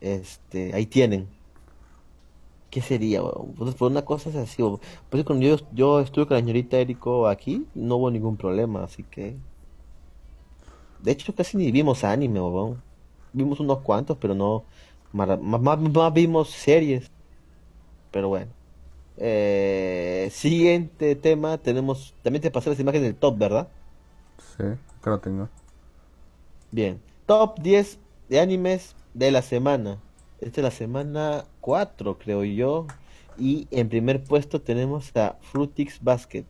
este, 0.00 0.74
ahí 0.74 0.86
tienen. 0.86 1.28
¿Qué 2.70 2.80
sería? 2.80 3.20
Pues 3.56 3.74
por 3.74 3.90
una 3.90 4.04
cosa 4.04 4.30
es 4.30 4.36
así. 4.36 4.62
Pues 5.10 5.24
cuando 5.24 5.44
yo, 5.46 5.56
yo 5.72 6.00
estuve 6.00 6.26
con 6.26 6.36
la 6.36 6.40
señorita 6.40 6.78
Eriko 6.78 7.26
aquí, 7.28 7.66
no 7.74 7.96
hubo 7.96 8.10
ningún 8.10 8.36
problema, 8.36 8.84
así 8.84 9.02
que... 9.02 9.36
De 11.02 11.12
hecho, 11.12 11.34
casi 11.34 11.56
ni 11.56 11.70
vimos 11.72 12.04
anime, 12.04 12.40
weón. 12.40 12.82
Vimos 13.32 13.60
unos 13.60 13.80
cuantos, 13.80 14.16
pero 14.18 14.34
no... 14.34 14.64
Más, 15.12 15.40
más, 15.40 15.60
más 15.80 16.12
vimos 16.12 16.50
series. 16.50 17.10
Pero 18.10 18.28
bueno. 18.28 18.59
Eh, 19.22 20.28
siguiente 20.32 21.14
tema, 21.14 21.58
tenemos... 21.58 22.14
También 22.22 22.42
te 22.42 22.50
pasé 22.50 22.70
las 22.70 22.80
imágenes 22.80 23.08
del 23.08 23.16
top, 23.16 23.38
¿verdad? 23.38 23.68
Sí, 24.56 24.64
acá 24.98 25.10
lo 25.10 25.20
tengo. 25.20 25.48
Bien. 26.70 27.00
Top 27.26 27.60
10 27.60 27.98
de 28.28 28.40
animes 28.40 28.96
de 29.12 29.30
la 29.30 29.42
semana. 29.42 29.98
Esta 30.40 30.62
es 30.62 30.64
la 30.64 30.70
semana 30.70 31.44
4, 31.60 32.18
creo 32.18 32.44
yo. 32.44 32.86
Y 33.38 33.68
en 33.70 33.88
primer 33.88 34.24
puesto 34.24 34.62
tenemos 34.62 35.14
a 35.16 35.36
Fruitix 35.40 36.02
Basket. 36.02 36.44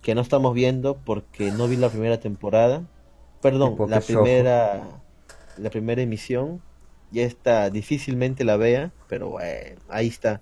Que 0.00 0.14
no 0.14 0.20
estamos 0.20 0.54
viendo 0.54 0.96
porque 0.96 1.50
no 1.50 1.66
vi 1.66 1.76
la 1.76 1.88
primera 1.88 2.20
temporada. 2.20 2.86
Perdón, 3.42 3.76
la 3.88 4.00
primera, 4.00 5.02
la 5.56 5.70
primera 5.70 6.00
emisión. 6.00 6.62
Ya 7.10 7.24
está, 7.24 7.70
difícilmente 7.70 8.44
la 8.44 8.56
vea. 8.56 8.92
Pero 9.08 9.30
bueno, 9.30 9.80
ahí 9.88 10.06
está. 10.06 10.40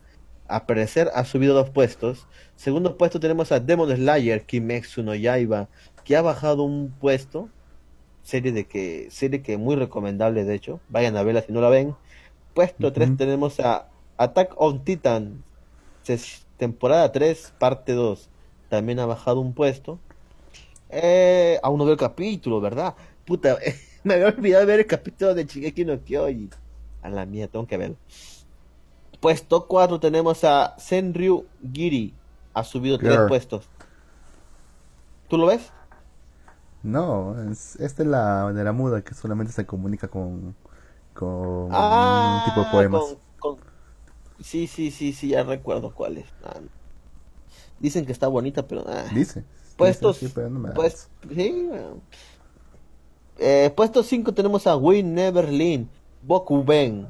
A 0.48 0.66
parecer 0.66 1.10
ha 1.14 1.24
subido 1.24 1.54
dos 1.54 1.70
puestos. 1.70 2.26
Segundo 2.56 2.96
puesto 2.96 3.20
tenemos 3.20 3.52
a 3.52 3.60
Demon 3.60 3.94
Slayer 3.94 4.44
Kimetsu 4.44 5.02
no 5.02 5.14
Yaiba. 5.14 5.68
Que 6.04 6.16
ha 6.16 6.22
bajado 6.22 6.62
un 6.62 6.92
puesto. 7.00 7.48
Serie 8.22 8.52
de 8.52 8.66
que 8.66 9.08
serie 9.10 9.42
que 9.42 9.56
muy 9.56 9.76
recomendable 9.76 10.44
de 10.44 10.54
hecho. 10.54 10.80
Vayan 10.88 11.16
a 11.16 11.22
verla 11.22 11.42
si 11.42 11.52
no 11.52 11.60
la 11.60 11.68
ven. 11.68 11.94
Puesto 12.54 12.92
3 12.92 13.10
Ujú. 13.10 13.16
tenemos 13.16 13.60
a 13.60 13.88
Attack 14.16 14.54
on 14.56 14.84
Titan 14.84 15.44
temporada 16.56 17.10
3 17.10 17.54
parte 17.58 17.92
2 17.92 18.30
también 18.68 19.00
ha 19.00 19.06
bajado 19.06 19.40
un 19.40 19.52
puesto. 19.52 19.98
Eh, 20.88 21.58
aún 21.62 21.78
no 21.78 21.84
veo 21.84 21.94
el 21.94 21.98
capítulo 21.98 22.60
verdad 22.60 22.94
puta 23.24 23.58
me 24.04 24.14
había 24.14 24.28
olvidado 24.28 24.60
de 24.60 24.66
ver 24.66 24.80
el 24.80 24.86
capítulo 24.86 25.34
de 25.34 25.44
Shingeki 25.44 25.84
no 25.84 26.02
Kyojin. 26.02 26.50
A 27.02 27.08
la 27.10 27.26
mía 27.26 27.48
tengo 27.48 27.66
que 27.66 27.76
verlo 27.76 27.96
puesto 29.26 29.66
4 29.66 29.98
tenemos 29.98 30.44
a 30.44 30.76
Senryu 30.78 31.46
Giri 31.72 32.14
ha 32.54 32.62
subido 32.62 32.96
3 32.96 33.10
Girl. 33.12 33.26
puestos 33.26 33.68
¿tú 35.28 35.36
lo 35.36 35.46
ves? 35.46 35.72
No, 36.84 37.34
es, 37.50 37.74
esta 37.80 38.04
es 38.04 38.08
la 38.08 38.52
de 38.52 38.62
la 38.62 38.70
muda 38.70 39.02
que 39.02 39.14
solamente 39.14 39.52
se 39.52 39.66
comunica 39.66 40.06
con, 40.06 40.54
con 41.12 41.68
Ah, 41.72 42.38
un 42.38 42.44
tipo 42.54 42.64
de 42.64 42.70
poemas. 42.70 43.02
con- 43.40 43.56
con- 43.56 43.64
Sí, 44.40 44.68
sí, 44.68 44.92
sí, 44.92 45.12
sí, 45.12 45.30
ya 45.30 45.42
recuerdo 45.42 45.92
cuál 45.92 46.18
es. 46.18 46.26
Ah, 46.44 46.60
Dicen 47.80 48.06
que 48.06 48.12
está 48.12 48.28
bonita, 48.28 48.68
pero... 48.68 48.84
ah. 48.86 49.06
Dice. 49.12 49.42
Puestos... 49.76 50.20
Dice, 50.20 50.28
sí, 50.28 50.32
pero 50.32 50.48
no 50.50 50.60
me 50.60 50.70
pues, 50.70 51.08
sí, 51.34 51.66
bueno. 51.68 51.96
Eh, 53.38 53.72
puesto 53.74 54.04
5 54.04 54.32
tenemos 54.32 54.66
a 54.68 54.76
We 54.76 55.02
Never 55.02 55.48
Lean, 55.50 55.88
Boku 56.22 56.62
Ben. 56.62 57.08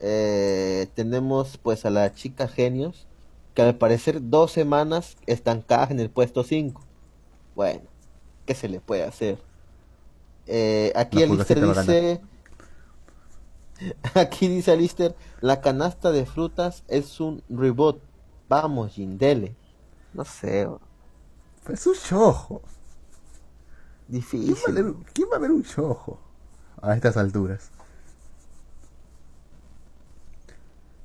Eh, 0.00 0.88
tenemos 0.94 1.58
pues 1.58 1.84
a 1.84 1.90
la 1.90 2.12
chica 2.14 2.48
genios, 2.48 3.06
que 3.54 3.62
al 3.62 3.76
parecer 3.76 4.20
dos 4.30 4.52
semanas 4.52 5.16
estancadas 5.26 5.90
en 5.90 6.00
el 6.00 6.10
puesto 6.10 6.42
5. 6.44 6.82
Bueno, 7.54 7.82
¿qué 8.46 8.54
se 8.54 8.68
le 8.68 8.80
puede 8.80 9.04
hacer? 9.04 9.38
Eh, 10.46 10.92
aquí 10.96 11.18
lo 11.26 11.36
dice... 11.78 12.20
Aquí 14.14 14.46
dice 14.48 14.72
Alister, 14.72 15.16
la 15.40 15.62
canasta 15.62 16.12
de 16.12 16.26
frutas 16.26 16.84
es 16.88 17.18
un 17.18 17.42
reboot. 17.48 17.98
Vamos, 18.48 18.92
Gindele. 18.92 19.54
No 20.12 20.24
sé. 20.24 20.68
Es 21.68 21.86
un 21.86 21.94
shojo. 21.94 22.60
¿Quién 24.08 24.20
va, 24.22 24.26
a 24.68 24.72
difícil. 24.72 24.74
leer- 24.74 24.94
quién 25.14 25.28
va 25.32 25.36
a 25.36 25.38
ver 25.38 25.50
un 25.50 25.62
shojo 25.62 26.18
a 26.82 26.94
estas 26.94 27.16
alturas? 27.16 27.70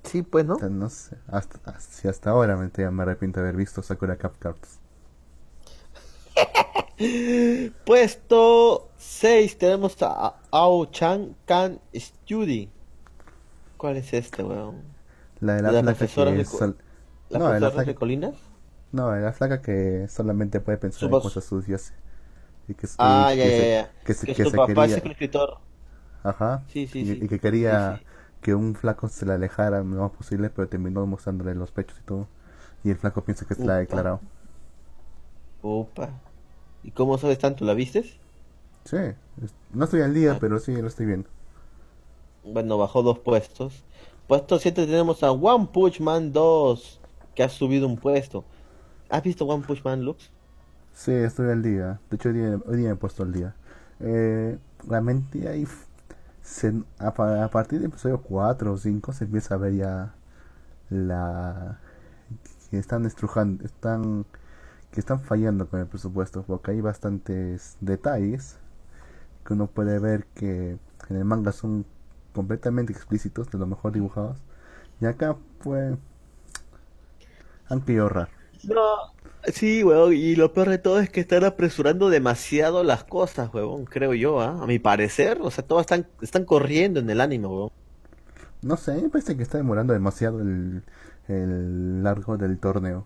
Sí, 0.06 0.22
pues, 0.22 0.46
¿no? 0.46 0.58
No 0.70 0.90
sé. 0.90 1.18
Hasta, 1.28 1.80
si 1.80 2.08
hasta 2.08 2.30
ahora 2.30 2.56
me, 2.56 2.70
me 2.92 3.02
arrepiento 3.04 3.40
de 3.42 3.48
haber 3.48 3.58
visto 3.58 3.82
Sakura 3.82 4.16
Cap 4.18 4.34
Cards. 4.40 4.80
Puesto 7.86 8.90
6 8.98 9.58
tenemos 9.58 9.96
a 10.02 10.36
Ao 10.52 10.86
Chan 10.88 11.36
Kan 11.46 11.80
Study. 11.94 12.70
¿Cuál 13.78 13.98
es 13.98 14.14
este, 14.14 14.44
weón? 14.44 14.82
La 15.40 15.56
de 15.56 15.62
la, 15.62 15.72
¿La 15.72 15.82
flaca 15.96 16.08
que 16.36 16.46
sol- 16.46 16.78
¿La 17.30 17.40
No, 17.40 17.50
de 17.52 17.60
la 17.60 17.72
flaca- 17.72 17.86
de 17.92 17.96
Colinas? 17.96 18.36
No, 18.92 19.12
de 19.12 19.22
la 19.22 19.34
flaca 19.34 19.62
que 19.62 20.08
solamente 20.10 20.60
puede 20.62 20.78
pensar 20.78 21.00
Su 21.00 21.06
en 21.10 21.12
cosas 21.20 21.44
sucias. 21.44 21.94
Y 22.68 22.74
que, 22.76 22.88
Ah, 22.98 23.32
y 23.34 23.38
ya, 23.38 23.44
que 23.44 23.52
ya, 23.52 23.58
se- 23.58 23.70
ya. 23.70 23.94
Que, 24.06 24.16
Que 24.26 24.34
que 24.34 24.44
su 24.44 24.52
se 24.52 24.58
papá 24.58 24.68
quería, 24.68 24.98
es 24.98 24.98
el 25.06 25.12
escritor. 25.12 25.60
Ajá. 26.24 26.64
Sí, 26.68 26.88
sí, 26.88 27.00
y, 27.02 27.06
sí. 27.06 27.20
y 27.22 27.28
que 27.28 27.40
quería 27.40 27.98
Sí, 27.98 28.00
sí. 28.00 28.06
Que 28.46 28.56
un 28.56 28.76
flaco 28.76 29.08
se 29.10 29.26
la 29.26 29.36
alejara 29.36 29.80
lo 29.80 29.86
más 29.86 30.12
posible, 30.12 30.50
pero 30.52 30.70
terminó 30.70 31.06
mostrándole 31.08 31.56
los 31.56 31.72
pechos 31.72 32.00
y 32.00 32.04
todo. 32.04 32.28
Y 32.84 32.92
el 32.92 32.98
flaco 32.98 33.24
piensa 33.26 33.46
que 33.48 33.56
se 33.56 33.66
la 33.66 33.76
ha 33.76 33.78
declarado. 33.80 34.22
Opa. 35.62 36.10
¿Y 36.84 36.92
cómo 36.92 37.18
sabes 37.18 37.40
tanto? 37.40 37.66
¿La 37.66 37.74
vistes? 37.74 38.22
Sí, 38.86 38.98
no 39.74 39.86
estoy 39.86 40.02
al 40.02 40.14
día, 40.14 40.34
Ah. 40.34 40.38
pero 40.40 40.60
sí 40.60 40.76
lo 40.82 40.88
estoy 40.88 41.06
viendo. 41.08 41.30
Bueno, 42.44 42.78
bajó 42.78 43.04
dos 43.04 43.20
puestos. 43.20 43.84
Puesto 44.28 44.58
7 44.60 44.86
tenemos 44.86 45.22
a 45.24 45.32
One 45.34 45.68
Punch 45.74 46.00
Man 46.00 46.32
2, 46.32 47.02
que 47.34 47.44
ha 47.44 47.50
subido 47.50 47.88
un 47.88 47.98
puesto. 47.98 48.46
¿Has 49.10 49.24
visto 49.24 49.46
One 49.46 49.66
Punch 49.66 49.84
Man, 49.84 50.04
Lux? 50.04 50.32
Sí, 50.94 51.12
estoy 51.12 51.50
al 51.52 51.62
día. 51.62 52.00
De 52.10 52.16
hecho, 52.16 52.30
hoy 52.30 52.36
día, 52.36 52.60
hoy 52.66 52.78
día 52.78 52.88
me 52.90 52.94
he 52.94 52.96
puesto 52.96 53.24
al 53.24 53.34
día. 53.34 53.56
Eh, 54.00 54.58
realmente 54.88 55.62
f- 55.62 55.85
se- 56.46 56.84
a, 57.00 57.10
a 57.46 57.50
partir 57.52 57.80
del 57.82 57.90
episodio 57.92 58.22
4 58.22 58.74
o 58.74 58.78
5 58.78 59.14
se 59.14 59.26
empieza 59.26 59.56
a 59.56 59.60
ver 59.60 59.76
ya 59.76 60.16
la 60.90 61.80
que 62.72 62.78
están 62.80 63.06
estrujando, 63.06 63.64
están 63.66 64.26
que 64.92 65.00
están 65.02 65.22
fallando 65.22 65.70
con 65.70 65.80
el 65.82 65.88
presupuesto, 65.88 66.44
porque 66.44 66.72
hay 66.72 66.82
bastantes 66.82 67.78
detalles 67.82 68.58
que 69.46 69.54
uno 69.54 69.68
puede 69.68 70.00
ver 70.00 70.26
que 70.36 70.80
en 71.10 71.18
el 71.18 71.26
manga 71.26 71.52
son 71.54 71.86
completamente 72.34 72.94
explícitos, 72.94 73.52
de 73.52 73.60
lo 73.60 73.68
mejor 73.68 73.94
dibujados, 73.94 74.40
y 75.02 75.06
acá 75.08 75.38
pues 75.64 75.98
han 77.70 77.82
querido 77.82 78.10
sí, 79.54 79.84
weón, 79.84 80.14
y 80.14 80.36
lo 80.36 80.54
peor 80.54 80.70
de 80.70 80.78
todo 80.78 81.00
es 81.00 81.10
que 81.10 81.20
están 81.22 81.44
apresurando 81.44 82.10
demasiado 82.10 82.84
las 82.84 83.04
cosas, 83.04 83.54
weón, 83.54 83.86
creo 83.86 84.14
yo, 84.14 84.42
¿ah? 84.42 84.60
A 84.62 84.66
mi 84.68 84.80
parecer, 84.80 85.40
o 85.42 85.52
sea, 85.52 85.64
todos 85.66 85.82
están, 85.82 86.08
están 86.22 86.46
corriendo 86.46 87.00
en 87.00 87.10
el 87.10 87.20
weón. 87.46 87.72
No 88.62 88.78
sé, 88.78 88.94
me 89.02 89.10
parece 89.10 89.36
que 89.38 89.44
está 89.44 89.58
demorando 89.58 89.94
demasiado 89.94 90.40
el, 90.42 90.84
el 91.28 92.04
largo 92.04 92.38
del 92.38 92.58
torneo. 92.60 93.06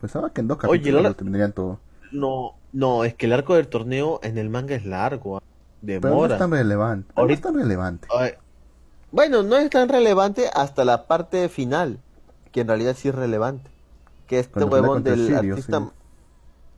Pensaba 0.00 0.30
que 0.32 0.40
en 0.40 0.48
dos 0.48 0.58
capítulos 0.58 1.02
lo 1.02 1.14
terminarían 1.14 1.52
todo. 1.52 1.80
No, 2.12 2.54
no, 2.72 3.04
es 3.04 3.14
que 3.14 3.26
el 3.26 3.32
arco 3.32 3.54
del 3.54 3.68
torneo 3.68 4.20
en 4.22 4.38
el 4.38 4.48
manga 4.50 4.74
es 4.74 4.84
largo, 4.84 5.38
¿ah? 5.38 5.42
Pero 5.84 6.00
no 6.00 6.08
demora. 6.08 6.34
es 6.34 6.38
tan 6.38 6.50
relevante. 6.52 7.06
pero 7.14 7.16
No 7.16 7.22
Ahorita- 7.22 7.34
es 7.34 7.42
tan 7.42 7.54
relevante. 7.62 8.08
Ay, 8.16 8.30
Bueno, 9.10 9.42
no 9.42 9.56
es 9.56 9.68
tan 9.70 9.88
relevante 9.88 10.48
hasta 10.54 10.84
la 10.84 11.06
parte 11.06 11.48
final, 11.48 11.98
que 12.52 12.60
en 12.60 12.68
realidad 12.68 12.94
sí 12.96 13.08
es 13.08 13.14
relevante. 13.14 13.68
Que 14.26 14.38
este 14.40 14.52
huevón 14.64 15.02
del 15.04 15.26
artista... 15.52 15.78
sí. 15.80 15.90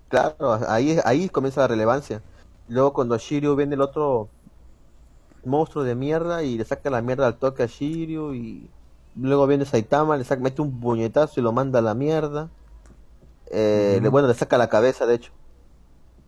Claro, 0.09 0.61
ahí, 0.69 0.99
ahí 1.05 1.29
comienza 1.29 1.63
la 1.63 1.69
relevancia. 1.69 2.23
Luego 2.69 2.93
cuando 2.93 3.17
Shiryu 3.19 3.57
viene 3.57 3.75
el 3.75 3.81
otro 3.81 4.29
monstruo 5.45 5.85
de 5.85 5.95
mierda 5.95 6.43
y 6.43 6.57
le 6.57 6.65
saca 6.65 6.89
la 6.91 7.03
mierda 7.03 7.27
al 7.27 7.37
toque 7.37 7.65
a 7.65 7.67
Shiryu 7.67 8.33
y 8.35 8.71
luego 9.17 9.47
viene 9.47 9.65
Saitama, 9.65 10.17
le 10.17 10.25
saca, 10.25 10.41
mete 10.43 10.63
un 10.63 10.81
puñetazo 10.81 11.41
y 11.41 11.43
lo 11.43 11.53
manda 11.53 11.81
a 11.81 11.83
la 11.83 11.95
mierda. 11.95 12.49
Eh, 13.51 13.99
le- 14.03 14.09
bueno, 14.09 14.29
le 14.29 14.35
saca 14.35 14.57
la 14.57 14.69
cabeza, 14.69 15.05
de 15.07 15.15
hecho. 15.17 15.33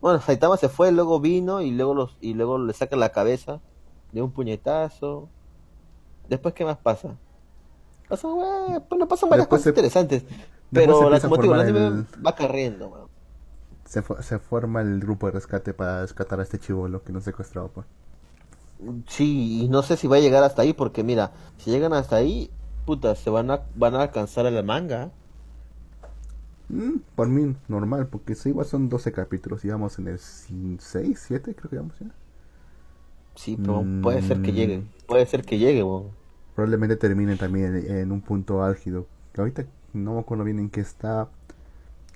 Bueno, 0.01 0.19
Saitama 0.21 0.57
se 0.57 0.69
fue, 0.69 0.91
luego 0.91 1.19
vino 1.19 1.61
y 1.61 1.71
luego 1.71 1.93
los 1.95 2.17
y 2.21 2.33
luego 2.35 2.57
le 2.59 2.73
saca 2.73 2.95
la 2.95 3.09
cabeza 3.09 3.59
de 4.11 4.21
un 4.21 4.31
puñetazo. 4.31 5.27
Después, 6.29 6.53
¿qué 6.53 6.65
más 6.65 6.77
pasa? 6.77 7.15
Pasa, 8.07 8.27
bueno, 8.27 8.83
pues 8.87 8.99
no 8.99 9.07
pasan 9.07 9.29
varias 9.29 9.45
Después 9.45 9.61
cosas 9.61 9.63
se- 9.63 9.69
interesantes. 9.69 10.23
Pero 10.71 11.09
la, 11.09 11.19
como 11.19 11.37
digo, 11.37 11.55
el 11.55 11.61
anime 11.61 12.05
va 12.25 12.35
corriendo. 12.35 13.09
Se, 13.85 14.03
se 14.21 14.39
forma 14.39 14.81
el 14.81 14.99
grupo 14.99 15.27
de 15.27 15.33
rescate 15.33 15.73
para 15.73 16.01
rescatar 16.01 16.39
a 16.39 16.43
este 16.43 16.59
chivolo 16.59 17.03
que 17.03 17.11
nos 17.13 17.23
secuestrado. 17.23 17.69
Pues. 17.69 17.87
Sí, 19.07 19.63
y 19.63 19.69
no 19.69 19.81
sé 19.81 19.97
si 19.97 20.07
va 20.07 20.17
a 20.17 20.19
llegar 20.19 20.43
hasta 20.43 20.61
ahí, 20.61 20.73
porque 20.73 21.03
mira, 21.03 21.31
si 21.57 21.71
llegan 21.71 21.93
hasta 21.93 22.17
ahí, 22.17 22.51
puta, 22.85 23.15
se 23.15 23.29
van 23.29 23.49
a, 23.51 23.61
van 23.75 23.95
a 23.95 24.03
alcanzar 24.03 24.45
a 24.45 24.51
la 24.51 24.61
manga. 24.63 25.11
Mm, 26.69 26.97
por 27.15 27.27
mí, 27.29 27.55
normal, 27.67 28.07
porque 28.07 28.35
sí, 28.35 28.49
igual 28.49 28.65
son 28.65 28.89
12 28.89 29.11
capítulos. 29.11 29.63
Y 29.65 29.69
vamos 29.69 29.97
en 29.99 30.07
el 30.09 30.19
6, 30.19 30.79
7, 31.27 31.55
creo 31.55 31.69
que 31.69 31.77
vamos 31.77 31.97
ya. 31.99 32.07
Sí, 33.35 33.57
pero 33.57 33.85
puede 34.01 34.21
ser 34.21 34.41
que 34.41 34.51
Mm. 34.51 34.55
llegue, 34.55 34.83
puede 35.05 35.25
ser 35.27 35.43
que 35.45 35.57
llegue. 35.59 35.83
Probablemente 36.55 36.95
terminen 36.97 37.37
también 37.37 37.75
en, 37.75 37.97
en 37.97 38.11
un 38.11 38.21
punto 38.21 38.63
álgido. 38.63 39.07
Ahorita 39.37 39.65
no 40.03 40.13
me 40.15 40.19
acuerdo 40.21 40.43
bien 40.43 40.59
en 40.59 40.69
qué 40.69 40.81
está. 40.81 41.29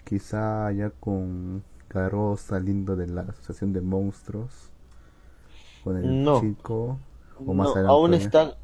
Quizá 0.05 0.71
ya 0.71 0.89
con 0.91 1.63
Garo 1.89 2.37
saliendo 2.37 2.95
de 2.95 3.07
la 3.07 3.21
asociación 3.21 3.73
de 3.73 3.81
monstruos. 3.81 4.69
Con 5.83 5.97
el 5.97 6.23
No. 6.23 6.39
chico. 6.41 6.97
O 7.45 7.53
más 7.53 7.67
No, 7.67 7.73
adelante. 7.73 7.91
aún 7.91 8.13
está, 8.13 8.57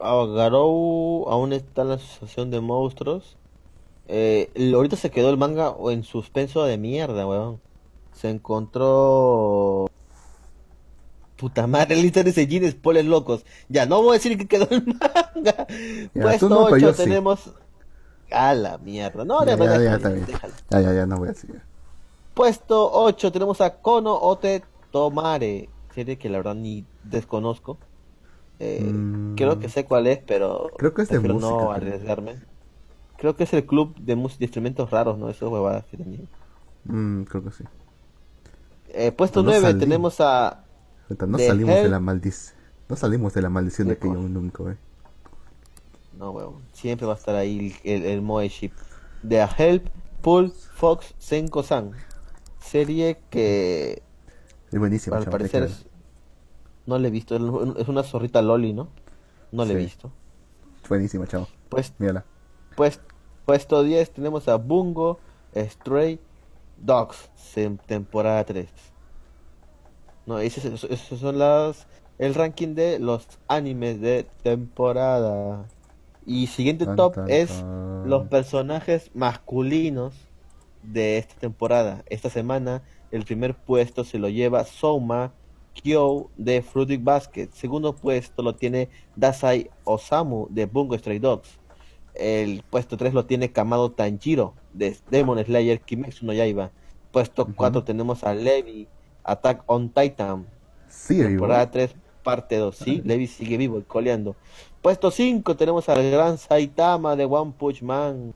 Garou 0.00 1.26
aún 1.28 1.52
está 1.52 1.82
en 1.82 1.88
la 1.90 1.94
asociación 1.96 2.50
de 2.50 2.60
monstruos. 2.60 3.36
Eh, 4.08 4.50
ahorita 4.74 4.96
se 4.96 5.10
quedó 5.10 5.30
el 5.30 5.36
manga 5.38 5.74
en 5.90 6.02
suspenso 6.04 6.64
de 6.64 6.78
mierda, 6.78 7.26
weón. 7.26 7.60
Se 8.12 8.28
encontró... 8.30 9.86
Puta 11.36 11.66
madre, 11.66 11.96
lista 11.96 12.22
de 12.22 12.32
Seijin 12.32 12.70
spoilers 12.70 13.08
locos. 13.08 13.44
Ya, 13.68 13.84
no 13.86 14.00
voy 14.00 14.10
a 14.10 14.12
decir 14.14 14.38
que 14.38 14.46
quedó 14.46 14.68
el 14.70 14.86
manga. 15.34 15.66
Ya, 16.14 16.22
Puesto 16.22 16.48
no, 16.48 16.64
pero 16.66 16.76
8 16.76 16.78
yo 16.78 16.92
sí. 16.94 17.04
tenemos... 17.04 17.50
A 18.32 18.54
la 18.54 18.78
mierda. 18.78 19.24
No, 19.24 19.44
Ya, 19.44 19.56
ya, 19.56 19.64
ya, 19.66 19.80
ya, 19.82 19.98
déjalo, 19.98 20.20
déjalo. 20.26 20.54
Ya, 20.70 20.80
ya, 20.80 20.92
ya, 20.94 21.06
no 21.06 21.16
voy 21.18 21.28
a 21.28 21.32
decir. 21.32 21.62
Puesto 22.34 22.90
8 22.92 23.30
tenemos 23.32 23.60
a 23.60 23.76
Kono 23.80 24.14
Ote 24.18 24.64
Tomare, 24.90 25.68
serie 25.94 26.18
que 26.18 26.28
la 26.30 26.38
verdad 26.38 26.54
ni 26.54 26.84
desconozco. 27.04 27.78
Eh, 28.58 28.80
Mm. 28.80 29.34
Creo 29.34 29.58
que 29.58 29.68
sé 29.68 29.84
cuál 29.84 30.06
es, 30.06 30.18
pero 30.18 30.70
Creo 30.76 30.94
que 30.94 31.02
es 31.02 31.10
de 31.10 31.20
música, 31.20 31.40
no 31.40 31.72
arriesgarme. 31.72 32.36
Creo 33.18 33.36
que 33.36 33.44
es 33.44 33.52
el 33.52 33.66
club 33.66 33.94
de, 33.96 34.14
de 34.16 34.44
instrumentos 34.44 34.90
raros, 34.90 35.18
¿no? 35.18 35.28
Esas 35.28 35.48
huevadas 35.48 35.84
que 35.86 35.96
tenían. 35.96 36.28
Mm, 36.84 37.22
creo 37.24 37.44
que 37.44 37.50
sí. 37.52 37.64
Eh, 38.88 39.12
puesto 39.12 39.42
Pero 39.42 39.52
no 39.52 39.60
9 39.60 39.60
salí. 39.60 39.78
tenemos 39.78 40.20
a... 40.20 40.64
No 41.08 41.38
The 41.38 41.46
salimos 41.46 41.82
de 41.82 41.88
la 41.88 42.00
maldición. 42.00 42.56
No 42.88 42.96
salimos 42.96 43.34
de 43.34 43.42
la 43.42 43.48
maldición 43.50 43.88
de 43.88 43.96
¿Qué 43.96 43.98
aquello 43.98 44.16
cosa? 44.16 44.28
nunca, 44.28 44.62
eh. 44.72 44.76
No, 46.22 46.30
huevón. 46.30 46.62
Siempre 46.72 47.04
va 47.04 47.14
a 47.14 47.16
estar 47.16 47.34
ahí 47.34 47.74
el, 47.82 48.04
el 48.04 48.22
Moe 48.22 48.48
Ship. 48.48 48.70
De 49.24 49.42
A 49.42 49.50
Help, 49.58 49.88
Pull, 50.20 50.52
Fox, 50.52 51.16
Senko-san. 51.18 51.90
Serie 52.60 53.18
que 53.28 54.04
Es 54.70 54.78
buenísimo, 54.78 55.16
al 55.16 55.24
parecer 55.24 55.64
es- 55.64 55.84
no 56.86 56.96
le 56.98 57.08
he 57.08 57.10
visto. 57.10 57.34
Es 57.76 57.88
una 57.88 58.04
zorrita 58.04 58.40
loli, 58.40 58.72
¿no? 58.72 58.88
No 59.50 59.64
le 59.64 59.72
he 59.72 59.76
visto. 59.76 60.12
Buenísima, 60.88 61.26
chavo. 61.26 61.48
Pues 61.68 61.92
Mírala. 61.98 62.24
Pues, 62.76 63.00
puesto 63.44 63.82
10 63.82 64.12
tenemos 64.12 64.46
a 64.46 64.56
Bungo 64.56 65.18
Stray 65.56 66.20
Dogs, 66.78 67.30
temporada 67.86 68.44
3. 68.44 68.68
No, 70.26 70.38
esos- 70.38 70.84
esos 70.84 71.18
son 71.18 71.38
las 71.40 71.88
el 72.18 72.34
ranking 72.34 72.76
de 72.76 73.00
los 73.00 73.26
animes 73.48 74.00
de 74.00 74.24
temporada. 74.44 75.66
Y 76.26 76.46
siguiente 76.46 76.84
Tan, 76.86 76.96
top 76.96 77.14
tan, 77.14 77.30
es 77.30 77.48
tan. 77.50 78.08
los 78.08 78.26
personajes 78.28 79.10
masculinos 79.14 80.14
de 80.82 81.18
esta 81.18 81.34
temporada. 81.36 82.04
Esta 82.08 82.30
semana 82.30 82.82
el 83.10 83.24
primer 83.24 83.54
puesto 83.54 84.04
se 84.04 84.18
lo 84.18 84.28
lleva 84.28 84.64
Souma 84.64 85.32
Kyo 85.74 86.30
de 86.36 86.62
Fruitic 86.62 87.02
Basket. 87.02 87.48
Segundo 87.52 87.94
puesto 87.94 88.42
lo 88.42 88.54
tiene 88.54 88.88
Dasai 89.16 89.70
Osamu 89.84 90.46
de 90.50 90.66
Bungo 90.66 90.96
Stray 90.98 91.18
Dogs. 91.18 91.58
El 92.14 92.62
puesto 92.68 92.96
3 92.96 93.14
lo 93.14 93.24
tiene 93.24 93.52
Kamado 93.52 93.90
Tanjiro 93.92 94.54
de 94.74 94.96
Demon 95.10 95.42
Slayer 95.42 95.80
Kimetsu 95.80 96.26
no 96.26 96.32
Yaiba. 96.32 96.70
Puesto 97.10 97.42
Ujú. 97.42 97.54
4 97.54 97.84
tenemos 97.84 98.22
a 98.24 98.34
Levi 98.34 98.86
Attack 99.24 99.62
on 99.66 99.88
Titan. 99.88 100.46
Sí. 100.88 101.18
Temporada 101.22 101.70
3, 101.70 101.94
parte 102.22 102.56
2. 102.56 102.76
Sí, 102.76 103.02
Levi 103.04 103.26
sigue 103.26 103.56
vivo 103.56 103.78
y 103.78 103.82
coleando. 103.82 104.36
Puesto 104.80 105.10
5 105.10 105.56
tenemos 105.56 105.88
al 105.88 106.10
gran 106.10 106.38
Saitama 106.38 107.16
de 107.16 107.24
One 107.24 107.52
Punch 107.58 107.82
Man. 107.82 108.34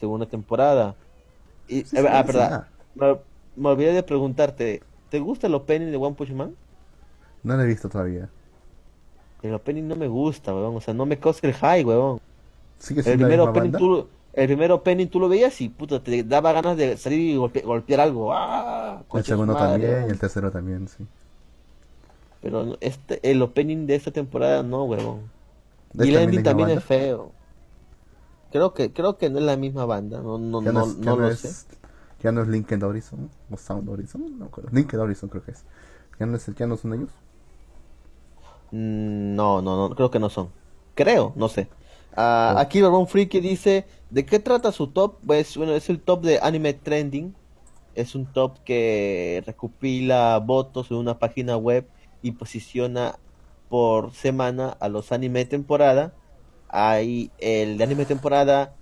Segunda 0.00 0.26
temporada. 0.26 0.94
Y, 1.68 1.82
Sí, 1.84 1.96
eh, 1.96 2.06
ah, 2.08 2.22
verdad. 2.22 2.66
Me, 2.94 3.16
me 3.56 3.68
olvidé 3.70 3.92
de 3.92 4.02
preguntarte. 4.02 4.82
¿Te 5.10 5.20
gusta 5.20 5.46
el 5.46 5.54
opening 5.54 5.90
de 5.90 5.96
One 5.96 6.14
Punch 6.14 6.32
Man? 6.32 6.54
No 7.42 7.56
la 7.56 7.62
he 7.64 7.66
visto 7.66 7.88
todavía. 7.88 8.28
El 9.42 9.54
opening 9.54 9.84
no 9.84 9.96
me 9.96 10.08
gusta, 10.08 10.54
weón. 10.54 10.76
O 10.76 10.80
sea, 10.80 10.94
no 10.94 11.06
me 11.06 11.18
causa 11.18 11.46
el 11.46 11.54
high, 11.54 11.84
weón. 11.84 12.20
¿Sigue 12.78 13.00
El 13.00 13.18
primer 13.18 13.40
opening 13.40 13.72
tú, 13.72 14.08
el 14.32 14.46
primer 14.46 14.72
opening 14.72 15.06
tú 15.06 15.20
lo 15.20 15.28
veías 15.28 15.60
y 15.60 15.68
puta, 15.68 16.02
te 16.02 16.22
daba 16.24 16.52
ganas 16.52 16.76
de 16.76 16.96
salir 16.96 17.20
y 17.20 17.36
golpe- 17.36 17.62
golpear 17.64 18.00
algo. 18.00 18.32
¡Ah! 18.34 19.02
El 19.14 19.24
segundo 19.24 19.54
madre, 19.54 19.86
también 19.88 20.06
y 20.08 20.10
el 20.10 20.18
tercero 20.18 20.50
también, 20.50 20.88
sí. 20.88 21.06
Pero 22.46 22.78
este, 22.80 23.20
el 23.30 23.42
opening 23.42 23.86
de 23.86 23.96
esta 23.96 24.12
temporada 24.12 24.62
no, 24.62 24.84
huevón. 24.84 25.32
¿Es 25.98 26.08
Y 26.08 26.10
el 26.10 26.16
también 26.22 26.34
ending 26.34 26.42
también 26.44 26.68
banda? 26.68 26.70
es 26.70 26.84
feo. 26.84 27.34
Creo 28.50 28.74
que, 28.74 28.92
creo 28.92 29.18
que 29.18 29.30
no 29.30 29.38
es 29.38 29.44
la 29.44 29.56
misma 29.56 29.84
banda, 29.86 30.20
no, 30.20 30.36
no, 30.38 30.60
Ya 30.64 30.72
no, 30.72 30.72
no, 30.72 30.80
es, 30.80 30.98
no 30.98 31.04
ya 31.04 31.14
no 31.14 31.28
lo 31.28 31.30
es, 31.30 31.36
sé. 31.36 31.56
ya 32.20 32.32
no 32.32 32.42
es 32.42 32.48
Linked 32.48 32.82
Horizon 32.82 33.30
o 33.50 33.56
Sound 33.56 33.88
Horizon, 33.88 34.38
no 34.38 34.46
acuerdo. 34.46 34.70
Linked 34.72 34.98
Horizon 34.98 35.28
creo 35.28 35.44
que 35.44 35.52
es. 35.52 35.64
Ya 36.18 36.26
no, 36.26 36.36
es, 36.36 36.46
ya 36.56 36.66
no 36.66 36.76
son 36.76 36.94
ellos. 36.94 37.10
Mm, 38.70 39.34
No, 39.34 39.62
no, 39.62 39.88
no, 39.88 39.94
creo 39.94 40.10
que 40.10 40.18
no 40.18 40.28
son. 40.30 40.52
Creo, 40.94 41.32
no 41.36 41.48
sé. 41.48 41.72
Ah, 42.12 42.54
Oh. 42.54 42.58
Aquí 42.58 42.80
Barbón 42.80 43.06
Freaky 43.08 43.40
dice, 43.40 43.86
¿de 44.10 44.24
qué 44.26 44.38
trata 44.40 44.72
su 44.72 44.88
top? 44.92 45.18
Pues 45.26 45.56
bueno, 45.56 45.74
es 45.74 45.88
el 45.90 46.02
top 46.02 46.22
de 46.24 46.38
Anime 46.42 46.74
Trending. 46.74 47.36
Es 47.94 48.14
un 48.14 48.32
top 48.32 48.58
que 48.64 49.42
recopila 49.46 50.38
votos 50.40 50.90
en 50.90 50.98
una 50.98 51.18
página 51.18 51.56
web 51.56 51.88
y 52.26 52.32
posiciona 52.32 53.18
por 53.68 54.12
semana 54.12 54.76
a 54.80 54.88
los 54.88 55.12
anime 55.12 55.40
de 55.40 55.44
temporada. 55.46 56.12
Hay 56.68 57.30
el 57.38 57.78
de 57.78 57.84
anime 57.84 58.00
de 58.00 58.06
temporada, 58.06 58.74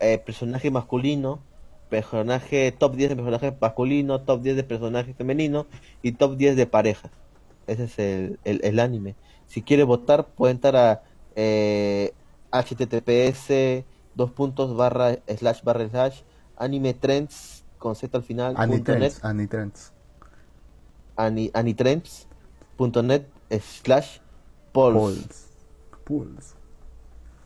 eh, 0.00 0.18
personaje 0.18 0.70
masculino, 0.70 1.40
personaje 1.88 2.72
top 2.72 2.94
10 2.96 3.10
de 3.10 3.16
personaje 3.16 3.56
masculino, 3.58 4.20
top 4.20 4.42
10 4.42 4.56
de 4.56 4.64
personaje 4.64 5.14
femenino 5.14 5.66
y 6.02 6.12
top 6.12 6.36
10 6.36 6.56
de 6.56 6.66
parejas. 6.66 7.10
Ese 7.66 7.84
es 7.84 7.98
el, 7.98 8.38
el, 8.44 8.60
el 8.62 8.78
anime. 8.78 9.16
Si 9.46 9.62
quiere 9.62 9.84
votar, 9.84 10.26
puede 10.26 10.52
entrar 10.52 10.76
a 10.76 11.02
eh, 11.36 12.12
https 12.52 13.84
dos 14.14 14.30
puntos 14.32 14.76
barra 14.76 15.16
slash 15.26 15.62
barra 15.62 15.88
slash 15.88 16.20
anime 16.58 16.92
trends 16.92 17.64
con 17.78 17.94
z 17.94 18.14
al 18.14 18.22
final 18.22 18.54
punto 18.54 18.92
net 18.98 19.14
Anitrends, 19.22 19.24
Anitrends. 19.24 19.92
ani, 21.16 21.50
anitrends.net 22.80 23.26
slash 23.60 24.20
polls. 24.72 25.48
Pulse. 26.04 26.54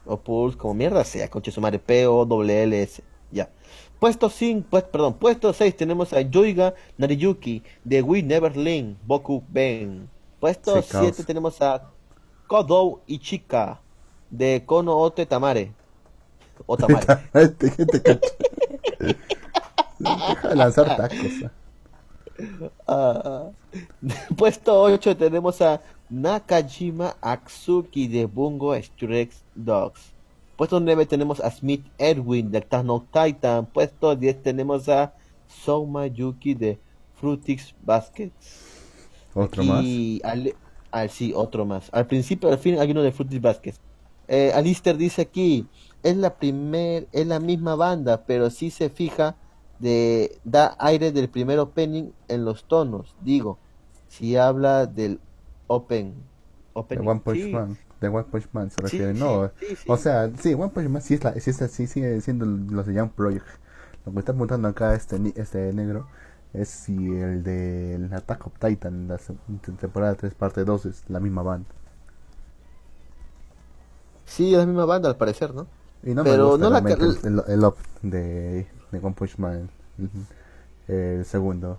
o 0.06 0.16
pulse 0.16 0.56
como 0.56 0.74
mierda 0.74 1.04
sea 1.04 1.28
conche 1.28 1.50
su 1.50 1.60
madre 1.60 1.78
P 1.78 2.06
O 2.06 2.24
L 2.42 2.82
S 2.82 3.02
ya 3.30 3.50
puesto 3.98 4.30
5 4.30 4.66
pues, 4.70 4.84
perdón 4.84 5.14
puesto 5.14 5.52
6 5.52 5.76
tenemos 5.76 6.12
a 6.12 6.20
Yoiga 6.20 6.74
Nariyuki 6.96 7.62
de 7.84 8.02
We 8.02 8.22
Never 8.22 8.56
Link 8.56 8.98
Boku 9.04 9.42
Ben 9.48 10.08
puesto 10.40 10.80
Sí, 10.82 10.88
caos. 10.88 11.04
7 11.04 11.24
tenemos 11.24 11.60
a 11.60 11.90
Kodou 12.46 13.00
Ichika 13.06 13.80
de 14.30 14.62
Kono 14.64 14.96
Ote 14.96 15.26
Tamare 15.26 15.72
o 16.66 16.76
Tamare 16.76 17.06
Este 17.34 17.70
que 17.76 17.86
te 17.86 18.02
cacha. 18.02 18.28
Deja 19.98 20.48
de 20.48 20.56
lanzar 20.56 20.96
tacos. 20.96 21.50
Ah. 22.86 23.50
Ah, 23.50 23.50
puesto 24.36 24.80
8 24.80 25.16
tenemos 25.16 25.60
a 25.62 25.80
Nakajima 26.10 27.16
Aksuki 27.20 28.08
de 28.08 28.26
Bungo 28.26 28.74
Stray 28.80 29.30
Dogs. 29.54 30.12
Puesto 30.56 30.78
9 30.78 31.06
tenemos 31.06 31.40
a 31.40 31.50
Smith 31.50 31.84
Edwin 31.98 32.50
de 32.50 32.58
Attack 32.58 32.86
Titan. 33.12 33.66
Puesto 33.66 34.14
10 34.14 34.42
tenemos 34.42 34.88
a 34.88 35.12
Souma 35.48 36.06
Yuki 36.06 36.54
de 36.54 36.78
Frutix 37.20 37.74
Baskets. 37.82 38.62
Otro 39.34 39.64
más. 39.64 39.84
Y 39.84 40.20
al, 40.22 40.54
al- 40.92 41.10
sí, 41.10 41.32
otro 41.34 41.64
más. 41.64 41.88
Al 41.92 42.06
principio, 42.06 42.48
al 42.50 42.58
fin 42.58 42.78
hay 42.78 42.90
uno 42.90 43.02
de 43.02 43.10
Fruities 43.12 43.40
Baskets. 43.42 43.80
Eh, 44.28 44.52
Alister 44.54 44.96
dice 44.96 45.22
aquí, 45.22 45.66
es 46.02 46.16
la 46.16 46.34
primer, 46.34 47.08
es 47.12 47.26
la 47.26 47.40
misma 47.40 47.74
banda, 47.74 48.24
pero 48.24 48.48
si 48.50 48.70
se 48.70 48.88
fija 48.90 49.36
de 49.78 50.38
da 50.44 50.76
aire 50.78 51.12
del 51.12 51.28
primer 51.28 51.58
opening 51.58 52.10
en 52.28 52.44
los 52.44 52.64
tonos. 52.64 53.14
Digo, 53.20 53.58
si 54.08 54.36
habla 54.36 54.86
del 54.86 55.20
open, 55.66 56.14
De 56.14 56.74
opening. 56.74 57.08
One 57.08 57.20
Punch 57.20 57.42
Sí, 57.42 57.48
Man. 57.48 57.78
De 58.00 58.08
One 58.08 58.24
Punch 58.24 58.48
Man 58.52 58.70
se 58.70 58.80
refiere. 58.82 59.14
sí, 59.14 59.20
no. 59.20 59.50
sí, 59.60 59.76
sí. 59.76 59.90
O 59.90 59.96
sea, 59.96 60.30
sí, 60.38 60.54
One 60.54 60.70
Punch 60.70 60.88
Man 60.88 61.02
sí, 61.02 61.14
es 61.14 61.24
la, 61.24 61.32
sí, 61.40 61.50
es 61.50 61.60
la- 61.60 61.68
sí 61.68 61.86
sigue 61.86 62.20
siendo 62.20 62.46
los 62.46 62.86
de 62.86 62.94
Young 62.94 63.10
Project. 63.10 63.46
Lo 64.06 64.12
que 64.12 64.18
está 64.20 64.32
apuntando 64.32 64.68
acá 64.68 64.94
este, 64.94 65.18
ni- 65.18 65.32
este 65.36 65.72
negro 65.72 66.06
es 66.52 66.68
si 66.68 66.94
el 66.96 67.42
de 67.42 67.94
el 67.96 68.12
Attack 68.14 68.46
of 68.46 68.58
Titan, 68.58 69.08
la 69.08 69.18
temporada 69.78 70.14
3, 70.14 70.34
parte 70.34 70.64
2, 70.64 70.86
es 70.86 71.04
la 71.08 71.20
misma 71.20 71.42
banda. 71.42 71.68
Sí, 74.26 74.52
es 74.52 74.58
la 74.58 74.66
misma 74.66 74.84
banda 74.84 75.08
al 75.08 75.16
parecer, 75.16 75.54
¿no? 75.54 75.66
Y 76.02 76.14
no 76.14 76.22
Pero 76.22 76.36
me 76.44 76.50
gusta 76.50 76.64
no 76.64 76.70
la 76.70 76.80
realmente 76.80 76.96
ca- 76.96 77.04
el, 77.28 77.38
el, 77.38 77.42
el 77.48 77.64
op 77.64 77.78
de, 78.02 78.66
de 78.94 79.06
One 79.06 79.14
Punch 79.14 79.38
Man, 79.38 79.70
el, 80.88 81.24
segundo. 81.24 81.78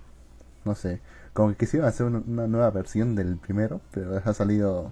No 0.63 0.75
sé, 0.75 1.01
como 1.33 1.49
que 1.49 1.57
quisieron 1.57 1.87
hacer 1.87 2.05
una, 2.07 2.19
una 2.19 2.47
nueva 2.47 2.71
versión 2.71 3.15
del 3.15 3.37
primero, 3.37 3.81
pero 3.91 4.21
ha 4.23 4.33
salido 4.33 4.91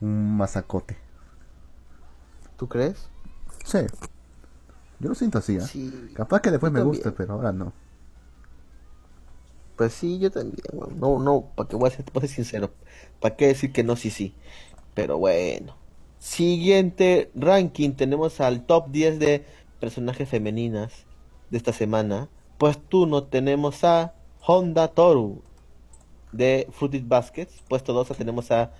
un 0.00 0.36
masacote. 0.36 0.96
¿Tú 2.56 2.68
crees? 2.68 3.08
Sí, 3.64 3.78
yo 5.00 5.08
lo 5.08 5.14
siento 5.14 5.38
así. 5.38 5.60
Sí. 5.60 6.12
Capaz 6.14 6.40
que 6.40 6.50
después 6.50 6.72
me 6.72 6.80
también. 6.80 6.96
guste, 6.96 7.12
pero 7.12 7.34
ahora 7.34 7.52
no. 7.52 7.72
Pues 9.76 9.92
sí, 9.92 10.18
yo 10.18 10.30
también. 10.30 10.56
No, 10.98 11.18
no, 11.18 11.50
para 11.54 11.68
que 11.68 11.76
voy 11.76 11.88
a 11.88 11.90
ser, 11.90 12.04
voy 12.12 12.24
a 12.24 12.26
ser 12.26 12.36
sincero. 12.36 12.70
¿Para 13.20 13.36
qué 13.36 13.48
decir 13.48 13.72
que 13.72 13.82
no, 13.82 13.96
sí, 13.96 14.10
sí? 14.10 14.34
Pero 14.94 15.18
bueno. 15.18 15.76
Siguiente 16.18 17.30
ranking. 17.34 17.92
Tenemos 17.92 18.40
al 18.40 18.64
top 18.64 18.90
10 18.90 19.18
de 19.18 19.44
personajes 19.80 20.28
femeninas 20.28 21.04
de 21.50 21.56
esta 21.58 21.72
semana. 21.72 22.28
Puesto 22.58 23.02
1 23.02 23.24
tenemos 23.24 23.84
a 23.84 24.14
Honda 24.46 24.88
Toru 24.88 25.42
de 26.32 26.68
Fruited 26.72 27.04
Baskets. 27.06 27.62
Puesto 27.68 27.92
2 27.92 28.08
tenemos 28.16 28.50
a 28.50 28.72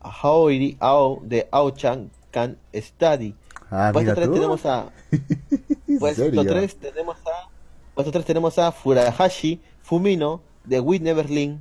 Haori 0.00 0.76
Ao 0.80 1.20
de 1.22 1.48
Ao-chan 1.50 2.10
Can 2.30 2.58
Study. 2.74 3.34
Ah, 3.70 3.90
Puesto 3.92 4.12
mira 4.12 4.14
3 4.14 4.28
tú. 4.28 4.34
tenemos 4.34 4.66
a 4.66 4.92
¿En 5.88 5.98
Puesto 5.98 6.22
serio? 6.22 6.44
3 6.44 6.76
tenemos 6.76 7.16
a 7.26 7.48
Puesto 7.94 8.12
3 8.12 8.24
tenemos 8.24 8.58
a 8.58 8.72
Furahashi 8.72 9.60
Fumino 9.82 10.42
de 10.64 10.80
Never 11.00 11.28
Leave. 11.30 11.58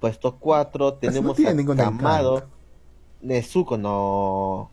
Puesto 0.00 0.36
4 0.36 0.94
tenemos 0.94 1.38
a 1.40 1.54
Kamado 1.76 2.36
encanto. 2.38 2.56
Nezuko 3.22 3.76
no 3.76 4.70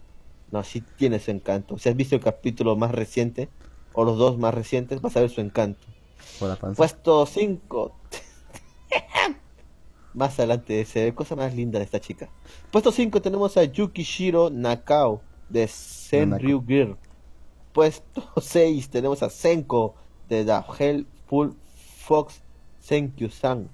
no 0.52 0.64
sí 0.64 0.82
tiene 0.98 1.20
su 1.20 1.32
encanto. 1.32 1.78
Si 1.80 1.90
has 1.90 1.96
visto 1.96 2.16
el 2.16 2.22
capítulo 2.22 2.76
más 2.76 2.92
reciente 2.92 3.50
o 3.94 4.04
los 4.04 4.18
dos 4.18 4.38
más 4.38 4.54
recientes 4.54 5.02
vas 5.02 5.16
a 5.16 5.22
ver 5.22 5.30
su 5.30 5.42
encanto. 5.42 5.86
La. 6.42 6.56
Puesto 6.56 7.26
5 7.26 7.92
Más 10.14 10.38
adelante 10.38 10.86
se 10.86 11.06
ve 11.06 11.16
cosa 11.16 11.36
más 11.36 11.56
linda 11.56 11.80
de 11.80 11.86
esta 11.86 12.00
chica. 12.00 12.30
Puesto 12.72 12.92
5 12.92 13.22
tenemos 13.22 13.58
a 13.58 13.64
Yukishiro 13.64 14.50
Nakao 14.50 15.22
de 15.50 15.68
Senryu 15.68 16.64
Gear. 16.66 16.98
Puesto 17.72 18.24
6 18.42 18.90
tenemos 18.90 19.24
a 19.24 19.30
Senko 19.30 19.96
de 20.30 20.46
The 20.46 20.62
Hellful 20.78 21.56
Fox 21.98 22.42
Senkyu 22.80 23.30
San. 23.30 23.70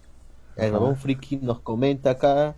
El. 0.55 0.73
Ramón 0.73 0.95
Friki 0.95 1.37
nos 1.37 1.59
comenta 1.59 2.11
acá. 2.11 2.55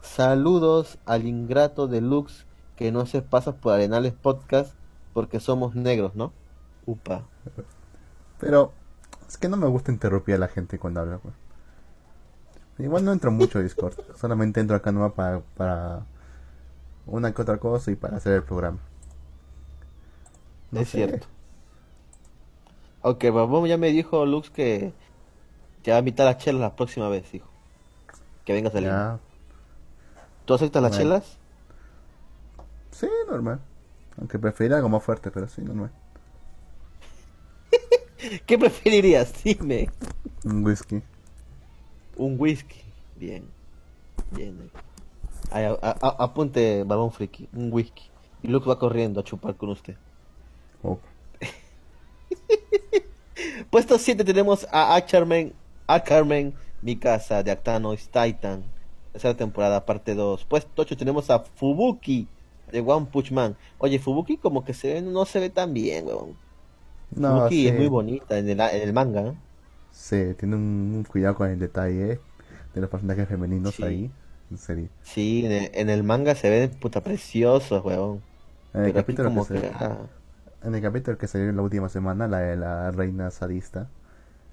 Saludos 0.00 0.98
al 1.06 1.26
ingrato 1.26 1.86
de 1.86 2.00
Lux 2.00 2.46
que 2.76 2.90
no 2.90 3.06
se 3.06 3.22
pasa 3.22 3.56
por 3.56 3.72
Arenales 3.74 4.14
Podcast 4.14 4.74
porque 5.12 5.38
somos 5.38 5.76
negros, 5.76 6.16
¿no? 6.16 6.32
Upa. 6.86 7.22
Pero 8.40 8.72
es 9.28 9.36
que 9.38 9.48
no 9.48 9.56
me 9.56 9.66
gusta 9.68 9.92
interrumpir 9.92 10.34
a 10.34 10.38
la 10.38 10.48
gente 10.48 10.78
cuando 10.78 11.00
habla. 11.00 11.20
Igual 12.78 13.04
no 13.04 13.12
entro 13.12 13.30
mucho 13.30 13.58
a 13.58 13.62
Discord. 13.62 13.94
Solamente 14.16 14.60
entro 14.60 14.76
acá 14.76 14.92
nomás 14.92 15.12
para, 15.12 15.40
para 15.56 16.02
una 17.06 17.32
que 17.32 17.42
otra 17.42 17.58
cosa 17.58 17.90
y 17.90 17.96
para 17.96 18.16
hacer 18.16 18.34
el 18.34 18.42
programa. 18.42 18.78
No 20.70 20.80
es 20.80 20.88
sé. 20.88 20.98
cierto. 20.98 21.26
Ok, 23.02 23.24
Babón 23.32 23.66
ya 23.66 23.76
me 23.76 23.88
dijo 23.90 24.24
Lux 24.26 24.50
que 24.50 24.92
te 25.82 25.90
va 25.90 25.96
a 25.96 26.00
invitar 26.00 26.26
a 26.28 26.36
chelas 26.38 26.60
la 26.60 26.76
próxima 26.76 27.08
vez, 27.08 27.32
hijo. 27.34 27.48
Que 28.44 28.52
vengas 28.52 28.74
a 28.74 28.80
Lima. 28.80 29.02
Ya. 29.16 29.20
¿Tú 30.44 30.54
aceptas 30.54 30.82
las 30.82 30.92
Bueno. 30.92 31.04
chelas? 31.04 31.38
Sí, 32.90 33.08
normal. 33.28 33.60
Aunque 34.18 34.38
preferiría 34.38 34.76
algo 34.76 34.88
más 34.88 35.02
fuerte, 35.02 35.30
pero 35.30 35.48
sí, 35.48 35.62
normal. 35.62 35.90
¿Qué 38.46 38.58
preferirías? 38.58 39.32
Dime. 39.42 39.88
Un 40.44 40.64
whisky. 40.64 41.02
Un 42.16 42.36
whisky. 42.38 42.80
Bien. 43.16 43.44
Bien. 44.30 44.70
Ahí, 45.50 45.64
a- 45.64 45.78
a- 45.80 46.16
apunte, 46.24 46.84
Babón 46.84 47.12
Friki. 47.12 47.48
Un 47.52 47.72
whisky. 47.72 48.04
Y 48.42 48.48
Lux 48.48 48.68
va 48.68 48.78
corriendo 48.78 49.20
a 49.20 49.24
chupar 49.24 49.56
con 49.56 49.70
usted. 49.70 49.96
Oh, 50.82 50.98
Puesto 53.70 53.98
7 53.98 54.24
tenemos 54.24 54.66
a 54.72 54.94
Acharmen, 54.96 55.52
Acharmen 55.86 56.54
Mikasa 56.82 57.42
de 57.42 57.50
Actanois 57.50 58.08
Titan. 58.08 58.64
Tercera 59.12 59.36
temporada, 59.36 59.84
parte 59.84 60.14
2. 60.14 60.44
Puesto 60.44 60.82
8 60.82 60.96
tenemos 60.96 61.30
a 61.30 61.40
Fubuki 61.40 62.26
de 62.70 62.80
One 62.80 63.06
Punch 63.06 63.30
Man. 63.30 63.56
Oye, 63.78 63.98
Fubuki 63.98 64.36
como 64.38 64.64
que 64.64 64.74
se 64.74 64.94
ve, 64.94 65.02
no 65.02 65.24
se 65.24 65.40
ve 65.40 65.50
tan 65.50 65.72
bien, 65.72 66.06
weón. 66.06 66.36
No, 67.16 67.40
sí, 67.48 67.68
es 67.68 67.74
muy 67.74 67.88
bonita 67.88 68.38
en 68.38 68.48
el, 68.48 68.60
en 68.60 68.82
el 68.82 68.92
manga. 68.92 69.20
¿eh? 69.28 69.34
sí, 69.90 70.34
tiene 70.38 70.56
un, 70.56 70.92
un 70.96 71.04
cuidado 71.04 71.34
con 71.36 71.48
el 71.50 71.58
detalle 71.58 72.20
de 72.74 72.80
los 72.80 72.90
personajes 72.90 73.28
femeninos 73.28 73.76
Sí. 73.76 73.82
ahí. 73.82 74.12
En 74.50 74.58
serio. 74.58 74.90
Sí, 75.02 75.44
en 75.46 75.52
el, 75.52 75.70
en 75.74 75.90
el 75.90 76.02
manga 76.04 76.34
se 76.34 76.50
ven 76.50 76.70
puta 76.78 77.02
preciosos, 77.02 77.84
weón. 77.84 78.22
En 78.74 78.84
el 78.84 78.92
Pero 78.92 78.94
capítulo 78.94 79.32
como 79.32 79.46
que, 79.46 79.58
que... 79.60 79.60
se- 79.60 79.70
ah, 79.74 80.08
En 80.62 80.74
el 80.74 80.82
capítulo 80.82 81.18
que 81.18 81.26
salió 81.28 81.52
la 81.52 81.62
última 81.62 81.88
semana, 81.88 82.28
la 82.28 82.38
de 82.40 82.56
la 82.56 82.90
reina 82.90 83.30
sadista, 83.30 83.88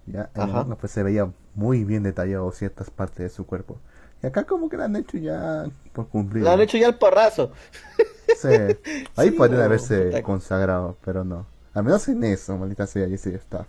ya 0.08 0.32
en 0.36 0.44
el 0.44 0.54
manga, 0.54 0.78
pues 0.78 0.92
se 0.94 1.04
veía 1.04 1.32
muy 1.56 1.84
bien 1.86 2.04
detallado 2.04 2.52
ciertas 2.52 2.90
partes 2.92 3.20
de 3.20 3.30
su 3.30 3.46
cuerpo. 3.46 3.80
Y 4.24 4.28
acá 4.28 4.46
como 4.46 4.70
que 4.70 4.78
la 4.78 4.86
han 4.86 4.96
hecho 4.98 5.18
ya 5.18 5.72
por 5.94 6.10
cumplir. 6.10 6.44
Le 6.44 6.50
han 6.50 6.62
hecho 6.62 6.78
ya 6.78 6.88
el 6.88 6.96
porrazo. 6.98 7.52
Sí. 8.28 8.48
Ahí 9.16 9.32
Sí, 9.32 9.32
podrían 9.32 9.62
no, 9.62 9.66
haberse 9.66 10.20
consagrado, 10.22 10.98
pero 11.04 11.24
no. 11.24 11.46
Al 11.74 11.84
menos 11.84 12.08
en 12.08 12.24
eso, 12.24 12.58
maldita 12.58 12.88
sea, 12.88 13.08
y 13.08 13.18
sí 13.18 13.30
está. 13.30 13.66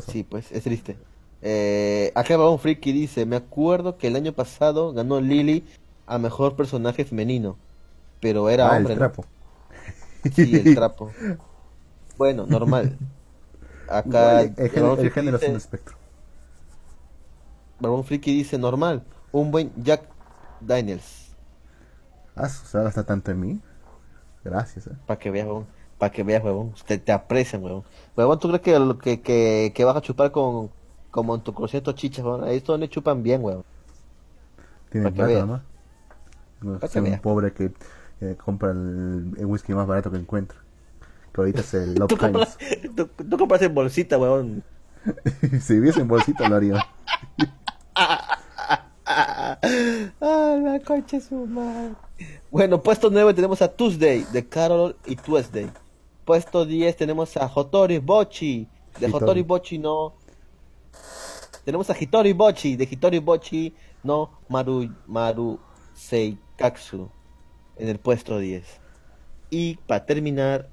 Sí, 0.00 0.22
pues 0.22 0.50
es 0.52 0.62
triste. 0.64 0.96
Eh, 1.42 2.12
acá 2.14 2.36
va 2.36 2.50
un 2.50 2.58
friki 2.58 2.92
dice, 2.92 3.26
me 3.26 3.36
acuerdo 3.36 3.98
que 3.98 4.06
el 4.06 4.16
año 4.16 4.32
pasado 4.32 4.92
ganó 4.92 5.20
Lily 5.20 5.64
a 6.06 6.18
mejor 6.18 6.56
personaje 6.56 7.04
femenino, 7.04 7.56
pero 8.20 8.48
era 8.48 8.68
ah, 8.72 8.76
hombre, 8.76 8.94
el 8.94 9.00
¿no? 9.00 9.06
trapo. 9.06 9.24
Sí, 10.34 10.54
el 10.54 10.74
trapo. 10.74 11.10
Bueno, 12.16 12.46
normal. 12.46 12.96
Acá 13.88 14.42
el, 14.42 14.54
el 14.56 14.70
Friki 14.70 15.10
género 15.10 15.36
es 15.36 15.48
un 15.48 15.56
espectro. 15.56 15.96
Barbón 17.80 18.04
Friki 18.04 18.32
dice 18.32 18.56
normal, 18.58 19.02
un 19.32 19.50
buen 19.50 19.72
Jack 19.76 20.04
Daniels. 20.60 21.21
Ah, 22.36 22.48
se 22.48 22.76
va 22.78 22.82
a 22.82 22.84
gastar 22.84 23.04
tanto 23.04 23.30
en 23.30 23.40
mí. 23.40 23.60
Gracias, 24.44 24.86
eh. 24.86 24.96
Para 25.06 25.18
que 25.18 25.30
veas, 25.30 25.46
huevón. 25.46 25.66
Para 25.98 26.12
que 26.12 26.22
veas, 26.22 26.42
huevón. 26.42 26.74
Te, 26.86 26.98
te 26.98 27.12
aprecian, 27.12 27.62
huevón. 27.62 27.84
Huevón, 28.16 28.38
¿tú 28.38 28.48
crees 28.48 28.62
que, 28.62 28.78
lo 28.78 28.98
que, 28.98 29.20
que, 29.20 29.72
que 29.74 29.84
vas 29.84 29.96
a 29.96 30.00
chupar 30.02 30.30
con, 30.32 30.70
como 31.10 31.34
en 31.34 31.42
tu 31.42 31.52
concierto 31.54 31.92
chichas, 31.92 32.24
huevón? 32.24 32.44
Ahí 32.44 32.56
es 32.58 32.64
donde 32.64 32.88
chupan 32.88 33.22
bien, 33.22 33.42
huevón. 33.44 33.64
Tiene 34.90 35.10
Pa' 35.10 35.12
que 35.12 35.16
plata. 35.16 35.46
¿no? 35.46 35.62
No, 36.60 36.80
un 36.94 37.04
veas. 37.04 37.20
pobre 37.20 37.52
que 37.52 37.72
eh, 38.20 38.36
compra 38.42 38.70
el, 38.70 39.32
el 39.36 39.46
whisky 39.46 39.74
más 39.74 39.86
barato 39.86 40.10
que 40.10 40.18
encuentra. 40.18 40.58
Que 41.32 41.40
ahorita 41.40 41.60
es 41.60 41.74
el 41.74 41.94
Love 41.98 42.08
Tú 42.08 42.16
compras, 42.16 42.58
tú, 42.96 43.06
tú 43.08 43.38
compras 43.38 43.62
en 43.62 43.74
bolsita, 43.74 44.18
huevón. 44.18 44.64
si 45.60 45.74
viviese 45.74 46.00
en 46.00 46.08
bolsita 46.08 46.48
lo 46.48 46.56
haría. 46.56 46.84
Ah, 49.62 50.58
la 50.60 50.80
concha 50.80 51.18
de 51.18 51.22
su 51.22 51.46
madre. 51.46 51.94
Bueno, 52.50 52.82
puesto 52.82 53.10
9 53.10 53.32
tenemos 53.34 53.62
a 53.62 53.72
Tuesday 53.72 54.24
de 54.32 54.48
Carol 54.48 54.96
y 55.06 55.16
Tuesday. 55.16 55.70
Puesto 56.24 56.64
10 56.64 56.96
tenemos 56.96 57.36
a 57.36 57.50
Hotori 57.52 57.98
Bochi. 57.98 58.68
De 58.98 59.08
Hitori. 59.08 59.24
Hotori 59.24 59.42
Bochi 59.42 59.78
no. 59.78 60.14
Tenemos 61.64 61.88
a 61.90 61.96
Hitori 61.98 62.32
Bochi. 62.32 62.76
De 62.76 62.84
Hitori 62.90 63.18
Bochi 63.20 63.74
no 64.02 64.30
Maru, 64.48 64.92
Maru 65.06 65.58
Seikatsu. 65.94 67.08
En 67.76 67.88
el 67.88 67.98
puesto 67.98 68.38
10. 68.38 68.64
Y 69.50 69.76
para 69.86 70.04
terminar 70.06 70.68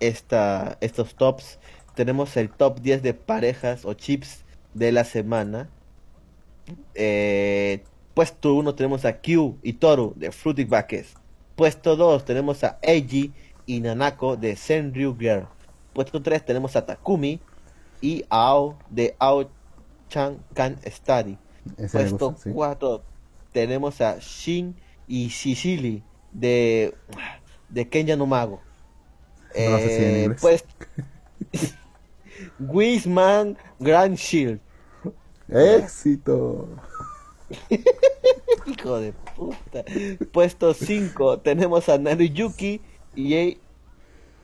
esta, 0.00 0.78
estos 0.80 1.14
tops, 1.14 1.58
tenemos 1.94 2.36
el 2.36 2.50
top 2.50 2.80
10 2.80 3.02
de 3.02 3.14
parejas 3.14 3.84
o 3.84 3.94
chips 3.94 4.44
de 4.74 4.92
la 4.92 5.04
semana. 5.04 5.68
Eh, 6.94 7.82
puesto 8.14 8.54
1 8.54 8.74
tenemos 8.74 9.04
a 9.04 9.20
Q 9.20 9.58
y 9.62 9.74
Toru 9.74 10.14
de 10.16 10.32
Fruity 10.32 10.64
Backers. 10.64 11.14
Puesto 11.54 11.96
2 11.96 12.24
tenemos 12.24 12.64
a 12.64 12.78
Eiji 12.82 13.32
y 13.66 13.80
Nanako 13.80 14.36
de 14.36 14.56
Senryu 14.56 15.16
Girl. 15.18 15.46
Puesto 15.92 16.22
3 16.22 16.44
tenemos 16.44 16.76
a 16.76 16.86
Takumi 16.86 17.40
y 18.00 18.24
Ao 18.28 18.78
de 18.90 19.14
Ao 19.18 19.48
Chan 20.08 20.38
Kan 20.54 20.78
Study. 20.86 21.38
Ese 21.76 21.98
Puesto 21.98 22.30
gusta, 22.30 22.42
sí. 22.42 22.50
4 22.52 23.02
tenemos 23.52 24.00
a 24.00 24.18
Shin 24.18 24.76
y 25.08 25.28
Shishili 25.28 26.02
de, 26.32 26.94
de 27.68 27.88
Kenya 27.88 28.16
no 28.16 28.26
Mago. 28.26 28.60
No 29.48 29.78
sé 29.78 29.96
si 29.96 30.04
en 30.04 30.32
Eh, 30.32 30.36
pues 30.40 30.64
Wisman 32.58 33.56
Grand 33.80 34.16
Shield. 34.16 34.60
¡Éxito! 35.48 36.68
Hijo 38.66 38.98
de 38.98 39.12
puta. 39.12 39.84
Puesto 40.32 40.74
5 40.74 41.38
tenemos 41.40 41.88
a 41.88 41.98
Naruyuki 41.98 42.80
y 43.14 43.58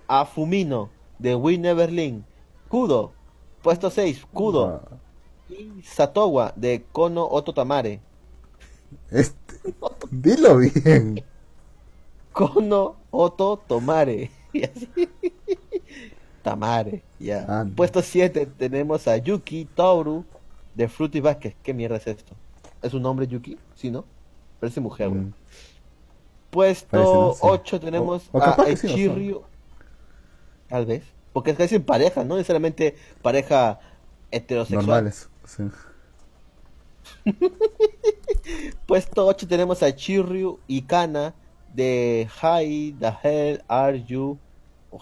a 0.07 0.25
Fumino 0.25 0.91
de 1.19 1.37
Never 1.59 1.91
Leave. 1.91 2.23
Kudo. 2.69 3.13
Puesto 3.63 3.91
6, 3.91 4.27
Kudo. 4.33 4.67
Ah, 4.67 4.97
Y 5.49 5.83
Satowa 5.83 6.53
de 6.57 6.85
Kono 6.93 7.25
Oto 7.27 7.53
Tamare. 7.53 8.01
Este, 9.11 9.75
dilo 10.11 10.59
bien. 10.59 11.23
Kono 12.33 12.97
Oto 13.11 13.57
Tomare. 13.67 14.31
Y 14.55 14.65
así. 14.65 14.87
Tamare, 16.43 17.03
ya. 17.19 17.67
Puesto 17.75 18.03
7 18.03 18.45
tenemos 18.59 19.09
a 19.09 19.17
Yuki 19.17 19.65
Toru 19.65 20.27
de 20.75 20.89
Fruity 20.89 21.21
Basket. 21.21 21.55
¿Qué 21.63 21.75
mierda 21.75 21.97
es 21.97 22.07
esto? 22.07 22.35
¿Es 22.83 22.95
un 22.95 23.03
nombre 23.03 23.27
Yuki? 23.27 23.59
Sí, 23.75 23.91
¿no? 23.91 24.05
Parece 24.61 24.81
mujer, 24.81 25.09
güey. 25.09 25.21
Mm, 25.23 25.33
Puesto 26.51 26.89
Parece, 26.91 27.11
¿no? 27.13 27.33
Sí. 27.35 27.41
8 27.43 27.81
tenemos 27.81 28.29
O- 28.33 28.39
o 28.39 28.43
a 28.43 28.57
que 28.65 28.77
sí. 28.77 29.35
Tal 30.69 30.87
vez. 30.87 31.03
Porque 31.33 31.51
es 31.53 31.57
que 31.57 31.63
dicen 31.65 31.83
pareja, 31.83 32.25
no 32.25 32.35
necesariamente 32.37 32.97
pareja 33.23 33.81
heterosexual. 34.31 34.87
normales. 34.87 35.29
sí. 35.47 35.63
Puesto 38.87 39.27
8 39.27 39.47
tenemos 39.49 39.83
a 39.83 39.95
Chirryu 39.95 40.59
y 40.67 40.83
Kana 40.83 41.35
de 41.75 42.29
Hi, 42.43 42.95
the 42.99 43.13
hell 43.23 43.63
are 43.69 44.03
you 44.05 44.39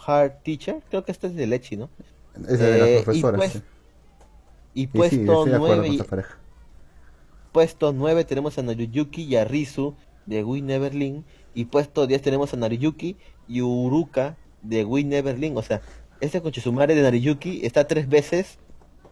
hard 0.07 0.43
teacher? 0.43 0.81
Creo 0.89 1.05
que 1.05 1.13
este 1.13 1.27
es 1.27 1.35
de 1.35 1.47
Lechi, 1.47 1.77
¿no? 1.77 1.89
Esa 2.49 2.65
de 2.65 2.77
Eh, 2.93 2.95
las 2.97 3.05
profesoras. 3.05 3.35
y, 3.35 3.39
pues- 3.39 3.53
sí. 3.53 3.63
Y 4.83 4.87
sí, 4.87 4.91
puesto 4.93 5.45
de 5.45 5.55
acuerdo 5.57 5.77
9 5.83 5.99
con 5.99 6.19
y- 6.19 6.23
puesto 7.53 7.93
9 7.93 8.25
tenemos 8.25 8.59
a 8.59 8.63
Naruyuki 8.63 9.23
y 9.25 9.37
a 9.37 9.45
Rizu 9.45 9.95
de 10.27 10.45
We 10.45 10.63
Never 10.63 10.95
Leave. 10.95 11.23
Y 11.55 11.65
puesto 11.65 12.07
10 12.07 12.23
tenemos 12.23 12.55
a 12.55 12.57
Naruyuki 12.57 13.17
y 13.49 13.63
Uruka 13.63 14.37
de 14.63 14.85
We 14.85 15.03
Never 15.05 15.39
Leave. 15.39 15.57
O 15.57 15.63
sea, 15.63 15.81
este 16.21 16.41
conchesumare 16.41 16.95
de 16.95 17.03
Naruyuki 17.03 17.65
está 17.67 17.85
tres 17.87 18.09
veces 18.09 18.59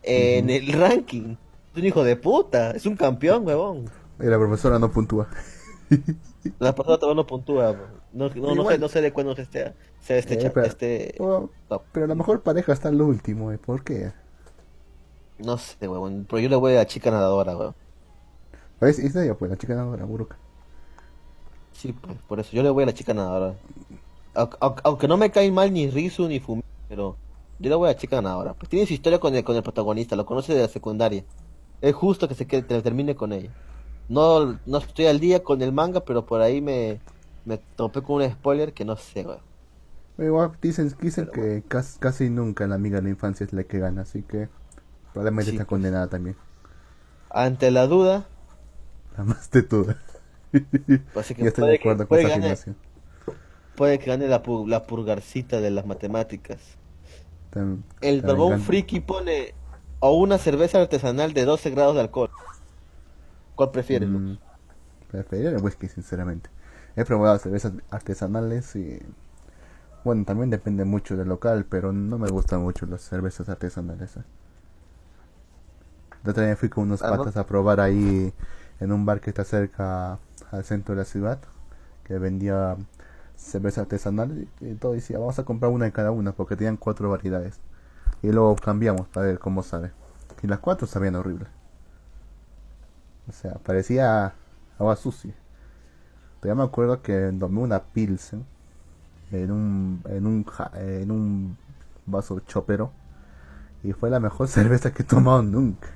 en 0.02 0.44
Ujú. 0.46 0.54
el 0.54 0.72
ranking. 0.72 1.36
Es 1.72 1.78
un 1.78 1.84
hijo 1.84 2.04
de 2.04 2.16
puta, 2.16 2.70
es 2.72 2.86
un 2.86 2.96
campeón, 2.96 3.46
huevón. 3.46 3.86
Y 4.20 4.26
la 4.26 4.38
profesora 4.38 4.78
no 4.78 4.90
puntúa. 4.90 5.28
La 6.60 6.74
persona 6.74 6.98
todavía 6.98 7.16
no 7.22 7.26
puntúa. 7.26 7.76
No, 8.12 8.28
no, 8.30 8.54
no, 8.54 8.68
sé, 8.70 8.78
no 8.78 8.88
sé 8.88 9.00
de 9.02 9.12
cuándo 9.12 9.34
se 9.34 9.42
esté, 9.42 9.74
se 10.00 10.18
este, 10.18 10.34
Eh, 10.46 10.50
pero- 10.50 10.66
este 10.66 11.14
Oh, 11.18 11.50
top. 11.68 11.82
pero 11.92 12.06
la 12.06 12.14
mejor 12.14 12.42
pareja 12.42 12.72
está 12.72 12.88
al 12.88 13.00
último, 13.02 13.52
¿eh? 13.52 13.58
¿por 13.58 13.82
qué? 13.84 14.12
No 15.39 15.57
sé, 15.59 15.89
huevón. 15.89 16.26
Pero 16.28 16.41
yo 16.41 16.49
le 16.49 16.57
voy 16.57 16.72
a 16.74 16.76
la 16.76 16.86
chica 16.86 17.11
nadadora, 17.11 17.57
huevón. 17.57 17.74
¿Ves? 18.80 18.99
Esa 18.99 19.24
ya 19.24 19.36
pues, 19.36 19.51
la 19.51 19.57
chica 19.57 19.74
nadadora, 19.74 20.05
Buruka. 20.05 20.36
Sí, 21.72 21.93
pues, 21.93 22.20
por 22.22 22.41
eso 22.41 22.51
yo 22.53 22.62
le 22.62 22.70
voy 22.70 22.82
a 22.82 22.86
la 22.86 22.95
chica 22.95 23.14
nadadora. 23.14 23.61
Au- 24.34 24.51
au- 24.61 24.76
Aunque 24.84 25.09
no 25.09 25.16
me 25.16 25.30
caen 25.30 25.55
mal 25.55 25.72
ni 25.72 25.91
Rizu 25.91 26.28
ni 26.28 26.41
Fumi, 26.41 26.62
pero 26.89 27.20
yo 27.59 27.70
le 27.70 27.76
voy 27.76 27.89
a 27.91 27.93
la 27.93 27.99
chica 27.99 28.22
nadadora. 28.22 28.55
Pues 28.57 28.68
tiene 28.70 28.86
su 28.86 28.95
historia 28.95 29.20
con 29.20 29.34
el, 29.34 29.45
con 29.45 29.57
el 29.57 29.62
protagonista, 29.62 30.16
lo 30.16 30.26
conoce 30.26 30.55
de 30.55 30.62
la 30.62 30.68
secundaria. 30.68 31.26
Es 31.80 31.95
justo 31.95 32.28
que 32.28 32.34
se 32.34 32.47
quede, 32.47 32.66
que 32.66 32.82
termine 32.82 33.16
con 33.16 33.32
ella. 33.32 33.55
No, 34.09 34.61
no 34.66 34.78
estoy 34.78 35.07
al 35.07 35.20
día 35.20 35.45
con 35.45 35.62
el 35.62 35.72
manga, 35.72 36.05
pero 36.05 36.26
por 36.26 36.43
ahí 36.43 36.62
me, 36.62 37.03
me 37.45 37.59
topé 37.59 38.03
con 38.03 38.22
un 38.22 38.30
spoiler 38.32 38.74
que 38.74 38.84
no 38.84 38.97
sé, 38.97 39.26
weón. 39.26 39.45
Igual 40.18 40.53
dicen, 40.61 40.91
dicen 41.01 41.28
Pero 41.28 41.32
que 41.32 41.64
casi, 41.66 41.99
casi 41.99 42.28
nunca 42.30 42.66
la 42.66 42.74
amiga 42.74 42.97
de 42.99 43.05
la 43.05 43.09
infancia 43.11 43.45
es 43.47 43.53
la 43.53 43.64
que 43.64 43.78
gana, 43.78 44.03
así 44.03 44.22
que 44.24 44.51
probablemente 45.12 45.50
Sí, 45.50 45.52
está 45.52 45.64
pues. 45.66 45.66
condenada 45.66 46.09
también. 46.09 46.36
Ante 47.30 47.70
la 47.70 47.86
duda, 47.86 48.26
La 49.18 49.24
más 49.24 49.50
de 49.50 49.62
así 51.14 51.34
que 51.34 51.42
Yo 51.42 51.48
estoy 51.48 51.66
de 51.66 51.78
que, 51.78 51.98
con 52.09 52.16
esa 52.16 52.28
que 52.28 52.28
gane, 52.28 52.59
afirmación. 52.59 52.76
puede 53.74 53.98
que 53.98 54.11
gane 54.11 54.28
la, 54.28 54.42
pu- 54.42 54.68
la 54.68 54.86
purgarcita 54.86 55.59
de 55.62 55.70
las 55.70 55.86
matemáticas. 55.86 56.61
El 58.00 58.22
Barbón 58.22 58.59
Friki 58.59 58.98
pone 58.98 59.54
o 60.00 60.11
una 60.18 60.38
cerveza 60.38 60.80
artesanal 60.80 61.32
de 61.32 61.44
12 61.44 61.70
grados 61.70 61.94
de 61.94 62.00
alcohol. 62.00 62.30
¿Cuál 63.54 63.70
prefieres? 63.72 64.11
Mm, 64.11 64.34
preferiría 65.09 65.50
el 65.50 65.59
whisky, 65.59 65.88
sinceramente. 65.88 66.50
He 66.96 67.04
probado 67.04 67.38
cervezas 67.38 67.74
artesanales 67.90 68.76
y... 68.76 69.00
Bueno, 70.04 70.24
también 70.24 70.50
depende 70.50 70.84
mucho 70.84 71.16
del 71.16 71.28
local, 71.28 71.64
pero 71.68 71.92
no 71.92 72.18
me 72.18 72.28
gustan 72.28 72.62
mucho 72.62 72.86
las 72.86 73.02
cervezas 73.02 73.48
artesanales. 73.48 74.16
¿eh? 74.16 74.22
La 76.24 76.32
otra 76.32 76.46
vez 76.46 76.58
fui 76.58 76.68
con 76.68 76.84
unos 76.84 77.02
¿no? 77.02 77.08
patas 77.10 77.36
a 77.36 77.46
probar 77.46 77.80
ahí 77.80 78.32
en 78.80 78.92
un 78.92 79.06
bar 79.06 79.20
que 79.20 79.30
está 79.30 79.44
cerca 79.44 80.18
al 80.50 80.64
centro 80.64 80.94
de 80.94 81.00
la 81.00 81.04
ciudad, 81.04 81.38
que 82.04 82.18
vendía 82.18 82.76
cerveza 83.36 83.82
artesanal 83.82 84.48
y, 84.60 84.66
y 84.66 84.74
todo 84.74 84.92
decía, 84.92 85.18
vamos 85.18 85.38
a 85.38 85.44
comprar 85.44 85.72
una 85.72 85.86
de 85.86 85.92
cada 85.92 86.10
una 86.12 86.32
porque 86.32 86.56
tenían 86.56 86.76
cuatro 86.76 87.10
variedades. 87.10 87.60
Y 88.22 88.32
luego 88.32 88.56
cambiamos 88.56 89.08
para 89.08 89.26
ver 89.26 89.38
cómo 89.38 89.62
sabe. 89.62 89.92
Y 90.42 90.48
las 90.48 90.60
cuatro 90.60 90.86
sabían 90.86 91.16
horrible. 91.16 91.46
O 93.28 93.32
sea, 93.32 93.54
parecía 93.54 94.32
agua 94.78 94.96
sucia. 94.96 95.34
Todavía 96.40 96.62
me 96.62 96.68
acuerdo 96.68 97.02
que 97.02 97.32
tomé 97.38 97.60
una 97.60 97.82
Pilsen 97.82 98.44
en 99.32 99.50
un, 99.50 100.02
en 100.08 100.26
un, 100.26 100.46
en 100.74 101.10
un 101.10 101.58
vaso 102.06 102.40
chopero. 102.40 102.92
Y 103.84 103.92
fue 103.92 104.10
la 104.10 104.20
mejor 104.20 104.48
cerveza 104.50 104.92
que 104.92 105.02
he 105.02 105.06
tomado 105.06 105.42
nunca. 105.42 105.88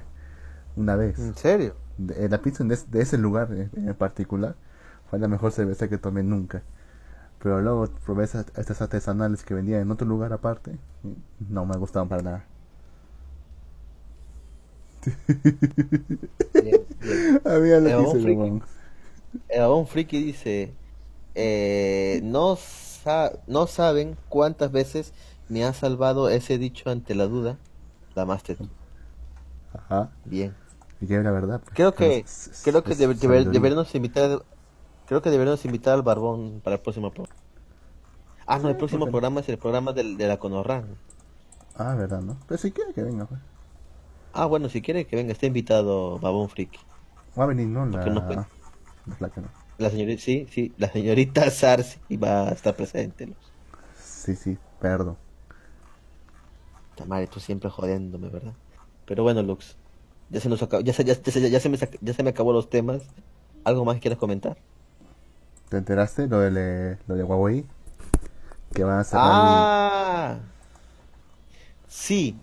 Una 0.77 0.97
vez. 0.97 1.17
¿En 1.17 1.35
serio? 1.37 1.75
De, 1.99 2.29
la 2.29 2.43
Pilsen 2.43 2.69
de, 2.69 2.79
de 2.91 3.03
ese 3.03 3.19
lugar 3.19 3.53
en, 3.53 3.71
en 3.89 3.95
particular 3.95 4.57
fue 5.11 5.19
la 5.19 5.29
mejor 5.29 5.53
cerveza 5.53 5.89
que 5.89 5.99
tomé 5.99 6.23
nunca. 6.23 6.63
Pero 7.43 7.61
luego 7.63 7.87
probé 8.07 8.25
esas, 8.25 8.47
estas 8.57 8.83
artesanales 8.83 9.45
que 9.45 9.55
vendían 9.55 9.83
en 9.83 9.91
otro 9.93 10.07
lugar 10.09 10.33
aparte. 10.35 10.79
y 11.05 11.17
No 11.53 11.67
me 11.67 11.77
gustaban 11.79 12.09
para 12.09 12.23
nada. 12.23 12.45
Bien, 16.59 16.87
bien. 17.01 17.27
Había 17.45 17.81
Eh, 17.85 17.95
hice, 18.03 18.19
friki. 18.19 18.55
El 19.49 19.87
Friki 19.87 20.23
dice: 20.23 20.77
eh, 21.35 22.21
no, 22.25 22.57
sa- 22.57 23.33
no 23.47 23.67
saben 23.69 24.19
cuántas 24.29 24.73
veces 24.73 25.15
me 25.49 25.65
ha 25.65 25.73
salvado 25.75 26.29
ese 26.31 26.59
dicho 26.59 26.91
ante 26.91 27.15
la 27.15 27.27
duda. 27.27 27.59
La 28.15 28.27
Master. 28.27 28.59
Ajá. 29.75 30.11
Bien. 30.25 30.55
Y 31.03 31.07
que 31.07 31.17
es 31.17 31.25
la 31.25 31.31
verdad. 31.33 31.61
pues. 31.61 31.75
Creo 31.75 31.95
que, 31.95 32.25
creo 32.63 32.83
que 32.85 32.93
es 32.93 32.99
debe- 32.99 33.15
debe- 33.15 33.19
sabiduría. 33.19 33.53
deberíamos 33.53 33.95
invitar 33.95 34.43
Creo 35.07 35.21
que 35.21 35.31
deberíamos 35.31 35.65
invitar 35.65 35.95
al 35.95 36.03
Barbón 36.03 36.61
para 36.65 36.77
el 36.77 36.83
próximo 36.83 37.11
programa. 37.11 37.39
Ah, 38.47 38.59
no, 38.59 38.69
el 38.69 38.77
próximo 38.77 39.07
programa 39.09 39.41
es 39.41 39.49
el 39.49 39.59
programa 39.59 39.93
del, 39.93 40.17
de 40.17 40.27
la 40.29 40.39
Conorran. 40.39 40.87
Ah, 41.77 41.95
verdad, 41.95 42.23
¿no? 42.23 42.37
Pero 42.47 42.59
si 42.59 42.71
quiere 42.71 42.93
que 42.93 43.03
venga, 43.03 43.27
pues. 43.27 43.41
Ah, 44.33 44.47
bueno, 44.47 44.69
si 44.69 44.81
quiere 44.81 45.07
que 45.07 45.17
venga, 45.17 45.33
está 45.33 45.47
invitado 45.47 46.19
Babón 46.19 46.49
Friki. 46.49 46.79
Va 47.39 47.45
a 47.45 47.47
venir, 47.47 47.67
¿no? 47.67 47.85
La, 47.87 48.07
no 48.07 48.27
puede. 48.27 48.45
la 49.07 49.15
flaca, 49.17 49.41
¿no? 49.41 49.49
La 49.79 49.91
señorita, 49.91 50.23
sí, 50.23 50.47
sí, 50.51 50.73
la 50.79 50.89
señorita 50.91 51.51
Sarsi 51.51 52.17
va 52.17 52.49
a 52.49 52.53
estar 52.53 52.75
presente. 52.75 53.27
Luz. 53.27 53.37
Sí, 53.99 54.37
sí, 54.37 54.57
perdón. 54.81 55.17
Tamare, 56.97 57.27
tú 57.27 57.41
siempre 57.41 57.71
jodiéndome, 57.71 58.29
¿verdad? 58.29 58.53
Pero 59.07 59.23
bueno, 59.23 59.43
Lux, 59.43 59.77
ya 60.33 60.41
se 60.41 60.49
nos 60.49 60.63
acabó, 60.63 60.83
ya 60.83 60.93
se, 60.95 61.05
ya, 61.05 61.15
ya, 61.15 61.49
ya 61.49 61.61
se 61.61 61.69
me, 61.69 61.79
ya 62.01 62.15
se 62.15 62.23
me 62.25 62.31
acabó 62.31 62.53
los 62.53 62.71
temas. 62.71 63.03
¿Algo 63.65 63.85
más 63.85 63.97
que 63.97 64.03
quieras 64.03 64.19
comentar? 64.19 64.59
¿Te 65.69 65.77
enteraste 65.79 66.27
lo 66.29 66.39
de, 66.41 66.99
lo 67.07 67.15
de 67.17 67.25
Huawei? 67.25 67.67
Que 68.75 68.85
van 68.85 68.99
a 68.99 69.05
cerrar 69.05 69.35
Ah, 69.35 70.41
sí, 71.87 72.37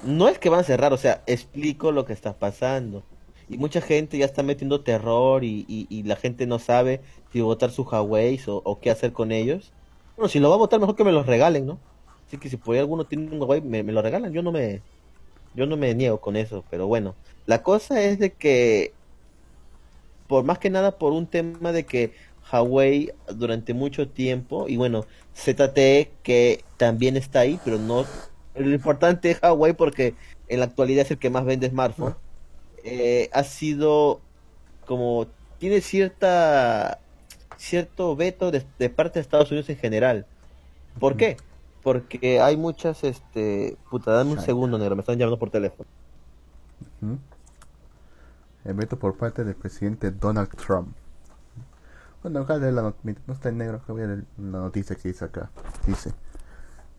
no 0.00 0.28
es 0.28 0.38
que 0.38 0.48
van 0.50 0.60
a 0.60 0.64
cerrar, 0.64 0.92
o 0.92 0.96
sea, 0.98 1.22
explico 1.26 1.92
lo 1.92 2.04
que 2.04 2.12
está 2.12 2.38
pasando. 2.38 3.06
Y 3.48 3.58
mucha 3.58 3.80
gente 3.80 4.18
ya 4.18 4.24
está 4.26 4.42
metiendo 4.42 4.82
terror 4.82 5.44
y, 5.44 5.64
y, 5.68 5.86
y 5.90 6.02
la 6.04 6.16
gente 6.16 6.46
no 6.46 6.58
sabe 6.58 7.02
si 7.32 7.40
votar 7.40 7.70
sus 7.70 7.86
Huawei 7.86 8.40
o, 8.48 8.62
o 8.64 8.80
qué 8.80 8.90
hacer 8.90 9.12
con 9.12 9.32
ellos. 9.32 9.72
Bueno, 10.16 10.28
si 10.28 10.40
lo 10.40 10.48
va 10.50 10.56
a 10.56 10.58
votar, 10.58 10.80
mejor 10.80 10.96
que 10.96 11.04
me 11.04 11.12
los 11.12 11.26
regalen, 11.26 11.66
¿no? 11.66 11.80
Así 12.26 12.38
que 12.38 12.48
si 12.50 12.56
por 12.56 12.74
ahí 12.74 12.80
alguno 12.80 13.06
tiene 13.06 13.30
un 13.30 13.40
Huawei, 13.40 13.60
me, 13.62 13.82
me 13.84 13.92
lo 13.92 14.02
regalan. 14.02 14.32
Yo 14.32 14.42
no 14.42 14.52
me, 14.52 14.82
yo 15.56 15.66
no 15.66 15.76
me 15.76 15.94
niego 15.94 16.20
con 16.20 16.36
eso, 16.36 16.64
pero 16.70 16.86
bueno. 16.86 17.14
La 17.46 17.62
cosa 17.62 18.02
es 18.02 18.18
de 18.18 18.32
que, 18.32 18.92
por 20.28 20.44
más 20.44 20.58
que 20.58 20.70
nada, 20.70 20.98
por 20.98 21.12
un 21.12 21.26
tema 21.26 21.72
de 21.72 21.86
que 21.86 22.12
Huawei 22.52 23.12
durante 23.34 23.74
mucho 23.74 24.08
tiempo, 24.08 24.68
y 24.68 24.76
bueno, 24.76 25.06
ZTE 25.34 26.10
que 26.22 26.64
también 26.76 27.16
está 27.16 27.40
ahí, 27.40 27.58
pero 27.64 27.78
no. 27.78 28.04
Lo 28.54 28.70
importante 28.70 29.30
es 29.30 29.42
Huawei 29.42 29.72
porque 29.72 30.14
en 30.48 30.60
la 30.60 30.66
actualidad 30.66 31.04
es 31.06 31.10
el 31.12 31.18
que 31.18 31.30
más 31.30 31.44
vende 31.44 31.68
smartphones. 31.68 32.16
Eh, 32.84 33.30
ha 33.32 33.42
sido 33.42 34.20
como 34.86 35.26
tiene 35.58 35.80
cierta 35.80 37.00
cierto 37.56 38.14
veto 38.14 38.50
de, 38.50 38.64
de 38.78 38.90
parte 38.90 39.14
de 39.14 39.22
Estados 39.22 39.50
Unidos 39.50 39.68
en 39.70 39.76
general. 39.78 40.26
¿Por 41.00 41.16
qué? 41.16 41.36
Porque 41.86 42.40
hay 42.40 42.56
muchas, 42.56 43.04
este, 43.04 43.76
puta, 43.88 44.10
dame 44.10 44.32
un 44.32 44.40
segundo, 44.40 44.76
negro, 44.76 44.96
me 44.96 45.02
están 45.02 45.18
llamando 45.18 45.38
por 45.38 45.50
teléfono. 45.50 45.88
El 48.64 48.74
veto 48.74 48.98
por 48.98 49.16
parte 49.16 49.44
del 49.44 49.54
presidente 49.54 50.10
Donald 50.10 50.48
Trump. 50.56 50.88
Bueno, 52.24 52.40
acá 52.40 52.58
de 52.58 52.72
la 52.72 52.82
no 52.82 53.32
está 53.32 53.50
en 53.50 53.58
negro, 53.58 53.76
acá 53.76 53.92
voy 53.92 54.02
a 54.02 54.06
leer 54.08 54.24
la 54.36 54.58
noticia 54.58 54.96
que 54.96 55.06
dice 55.06 55.26
acá. 55.26 55.48
Dice, 55.86 56.12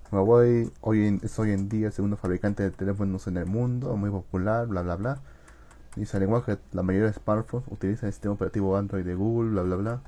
Huawei 0.09 0.71
hoy 0.79 1.05
en- 1.05 1.19
es 1.21 1.37
hoy 1.37 1.51
en 1.51 1.67
día 1.67 1.87
el 1.87 1.91
segundo 1.91 2.15
fabricante 2.15 2.63
de 2.63 2.71
teléfonos 2.71 3.27
en 3.27 3.35
el 3.35 3.45
mundo, 3.45 3.93
muy 3.97 4.09
popular, 4.09 4.67
bla 4.67 4.83
bla 4.83 4.95
bla. 4.95 5.17
Dice, 5.97 6.15
al 6.15 6.43
que 6.45 6.59
la 6.71 6.81
mayoría 6.81 7.07
de 7.07 7.13
smartphones 7.13 7.67
utilizan 7.69 8.07
el 8.07 8.13
sistema 8.13 8.35
operativo 8.35 8.77
Android 8.77 9.03
de 9.03 9.15
Google, 9.15 9.49
bla 9.49 9.63
bla 9.63 9.75
bla. 9.75 10.01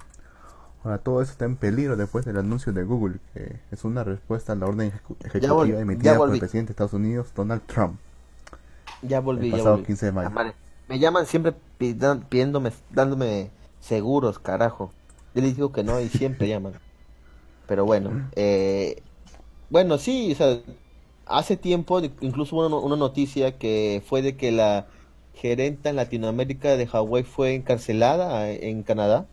Ahora 0.84 0.98
todo 1.00 1.22
eso 1.22 1.32
está 1.34 1.46
en 1.46 1.58
peligro 1.58 1.98
después 1.98 2.24
del 2.26 2.38
anuncio 2.38 2.72
de 2.72 2.84
Google, 2.84 3.18
que 3.34 3.58
es 3.72 3.84
una 3.84 4.04
respuesta 4.04 4.54
a 4.54 4.56
la 4.56 4.66
orden 4.66 4.92
ejecu- 4.92 5.18
ejecutiva 5.26 5.66
ya 5.68 5.80
emitida 5.80 6.18
por 6.18 6.34
el 6.34 6.40
presidente 6.40 6.70
de 6.70 6.74
Estados 6.74 6.94
Unidos, 6.94 7.28
Donald 7.36 7.62
Trump. 7.66 8.00
Ya 9.02 9.20
volví, 9.20 9.48
El 9.48 9.52
ya 9.52 9.58
pasado 9.58 9.76
volví. 9.76 9.86
15 9.88 10.06
de 10.06 10.12
mayo. 10.14 10.30
Ah. 10.36 10.54
Me 10.88 11.00
llaman 11.00 11.26
siempre 11.26 11.54
pidiéndome, 11.78 12.72
dándome 12.92 13.52
seguros, 13.82 14.40
carajo. 14.40 14.92
Yo 15.36 15.42
les 15.42 15.56
digo 15.56 15.72
que 15.72 15.84
no 15.84 16.00
y 16.00 16.08
siempre 16.10 16.48
llaman. 16.48 16.74
Pero 17.68 17.86
bueno, 17.86 18.28
eh, 18.36 19.04
bueno, 19.70 19.98
sí, 19.98 20.32
o 20.32 20.36
sea, 20.36 20.60
hace 21.28 21.56
tiempo 21.58 22.02
incluso 22.22 22.56
hubo 22.56 22.66
una, 22.66 22.78
una 22.78 22.96
noticia 22.96 23.58
que 23.58 24.02
fue 24.08 24.22
de 24.22 24.36
que 24.36 24.52
la 24.52 24.88
gerenta 25.36 25.90
en 25.90 25.98
Latinoamérica 25.98 26.76
de 26.76 26.86
Huawei 26.92 27.24
fue 27.24 27.54
encarcelada 27.54 28.50
eh, 28.50 28.70
en 28.70 28.82
Canadá. 28.84 29.28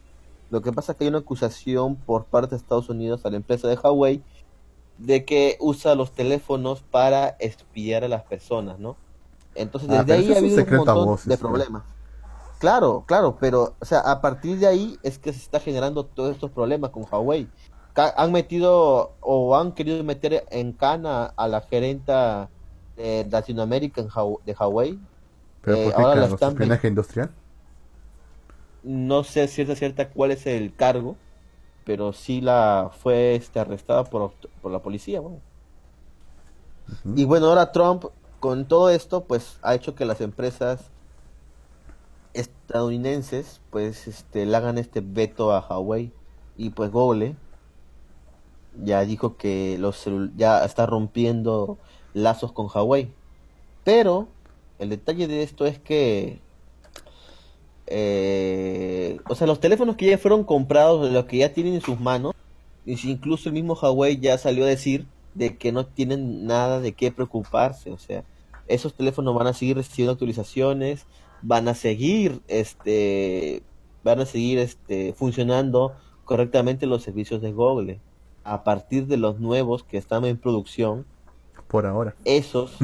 Lo 0.50 0.62
que 0.62 0.72
pasa 0.72 0.92
es 0.92 0.98
que 0.98 1.04
hay 1.04 1.08
una 1.08 1.18
acusación 1.18 1.96
por 1.96 2.26
parte 2.26 2.50
de 2.50 2.56
Estados 2.56 2.88
Unidos 2.88 3.24
a 3.26 3.30
la 3.30 3.36
empresa 3.36 3.68
de 3.68 3.76
Huawei 3.76 4.22
de 4.98 5.24
que 5.24 5.56
usa 5.60 5.94
los 5.94 6.14
teléfonos 6.14 6.82
para 6.82 7.30
espiar 7.40 8.04
a 8.04 8.08
las 8.08 8.24
personas, 8.24 8.78
¿no? 8.78 8.96
Entonces, 9.54 9.90
Ah, 9.90 10.02
desde 10.02 10.12
ahí 10.14 10.34
ha 10.34 10.38
habido 10.38 10.56
un 10.64 10.74
montón 10.74 11.04
voces, 11.06 11.26
de 11.28 11.36
creo. 11.36 11.50
problemas. 11.50 11.82
Claro, 12.58 13.04
claro, 13.06 13.36
pero, 13.38 13.76
o 13.80 13.84
sea, 13.84 14.00
a 14.00 14.20
partir 14.22 14.58
de 14.58 14.66
ahí 14.66 14.98
es 15.02 15.18
que 15.18 15.32
se 15.32 15.40
está 15.40 15.60
generando 15.60 16.06
todos 16.06 16.32
estos 16.32 16.50
problemas 16.50 16.90
con 16.90 17.04
Huawei. 17.10 17.48
Ca- 17.92 18.14
Han 18.16 18.32
metido 18.32 19.16
o 19.20 19.56
han 19.56 19.72
querido 19.72 20.02
meter 20.04 20.44
en 20.50 20.72
cana 20.72 21.26
a 21.36 21.48
la 21.48 21.60
gerenta 21.62 22.50
de 22.96 23.26
Latinoamérica 23.30 24.00
en 24.00 24.08
de 24.44 24.54
Huawei. 24.58 24.98
Pero 25.62 25.76
Eh, 25.76 25.84
¿por 25.84 25.92
qué 25.92 26.02
ahora 26.02 26.14
la 26.16 26.26
están 26.26 26.50
¿Espionaje 26.52 26.88
industrial? 26.88 27.30
No 28.86 29.24
sé 29.24 29.48
cierta 29.48 29.74
cierta 29.74 30.10
cuál 30.10 30.30
es 30.30 30.46
el 30.46 30.74
cargo, 30.74 31.16
pero 31.84 32.12
sí 32.12 32.40
la 32.40 32.90
fue 32.96 33.34
este, 33.34 33.58
arrestada 33.60 34.04
por, 34.04 34.32
por 34.62 34.72
la 34.72 34.80
policía. 34.80 35.20
bueno. 35.20 35.40
Y 37.16 37.24
bueno, 37.24 37.46
ahora 37.48 37.72
Trump 37.72 38.04
con 38.40 38.68
todo 38.68 38.90
esto 38.90 39.24
pues 39.24 39.58
ha 39.62 39.74
hecho 39.74 39.94
que 39.96 40.04
las 40.04 40.20
empresas 40.20 40.90
estadounidenses 42.32 43.60
pues 43.70 44.06
este 44.06 44.46
le 44.46 44.56
hagan 44.56 44.78
este 44.78 45.00
veto 45.00 45.52
a 45.52 45.66
Huawei 45.66 46.12
y 46.56 46.70
pues 46.70 46.92
Google 46.92 47.34
ya 48.84 49.00
dijo 49.04 49.36
que 49.36 49.78
los 49.78 50.06
ya 50.36 50.64
está 50.64 50.86
rompiendo 50.86 51.78
lazos 52.14 52.52
con 52.52 52.68
Huawei. 52.72 53.12
Pero 53.84 54.28
el 54.78 54.90
detalle 54.90 55.28
de 55.28 55.42
esto 55.42 55.66
es 55.66 55.78
que 55.78 56.40
eh, 57.86 59.18
o 59.28 59.34
sea, 59.34 59.46
los 59.46 59.60
teléfonos 59.60 59.96
que 59.96 60.06
ya 60.06 60.18
fueron 60.18 60.44
comprados, 60.44 61.10
los 61.10 61.24
que 61.26 61.38
ya 61.38 61.52
tienen 61.52 61.74
en 61.74 61.80
sus 61.80 62.00
manos, 62.00 62.34
incluso 62.84 63.48
el 63.48 63.54
mismo 63.54 63.74
Huawei 63.74 64.18
ya 64.18 64.38
salió 64.38 64.64
a 64.64 64.68
decir 64.68 65.06
de 65.34 65.56
que 65.56 65.72
no 65.72 65.86
tienen 65.86 66.46
nada 66.46 66.80
de 66.80 66.92
qué 66.92 67.12
preocuparse, 67.12 67.90
o 67.90 67.98
sea, 67.98 68.24
esos 68.68 68.94
teléfonos 68.94 69.34
van 69.34 69.46
a 69.46 69.52
seguir 69.52 69.76
recibiendo 69.76 70.12
actualizaciones, 70.12 71.06
van 71.42 71.68
a 71.68 71.74
seguir, 71.74 72.40
este, 72.48 73.62
van 74.02 74.20
a 74.20 74.26
seguir, 74.26 74.58
este, 74.58 75.12
funcionando 75.12 75.94
correctamente 76.24 76.86
los 76.86 77.02
servicios 77.02 77.40
de 77.40 77.52
Google. 77.52 78.00
A 78.44 78.62
partir 78.62 79.06
de 79.06 79.16
los 79.16 79.40
nuevos 79.40 79.82
que 79.82 79.98
están 79.98 80.24
en 80.24 80.36
producción, 80.36 81.04
Por 81.68 81.86
ahora. 81.86 82.14
esos, 82.24 82.76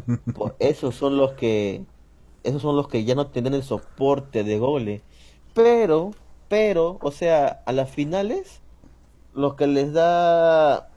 esos 0.58 0.94
son 0.94 1.16
los 1.16 1.32
que, 1.32 1.82
esos 2.44 2.62
son 2.62 2.76
los 2.76 2.88
que 2.88 3.04
ya 3.04 3.14
no 3.14 3.28
tienen 3.28 3.54
el 3.54 3.62
soporte 3.62 4.44
de 4.44 4.58
Google. 4.58 5.02
Pero, 5.54 6.12
pero, 6.48 6.98
o 7.02 7.10
sea, 7.10 7.62
a 7.66 7.72
las 7.72 7.90
finales, 7.90 8.60
lo 9.34 9.56
que 9.56 9.66
les 9.66 9.92
da, 9.92 10.90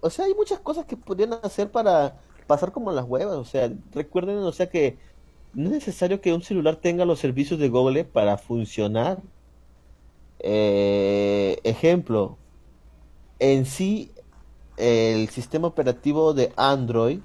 o 0.00 0.10
sea, 0.10 0.26
hay 0.26 0.34
muchas 0.34 0.60
cosas 0.60 0.86
que 0.86 0.96
podrían 0.96 1.34
hacer 1.42 1.70
para 1.70 2.16
pasar 2.46 2.72
como 2.72 2.92
las 2.92 3.06
huevas. 3.06 3.36
O 3.36 3.44
sea, 3.44 3.72
recuerden, 3.92 4.38
o 4.38 4.52
sea, 4.52 4.68
que 4.68 4.98
no 5.54 5.66
es 5.66 5.72
necesario 5.72 6.20
que 6.20 6.32
un 6.32 6.42
celular 6.42 6.76
tenga 6.76 7.04
los 7.04 7.20
servicios 7.20 7.60
de 7.60 7.68
Google 7.68 8.04
para 8.04 8.38
funcionar. 8.38 9.22
Eh, 10.40 11.58
ejemplo, 11.64 12.36
en 13.38 13.66
sí, 13.66 14.12
el 14.76 15.28
sistema 15.30 15.68
operativo 15.68 16.34
de 16.34 16.52
Android, 16.56 17.20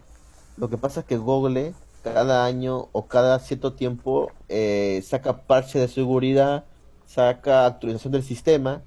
lo 0.58 0.70
que 0.70 0.78
pasa 0.78 1.02
es 1.02 1.06
que 1.06 1.18
Google 1.18 1.74
cada 2.04 2.46
año 2.46 2.90
o 2.92 3.08
cada 3.08 3.40
cierto 3.40 3.74
tiempo 3.74 4.32
eh, 4.48 5.02
saca 5.06 5.38
parche 5.38 5.80
de 5.80 5.88
seguridad, 5.88 6.66
saca 7.06 7.66
actualización 7.66 8.14
del 8.14 8.24
sistema, 8.24 8.82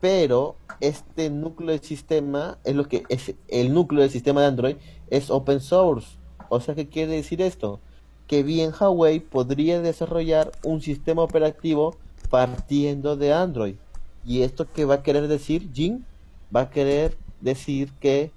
pero 0.00 0.56
este 0.80 1.30
núcleo 1.30 1.70
del 1.70 1.82
sistema 1.82 2.58
es 2.64 2.74
lo 2.74 2.88
que 2.88 3.04
es 3.08 3.34
el 3.48 3.72
núcleo 3.72 4.02
del 4.02 4.10
sistema 4.10 4.40
de 4.40 4.46
Android 4.48 4.76
es 5.10 5.30
open 5.30 5.60
source. 5.60 6.16
O 6.48 6.60
sea, 6.60 6.74
¿qué 6.74 6.88
quiere 6.88 7.12
decir 7.12 7.40
esto? 7.42 7.80
Que 8.26 8.42
bien 8.42 8.72
Huawei 8.78 9.20
podría 9.20 9.80
desarrollar 9.80 10.50
un 10.64 10.80
sistema 10.80 11.22
operativo 11.22 11.96
partiendo 12.30 13.16
de 13.16 13.32
Android. 13.32 13.76
¿Y 14.24 14.42
esto 14.42 14.66
qué 14.72 14.84
va 14.84 14.96
a 14.96 15.02
querer 15.02 15.28
decir, 15.28 15.70
Jin? 15.72 16.06
Va 16.54 16.62
a 16.62 16.70
querer 16.70 17.16
decir 17.40 17.92
que 18.00 18.30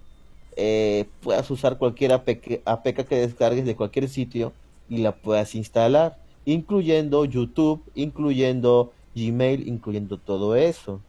eh, 0.55 1.11
puedas 1.21 1.49
usar 1.51 1.77
cualquier 1.77 2.13
APK, 2.13 2.61
APK 2.65 3.05
que 3.07 3.17
descargues 3.17 3.65
de 3.65 3.75
cualquier 3.75 4.09
sitio 4.09 4.53
y 4.87 4.99
la 4.99 5.15
puedas 5.21 5.55
instalar, 5.55 6.17
incluyendo 6.45 7.25
YouTube, 7.25 7.83
incluyendo 7.95 8.93
Gmail, 9.15 9.67
incluyendo 9.67 10.19
todo 10.19 10.55
eso. 10.55 11.03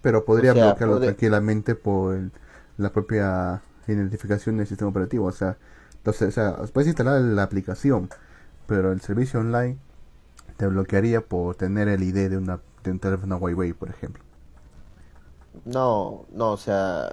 Pero 0.00 0.24
podría 0.24 0.52
O 0.52 0.56
sea, 0.58 0.62
bloquearlo 0.62 1.00
puede- 1.00 1.00
tranquilamente 1.00 1.74
por 1.74 2.14
el- 2.16 2.32
la 2.76 2.92
propia 2.92 3.62
identificación 3.86 4.56
del 4.58 4.66
sistema 4.66 4.90
operativo. 4.90 5.26
O 5.26 5.32
sea, 5.32 5.58
entonces, 5.98 6.28
o 6.28 6.30
sea, 6.32 6.56
puedes 6.72 6.88
instalar 6.88 7.20
la 7.20 7.42
aplicación, 7.44 8.10
pero 8.66 8.92
el 8.92 9.00
servicio 9.00 9.40
online 9.40 9.78
te 10.58 10.66
bloquearía 10.68 11.22
por 11.22 11.56
tener 11.56 11.88
el 11.88 12.02
ID 12.04 12.30
de 12.30 12.38
una 12.38 12.60
de 12.84 12.92
un 12.92 13.00
teléfono 13.00 13.38
Huawei, 13.38 13.72
por 13.74 13.90
ejemplo. 13.90 14.24
No, 15.64 16.26
no, 16.30 16.52
o 16.52 16.56
sea, 16.56 17.12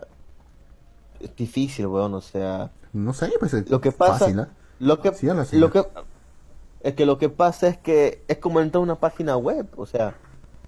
es 1.20 1.36
difícil, 1.36 1.88
weón, 1.88 2.14
o 2.14 2.22
sea, 2.22 2.72
No 2.94 3.14
sé, 3.14 3.32
pues 3.40 3.54
es 3.54 3.70
lo 3.70 3.82
que 3.82 3.92
pasa, 3.92 4.20
fácil, 4.20 4.46
lo 4.80 5.00
que, 5.02 5.14
Sí, 5.14 5.58
lo 5.58 5.72
que, 5.72 5.86
es 6.82 6.94
que 6.94 7.06
lo 7.06 7.18
que 7.18 7.30
pasa 7.30 7.68
es 7.68 7.78
que 7.78 8.24
es 8.28 8.38
como 8.38 8.60
entrar 8.62 8.80
a 8.80 8.84
una 8.84 8.96
página 8.96 9.38
web, 9.38 9.68
o 9.78 9.86
sea, 9.86 10.16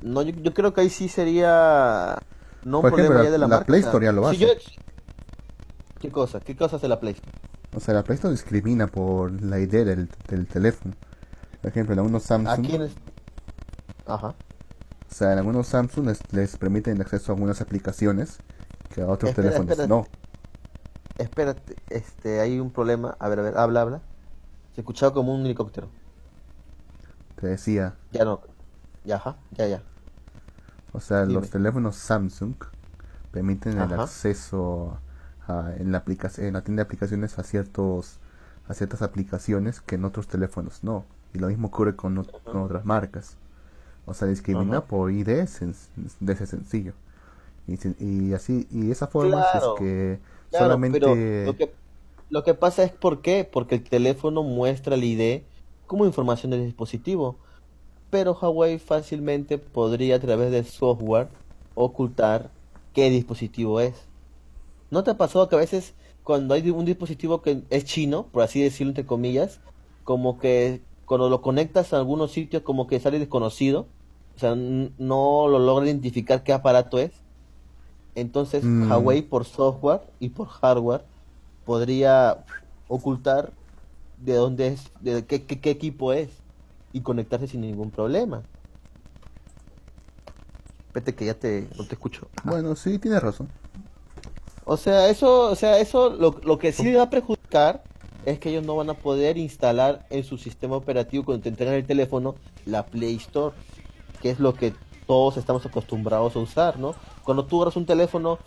no, 0.02 0.22
yo, 0.22 0.32
yo 0.42 0.54
creo 0.54 0.74
que 0.74 0.82
ahí 0.82 0.90
sí 0.90 1.10
sería 1.10 2.18
no 2.64 2.80
un 2.80 2.82
Por 2.82 2.94
ejemplo, 3.00 3.16
problema 3.16 3.24
la- 3.24 3.32
de 3.32 3.38
la, 3.38 3.48
la. 3.48 3.66
Play 3.66 3.82
Store 3.82 4.06
ya 4.06 4.12
lo 4.12 4.30
Si 4.34 4.44
hace. 4.44 4.56
yo- 4.56 4.62
¿Qué 6.00 6.12
cosa? 6.12 6.40
¿Qué 6.40 6.56
cosa 6.56 6.76
hace 6.76 6.88
la 6.88 7.00
Play 7.00 7.14
Store? 7.14 7.32
O 7.76 7.80
sea, 7.80 7.94
la 7.94 8.04
Play 8.04 8.16
Store 8.16 8.32
discrimina 8.32 8.88
por 8.88 9.42
la 9.42 9.60
idea 9.60 9.84
del, 9.84 10.10
del 10.28 10.48
teléfono. 10.48 10.94
Por 11.62 11.72
ejemplo, 11.72 11.94
en 11.94 12.00
algunos 12.00 12.24
¿A 12.26 12.28
Samsung? 12.28 12.90
Ajá. 14.06 14.28
o 14.28 15.14
sea, 15.14 15.34
en 15.34 15.40
algunos 15.40 15.68
Samsung 15.68 16.06
les, 16.08 16.20
les 16.32 16.56
permiten 16.58 17.02
acceso 17.02 17.32
a 17.32 17.36
algunas 17.36 17.62
aplicaciones 17.62 18.38
que 18.94 19.02
a 19.02 19.08
otros 19.08 19.30
Espera, 19.32 19.50
teléfonos 19.50 19.72
espera. 19.72 19.88
no. 19.88 20.06
Espérate, 21.18 21.76
este, 21.90 22.40
hay 22.40 22.60
un 22.60 22.72
problema. 22.72 23.16
A 23.20 23.30
ver, 23.30 23.40
a 23.40 23.42
ver, 23.44 23.58
habla, 23.58 23.82
habla. 23.82 24.02
Se 24.74 24.82
escuchaba 24.82 25.14
como 25.14 25.36
un 25.36 25.46
helicóptero. 25.46 25.90
Te 27.40 27.48
decía, 27.48 27.96
Ya 28.12 28.26
no. 28.26 28.42
Ya, 29.04 29.16
ajá, 29.18 29.38
ya, 29.52 29.68
ya. 29.68 29.84
o 30.94 31.00
sea, 31.00 31.26
Dime. 31.26 31.34
los 31.40 31.50
teléfonos 31.50 31.96
Samsung 31.96 32.56
permiten 33.32 33.80
el 33.80 33.94
acceso 33.94 35.00
a- 35.48 35.74
en 35.78 35.92
la 35.92 36.00
aplicación, 36.00 36.48
en 36.48 36.54
la 36.54 36.64
tienda 36.64 36.82
de 36.84 36.88
aplicaciones 36.88 37.40
a 37.40 37.44
ciertos 37.44 38.20
a 38.70 38.74
ciertas 38.74 39.02
aplicaciones 39.02 39.82
que 39.82 39.96
en 39.96 40.06
otros 40.06 40.28
teléfonos 40.28 40.84
no. 40.84 41.06
Y 41.34 41.40
lo 41.40 41.48
mismo 41.48 41.68
ocurre 41.70 41.96
con, 41.96 42.18
ot- 42.18 42.34
con 42.46 42.62
otras 42.64 42.86
marcas. 42.86 43.38
O 44.06 44.14
sea, 44.14 44.28
discrimina 44.28 44.80
Ajá. 44.80 44.88
por 44.88 45.12
ID 45.12 45.44
sen- 45.48 45.76
de 46.20 46.34
ese 46.34 46.48
sencillo. 46.48 46.94
Y, 47.68 47.78
y 48.04 48.34
así, 48.34 48.68
y 48.72 48.92
esa 48.92 49.08
forma 49.08 49.48
Claro, 49.52 49.76
es 49.76 49.80
que 49.80 50.20
Claro, 50.50 50.66
solamente 50.66 51.00
pero 51.00 51.16
lo 51.16 51.56
que, 51.56 51.74
lo 52.30 52.44
que 52.44 52.54
pasa 52.54 52.84
es 52.84 52.92
¿por 52.92 53.22
qué? 53.22 53.48
Porque 53.50 53.76
el 53.76 53.84
teléfono 53.84 54.44
muestra 54.44 54.96
el 54.96 55.04
ID 55.04 55.44
como 55.86 56.06
información 56.06 56.52
del 56.52 56.66
dispositivo. 56.66 57.38
Pero 58.10 58.38
Huawei 58.40 58.80
fácilmente 58.80 59.58
podría 59.58 60.16
a 60.16 60.20
través 60.20 60.52
del 60.52 60.66
software 60.66 61.28
ocultar 61.76 62.52
qué 62.94 63.10
dispositivo 63.10 63.82
es. 63.82 64.08
¿No 64.90 65.04
te 65.04 65.12
ha 65.12 65.18
pasado 65.18 65.50
que 65.50 65.56
a 65.56 65.60
veces 65.60 65.94
cuando 66.24 66.54
hay 66.54 66.70
un 66.70 66.86
dispositivo 66.86 67.42
que 67.42 67.64
es 67.70 67.86
chino, 67.86 68.28
por 68.32 68.44
así 68.44 68.62
decirlo 68.62 68.92
entre 68.92 69.06
comillas, 69.06 69.60
como 70.04 70.40
que 70.40 70.82
cuando 71.06 71.30
lo 71.30 71.42
conectas 71.42 71.94
a 71.94 71.98
algunos 71.98 72.32
sitios 72.32 72.64
como 72.64 72.88
que 72.88 73.00
sale 73.00 73.20
desconocido? 73.20 73.88
O 74.36 74.40
sea, 74.40 74.56
no 74.56 75.48
lo 75.48 75.60
logra 75.60 75.86
identificar 75.86 76.44
qué 76.44 76.54
aparato 76.54 77.00
es. 77.00 77.12
Entonces, 78.18 78.64
Mm. 78.64 78.90
Huawei 78.92 79.22
por 79.22 79.46
software 79.46 80.02
y 80.20 80.30
por 80.30 80.48
hardware 80.48 81.04
podría 81.66 82.44
ocultar 82.88 83.52
de 84.18 84.34
dónde 84.34 84.68
es, 84.70 84.90
de 85.02 85.24
qué, 85.26 85.44
qué- 85.44 85.60
qué 85.60 85.70
equipo 85.70 86.12
es 86.14 86.30
y 86.94 87.02
conectarse 87.02 87.48
sin 87.48 87.62
ningún 87.62 87.92
problema. 87.92 88.42
Espérate 90.88 91.14
que 91.14 91.26
ya 91.26 91.34
te, 91.36 91.68
no 91.78 91.86
te 91.86 91.94
escucho. 91.94 92.28
Ajá. 92.38 92.50
bueno, 92.50 92.76
sí, 92.76 92.98
tienes 92.98 93.22
razón. 93.22 93.48
O 94.66 94.78
sea, 94.78 95.10
eso, 95.10 95.52
o 95.52 95.56
sea, 95.56 95.78
eso 95.80 96.10
lo, 96.10 96.40
lo 96.44 96.58
que 96.58 96.72
sí 96.72 96.92
va 96.94 97.04
a 97.04 97.10
perjudicar 97.12 97.84
es 98.26 98.40
que 98.40 98.50
ellos 98.50 98.66
no 98.66 98.76
van 98.76 98.90
a 98.90 98.96
poder 98.96 99.38
instalar 99.38 100.06
en 100.10 100.24
su 100.24 100.38
sistema 100.40 100.76
operativo 100.76 101.24
cuando 101.24 101.44
te 101.44 101.50
entregan 101.50 101.76
el 101.76 101.86
teléfono 101.86 102.34
la 102.66 102.86
Play 102.88 103.16
Store, 103.18 103.56
que 104.22 104.32
es 104.32 104.40
lo 104.40 104.56
que 104.56 104.74
todos 105.08 105.38
estamos 105.38 105.66
acostumbrados 105.66 106.36
a 106.36 106.40
usar, 106.40 106.78
¿no? 106.78 106.94
Cuando 107.24 107.46
tú 107.46 107.58
agarras 107.58 107.78
un 107.78 107.86
teléfono, 107.86 108.38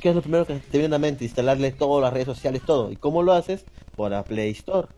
¿qué 0.00 0.10
es 0.10 0.14
lo 0.14 0.20
primero 0.22 0.46
que 0.46 0.54
te 0.56 0.78
viene 0.78 0.86
a 0.94 0.98
la 0.98 0.98
mente? 0.98 1.24
Instalarle 1.24 1.72
todas 1.72 2.02
las 2.02 2.12
redes 2.12 2.26
sociales, 2.26 2.62
todo. 2.64 2.92
¿Y 2.92 2.96
cómo 2.96 3.22
lo 3.22 3.32
haces? 3.32 3.64
Por 3.96 4.10
la 4.10 4.22
Play 4.22 4.50
Store. 4.50 4.88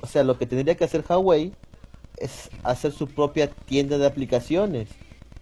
O 0.00 0.06
sea, 0.06 0.24
lo 0.24 0.38
que 0.38 0.46
tendría 0.46 0.76
que 0.76 0.84
hacer 0.84 1.04
Huawei 1.08 1.52
es 2.16 2.50
hacer 2.62 2.92
su 2.92 3.08
propia 3.08 3.48
tienda 3.50 3.98
de 3.98 4.06
aplicaciones, 4.06 4.88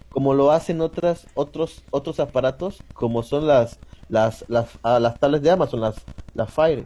como 0.09 0.33
lo 0.33 0.51
hacen 0.51 0.81
otras 0.81 1.27
otros 1.35 1.83
otros 1.91 2.19
aparatos, 2.19 2.83
como 2.93 3.23
son 3.23 3.47
las 3.47 3.79
las 4.09 4.43
las 4.49 4.67
ah, 4.83 4.99
las 4.99 5.19
tablets 5.19 5.43
de 5.43 5.51
Amazon, 5.51 5.81
las 5.81 5.95
las 6.33 6.51
Fire, 6.51 6.85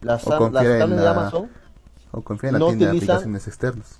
las, 0.00 0.26
las 0.26 0.52
tablets 0.52 1.00
de 1.00 1.08
Amazon. 1.08 1.50
O 2.12 2.20
confía 2.20 2.48
en 2.50 2.54
la 2.54 2.58
No 2.58 2.66
tienda 2.68 2.86
de 2.90 2.96
aplicaciones 2.96 3.46
externas. 3.48 3.98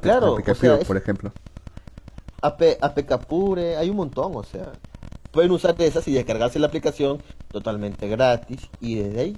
Claro, 0.00 0.32
Applica 0.32 0.52
o 0.52 0.54
sea, 0.54 0.70
Pure, 0.70 0.82
es- 0.82 0.86
por 0.88 0.96
ejemplo. 0.96 1.32
AP, 2.42 2.78
APK 2.80 3.18
Pure, 3.26 3.76
hay 3.76 3.90
un 3.90 3.96
montón, 3.96 4.32
o 4.34 4.42
sea, 4.42 4.72
pueden 5.32 5.50
usar 5.50 5.76
de 5.76 5.86
esas 5.86 6.06
y 6.08 6.12
descargarse 6.12 6.58
la 6.58 6.66
aplicación 6.68 7.22
totalmente 7.50 8.08
gratis 8.08 8.68
y 8.80 8.96
desde 8.96 9.20
ahí. 9.20 9.36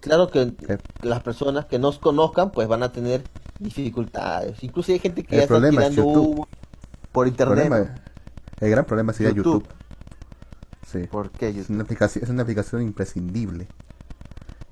Claro 0.00 0.28
que 0.28 0.40
Eh, 0.42 0.78
las 1.02 1.22
personas 1.22 1.66
que 1.66 1.78
nos 1.78 1.98
conozcan 1.98 2.50
pues 2.52 2.66
van 2.68 2.82
a 2.82 2.90
tener 2.92 3.22
dificultades. 3.58 4.62
Incluso 4.64 4.92
hay 4.92 4.98
gente 4.98 5.22
que 5.24 5.34
El 5.34 5.40
ya 5.40 5.44
está 5.56 5.56
es 5.66 5.70
tirando 5.70 5.96
YouTube. 5.96 6.26
humo 6.28 6.48
por 7.12 7.28
internet. 7.28 7.68
problema- 7.68 7.94
el 8.60 8.70
gran 8.70 8.84
problema 8.84 9.12
sería 9.12 9.32
YouTube. 9.32 9.62
YouTube. 9.64 9.74
Sí. 10.86 11.06
¿Por 11.06 11.30
qué 11.30 11.48
Es 11.50 11.56
YouTube? 11.56 11.74
una 11.74 11.82
aplicación, 11.84 12.24
es 12.24 12.30
una 12.30 12.42
aplicación 12.42 12.82
imprescindible. 12.82 13.66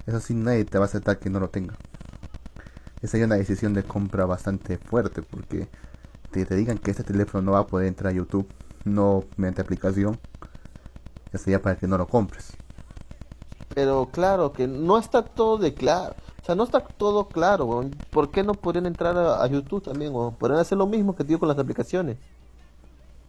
Eso 0.06 0.20
sí, 0.20 0.34
nadie 0.34 0.64
te 0.64 0.78
va 0.78 0.84
a 0.84 0.88
aceptar 0.88 1.18
que 1.18 1.28
no 1.30 1.38
lo 1.40 1.48
tenga. 1.50 1.74
Esa 3.02 3.18
es 3.18 3.24
una 3.24 3.36
decisión 3.36 3.74
de 3.74 3.82
compra 3.84 4.24
bastante 4.24 4.78
fuerte 4.78 5.22
porque 5.22 5.68
te, 6.30 6.44
te 6.44 6.56
digan 6.56 6.78
que 6.78 6.90
este 6.90 7.04
teléfono 7.04 7.42
no 7.42 7.52
va 7.52 7.60
a 7.60 7.66
poder 7.66 7.86
entrar 7.86 8.12
a 8.12 8.16
YouTube, 8.16 8.46
no 8.84 9.24
mediante 9.36 9.62
aplicación, 9.62 10.18
ya 11.32 11.38
sería 11.38 11.62
para 11.62 11.76
que 11.76 11.86
no 11.86 11.98
lo 11.98 12.06
compres. 12.06 12.52
Pero 13.74 14.08
claro, 14.10 14.52
que 14.52 14.66
no 14.66 14.98
está 14.98 15.22
todo 15.22 15.58
de 15.58 15.74
claro. 15.74 16.14
O 16.42 16.44
sea, 16.44 16.54
no 16.54 16.64
está 16.64 16.80
todo 16.80 17.28
claro, 17.28 17.66
weón. 17.66 17.90
¿Por 18.10 18.30
qué 18.30 18.42
no 18.42 18.54
podrían 18.54 18.86
entrar 18.86 19.16
a, 19.16 19.42
a 19.42 19.46
YouTube 19.46 19.82
también, 19.82 20.14
weón? 20.14 20.34
Podrían 20.34 20.60
hacer 20.60 20.78
lo 20.78 20.86
mismo 20.86 21.14
que 21.14 21.24
digo 21.24 21.40
con 21.40 21.48
las 21.48 21.58
aplicaciones. 21.58 22.16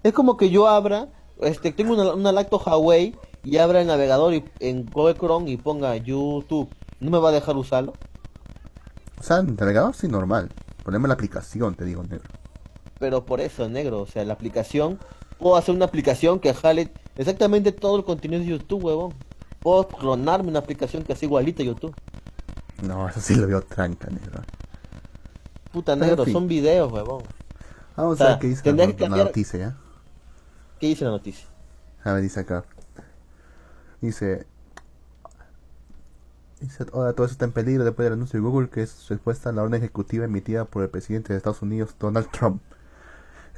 Es 0.02 0.14
como 0.14 0.38
que 0.38 0.50
yo 0.50 0.68
abra, 0.68 1.10
este, 1.42 1.72
tengo 1.72 1.94
una, 1.94 2.14
una 2.14 2.32
lacto 2.32 2.58
Huawei 2.58 3.16
y 3.44 3.58
abra 3.58 3.82
el 3.82 3.88
navegador 3.88 4.34
y, 4.34 4.46
en 4.60 4.86
Google 4.86 5.16
Chrome 5.16 5.52
y 5.52 5.58
ponga 5.58 5.96
YouTube. 5.98 6.70
¿No 7.00 7.12
me 7.12 7.20
va 7.20 7.30
a 7.30 7.34
dejar 7.34 7.58
usarlo? 7.58 7.94
O 9.20 9.24
sea, 9.24 9.38
en 9.38 9.56
navegador 9.56 9.96
sí 9.96 10.08
normal. 10.08 10.50
El 10.88 10.96
es 10.96 11.02
la 11.02 11.14
aplicación, 11.14 11.76
te 11.76 11.86
digo, 11.86 12.04
negro. 12.04 12.39
Pero 13.00 13.26
por 13.26 13.42
eso, 13.42 13.70
negro, 13.70 14.02
o 14.02 14.06
sea, 14.06 14.26
la 14.26 14.34
aplicación, 14.34 15.00
puedo 15.38 15.56
hacer 15.56 15.74
una 15.76 15.86
aplicación 15.86 16.40
que 16.40 16.54
jale 16.54 16.92
exactamente 17.16 17.72
todo 17.72 17.98
el 17.98 18.04
contenido 18.04 18.42
de 18.42 18.48
YouTube, 18.48 18.84
huevón. 18.86 19.14
Puedo 19.60 19.88
clonarme 19.88 20.50
una 20.50 20.60
aplicación 20.60 21.04
que 21.04 21.14
hace 21.14 21.26
igualita 21.26 21.64
a 21.64 21.66
YouTube. 21.66 21.96
No, 22.82 23.08
eso 23.08 23.20
sí 23.22 23.36
lo 23.36 23.48
veo 23.48 23.62
tranca, 23.62 24.10
negro. 24.10 24.44
Puta 25.72 25.96
Pero, 25.98 26.12
en 26.12 26.18
negro, 26.18 26.26
fin. 26.26 26.34
son 26.34 26.48
videos, 26.48 26.92
huevón. 26.92 27.24
Vamos 27.96 28.14
O 28.14 28.16
sea, 28.16 28.28
a 28.28 28.30
ver 28.30 28.40
qué 28.40 28.48
dice 28.48 28.74
la, 28.74 28.88
que 28.96 29.08
noticia, 29.10 29.60
¿ya? 29.60 29.78
¿Qué 30.80 30.88
dice 30.88 31.06
la 31.06 31.12
noticia? 31.12 31.48
A 32.04 32.14
ver, 32.14 32.22
dice 32.24 32.40
acá. 32.42 32.66
Dice. 34.02 34.48
Dice, 36.60 36.86
ahora 36.94 37.14
todo 37.14 37.26
eso 37.26 37.34
está 37.34 37.46
en 37.46 37.54
peligro 37.54 37.86
después 37.86 38.06
del 38.06 38.14
anuncio 38.14 38.40
de 38.40 38.46
Google 38.46 38.70
que 38.70 38.82
es 38.84 39.08
respuesta 39.08 39.50
a 39.50 39.54
la 39.54 39.64
orden 39.64 39.76
ejecutiva 39.82 40.26
emitida 40.26 40.66
por 40.66 40.84
el 40.84 40.90
presidente 40.90 41.32
de 41.32 41.38
Estados 41.38 41.62
Unidos, 41.62 41.96
Donald 42.00 42.30
Trump, 42.32 42.62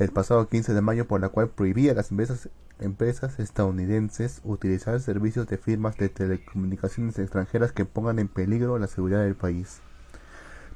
el 0.04 0.12
pasado 0.12 0.48
15 0.48 0.74
de 0.74 0.82
mayo, 0.82 1.08
por 1.08 1.22
la 1.22 1.30
cual 1.30 1.50
prohibía 1.50 1.92
a 1.92 1.96
las 1.96 2.12
empresas, 2.12 3.40
estadounidenses 3.40 4.42
utilizar 4.44 5.00
servicios 5.00 5.48
de 5.48 5.58
firmas 5.58 5.96
de 5.98 6.10
telecomunicaciones 6.10 7.20
extranjeras 7.20 7.72
que 7.72 7.86
pongan 7.86 8.20
en 8.20 8.28
peligro 8.28 8.80
la 8.80 8.88
seguridad 8.88 9.24
del 9.24 9.36
país. 9.36 9.80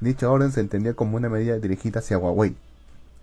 Dicha 0.00 0.30
orden 0.30 0.52
se 0.52 0.60
entendía 0.60 0.94
como 0.94 1.16
una 1.16 1.28
medida 1.28 1.58
dirigida 1.58 2.00
hacia 2.00 2.18
Huawei, 2.18 2.56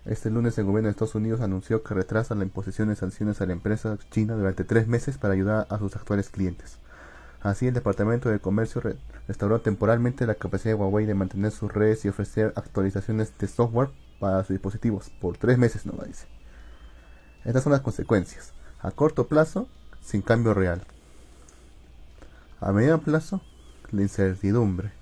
este 0.04 0.28
lunes 0.28 0.58
el 0.58 0.66
gobierno 0.66 0.88
de 0.88 0.90
Estados 0.90 1.14
Unidos 1.14 1.40
anunció 1.40 1.82
que 1.82 1.94
retrasa 1.94 2.34
la 2.34 2.44
imposición 2.44 2.88
de 2.90 2.96
sanciones 2.96 3.40
a 3.40 3.46
la 3.46 3.54
empresa 3.54 3.96
china 4.10 4.34
durante 4.34 4.62
tres 4.64 4.86
meses 4.86 5.16
para 5.16 5.32
ayudar 5.32 5.66
a 5.70 5.78
sus 5.78 5.96
actuales 5.96 6.28
clientes. 6.28 6.76
Así, 7.40 7.66
el 7.68 7.72
Departamento 7.74 8.28
de 8.28 8.38
Comercio 8.38 8.82
re- 8.82 8.96
restauró 9.26 9.62
temporalmente 9.62 10.26
la 10.26 10.34
capacidad 10.34 10.74
de 10.74 10.80
Huawei 10.80 11.06
de 11.06 11.14
mantener 11.14 11.52
sus 11.52 11.72
redes 11.72 12.04
y 12.04 12.10
ofrecer 12.10 12.52
actualizaciones 12.54 13.32
de 13.38 13.46
software 13.48 13.88
para 14.20 14.42
sus 14.44 14.50
dispositivos 14.54 15.10
por 15.20 15.36
tres 15.36 15.58
meses, 15.58 15.86
no 15.86 15.92
dice. 16.04 16.26
Estas 17.44 17.62
son 17.62 17.72
las 17.72 17.82
consecuencias. 17.82 18.52
A 18.80 18.90
corto 18.90 19.26
plazo, 19.28 19.68
sin 20.02 20.22
cambio 20.22 20.54
real. 20.54 20.82
A 22.60 22.72
mediano 22.72 23.00
plazo, 23.00 23.40
la 23.90 24.02
incertidumbre. 24.02 24.92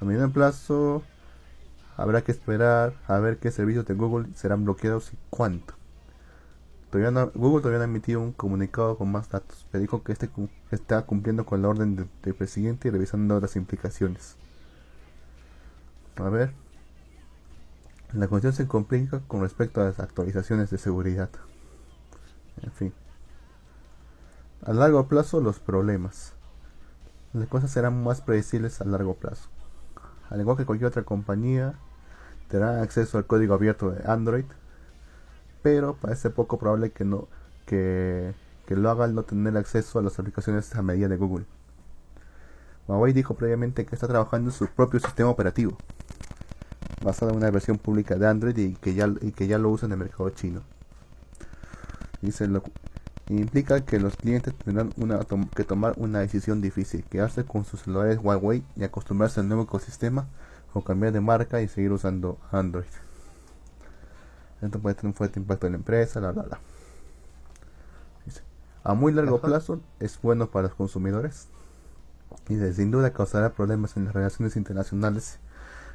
A 0.00 0.04
mediano 0.04 0.32
plazo, 0.32 1.02
Habrá 1.96 2.22
que 2.22 2.32
esperar 2.32 2.94
a 3.08 3.18
ver 3.18 3.36
qué 3.36 3.50
servicios 3.50 3.84
de 3.84 3.92
Google 3.92 4.28
serán 4.34 4.64
bloqueados 4.64 5.12
y 5.12 5.18
cuánto. 5.28 5.74
Todavía 6.90 7.10
no- 7.10 7.30
Google 7.34 7.60
todavía 7.60 7.76
no 7.78 7.84
ha 7.84 7.88
emitido 7.88 8.20
un 8.22 8.32
comunicado 8.32 8.96
con 8.96 9.12
más 9.12 9.28
datos, 9.28 9.66
pero 9.70 9.82
dijo 9.82 10.02
que 10.02 10.12
este 10.12 10.30
está 10.70 11.02
cumpliendo 11.02 11.44
con 11.44 11.60
la 11.60 11.68
orden 11.68 11.96
de- 11.96 12.06
del 12.22 12.34
presidente 12.34 12.88
y 12.88 12.90
revisando 12.90 13.38
las 13.38 13.54
implicaciones. 13.54 14.36
A 16.16 16.28
ver. 16.30 16.52
La 18.12 18.26
cuestión 18.26 18.52
se 18.52 18.66
complica 18.66 19.20
con 19.28 19.42
respecto 19.42 19.80
a 19.80 19.84
las 19.84 20.00
actualizaciones 20.00 20.70
de 20.70 20.78
seguridad. 20.78 21.30
En 22.60 22.72
fin. 22.72 22.92
A 24.64 24.72
largo 24.72 25.06
plazo 25.06 25.40
los 25.40 25.60
problemas. 25.60 26.32
Las 27.32 27.46
cosas 27.46 27.70
serán 27.70 28.02
más 28.02 28.20
predecibles 28.20 28.80
a 28.80 28.84
largo 28.84 29.14
plazo. 29.14 29.48
Al 30.28 30.40
igual 30.40 30.56
que 30.56 30.66
cualquier 30.66 30.88
otra 30.88 31.04
compañía, 31.04 31.74
tendrán 32.48 32.80
acceso 32.80 33.16
al 33.16 33.26
código 33.26 33.54
abierto 33.54 33.90
de 33.90 34.02
Android, 34.10 34.44
pero 35.62 35.94
parece 35.94 36.30
poco 36.30 36.58
probable 36.58 36.90
que 36.90 37.04
no 37.04 37.28
que, 37.64 38.34
que 38.66 38.74
lo 38.74 38.90
haga 38.90 39.04
al 39.04 39.14
no 39.14 39.22
tener 39.22 39.56
acceso 39.56 40.00
a 40.00 40.02
las 40.02 40.18
aplicaciones 40.18 40.74
a 40.74 40.82
medida 40.82 41.06
de 41.06 41.16
Google. 41.16 41.46
Huawei 42.88 43.12
dijo 43.12 43.34
previamente 43.34 43.86
que 43.86 43.94
está 43.94 44.08
trabajando 44.08 44.50
en 44.50 44.56
su 44.56 44.66
propio 44.66 44.98
sistema 44.98 45.30
operativo, 45.30 45.78
basado 47.02 47.32
en 47.32 47.38
una 47.38 47.50
versión 47.50 47.78
pública 47.78 48.16
de 48.16 48.26
Android 48.26 48.56
y 48.56 48.74
que 48.74 48.94
ya, 48.94 49.08
y 49.20 49.32
que 49.32 49.46
ya 49.46 49.58
lo 49.58 49.70
usa 49.70 49.86
en 49.86 49.92
el 49.92 49.98
mercado 49.98 50.30
chino. 50.30 50.62
Dice 52.20 52.46
lo, 52.46 52.62
implica 53.28 53.80
que 53.84 53.98
los 53.98 54.16
clientes 54.16 54.54
tendrán 54.54 54.92
una, 54.96 55.20
que 55.54 55.64
tomar 55.64 55.94
una 55.96 56.20
decisión 56.20 56.60
difícil, 56.60 57.04
quedarse 57.04 57.44
con 57.44 57.64
sus 57.64 57.82
celulares 57.82 58.18
Huawei 58.22 58.62
y 58.76 58.84
acostumbrarse 58.84 59.40
al 59.40 59.48
nuevo 59.48 59.64
ecosistema 59.64 60.26
o 60.74 60.82
cambiar 60.82 61.12
de 61.12 61.20
marca 61.20 61.62
y 61.62 61.68
seguir 61.68 61.92
usando 61.92 62.38
Android. 62.50 62.84
Esto 64.60 64.78
puede 64.78 64.94
tener 64.94 65.08
un 65.08 65.14
fuerte 65.14 65.40
impacto 65.40 65.66
en 65.66 65.72
la 65.72 65.78
empresa, 65.78 66.20
la 66.20 66.32
la 66.32 66.44
la. 66.44 66.60
a 68.84 68.94
muy 68.94 69.12
largo 69.12 69.40
plazo 69.40 69.80
es 70.00 70.20
bueno 70.20 70.50
para 70.50 70.68
los 70.68 70.76
consumidores 70.76 71.48
y 72.48 72.58
sin 72.72 72.90
duda 72.90 73.12
causará 73.12 73.52
problemas 73.52 73.96
en 73.96 74.04
las 74.04 74.14
relaciones 74.14 74.56
internacionales 74.56 75.38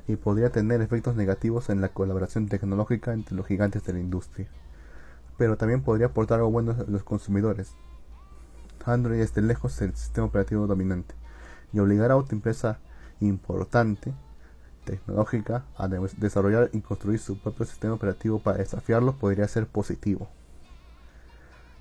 y 0.08 0.16
podría 0.16 0.52
tener 0.52 0.82
efectos 0.82 1.16
negativos 1.16 1.70
en 1.70 1.82
la 1.82 1.90
colaboración 1.90 2.48
tecnológica 2.48 3.14
entre 3.14 3.36
los 3.36 3.48
gigantes 3.48 3.84
de 3.84 3.94
la 3.94 4.00
industria. 4.00 4.48
Pero 5.38 5.58
también 5.58 5.82
podría 5.82 6.08
aportar 6.08 6.40
algo 6.40 6.52
bueno 6.52 6.72
a 6.72 6.90
los 6.90 7.04
consumidores. 7.04 7.76
Android 8.86 9.20
es 9.20 9.34
de 9.34 9.42
lejos 9.42 9.82
el 9.82 9.96
sistema 9.96 10.28
operativo 10.28 10.68
dominante 10.68 11.16
y 11.74 11.80
obligar 11.80 12.12
a 12.12 12.18
otra 12.18 12.36
empresa 12.36 12.80
importante 13.20 14.14
tecnológica 14.86 15.66
a 15.76 15.88
desarrollar 15.88 16.70
y 16.72 16.82
construir 16.82 17.20
su 17.20 17.40
propio 17.40 17.66
sistema 17.66 17.96
operativo 17.96 18.40
para 18.40 18.60
desafiarlo 18.60 19.14
podría 19.14 19.48
ser 19.48 19.66
positivo. 19.68 20.30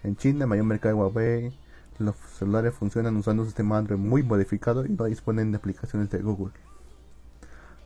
En 0.02 0.16
China, 0.16 0.44
el 0.44 0.48
mayor 0.48 0.64
mercado 0.64 0.94
de 0.94 1.00
Huawei, 1.00 1.58
los 1.98 2.16
celulares 2.38 2.74
funcionan 2.74 3.16
usando 3.16 3.42
un 3.42 3.48
sistema 3.48 3.78
Android 3.78 3.98
muy 3.98 4.22
modificado 4.22 4.84
y 4.84 4.88
no 4.88 5.04
disponen 5.04 5.52
de 5.52 5.58
aplicaciones 5.58 6.10
de 6.10 6.18
Google. 6.18 6.52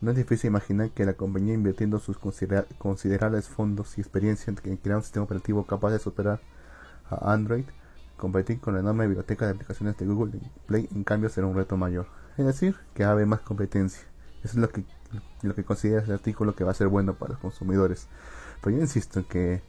No 0.00 0.12
es 0.12 0.16
difícil 0.16 0.48
imaginar 0.48 0.90
que 0.90 1.04
la 1.04 1.14
compañía 1.14 1.54
invirtiendo 1.54 1.98
sus 1.98 2.18
considerables 2.18 3.48
fondos 3.48 3.98
y 3.98 4.00
experiencia 4.00 4.54
en 4.62 4.76
crear 4.76 4.98
un 4.98 5.02
sistema 5.02 5.24
operativo 5.24 5.66
capaz 5.66 5.90
de 5.90 5.98
superar 5.98 6.40
a 7.10 7.32
Android, 7.32 7.64
competir 8.16 8.60
con 8.60 8.74
la 8.74 8.80
enorme 8.80 9.06
biblioteca 9.06 9.46
de 9.46 9.52
aplicaciones 9.52 9.96
de 9.96 10.06
Google 10.06 10.40
Play 10.66 10.88
en 10.94 11.02
cambio 11.02 11.28
será 11.28 11.48
un 11.48 11.56
reto 11.56 11.76
mayor. 11.76 12.06
Es 12.36 12.46
decir, 12.46 12.76
que 12.94 13.02
va 13.02 13.10
a 13.10 13.12
haber 13.12 13.26
más 13.26 13.40
competencia. 13.40 14.02
Eso 14.44 14.54
es 14.54 14.56
lo 14.56 14.68
que, 14.68 14.84
lo 15.42 15.56
que 15.56 15.64
considera 15.64 16.00
este 16.00 16.12
artículo 16.12 16.54
que 16.54 16.62
va 16.62 16.70
a 16.70 16.74
ser 16.74 16.86
bueno 16.86 17.14
para 17.14 17.32
los 17.32 17.40
consumidores. 17.40 18.06
Pero 18.62 18.76
yo 18.76 18.82
insisto 18.82 19.18
en 19.18 19.24
que, 19.24 19.62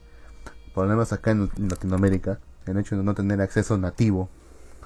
por 0.76 0.86
lo 0.86 0.92
menos 0.92 1.12
acá 1.12 1.32
en 1.32 1.50
Latinoamérica, 1.58 2.40
el 2.68 2.78
hecho 2.78 2.96
de 2.96 3.04
no 3.04 3.16
tener 3.16 3.42
acceso 3.42 3.80
nativo 3.80 4.30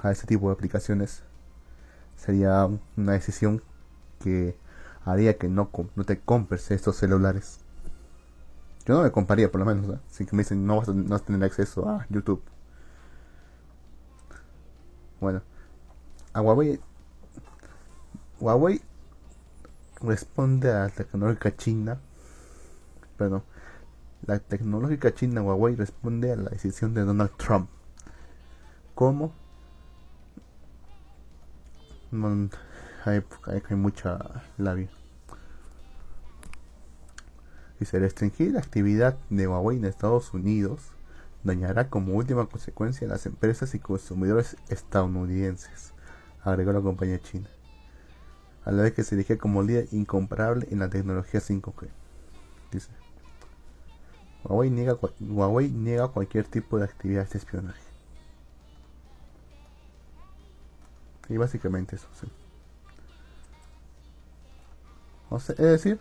a 0.02 0.10
ese 0.10 0.26
tipo 0.26 0.48
de 0.48 0.54
aplicaciones 0.54 1.22
sería 2.16 2.66
una 2.96 3.12
decisión 3.12 3.62
que 4.20 4.56
haría 5.04 5.36
que 5.36 5.48
no, 5.48 5.70
no 5.94 6.04
te 6.04 6.20
compres 6.20 6.70
estos 6.70 6.96
celulares. 6.96 7.60
Yo 8.86 8.94
no 8.94 9.02
me 9.02 9.12
compraría 9.12 9.50
por 9.50 9.60
lo 9.60 9.66
menos, 9.66 9.98
si 10.08 10.26
que 10.26 10.36
me 10.36 10.42
dicen 10.42 10.66
no 10.66 10.76
vas, 10.76 10.88
a, 10.88 10.92
no 10.92 11.04
vas 11.08 11.22
a 11.22 11.24
tener 11.24 11.44
acceso 11.44 11.88
a 11.88 12.06
YouTube. 12.10 12.42
Bueno, 15.20 15.42
a 16.34 16.42
Huawei, 16.42 16.80
Huawei 18.40 18.82
responde 20.02 20.70
a 20.70 20.80
la 20.80 20.88
tecnológica 20.90 21.56
china, 21.56 21.98
perdón, 23.16 23.42
la 24.26 24.38
tecnológica 24.38 25.14
china 25.14 25.42
Huawei 25.42 25.76
responde 25.76 26.32
a 26.32 26.36
la 26.36 26.50
decisión 26.50 26.92
de 26.94 27.02
Donald 27.02 27.30
Trump. 27.36 27.70
¿Cómo? 28.94 29.32
Hay, 33.04 33.22
hay, 33.68 33.76
mucha 33.76 34.42
labia. 34.56 34.88
Dice, 37.78 37.98
restringir 37.98 38.52
la 38.52 38.60
actividad 38.60 39.18
de 39.30 39.46
Huawei 39.46 39.76
en 39.76 39.84
Estados 39.84 40.32
Unidos 40.32 40.80
dañará 41.42 41.90
como 41.90 42.14
última 42.14 42.46
consecuencia 42.46 43.06
a 43.06 43.10
las 43.10 43.26
empresas 43.26 43.74
y 43.74 43.78
consumidores 43.78 44.56
estadounidenses, 44.68 45.92
agregó 46.42 46.72
la 46.72 46.80
compañía 46.80 47.20
china, 47.20 47.48
a 48.64 48.72
la 48.72 48.82
vez 48.84 48.94
que 48.94 49.04
se 49.04 49.14
elige 49.14 49.36
como 49.36 49.62
líder 49.62 49.88
incomparable 49.92 50.66
en 50.70 50.78
la 50.78 50.88
tecnología 50.88 51.40
5G. 51.40 51.88
Dice, 52.72 52.90
Huawei 54.44 54.70
niega, 54.70 54.98
Huawei 55.20 55.70
niega 55.70 56.08
cualquier 56.08 56.46
tipo 56.46 56.78
de 56.78 56.84
actividad 56.84 57.28
de 57.28 57.38
espionaje. 57.38 57.82
Y 61.28 61.36
básicamente 61.36 61.96
eso, 61.96 62.08
sí. 62.14 62.26
O 65.30 65.40
sea, 65.40 65.54
es 65.54 65.62
decir, 65.62 66.00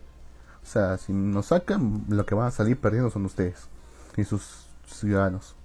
o 0.62 0.66
sea, 0.66 0.98
si 0.98 1.14
nos 1.14 1.48
sacan, 1.48 2.06
lo 2.10 2.26
que 2.26 2.36
van 2.36 2.48
a 2.48 2.52
salir 2.52 2.80
perdiendo 2.80 3.10
son 3.10 3.26
ustedes 3.26 3.68
y 4.16 4.24
sus 4.24 4.68
ciudadanos. 4.86 5.56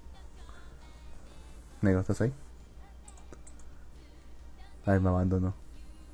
Negro, 1.82 2.00
¿estás 2.00 2.20
ahí? 2.20 2.32
Ay, 4.86 5.00
me 5.00 5.08
abandonó. 5.08 5.54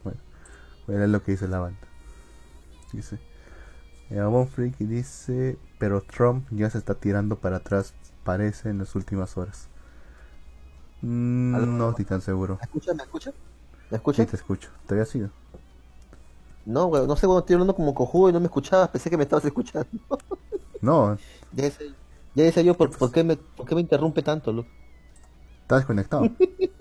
Bueno, 0.02 0.20
voy 0.86 0.96
a 0.96 0.98
leer 0.98 1.10
lo 1.10 1.22
que 1.22 1.32
dice 1.32 1.48
la 1.48 1.60
banda. 1.60 1.78
Dice. 2.92 3.18
Bon 4.10 4.46
Freaky 4.46 4.84
dice, 4.84 5.58
pero 5.78 6.02
Trump 6.02 6.46
ya 6.50 6.68
se 6.70 6.78
está 6.78 6.94
tirando 6.94 7.36
para 7.36 7.56
atrás, 7.56 7.94
parece, 8.22 8.68
en 8.68 8.78
las 8.78 8.94
últimas 8.94 9.36
horas. 9.36 9.68
Mm, 11.00 11.78
no 11.78 11.90
estoy 11.90 12.04
tan 12.04 12.20
seguro. 12.20 12.56
¿Me 12.56 12.64
escuchas? 12.64 12.96
¿Me 12.96 13.02
escuchas? 13.02 13.34
¿Me 13.90 13.96
escuchas? 13.96 14.24
Sí, 14.24 14.30
te 14.30 14.36
escucho. 14.36 14.70
¿Te 14.86 14.94
había 14.94 15.06
sido? 15.06 15.30
No, 16.66 16.86
güey, 16.86 17.06
no 17.06 17.16
sé 17.16 17.26
cuando 17.26 17.40
estoy 17.40 17.54
hablando 17.54 17.74
como 17.74 17.94
cojudo 17.94 18.30
y 18.30 18.32
no 18.32 18.40
me 18.40 18.46
escuchabas, 18.46 18.88
pensé 18.88 19.10
que 19.10 19.16
me 19.16 19.24
estabas 19.24 19.44
escuchando. 19.44 19.88
no. 20.80 21.16
Ya 21.52 21.64
decía, 21.64 21.86
ya 22.34 22.42
decía 22.42 22.62
yo, 22.64 22.74
¿por, 22.74 22.90
por, 22.90 23.12
qué 23.12 23.22
me, 23.22 23.36
¿por 23.36 23.64
qué 23.64 23.76
me 23.76 23.80
interrumpe 23.80 24.22
tanto, 24.22 24.52
Luke? 24.52 24.68
¿Estás 25.62 25.78
desconectado? 25.78 26.28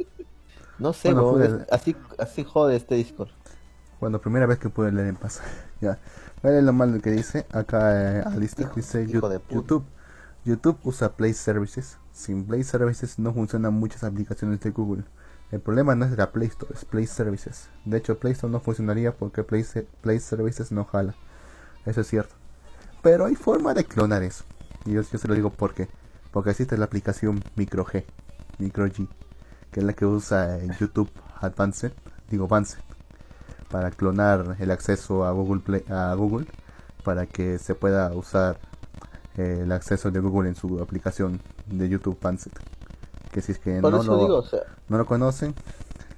no 0.80 0.94
sé, 0.94 1.14
güey, 1.14 1.48
así, 1.70 1.96
así 2.18 2.44
jode 2.44 2.76
este 2.76 2.96
Discord. 2.96 3.30
Bueno, 4.04 4.20
primera 4.20 4.46
vez 4.46 4.60
que 4.60 4.68
pude 4.68 4.92
leer 4.92 5.08
en 5.08 5.16
paz. 5.16 5.42
ya. 5.82 5.98
Vale 6.42 6.62
lo 6.62 6.74
malo 6.74 7.00
que 7.00 7.10
dice. 7.12 7.46
Acá 7.54 8.20
eh, 8.20 8.24
Alistair 8.26 8.70
dice 8.76 9.08
YouTube. 9.08 9.86
YouTube 10.44 10.78
usa 10.84 11.14
Play 11.14 11.34
Services. 11.34 11.98
Sin 12.12 12.46
Play 12.46 12.66
Services 12.66 13.18
no 13.18 13.34
funcionan 13.34 13.74
muchas 13.74 14.04
aplicaciones 14.04 14.60
de 14.60 14.72
Google. 14.72 15.06
El 15.54 15.62
problema 15.62 15.94
no 15.94 16.06
es 16.06 16.18
la 16.18 16.32
Play 16.32 16.48
Store, 16.48 16.74
es 16.74 16.84
Play 16.84 17.06
Services. 17.06 17.70
De 17.86 18.00
hecho, 18.00 18.18
Play 18.18 18.34
Store 18.34 18.52
no 18.52 18.60
funcionaría 18.60 19.16
porque 19.16 19.44
Play, 19.44 19.64
Play 20.02 20.20
Services 20.20 20.72
no 20.72 20.84
jala. 20.84 21.14
Eso 21.86 22.02
es 22.02 22.08
cierto. 22.08 22.34
Pero 23.04 23.26
hay 23.26 23.36
forma 23.36 23.76
de 23.76 23.86
clonar 23.86 24.24
eso. 24.24 24.46
Y 24.84 24.94
yo, 24.94 25.04
se 25.04 25.28
lo 25.28 25.36
digo 25.36 25.52
porque. 25.52 25.90
Porque 26.32 26.50
existe 26.50 26.76
la 26.76 26.86
aplicación 26.86 27.40
MicroG. 27.56 28.04
MicroG. 28.58 29.08
Que 29.70 29.80
es 29.82 29.84
la 29.84 29.94
que 29.94 30.08
usa 30.08 30.58
YouTube 30.80 31.12
Advanced. 31.40 31.92
Digo 32.32 32.46
Advanced 32.46 32.80
para 33.70 33.92
clonar 33.92 34.58
el 34.60 34.72
acceso 34.72 35.24
a 35.24 35.32
Google 35.34 35.62
Play, 35.62 35.84
a 35.88 36.16
Google 36.16 36.48
para 37.04 37.28
que 37.28 37.60
se 37.60 37.76
pueda 37.76 38.12
usar 38.16 38.60
eh, 39.38 39.60
el 39.62 39.72
acceso 39.72 40.10
de 40.10 40.20
Google 40.20 40.50
en 40.50 40.56
su 40.56 40.80
aplicación 40.82 41.40
de 41.68 41.90
YouTube 41.90 42.18
Pancet. 42.18 42.54
Que 43.34 43.42
si 43.42 43.52
es 43.52 43.60
que 43.60 43.82
no 43.82 43.90
lo, 43.90 44.04
no 44.04 44.98
lo 44.98 45.06
conocen, 45.08 45.56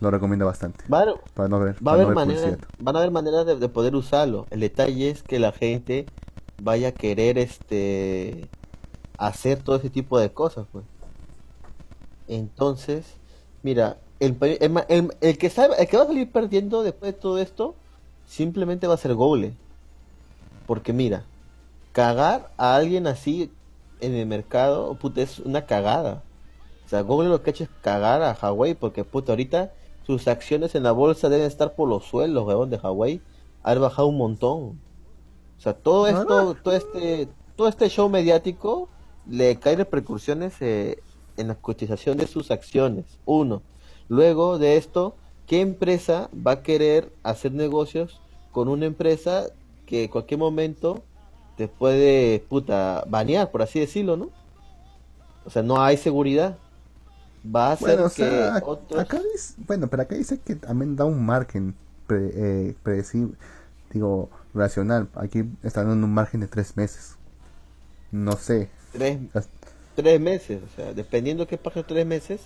lo 0.02 0.12
recomiendo 0.12 0.46
bastante. 0.46 0.84
Va, 0.92 1.06
para 1.34 1.48
no 1.48 1.60
ver, 1.60 1.76
va 1.86 1.94
a 1.94 1.96
haber 1.96 2.14
maneras, 2.14 2.58
van 2.78 2.96
a 2.96 3.00
haber 3.00 3.12
maneras 3.12 3.46
de, 3.46 3.70
poder 3.70 3.96
usarlo. 3.96 4.48
El 4.52 4.60
detalle 4.60 5.10
es 5.10 5.24
que 5.24 5.40
la 5.40 5.54
gente 5.54 6.06
vaya 6.62 6.90
a 6.90 6.92
querer 6.92 7.38
este 7.38 8.50
hacer 9.18 9.64
todo 9.64 9.78
ese 9.78 9.90
tipo 9.90 10.20
de 10.20 10.34
cosas, 10.34 10.68
pues. 10.74 10.84
Entonces, 12.28 13.06
mira, 13.64 13.98
el, 14.20 14.38
el, 15.22 15.38
que 15.38 15.50
sabe, 15.50 15.76
el 15.80 15.88
que 15.88 15.96
va 15.96 16.04
a 16.04 16.08
salir 16.08 16.30
perdiendo 16.30 16.84
después 16.84 17.14
de 17.14 17.20
todo 17.20 17.38
esto, 17.38 17.76
simplemente 18.26 18.88
va 18.88 18.96
a 18.96 18.98
ser 18.98 19.14
Google. 19.14 19.54
Porque 20.68 20.92
mira, 20.92 21.24
cagar 21.94 22.52
a 22.58 22.76
alguien 22.76 23.08
así 23.08 23.52
en 24.02 24.14
el 24.16 24.26
mercado, 24.26 24.96
puta, 24.96 25.22
es 25.22 25.40
una 25.40 25.66
cagada. 25.66 26.24
O 26.86 26.90
sea, 26.90 27.02
Google 27.02 27.30
lo 27.30 27.42
que 27.42 27.50
ha 27.50 27.54
hecho 27.54 27.64
es 27.64 27.70
cagar 27.82 28.22
a 28.22 28.34
Huawei, 28.34 28.76
porque 28.76 29.04
puta, 29.04 29.32
ahorita 29.32 29.74
sus 30.06 30.28
acciones 30.28 30.76
en 30.76 30.84
la 30.84 30.92
bolsa 30.92 31.30
deben 31.30 31.48
estar 31.48 31.74
por 31.74 31.90
los 31.90 32.06
suelos, 32.06 32.46
weón, 32.46 32.70
de 32.70 32.78
Huawei. 32.78 33.22
Ha 33.64 33.74
bajado 33.76 34.08
un 34.08 34.18
montón. 34.18 34.80
O 35.58 35.62
sea, 35.62 35.74
todo 35.74 36.08
esto, 36.08 36.56
todo 36.56 36.76
este, 36.76 37.28
todo 37.56 37.68
este 37.68 37.90
show 37.90 38.10
mediático 38.10 38.90
le 39.28 39.58
cae 39.58 39.76
repercusiones 39.76 40.62
eh, 40.62 41.00
en 41.38 41.48
la 41.48 41.56
cotización 41.56 42.18
de 42.18 42.28
sus 42.28 42.52
acciones. 42.52 43.06
Uno. 43.26 43.64
Luego 44.08 44.60
de 44.60 44.78
esto, 44.78 45.16
¿qué 45.48 45.62
empresa 45.62 46.30
va 46.36 46.52
a 46.52 46.62
querer 46.62 47.12
hacer 47.24 47.52
negocios 47.54 48.22
con 48.52 48.68
una 48.68 48.86
empresa 48.86 49.48
que 49.86 50.04
en 50.04 50.10
cualquier 50.10 50.40
momento 50.40 51.04
te 51.58 51.68
puede, 51.68 52.40
puta, 52.40 53.04
banear, 53.08 53.50
por 53.50 53.62
así 53.62 53.80
decirlo, 53.80 54.18
¿no? 54.18 54.30
O 55.46 55.50
sea, 55.50 55.64
no 55.64 55.82
hay 55.82 55.98
seguridad. 55.98 56.58
Va 57.54 57.72
a 57.72 57.78
Bueno, 57.80 58.06
o 58.06 58.10
que 58.10 58.24
sea, 58.24 58.56
otros... 58.62 59.02
acá 59.02 59.20
dice, 59.34 59.54
bueno, 59.68 59.88
pero 59.88 60.04
acá 60.04 60.16
dice 60.16 60.40
que 60.40 60.56
también 60.56 60.96
da 60.96 61.06
un 61.06 61.26
margen 61.26 61.76
pre- 62.08 62.32
eh, 62.70 62.76
predecible, 62.84 63.36
digo, 63.92 64.30
racional. 64.54 65.10
Aquí 65.16 65.46
está 65.64 65.84
dando 65.84 66.06
un 66.06 66.14
margen 66.14 66.42
de 66.42 66.48
tres 66.48 66.78
meses. 66.78 67.16
No 68.12 68.34
sé. 68.34 68.70
Tres, 68.92 69.20
tres 69.96 70.20
meses, 70.20 70.62
o 70.64 70.76
sea, 70.76 70.94
dependiendo 70.94 71.48
qué 71.48 71.58
pase 71.58 71.84
tres 71.84 72.06
meses, 72.06 72.42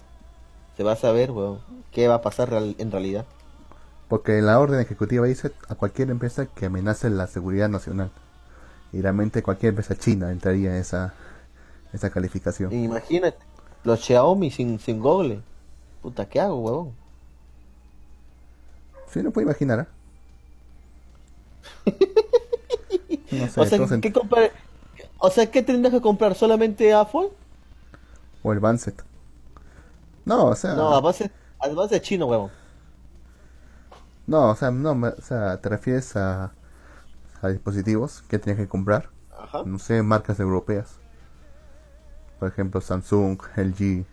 se 0.78 0.84
va 0.84 0.94
a 0.94 0.98
saber, 0.98 1.32
weón, 1.32 1.62
qué 1.92 2.08
va 2.08 2.16
a 2.16 2.22
pasar 2.22 2.50
real- 2.52 2.76
en 2.80 2.92
realidad. 2.92 3.26
Porque 4.10 4.42
la 4.42 4.60
orden 4.60 4.80
ejecutiva 4.80 5.26
dice 5.28 5.52
a 5.70 5.76
cualquier 5.76 6.10
empresa 6.10 6.48
que 6.48 6.66
amenace 6.66 7.10
la 7.10 7.28
seguridad 7.28 7.70
nacional. 7.70 8.12
Y 8.94 9.02
realmente 9.02 9.44
cualquier 9.44 9.72
empresa 9.72 9.96
china 9.98 10.32
entraría 10.32 10.72
en 10.72 10.82
esa, 10.82 11.14
esa 11.94 12.10
calificación. 12.12 12.76
Imagínate, 12.86 13.38
los 13.84 14.02
Xiaomi 14.02 14.52
sin, 14.52 14.80
sin 14.80 15.00
Google. 15.00 15.44
Puta, 16.02 16.30
¿qué 16.30 16.40
hago, 16.42 16.60
huevón? 16.62 16.98
Sí, 19.08 19.22
no 19.24 19.32
puedo 19.32 19.46
imaginar. 19.48 19.90
No 23.32 23.48
sé, 23.48 23.62
o 23.62 23.66
sea, 23.66 23.78
todos 23.78 23.92
en- 23.92 24.02
¿qué 24.02 24.12
comprar? 24.12 24.52
O 25.20 25.30
sea, 25.32 25.52
¿qué 25.52 25.64
tendrías 25.64 25.94
que 25.94 26.02
comprar? 26.02 26.36
¿Solamente 26.36 26.94
Apple? 26.94 27.30
o 28.42 28.52
el 28.54 28.60
Banset. 28.60 29.04
No, 30.26 30.46
o 30.48 30.56
sea, 30.56 30.76
No, 30.76 30.94
además 31.60 31.90
de 31.90 32.02
chino, 32.02 32.26
huevón. 32.28 32.52
no, 34.28 34.50
o 34.52 34.56
sea, 34.56 34.72
no, 34.72 34.92
o 34.92 35.22
sea, 35.22 35.60
te 35.62 35.70
refieres 35.70 36.16
a, 36.16 36.56
a 37.42 37.50
dispositivos 37.50 38.24
que 38.24 38.40
tienes 38.40 38.62
que 38.62 38.70
comprar, 38.70 39.12
Ajá. 39.30 39.64
no 39.64 39.80
sé, 39.80 40.04
marcas 40.04 40.40
europeas. 40.40 41.02
Por 42.40 42.50
ejemplo, 42.50 42.82
Samsung, 42.82 43.40
LG. 43.56 44.06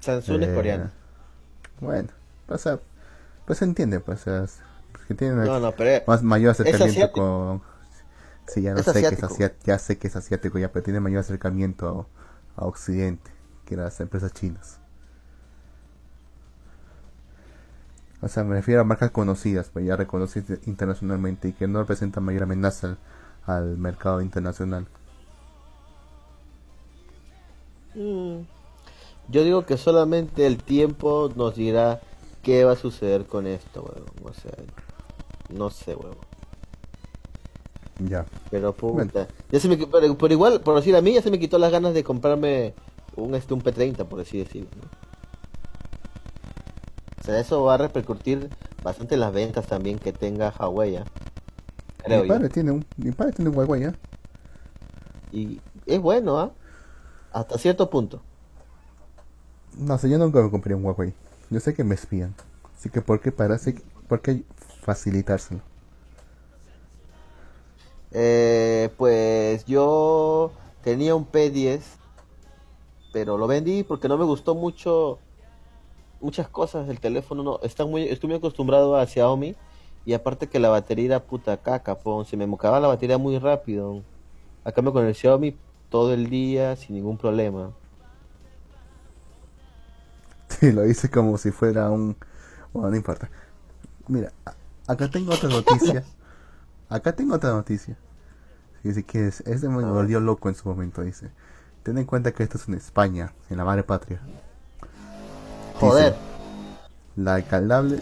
Samsung 0.00 0.42
es 0.42 0.48
eh, 0.48 0.54
coreano. 0.54 0.90
Bueno, 1.80 2.08
o 2.48 2.58
sea, 2.58 2.80
pues 3.46 3.58
se 3.58 3.64
entiende, 3.64 4.00
pues, 4.00 4.26
es- 4.26 4.60
que 5.08 5.14
tienen 5.14 5.44
No, 5.44 5.60
no, 5.60 5.72
pero 5.72 6.04
más 6.06 6.22
mayor 6.22 6.52
acercamiento 6.52 7.12
con 7.12 7.62
sí 8.46 8.62
ya 8.62 8.74
no 8.74 8.82
sé 8.82 9.04
que 9.06 9.14
es 9.14 9.22
asiático. 9.22 9.26
asiático 9.34 9.64
ya 9.66 9.78
sé 9.78 9.98
que 9.98 10.08
es 10.08 10.16
asiático 10.16 10.58
ya 10.58 10.72
pero 10.72 10.82
tiene 10.82 11.00
mayor 11.00 11.20
acercamiento 11.20 12.08
a, 12.56 12.62
a 12.62 12.66
occidente 12.66 13.30
que 13.66 13.76
las 13.76 14.00
empresas 14.00 14.32
chinas 14.32 14.80
o 18.20 18.28
sea 18.28 18.44
me 18.44 18.54
refiero 18.56 18.80
a 18.80 18.84
marcas 18.84 19.10
conocidas 19.10 19.70
pues 19.72 19.84
ya 19.86 19.96
reconocidas 19.96 20.58
internacionalmente 20.66 21.48
y 21.48 21.52
que 21.52 21.68
no 21.68 21.80
representan 21.80 22.24
mayor 22.24 22.44
amenaza 22.44 22.88
al, 22.88 22.98
al 23.46 23.78
mercado 23.78 24.20
internacional 24.22 24.86
Mm, 27.94 28.46
Yo 29.28 29.44
digo 29.44 29.64
que 29.66 29.76
solamente 29.78 30.46
el 30.46 30.62
tiempo 30.62 31.30
nos 31.36 31.54
dirá 31.56 32.00
qué 32.42 32.64
va 32.64 32.72
a 32.72 32.76
suceder 32.76 33.26
con 33.26 33.46
esto, 33.46 33.82
huevón. 33.82 34.14
O 34.24 34.32
sea, 34.34 34.52
no 35.48 35.70
sé, 35.70 35.94
huevón. 35.94 36.26
ya 37.98 38.26
Pero 38.50 38.72
puta. 38.74 39.28
Ya 39.50 39.60
se 39.60 39.68
me, 39.68 39.76
pero, 39.76 40.16
pero 40.18 40.32
igual, 40.34 40.60
por 40.62 40.76
decir 40.76 40.96
a 40.96 41.02
mí, 41.02 41.14
ya 41.14 41.22
se 41.22 41.30
me 41.30 41.38
quitó 41.38 41.58
las 41.58 41.72
ganas 41.72 41.94
de 41.94 42.04
comprarme 42.04 42.74
un, 43.16 43.34
este, 43.34 43.54
un 43.54 43.62
P30, 43.62 44.06
por 44.06 44.20
así 44.20 44.38
decirlo. 44.38 44.70
¿no? 44.80 44.88
O 47.20 47.22
sea, 47.24 47.40
eso 47.40 47.62
va 47.64 47.74
a 47.74 47.78
repercutir 47.78 48.50
bastante 48.82 49.14
en 49.14 49.20
las 49.20 49.32
ventas 49.32 49.66
también 49.66 49.98
que 49.98 50.12
tenga 50.12 50.54
Huawei, 50.58 51.02
creo 51.98 52.22
mi 52.22 52.28
yo. 52.28 52.28
padre 52.28 52.48
tiene 52.50 52.70
un 52.72 52.84
mi 52.96 53.12
padre 53.12 53.32
tiene 53.32 53.50
un 53.50 53.56
Huawei 53.56 53.84
¿eh? 53.84 53.92
Y 55.32 55.60
es 55.86 56.00
bueno, 56.00 56.38
¿ah? 56.38 56.52
Hasta 57.34 57.58
cierto 57.58 57.90
punto. 57.90 58.22
no 59.78 59.98
sé 59.98 60.08
yo 60.08 60.18
nunca 60.18 60.40
me 60.42 60.50
compré 60.50 60.74
un 60.74 60.84
Huawei 60.84 61.14
yo 61.50 61.60
sé 61.60 61.74
que 61.74 61.84
me 61.84 61.94
espían 61.94 62.34
así 62.76 62.90
que 62.90 63.00
por 63.02 63.20
qué 63.20 63.32
parece 63.32 63.74
por 64.08 64.20
qué 64.20 64.44
facilitárselo 64.82 65.60
Eh, 68.16 68.90
pues 68.96 69.64
yo 69.66 70.52
tenía 70.82 71.16
un 71.16 71.26
P10, 71.26 71.82
pero 73.12 73.38
lo 73.38 73.46
vendí 73.48 73.82
porque 73.82 74.08
no 74.08 74.16
me 74.18 74.24
gustó 74.24 74.54
mucho 74.54 75.18
muchas 76.20 76.48
cosas 76.48 76.86
del 76.86 77.00
teléfono. 77.00 77.42
No, 77.42 77.60
está 77.62 77.84
muy, 77.86 78.04
estoy 78.04 78.28
muy 78.28 78.38
acostumbrado 78.38 78.96
a 78.96 79.06
Xiaomi 79.06 79.56
y 80.04 80.14
aparte 80.14 80.48
que 80.48 80.58
la 80.60 80.70
batería 80.70 81.06
era 81.06 81.24
puta 81.26 81.56
caca, 81.62 81.98
pon, 81.98 82.24
se 82.26 82.36
me 82.36 82.46
mocaba 82.46 82.80
la 82.80 82.88
batería 82.88 83.18
muy 83.18 83.38
rápido. 83.38 84.04
A 84.64 84.72
cambio 84.72 84.92
con 84.92 85.06
el 85.06 85.14
Xiaomi 85.14 85.56
todo 85.94 86.12
el 86.12 86.28
día 86.28 86.74
sin 86.74 86.96
ningún 86.96 87.16
problema. 87.16 87.70
Sí, 90.48 90.72
lo 90.72 90.84
hice 90.86 91.08
como 91.08 91.38
si 91.38 91.52
fuera 91.52 91.88
un... 91.90 92.16
Bueno, 92.72 92.90
no 92.90 92.96
importa. 92.96 93.30
Mira, 94.08 94.32
acá 94.88 95.08
tengo 95.08 95.32
otra 95.32 95.48
noticia. 95.48 96.02
Acá 96.88 97.14
tengo 97.14 97.34
otra 97.36 97.50
noticia. 97.50 97.96
Dice 98.82 99.04
que 99.04 99.28
es, 99.28 99.40
este 99.46 99.68
me 99.68 99.82
volvió 99.84 100.20
loco 100.20 100.48
en 100.48 100.54
su 100.54 100.68
momento, 100.68 101.02
dice. 101.02 101.30
Ten 101.82 101.98
en 101.98 102.04
cuenta 102.04 102.32
que 102.32 102.42
esto 102.42 102.58
es 102.58 102.68
en 102.68 102.74
España, 102.74 103.32
en 103.50 103.56
la 103.56 103.64
madre 103.64 103.82
patria. 103.84 104.20
Joder, 105.80 106.14
La 107.16 107.34
alcaldable... 107.36 108.00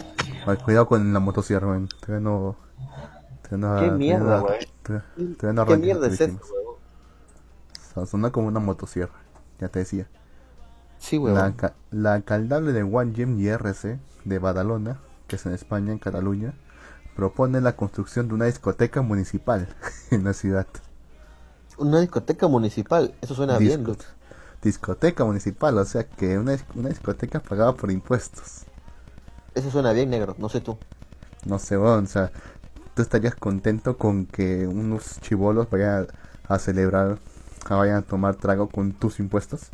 Cuidado 0.65 0.87
con 0.87 1.13
la 1.13 1.19
motosierra, 1.19 1.67
man. 1.67 1.87
Todavía 2.01 2.19
no... 2.19 2.55
todavía 3.49 3.69
no- 3.69 3.79
qué 3.81 3.91
mierda, 3.91 4.39
güey. 4.39 4.67
¿Qué 5.67 5.77
mierda 5.77 6.07
es 6.07 6.19
esto, 6.21 6.41
sea, 7.93 8.05
Sonó 8.05 8.31
como 8.31 8.47
una 8.47 8.59
motosierra, 8.59 9.13
ya 9.59 9.69
te 9.69 9.79
decía. 9.79 10.09
Sí, 10.97 11.19
La, 11.23 11.53
la 11.91 12.13
alcaldable 12.13 12.71
de 12.71 12.83
One 12.83 13.13
Gym 13.13 13.37
YRC 13.37 13.99
de 14.23 14.39
Badalona, 14.39 15.01
que 15.27 15.37
es 15.37 15.45
en 15.45 15.53
España, 15.53 15.91
en 15.91 15.99
Cataluña, 15.99 16.53
propone 17.15 17.61
la 17.61 17.75
construcción 17.75 18.27
de 18.29 18.35
una 18.35 18.45
discoteca 18.45 19.01
municipal 19.01 19.67
en 20.11 20.23
la 20.23 20.33
ciudad. 20.33 20.67
Una 21.77 21.99
discoteca 22.01 22.47
municipal, 22.47 23.15
eso 23.21 23.35
suena 23.35 23.59
bien, 23.59 23.83
Lux. 23.83 24.15
discoteca 24.63 25.25
municipal, 25.25 25.77
o 25.77 25.85
sea 25.85 26.09
que 26.09 26.39
una, 26.39 26.57
una 26.73 26.89
discoteca 26.89 27.39
pagada 27.39 27.75
por 27.77 27.91
impuestos. 27.91 28.65
Eso 29.55 29.71
suena 29.71 29.93
bien, 29.93 30.09
negro, 30.11 30.35
no 30.37 30.47
sé 30.49 30.61
tú. 30.61 30.77
No 31.45 31.59
sé, 31.59 31.77
weón, 31.77 32.05
o 32.05 32.07
sea, 32.07 32.31
¿tú 32.95 33.01
estarías 33.01 33.35
contento 33.35 33.97
con 33.97 34.25
que 34.27 34.67
unos 34.67 35.19
chivolos 35.21 35.69
vayan 35.69 36.07
a, 36.49 36.55
a 36.55 36.59
celebrar, 36.59 37.19
vayan 37.69 37.97
a 37.97 38.01
tomar 38.01 38.35
trago 38.35 38.67
con 38.69 38.93
tus 38.93 39.19
impuestos? 39.19 39.69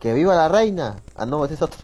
¡Que 0.00 0.14
viva 0.14 0.34
la 0.34 0.48
reina! 0.48 0.96
Ah, 1.14 1.26
no, 1.26 1.44
ese 1.44 1.54
es 1.54 1.62
otro. 1.62 1.78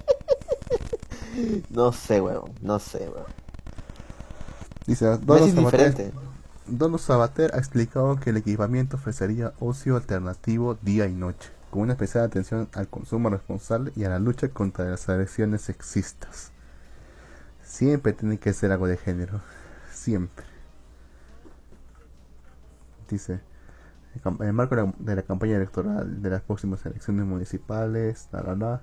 no 1.70 1.92
sé, 1.92 2.20
weón. 2.20 2.52
No 2.60 2.78
sé, 2.78 3.08
weón. 3.08 3.40
Dice, 4.86 5.12
es 5.12 5.54
Sabater. 5.54 6.12
Dono 6.66 6.98
Sabater 6.98 7.52
ha 7.54 7.58
explicado 7.58 8.16
que 8.16 8.30
el 8.30 8.36
equipamiento 8.36 8.96
ofrecería 8.96 9.52
ocio 9.60 9.96
alternativo 9.96 10.78
día 10.82 11.06
y 11.06 11.14
noche, 11.14 11.50
con 11.70 11.82
una 11.82 11.94
especial 11.94 12.24
atención 12.24 12.68
al 12.74 12.88
consumo 12.88 13.30
responsable 13.30 13.92
y 13.96 14.04
a 14.04 14.08
la 14.08 14.18
lucha 14.18 14.48
contra 14.48 14.84
las 14.84 15.08
agresiones 15.08 15.62
sexistas. 15.62 16.52
Siempre 17.62 18.12
tiene 18.12 18.38
que 18.38 18.52
ser 18.52 18.72
algo 18.72 18.86
de 18.86 18.96
género, 18.96 19.40
siempre. 19.92 20.49
Dice, 23.10 23.40
en 24.24 24.46
el 24.46 24.52
marco 24.52 24.94
de 24.98 25.16
la, 25.16 25.22
campaña 25.22 25.56
electoral 25.56 26.22
de 26.22 26.30
las 26.30 26.42
próximas 26.42 26.84
elecciones 26.86 27.26
municipales, 27.26 28.28
la, 28.32 28.42
la, 28.42 28.54
la, 28.54 28.82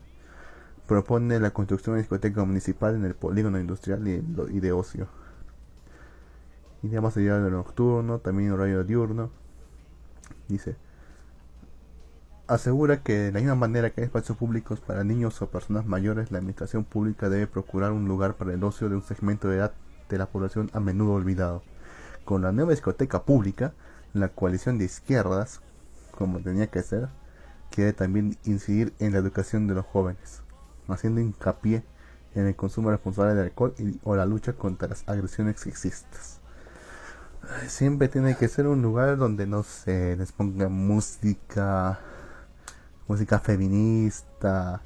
propone 0.88 1.40
la 1.40 1.52
construcción 1.52 1.94
de 1.94 2.00
una 2.00 2.02
discoteca 2.02 2.44
municipal 2.44 2.96
en 2.96 3.06
el 3.06 3.16
polígono 3.16 3.60
industrial 3.60 4.08
y, 4.08 4.24
y 4.52 4.60
de 4.60 4.72
ocio. 4.72 5.08
Iría 6.84 7.02
más 7.02 7.18
allá 7.18 7.40
de 7.40 7.50
lo 7.50 7.58
nocturno, 7.58 8.20
también 8.20 8.52
horario 8.52 8.84
diurno. 8.84 9.32
Dice, 10.48 10.76
asegura 12.48 13.04
que 13.04 13.14
de 13.14 13.32
la 13.32 13.40
misma 13.40 13.56
manera 13.56 13.90
que 13.90 14.02
hay 14.02 14.06
espacios 14.06 14.38
públicos 14.38 14.80
para 14.80 15.04
niños 15.04 15.42
o 15.42 15.50
personas 15.50 15.86
mayores, 15.86 16.32
la 16.32 16.38
administración 16.38 16.86
pública 16.86 17.30
debe 17.30 17.48
procurar 17.48 17.92
un 17.92 18.08
lugar 18.08 18.36
para 18.36 18.54
el 18.54 18.64
ocio 18.64 18.90
de 18.90 18.96
un 18.96 19.04
segmento 19.04 19.50
de 19.50 19.58
edad 19.58 19.74
de 20.10 20.18
la 20.18 20.28
población 20.28 20.70
a 20.74 20.80
menudo 20.80 21.14
olvidado. 21.14 21.64
Con 22.24 22.42
la 22.42 22.52
nueva 22.52 22.72
discoteca 22.72 23.24
pública, 23.24 23.74
la 24.20 24.30
coalición 24.30 24.78
de 24.78 24.86
izquierdas, 24.86 25.62
como 26.12 26.40
tenía 26.40 26.68
que 26.68 26.82
ser, 26.84 27.10
quiere 27.72 27.94
también 27.94 28.38
incidir 28.46 28.94
en 29.00 29.14
la 29.14 29.20
educación 29.20 29.68
de 29.68 29.76
los 29.76 29.86
jóvenes, 29.86 30.42
haciendo 30.88 31.22
hincapié 31.22 31.84
en 32.36 32.48
el 32.48 32.56
consumo 32.56 32.92
responsable 32.92 33.34
de 33.36 33.42
alcohol 33.42 33.74
y- 33.78 34.00
o 34.04 34.16
la 34.16 34.26
lucha 34.26 34.54
contra 34.54 34.88
las 34.88 35.08
agresiones 35.08 35.60
sexistas. 35.60 36.40
Siempre 37.68 38.10
tiene 38.10 38.36
que 38.36 38.48
ser 38.48 38.68
un 38.68 38.82
lugar 38.82 39.18
donde 39.18 39.48
no 39.48 39.64
se 39.64 40.16
les 40.18 40.32
ponga 40.32 40.68
música, 40.70 42.00
música 43.08 43.40
feminista, 43.40 44.82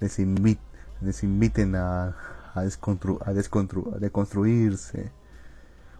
les, 0.00 0.18
invit, 0.18 0.60
inviten 1.22 1.74
a, 1.74 2.14
a, 2.54 2.60
a, 2.60 2.62
a 2.62 3.32
deconstruirse. 3.98 5.10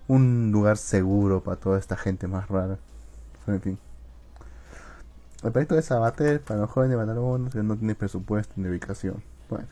Un 0.09 0.51
lugar 0.53 0.77
seguro 0.77 1.43
para 1.43 1.59
toda 1.59 1.79
esta 1.79 1.97
gente 1.97 2.27
más 2.27 2.49
rara. 2.49 2.79
En 3.47 3.61
fin. 3.61 3.79
El 5.45 5.53
proyecto 5.53 5.77
de 5.77 5.83
Sabater 5.83 6.41
para 6.41 6.59
los 6.63 6.71
jóvenes 6.71 6.99
de 6.99 7.63
no 7.63 7.77
tiene 7.77 7.95
presupuesto 7.95 8.53
ni 8.57 8.69
ubicación. 8.69 9.23
Bueno. 9.49 9.69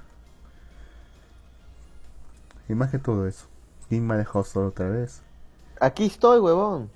Y 2.68 2.74
más 2.74 2.90
que 2.90 2.98
todo 2.98 3.26
eso. 3.26 3.46
¿Quién 3.88 4.06
me 4.06 4.16
dejado 4.16 4.44
solo 4.44 4.68
otra 4.68 4.88
vez? 4.88 5.22
Aquí 5.80 6.06
estoy, 6.06 6.38
huevón. 6.40 6.90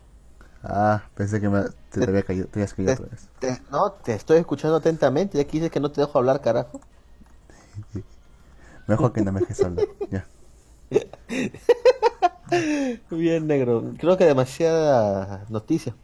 Ah, 0.62 1.02
pensé 1.14 1.40
que 1.40 1.48
me, 1.48 1.62
te, 1.90 2.02
había 2.04 2.22
caído, 2.22 2.46
te 2.48 2.58
habías 2.58 2.74
caído 2.74 2.92
Te- 2.92 2.92
otra 2.92 3.06
vez. 3.06 3.28
te- 3.38 3.62
no, 3.70 3.92
te 3.92 4.14
estoy 4.14 4.38
escuchando 4.38 4.76
atentamente. 4.78 5.36
Ya 5.38 5.44
que 5.44 5.52
dices 5.52 5.70
que 5.70 5.80
no 5.80 5.90
te 5.92 6.00
dejo 6.00 6.18
hablar, 6.18 6.40
carajo. 6.40 6.80
Mejor 8.86 9.12
que 9.12 9.22
no 9.22 9.32
me 9.32 9.40
dejes 9.40 9.62
hablar. 9.64 9.88
Ya. 10.10 10.26
Bien, 13.10 13.46
negro. 13.46 13.92
Creo 13.98 14.16
que 14.16 14.24
demasiadas 14.24 15.48
noticias 15.50 15.94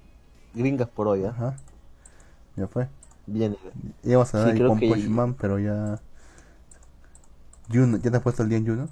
gringas 0.54 0.88
por 0.88 1.08
hoy. 1.08 1.24
Ajá. 1.24 1.56
Ya 2.56 2.66
fue. 2.66 2.88
Bien, 3.26 3.52
negro. 3.52 3.70
Íbamos 4.02 4.34
a 4.34 4.46
Sí, 4.46 4.52
creo 4.56 4.68
con 4.68 4.78
que- 4.78 4.96
Man, 5.08 5.34
pero 5.34 5.58
ya. 5.58 6.00
Juno, 7.72 7.96
¿Ya 7.98 8.10
te 8.10 8.16
has 8.16 8.22
puesto 8.22 8.42
el 8.42 8.48
día 8.48 8.58
en 8.58 8.66
Juno? 8.66 8.88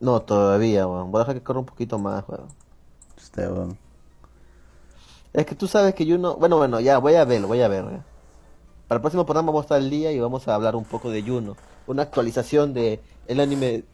No, 0.00 0.20
todavía, 0.20 0.86
weón. 0.86 1.10
Voy 1.10 1.20
a 1.20 1.24
dejar 1.24 1.34
que 1.36 1.42
corra 1.42 1.60
un 1.60 1.66
poquito 1.66 1.98
más, 1.98 2.24
weón. 2.28 2.48
Este, 3.16 3.46
weón. 3.48 3.78
Es 5.32 5.46
que 5.46 5.54
tú 5.54 5.66
sabes 5.66 5.94
que 5.94 6.04
yo 6.06 6.18
no... 6.18 6.36
Bueno, 6.36 6.56
bueno, 6.58 6.78
ya, 6.80 6.98
voy 6.98 7.14
a 7.14 7.24
verlo, 7.24 7.48
voy 7.48 7.60
a 7.62 7.68
ver. 7.68 7.84
Para 8.86 8.96
el 8.98 9.00
próximo 9.00 9.24
programa 9.24 9.46
vamos 9.46 9.62
a 9.62 9.64
estar 9.64 9.78
al 9.78 9.90
día 9.90 10.12
y 10.12 10.20
vamos 10.20 10.46
a 10.46 10.54
hablar 10.54 10.76
un 10.76 10.84
poco 10.84 11.10
de 11.10 11.22
Juno. 11.22 11.56
Una 11.86 12.02
actualización 12.02 12.74
de 12.74 13.00
el 13.26 13.40
anime... 13.40 13.84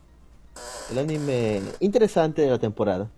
El 0.90 0.98
anime 0.98 1.62
interesante 1.80 2.42
de 2.42 2.50
la 2.50 2.58
temporada. 2.58 3.10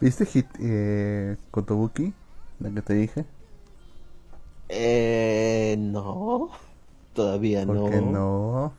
¿Viste 0.00 0.26
Hit 0.26 0.46
eh, 0.60 1.36
Kotobuki? 1.50 2.12
La 2.60 2.70
que 2.70 2.82
te 2.82 2.94
dije. 2.94 3.24
Eh... 4.68 5.76
No. 5.78 6.50
Todavía 7.14 7.66
¿Por 7.66 7.76
no. 7.76 7.84
qué 7.84 8.00
no? 8.00 8.72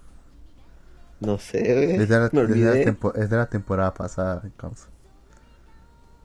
No 1.20 1.38
sé, 1.38 1.62
Es 1.98 2.08
de 2.08 2.20
la, 2.20 2.32
me 2.32 2.42
es 2.48 2.48
de 2.48 2.56
la 2.58 2.78
olvidé. 2.78 2.80
tempo- 2.80 3.14
es 3.16 3.30
de 3.30 3.36
la 3.38 3.48
temporada 3.50 3.94
pasada, 3.94 4.50
causa. 4.56 4.88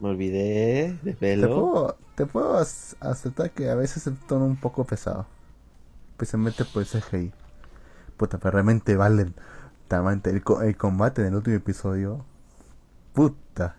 Me 0.00 0.08
olvidé 0.08 0.98
de 1.02 1.12
Te 1.38 1.48
verlo. 1.48 1.48
puedo, 1.48 1.96
te 2.14 2.26
puedo 2.26 2.58
ac- 2.60 2.96
aceptar 3.00 3.50
que 3.52 3.70
a 3.70 3.74
veces 3.74 4.06
el 4.06 4.16
tono 4.18 4.44
un 4.46 4.56
poco 4.56 4.84
pesado. 4.84 5.26
Especialmente 6.12 6.64
por 6.66 6.82
el 6.82 6.88
CGI. 6.88 7.32
Puta, 8.16 8.38
pero 8.38 8.52
realmente 8.52 8.96
vale. 8.96 9.32
El, 10.30 10.42
co- 10.42 10.62
el 10.62 10.76
combate 10.76 11.22
en 11.22 11.28
el 11.28 11.34
último 11.36 11.56
episodio. 11.56 12.24
Puta. 13.14 13.76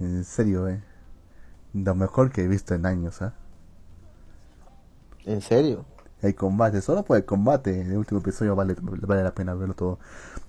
En 0.00 0.24
serio, 0.24 0.66
eh. 0.68 0.82
Lo 1.74 1.94
mejor 1.94 2.30
que 2.32 2.44
he 2.44 2.48
visto 2.48 2.74
en 2.74 2.86
años, 2.86 3.22
¿ah? 3.22 3.34
¿En 5.24 5.40
serio? 5.42 5.84
El 6.22 6.34
combate, 6.36 6.80
solo 6.80 7.04
por 7.04 7.16
el 7.16 7.24
combate 7.24 7.80
en 7.80 7.90
el 7.90 7.96
último 7.96 8.20
episodio 8.20 8.54
vale, 8.56 8.74
vale 8.80 9.22
la 9.22 9.34
pena 9.34 9.54
verlo 9.54 9.74
todo. 9.74 9.98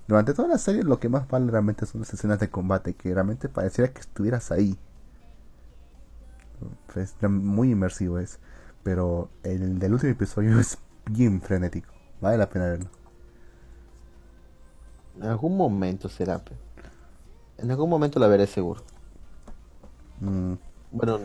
Durante 0.08 0.34
toda 0.34 0.48
la 0.48 0.58
serie 0.58 0.82
lo 0.84 1.00
que 1.00 1.08
más 1.10 1.28
vale 1.28 1.50
realmente 1.50 1.86
son 1.86 2.00
las 2.02 2.12
escenas 2.14 2.40
de 2.40 2.50
combate, 2.50 2.94
que 2.94 3.14
realmente 3.14 3.48
pareciera 3.48 3.92
que 3.92 4.00
estuvieras 4.00 4.52
ahí. 4.52 4.78
Es 6.96 7.14
muy 7.22 7.72
inmersivo 7.72 8.18
es. 8.18 8.38
Pero 8.82 9.30
el 9.42 9.78
del 9.78 9.94
último 9.94 10.12
episodio 10.12 10.58
es 10.60 10.78
bien 11.06 11.40
frenético. 11.42 11.92
Vale 12.20 12.38
la 12.38 12.48
pena 12.48 12.66
verlo. 12.66 12.90
En 15.20 15.26
algún 15.26 15.56
momento 15.56 16.08
será. 16.08 16.42
En 17.58 17.70
algún 17.70 17.88
momento 17.88 18.18
la 18.18 18.26
veré 18.26 18.46
seguro. 18.48 18.82
Mm, 20.20 20.54
Bueno. 20.90 21.18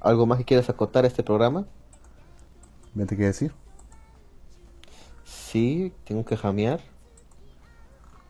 ¿Algo 0.00 0.26
más 0.26 0.38
que 0.38 0.44
quieras 0.44 0.70
acotar 0.70 1.04
a 1.04 1.08
este 1.08 1.22
programa? 1.22 1.66
¿Ya 2.94 3.06
te 3.06 3.16
quiero 3.16 3.28
decir? 3.28 3.52
Sí, 5.24 5.92
tengo 6.04 6.24
que 6.24 6.36
jamear. 6.36 6.80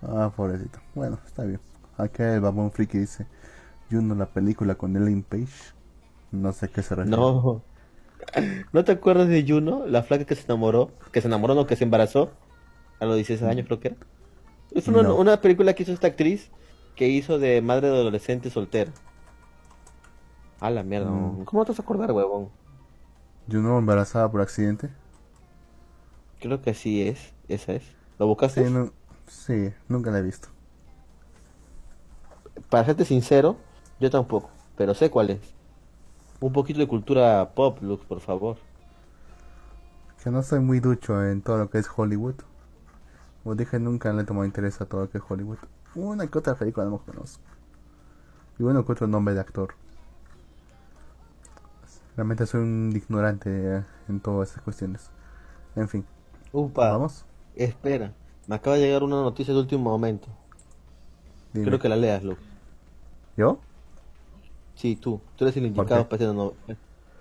Ah, 0.03 0.33
pobrecito. 0.35 0.81
Bueno, 0.95 1.19
está 1.27 1.45
bien. 1.45 1.61
Acá 1.97 2.35
el 2.35 2.41
babón 2.41 2.71
friki 2.73 2.99
dice: 2.99 3.27
Juno, 3.91 4.15
la 4.15 4.27
película 4.27 4.75
con 4.77 4.97
Ellen 4.97 5.23
Page. 5.23 5.75
No 6.33 6.53
sé 6.53 6.67
a 6.67 6.69
qué 6.69 6.83
se 6.83 6.95
refiere. 6.95 7.11
No. 7.17 7.63
¿No 8.73 8.85
te 8.85 8.93
acuerdas 8.93 9.29
de 9.29 9.45
Juno? 9.47 9.87
La 9.87 10.03
flaca 10.03 10.25
que 10.25 10.35
se 10.35 10.45
enamoró. 10.45 10.91
Que 11.13 11.21
se 11.21 11.29
enamoró, 11.29 11.55
no, 11.55 11.67
que 11.67 11.77
se 11.77 11.85
embarazó. 11.85 12.31
A 13.01 13.07
los 13.07 13.17
16 13.17 13.49
años 13.51 13.67
creo 13.67 13.81
que 13.81 13.89
era. 13.89 13.97
Es 14.73 14.89
una, 14.89 15.03
No. 15.03 15.17
una 15.17 15.41
película 15.41 15.75
que 15.75 15.83
hizo 15.83 15.93
esta 15.93 16.09
actriz. 16.09 16.51
Que 16.95 17.09
hizo 17.09 17.39
de 17.39 17.61
madre 17.61 17.89
de 17.91 17.97
adolescente 17.97 18.49
soltera. 18.51 18.91
A 20.61 20.71
la 20.71 20.83
mierda. 20.83 21.09
¿Cómo 21.11 21.45
no 21.53 21.65
te 21.65 21.73
vas 21.73 21.79
a 21.79 21.83
acordar, 21.83 22.11
huevón? 22.13 22.49
Juno 23.51 23.79
embarazada 23.79 24.31
por 24.31 24.41
accidente. 24.41 24.91
Creo 26.41 26.63
que 26.63 26.75
sí 26.75 27.03
es. 27.07 27.35
Esa 27.49 27.73
es. 27.75 27.85
¿Lo 28.19 28.27
buscaste? 28.27 28.65
Sí, 28.65 28.73
no- 28.73 28.93
sí, 29.27 29.73
nunca 29.89 30.11
la 30.11 30.19
he 30.19 30.23
visto. 30.23 30.49
Para 32.71 32.85
serte 32.87 33.05
sincero, 33.05 33.57
yo 34.01 34.11
tampoco, 34.11 34.51
pero 34.77 34.95
sé 34.95 35.11
cuál 35.11 35.31
es. 35.31 35.41
Un 36.41 36.53
poquito 36.53 36.81
de 36.81 36.89
cultura 36.89 37.51
pop, 37.55 37.79
Lux, 37.83 38.05
por 38.07 38.21
favor. 38.21 38.57
Que 40.23 40.31
no 40.31 40.43
soy 40.43 40.61
muy 40.61 40.81
ducho 40.81 41.23
en 41.25 41.43
todo 41.43 41.59
lo 41.59 41.71
que 41.71 41.79
es 41.79 41.87
Hollywood. 41.95 42.35
Como 43.47 43.55
dije, 43.55 43.79
nunca 43.79 44.13
le 44.13 44.25
tomado 44.25 44.45
interés 44.45 44.81
a 44.81 44.87
todo 44.87 45.03
lo 45.03 45.09
que 45.09 45.21
Hollywood. 45.21 45.59
Una 45.95 46.27
que 46.27 46.37
otra 46.37 46.57
película 46.57 46.85
no 46.87 46.99
conozco. 46.99 47.45
Y 48.59 48.65
uno 48.65 48.85
que 48.85 48.91
otro 48.91 49.07
nombre 49.07 49.35
de 49.35 49.41
actor. 49.41 49.75
Realmente 52.17 52.45
soy 52.45 52.63
un 52.63 52.93
ignorante 52.93 53.49
eh, 53.79 53.85
en 54.09 54.19
todas 54.19 54.51
esas 54.51 54.65
cuestiones. 54.65 55.11
En 55.77 55.89
fin, 55.89 56.05
Upa, 56.53 56.91
vamos. 56.91 57.25
espera. 57.55 58.13
Me 58.49 58.57
acaba 58.57 58.75
de 58.75 58.83
llegar 58.83 59.05
una 59.05 59.23
noticia 59.23 59.55
de 59.55 59.61
último 59.61 59.85
momento. 59.93 60.27
Dime. 61.53 61.63
Quiero 61.67 61.79
que 61.79 61.89
la 61.89 61.95
leas, 61.95 62.25
Lux. 62.25 62.41
¿Yo? 63.37 63.61
Sí, 64.75 64.97
tú. 64.97 65.21
Tú 65.37 65.45
eres 65.45 65.57
el 65.57 65.73
¿Por 65.73 65.85
indicado 65.85 66.09
para 66.09 66.25
ese 66.25 66.35
no- 66.35 66.55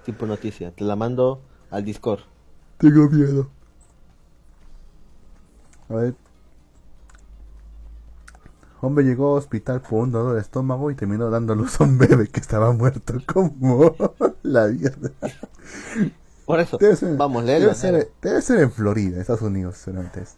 tipo 0.03 0.25
de 0.25 0.31
noticia. 0.31 0.71
Te 0.71 0.83
la 0.85 0.95
mando 0.95 1.43
al 1.69 1.85
Discord. 1.85 2.21
Tengo 2.79 3.07
miedo. 3.11 3.51
A 5.89 5.93
ver. 5.95 6.15
Hombre 8.81 9.03
llegó 9.03 9.33
al 9.33 9.39
hospital 9.39 9.81
por 9.81 10.03
un 10.03 10.11
dolor 10.11 10.35
de 10.35 10.41
estómago 10.41 10.91
y 10.91 10.95
terminó 10.95 11.29
dando 11.29 11.55
luz 11.55 11.79
a 11.81 11.85
un 11.85 11.97
bebé 11.99 12.27
que 12.27 12.39
estaba 12.39 12.71
muerto. 12.71 13.13
como 13.25 13.95
La 14.43 14.67
mierda. 14.67 15.11
Por 16.45 16.59
eso, 16.59 16.77
Debe 16.77 16.95
ser, 16.95 17.17
vamos, 17.17 17.43
debe 17.45 17.59
léela. 17.61 17.73
ser, 17.73 18.11
debe 18.21 18.41
ser 18.41 18.59
en 18.59 18.71
Florida, 18.71 19.19
Estados 19.19 19.41
Unidos, 19.41 19.77
seguramente 19.77 20.21
es. 20.21 20.35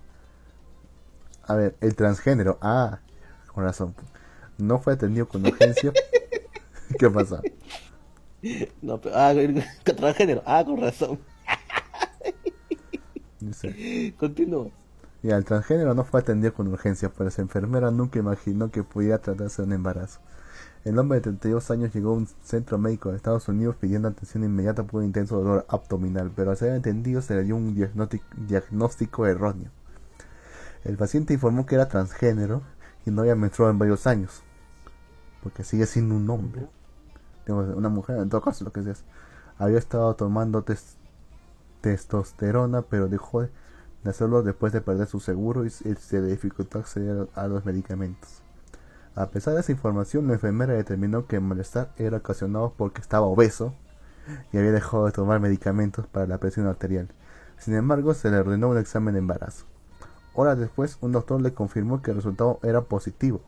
A 1.44 1.56
ver, 1.56 1.76
el 1.82 1.95
transgénero. 1.95 2.57
Ah, 2.61 2.99
con 3.53 3.64
razón. 3.65 3.94
No 4.57 4.80
fue 4.80 4.94
atendido 4.94 5.28
con 5.28 5.45
urgencia. 5.45 5.91
¿Qué 6.99 7.10
pasa? 7.10 7.41
No, 8.82 9.02
pero, 9.02 9.15
ah, 9.18 9.34
transgénero. 9.84 10.41
Ah, 10.45 10.64
con 10.65 10.80
razón. 10.80 11.19
Dice, 13.40 14.14
Continúa. 14.18 14.69
Y 15.28 15.32
el 15.32 15.44
transgénero 15.44 15.94
no 15.94 16.06
fue 16.06 16.22
atendido 16.22 16.54
con 16.54 16.70
urgencia, 16.70 17.10
pues 17.10 17.38
la 17.38 17.41
enfermera 17.41 17.91
nunca 17.91 18.18
imaginó 18.18 18.72
que 18.72 18.84
pudiera 18.84 19.18
tratarse 19.18 19.62
de 19.62 19.68
un 19.68 19.74
embarazo. 19.74 20.22
El 20.86 20.98
hombre 20.98 21.18
de 21.18 21.24
32 21.24 21.70
años 21.70 21.94
llegó 21.94 22.12
a 22.12 22.14
un 22.14 22.28
centro 22.44 22.78
médico 22.78 23.10
de 23.10 23.18
Estados 23.18 23.45
Unidos 23.49 23.76
pidiendo 23.76 24.08
atención 24.08 24.45
inmediata 24.45 24.84
por 24.84 25.02
un 25.02 25.08
intenso 25.08 25.36
dolor 25.36 25.66
abdominal, 25.68 26.32
pero 26.34 26.52
al 26.52 26.56
ser 26.56 26.72
atendido 26.72 27.22
se 27.22 27.36
le 27.36 27.44
dio 27.44 27.58
un 27.58 27.76
diagnóstico, 28.48 29.28
erróneo. 29.28 29.70
El 30.86 30.95
paciente 30.95 31.34
informó 31.34 31.66
que 31.66 31.76
era 31.76 31.90
transgénero 31.90 32.62
y 33.06 33.12
no 33.12 33.24
había 33.24 33.36
menstruado 33.36 33.74
en 33.74 33.80
varios 33.80 34.08
años, 34.08 34.44
porque 35.44 35.66
sigue 35.66 35.88
siendo 35.88 36.16
un 36.16 36.30
hombre. 36.30 36.70
Una 37.49 37.90
mujer, 37.90 38.16
en 38.20 38.30
todo 38.30 38.40
caso, 38.40 38.64
lo 38.64 38.72
que 38.72 38.82
sea. 38.82 38.95
Había 39.58 39.78
estado 39.78 40.16
tomando 40.16 40.64
tes- 40.64 40.95
testosterona, 41.82 42.84
pero 42.84 43.10
dejó 43.10 43.41
de 43.41 43.48
de 43.48 43.66
hacerlo 44.08 44.44
después 44.44 44.74
de 44.74 44.82
perder 44.82 45.08
su 45.08 45.20
seguro 45.20 45.66
y 45.66 45.70
se 45.70 46.22
le 46.22 46.28
dificultó 46.28 46.80
acceder 46.80 47.28
a 47.36 47.48
los 47.48 47.66
medicamentos. 47.66 48.42
A 49.16 49.28
pesar 49.28 49.54
de 49.56 49.62
esa 49.62 49.72
información, 49.72 50.28
la 50.28 50.34
enfermera 50.34 50.74
determinó 50.74 51.26
que 51.28 51.38
el 51.38 51.42
malestar 51.42 51.92
era 51.98 52.18
ocasionado 52.18 52.74
porque 52.78 53.02
estaba 53.02 53.26
obeso 53.26 53.74
y 54.52 54.58
había 54.58 54.72
dejado 54.72 55.06
de 55.06 55.12
tomar 55.12 55.40
medicamentos 55.40 56.06
para 56.08 56.28
la 56.28 56.38
presión 56.40 56.68
arterial. 56.68 57.10
Sin 57.58 57.74
embargo, 57.76 58.14
se 58.14 58.30
le 58.30 58.38
ordenó 58.38 58.70
un 58.70 58.78
examen 58.78 59.14
de 59.16 59.20
embarazo. 59.20 59.66
Horas 60.36 60.60
después, 60.60 60.98
un 61.02 61.12
doctor 61.14 61.42
le 61.42 61.54
confirmó 61.54 62.02
que 62.02 62.12
el 62.12 62.18
resultado 62.18 62.60
era 62.64 62.82
positivo. 62.84 63.42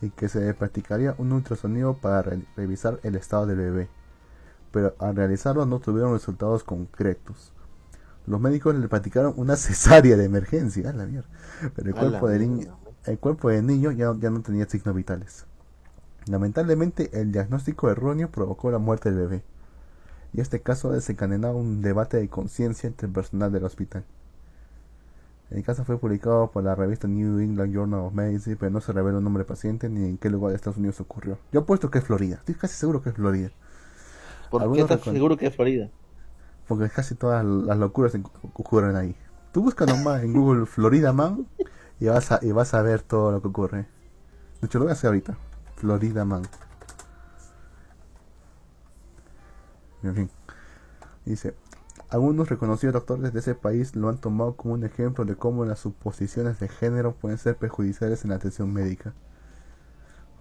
y 0.00 0.10
que 0.10 0.28
se 0.28 0.52
practicaría 0.54 1.14
un 1.18 1.32
ultrasonido 1.32 1.94
para 1.94 2.22
re- 2.22 2.44
revisar 2.56 2.98
el 3.04 3.14
estado 3.14 3.46
del 3.46 3.56
bebé. 3.58 3.88
Pero 4.72 4.94
al 4.98 5.14
realizarlo 5.16 5.64
no 5.66 5.78
tuvieron 5.80 6.12
resultados 6.12 6.64
concretos. 6.64 7.52
Los 8.26 8.40
médicos 8.40 8.74
le 8.74 8.88
practicaron 8.88 9.34
una 9.36 9.56
cesárea 9.56 10.16
de 10.16 10.24
emergencia, 10.24 10.90
a 10.90 10.92
la 10.92 11.06
mierda. 11.06 11.28
Pero 11.74 11.88
el 11.88 11.94
cuerpo 11.94 12.28
del 12.28 12.40
niño, 12.40 12.78
el 13.04 13.18
cuerpo 13.18 13.48
del 13.48 13.66
niño 13.66 13.90
ya, 13.90 14.14
ya 14.18 14.30
no 14.30 14.42
tenía 14.42 14.68
signos 14.68 14.94
vitales. 14.94 15.46
Lamentablemente, 16.26 17.10
el 17.20 17.32
diagnóstico 17.32 17.90
erróneo 17.90 18.30
provocó 18.30 18.70
la 18.70 18.78
muerte 18.78 19.10
del 19.10 19.18
bebé. 19.18 19.42
Y 20.32 20.40
este 20.40 20.60
caso 20.60 20.90
ha 20.90 20.94
desencadenado 20.94 21.56
un 21.56 21.82
debate 21.82 22.16
de 22.16 22.28
conciencia 22.28 22.86
entre 22.86 23.08
el 23.08 23.12
personal 23.12 23.52
del 23.52 23.64
hospital. 23.64 24.04
El 25.50 25.62
caso 25.62 25.84
fue 25.84 25.98
publicado 25.98 26.50
por 26.50 26.64
la 26.64 26.74
revista 26.74 27.06
New 27.06 27.40
England 27.40 27.74
Journal 27.74 28.00
of 28.00 28.14
Medicine, 28.14 28.56
pero 28.56 28.70
no 28.70 28.80
se 28.80 28.92
revela 28.92 29.18
un 29.18 29.24
nombre 29.24 29.42
de 29.42 29.48
paciente 29.48 29.90
ni 29.90 30.08
en 30.08 30.16
qué 30.16 30.30
lugar 30.30 30.50
de 30.50 30.56
Estados 30.56 30.78
Unidos 30.78 30.98
ocurrió. 31.00 31.36
Yo 31.52 31.60
apuesto 31.60 31.90
que 31.90 31.98
es 31.98 32.04
Florida. 32.04 32.36
Estoy 32.36 32.54
casi 32.54 32.74
seguro 32.74 33.02
que 33.02 33.10
es 33.10 33.14
Florida. 33.14 33.50
¿Por 34.48 34.72
qué 34.72 34.80
estás 34.80 35.02
seguro 35.02 35.36
que 35.36 35.48
es 35.48 35.54
Florida? 35.54 35.90
Porque 36.72 36.88
casi 36.88 37.14
todas 37.14 37.44
las 37.44 37.76
locuras 37.76 38.14
en- 38.14 38.24
ocurren 38.54 38.96
ahí. 38.96 39.14
Tú 39.52 39.62
busca 39.62 39.84
nomás 39.84 40.22
en 40.22 40.32
Google 40.32 40.64
Florida 40.64 41.12
Man 41.12 41.46
y 42.00 42.06
vas 42.06 42.32
a, 42.32 42.38
y 42.40 42.50
vas 42.52 42.72
a 42.72 42.80
ver 42.80 43.02
todo 43.02 43.30
lo 43.30 43.42
que 43.42 43.48
ocurre. 43.48 43.86
De 44.62 44.66
hecho, 44.66 44.78
lo 44.78 44.86
voy 44.86 44.90
a 44.90 44.94
hacer 44.94 45.08
ahorita. 45.08 45.36
Florida 45.76 46.24
Man. 46.24 46.44
En 50.02 50.14
fin. 50.14 50.30
Dice, 51.26 51.54
algunos 52.08 52.48
reconocidos 52.48 52.94
doctores 52.94 53.34
de 53.34 53.40
ese 53.40 53.54
país 53.54 53.94
lo 53.94 54.08
han 54.08 54.16
tomado 54.16 54.56
como 54.56 54.72
un 54.72 54.84
ejemplo 54.84 55.26
de 55.26 55.36
cómo 55.36 55.66
las 55.66 55.80
suposiciones 55.80 56.58
de 56.58 56.68
género 56.68 57.14
pueden 57.14 57.36
ser 57.36 57.56
perjudiciales 57.58 58.24
en 58.24 58.30
la 58.30 58.36
atención 58.36 58.72
médica. 58.72 59.12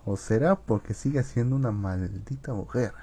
¿O 0.05 0.15
será 0.15 0.55
porque 0.55 0.93
sigue 0.93 1.21
siendo 1.23 1.57
una 1.57 1.71
maldita 1.71 2.53
mujer? 2.53 2.93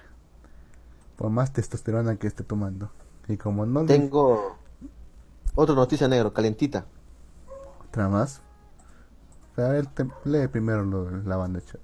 Por 1.16 1.30
más 1.30 1.52
testosterona 1.52 2.16
que 2.16 2.26
esté 2.26 2.42
tomando. 2.42 2.90
Y 3.28 3.36
como 3.36 3.64
no 3.66 3.84
le 3.84 3.86
Tengo 3.88 4.56
otra 5.56 5.74
noticia 5.74 6.08
negro, 6.08 6.32
calentita. 6.32 6.86
otra 7.88 8.08
más. 8.08 8.40
A 9.58 9.60
ver, 9.68 9.86
te- 9.88 10.06
lee 10.24 10.48
primero 10.48 10.84
lo 10.84 11.10
la 11.10 11.36
banda 11.36 11.60
de 11.60 11.66
chat. 11.66 11.80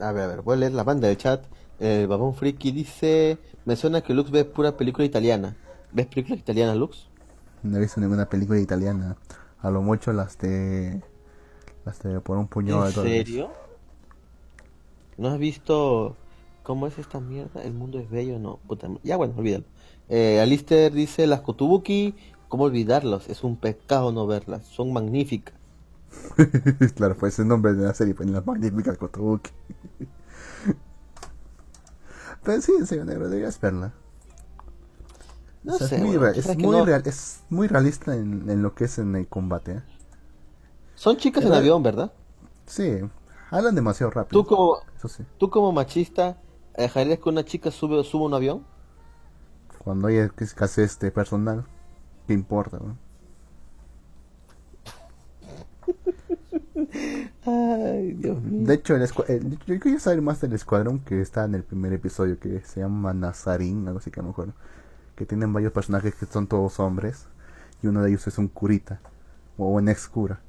A 0.00 0.12
ver, 0.12 0.22
a 0.24 0.26
ver, 0.28 0.42
voy 0.42 0.54
a 0.54 0.56
leer 0.60 0.72
la 0.72 0.84
banda 0.84 1.08
de 1.08 1.16
chat. 1.18 1.44
El 1.78 2.06
babón 2.06 2.34
friki 2.34 2.70
dice, 2.72 3.38
me 3.66 3.76
suena 3.76 4.00
que 4.02 4.14
Lux 4.14 4.30
ve 4.30 4.44
pura 4.46 4.76
película 4.76 5.04
italiana. 5.04 5.56
¿Ves 5.92 6.06
películas 6.06 6.40
italianas, 6.40 6.76
Lux? 6.76 7.08
No 7.62 7.76
he 7.76 7.80
visto 7.80 8.00
ninguna 8.00 8.28
película 8.30 8.58
italiana. 8.58 9.16
A 9.60 9.70
lo 9.70 9.82
mucho 9.82 10.12
las 10.12 10.38
de. 10.38 11.02
Las 11.84 12.02
de 12.02 12.20
por 12.20 12.38
un 12.38 12.48
puñado 12.48 12.84
¿En 12.84 12.86
de 12.86 12.92
dólares. 12.92 13.28
serio? 13.28 13.50
¿No 15.16 15.28
has 15.28 15.38
visto 15.38 16.16
cómo 16.62 16.86
es 16.86 16.98
esta 16.98 17.20
mierda? 17.20 17.62
El 17.62 17.72
mundo 17.74 17.98
es 17.98 18.10
bello, 18.10 18.38
no. 18.38 18.58
Puta, 18.66 18.88
ya 19.02 19.16
bueno, 19.16 19.34
olvídalo. 19.36 19.64
Eh, 20.08 20.40
Alister 20.40 20.92
dice, 20.92 21.26
las 21.28 21.42
Kotubuki, 21.42 22.16
¿cómo 22.48 22.64
olvidarlos? 22.64 23.28
Es 23.28 23.44
un 23.44 23.56
pecado 23.56 24.10
no 24.12 24.26
verlas, 24.26 24.66
son 24.66 24.92
magníficas. 24.92 25.54
claro, 26.96 27.16
pues 27.16 27.38
el 27.38 27.48
nombre 27.48 27.74
de 27.74 27.84
la 27.84 27.94
serie, 27.94 28.14
pues 28.14 28.28
las 28.30 28.46
magníficas 28.46 28.98
Kotobuki. 28.98 29.50
Pero 32.44 32.60
sí, 32.60 32.72
en 32.78 32.86
serio, 32.86 33.04
negro, 33.04 33.28
deberías 33.28 33.60
verla. 33.60 33.92
No 35.62 35.74
O 35.74 35.78
sea, 35.78 35.88
sé, 35.88 35.96
es, 35.96 35.98
muy, 35.98 36.16
real- 36.16 36.34
es, 36.36 36.56
muy 36.56 36.80
no- 36.80 36.84
real- 36.84 37.02
es 37.06 37.42
muy 37.50 37.68
realista 37.68 38.14
en, 38.16 38.48
en 38.50 38.62
lo 38.62 38.74
que 38.74 38.84
es 38.84 38.98
en 38.98 39.14
el 39.16 39.28
combate. 39.28 39.72
¿eh? 39.72 39.82
Son 40.96 41.16
chicas 41.16 41.44
en 41.44 41.54
avión, 41.54 41.80
¿verdad? 41.84 42.12
Sí, 42.66 43.00
hablan 43.50 43.74
demasiado 43.74 44.10
rápido. 44.10 44.42
Tú 44.42 44.46
como, 44.46 44.78
sí. 45.08 45.24
tú 45.38 45.50
como 45.50 45.72
machista, 45.72 46.40
¿dejarías 46.76 47.18
que 47.20 47.28
una 47.28 47.44
chica 47.44 47.70
sube, 47.70 48.02
suba 48.04 48.26
un 48.26 48.34
avión? 48.34 48.66
Cuando 49.86 50.08
hay 50.08 50.18
escasez 50.18 50.92
este 50.92 51.10
personal, 51.10 51.64
¿qué 52.26 52.34
importa? 52.34 52.78
no? 52.78 52.98
Ay, 57.46 58.12
Dios 58.12 58.42
mío. 58.42 58.66
De 58.66 58.74
hecho, 58.74 58.94
el 58.96 59.02
el- 59.28 59.58
yo 59.66 59.80
quería 59.80 60.00
saber 60.00 60.22
más 60.22 60.40
del 60.40 60.52
escuadrón 60.52 61.00
que 61.00 61.20
está 61.20 61.44
en 61.44 61.54
el 61.54 61.62
primer 61.64 61.92
episodio, 61.92 62.38
que 62.38 62.60
se 62.62 62.80
llama 62.80 63.12
Nazarín, 63.14 63.86
algo 63.86 63.98
así 63.98 64.10
que 64.10 64.20
no 64.20 64.24
me 64.28 64.30
acuerdo. 64.30 64.54
Que 65.16 65.26
tienen 65.26 65.52
varios 65.52 65.72
personajes 65.72 66.14
que 66.14 66.26
son 66.26 66.46
todos 66.48 66.80
hombres, 66.80 67.26
y 67.82 67.88
uno 67.88 68.02
de 68.02 68.10
ellos 68.10 68.26
es 68.28 68.38
un 68.38 68.48
curita, 68.48 69.00
o 69.58 69.70
un 69.70 69.88
ex 69.88 70.08
cura. 70.08 70.40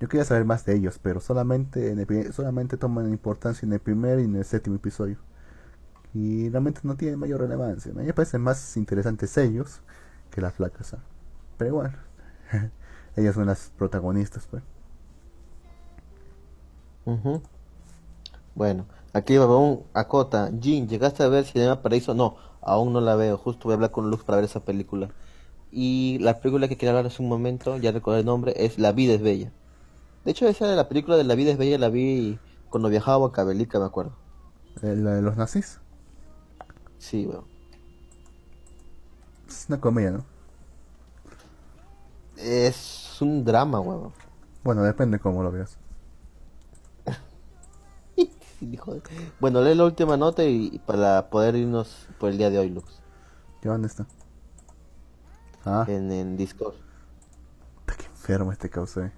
Yo 0.00 0.08
quería 0.08 0.24
saber 0.24 0.44
más 0.46 0.64
de 0.66 0.76
ellos, 0.76 1.00
pero 1.02 1.20
solamente, 1.20 1.90
en 1.90 2.00
el 2.00 2.32
solamente 2.34 2.76
toman 2.78 3.10
importancia 3.10 3.66
en 3.66 3.72
el 3.74 3.80
primer 3.80 4.20
y 4.20 4.24
en 4.24 4.36
el 4.36 4.44
séptimo 4.44 4.76
episodio. 4.76 5.18
Y 6.14 6.48
realmente 6.48 6.80
no 6.84 6.96
tienen 6.96 7.18
mayor 7.18 7.40
relevancia. 7.40 7.92
A 7.92 7.94
mí 7.94 8.04
me 8.04 8.14
parecen 8.14 8.40
más 8.40 8.76
interesantes 8.76 9.36
ellos 9.36 9.80
que 10.30 10.40
las 10.40 10.54
flacas. 10.54 10.94
¿ah? 10.94 11.00
Pero 11.58 11.70
igual, 11.70 11.96
ellas 13.16 13.34
son 13.34 13.46
las 13.46 13.72
protagonistas, 13.76 14.46
pues. 14.50 14.62
Ujú. 17.04 17.42
Bueno, 18.54 18.86
aquí 19.12 19.36
Babón 19.36 19.82
acota. 19.92 20.50
Jin, 20.60 20.88
¿llegaste 20.88 21.22
a 21.22 21.28
ver 21.28 21.44
Cinema 21.44 21.82
Paraíso? 21.82 22.14
No, 22.14 22.36
aún 22.62 22.92
no 22.92 23.00
la 23.00 23.16
veo. 23.16 23.36
Justo 23.36 23.64
voy 23.64 23.72
a 23.72 23.74
hablar 23.76 23.90
con 23.90 24.10
Lux 24.10 24.24
para 24.24 24.36
ver 24.36 24.44
esa 24.44 24.60
película. 24.60 25.10
Y 25.72 26.18
la 26.20 26.38
película 26.40 26.68
que 26.68 26.76
quería 26.76 26.90
hablar 26.90 27.06
hace 27.06 27.22
un 27.22 27.28
momento, 27.28 27.76
ya 27.78 27.92
recordé 27.92 28.20
el 28.20 28.26
nombre, 28.26 28.54
es 28.56 28.78
La 28.78 28.92
vida 28.92 29.14
es 29.14 29.22
bella. 29.22 29.50
De 30.24 30.30
hecho, 30.32 30.48
esa 30.48 30.68
de 30.68 30.76
la 30.76 30.88
película 30.88 31.16
de 31.16 31.24
La 31.24 31.34
vida 31.34 31.50
es 31.52 31.58
bella 31.58 31.78
la 31.78 31.88
vi 31.90 32.38
cuando 32.70 32.88
viajaba 32.88 33.26
a 33.28 33.32
Cabelica, 33.32 33.78
me 33.80 33.86
acuerdo. 33.86 34.12
Eh, 34.82 34.94
La 34.96 35.14
de 35.14 35.22
los 35.22 35.36
nazis. 35.36 35.80
Sí, 37.10 37.26
weón. 37.26 37.44
Es 39.46 39.66
una 39.68 39.78
comedia, 39.80 40.10
¿no? 40.12 40.24
Es 42.36 43.20
un 43.20 43.44
drama, 43.44 43.80
weón. 43.80 44.12
Bueno, 44.62 44.82
depende 44.82 45.18
cómo 45.18 45.42
lo 45.42 45.52
veas. 45.52 45.76
Bueno, 49.40 49.60
lee 49.60 49.74
la 49.74 49.84
última 49.84 50.16
nota 50.16 50.42
y 50.44 50.80
para 50.86 51.28
poder 51.28 51.54
irnos 51.56 52.08
por 52.18 52.30
el 52.30 52.38
día 52.38 52.48
de 52.48 52.58
hoy, 52.58 52.70
Lux. 52.70 53.02
¿Qué 53.60 53.68
dónde 53.68 53.88
está? 53.88 54.06
Ah, 55.66 55.84
En, 55.86 56.10
en 56.10 56.36
Discord. 56.38 56.74
puta, 57.84 57.94
qué 57.98 58.06
enfermo 58.06 58.52
este 58.52 58.70
causa. 58.70 59.06
eh. 59.06 59.12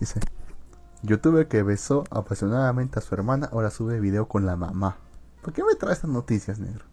Dice, 0.00 0.20
youtuber 1.02 1.46
que 1.48 1.62
besó 1.62 2.04
apasionadamente 2.10 2.98
a 2.98 3.02
su 3.02 3.14
hermana, 3.14 3.50
ahora 3.52 3.70
sube 3.70 4.00
video 4.00 4.28
con 4.28 4.46
la 4.46 4.56
mamá. 4.56 4.96
¿Por 5.42 5.52
qué 5.52 5.62
me 5.62 5.74
traes 5.74 5.98
estas 5.98 6.10
noticias, 6.10 6.58
negro? 6.58 6.86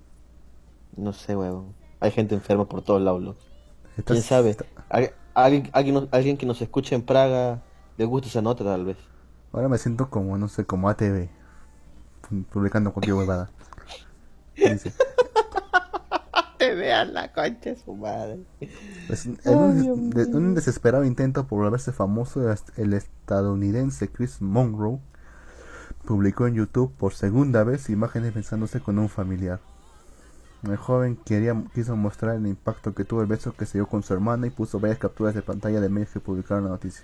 No 0.96 1.14
sé, 1.14 1.36
weón. 1.36 1.74
Hay 2.00 2.12
gente 2.12 2.36
enferma 2.36 2.66
por 2.68 2.82
todos 2.82 3.02
lados. 3.02 3.36
Estás- 3.98 4.16
¿Quién 4.16 4.24
sabe? 4.24 4.58
Al- 4.90 5.12
Alguien, 5.34 5.70
alguien, 5.72 6.10
alguien 6.12 6.38
que 6.38 6.46
nos 6.46 6.62
escuche 6.62 6.94
en 6.94 7.04
Praga 7.04 7.62
le 7.98 8.04
gusta 8.06 8.28
esa 8.28 8.42
nota, 8.42 8.66
tal 8.66 8.84
vez. 8.84 8.98
Ahora 9.54 9.70
me 9.70 9.78
siento 9.78 10.10
como, 10.10 10.38
no 10.38 10.48
sé, 10.50 10.66
como 10.66 10.90
ATV. 10.90 11.30
pu- 12.30 12.46
Publicando 12.48 12.92
cualquier 12.92 13.16
huevada. 13.16 13.50
Dice, 14.56 14.92
Te 16.58 16.76
vean 16.76 17.14
la 17.14 17.32
concha 17.34 17.72
de 17.72 17.76
su 17.78 17.96
madre. 17.96 18.40
Pues, 19.08 19.26
en 19.26 19.38
un, 19.48 20.10
des- 20.12 20.30
de- 20.32 20.38
un 20.38 20.54
desesperado 20.54 21.06
intento 21.06 21.48
por 21.48 21.60
volverse 21.64 21.92
famoso, 21.92 22.42
el 22.78 22.94
estadounidense 22.94 24.10
Chris 24.10 24.42
Monroe 24.42 25.00
publicó 26.06 26.46
en 26.46 26.56
YouTube 26.56 26.94
por 26.98 27.14
segunda 27.14 27.64
vez 27.64 27.90
imágenes 27.90 28.34
pensándose 28.34 28.80
con 28.82 29.00
un 29.00 29.10
familiar. 29.10 29.60
El 30.64 30.78
joven 30.78 31.16
quería, 31.16 31.56
quiso 31.74 31.96
mostrar 31.96 32.36
el 32.36 32.46
impacto 32.46 32.94
que 32.94 33.04
tuvo 33.04 33.22
el 33.22 33.28
beso 33.28 33.54
que 33.54 33.66
se 33.66 33.80
dio 33.80 33.88
con 33.88 34.04
su 34.04 34.14
hermana 34.14 34.46
y 34.48 34.52
puso 34.52 34.80
varias 34.80 35.00
capturas 35.00 35.34
de 35.34 35.42
pantalla 35.42 35.82
de 35.82 35.90
medios 35.90 36.12
que 36.12 36.20
publicaron 36.20 36.66
la 36.66 36.70
noticia. 36.70 37.04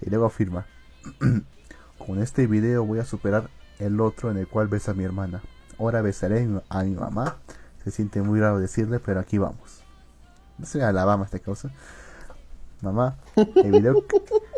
Y 0.00 0.08
luego 0.08 0.24
afirma, 0.26 0.64
con 1.98 2.22
este 2.22 2.46
video 2.46 2.84
voy 2.84 2.98
a 2.98 3.04
superar 3.04 3.50
el 3.78 4.00
otro 4.00 4.30
en 4.30 4.38
el 4.38 4.48
cual 4.48 4.68
besa 4.68 4.92
a 4.92 4.94
mi 4.94 5.04
hermana. 5.04 5.42
Ahora 5.78 6.00
besaré 6.02 6.48
a 6.70 6.82
mi- 6.84 6.94
mamá. 6.94 7.36
Se 7.84 7.90
siente 7.90 8.22
muy 8.22 8.40
raro 8.40 8.58
decirle, 8.58 8.98
pero 8.98 9.20
aquí 9.20 9.38
vamos. 9.38 9.82
No 10.58 10.66
sé, 10.66 10.82
Alabama 10.82 11.24
esta 11.24 11.38
cosa. 11.38 11.70
Mamá, 12.82 13.16
el 13.36 13.72
video, 13.72 14.04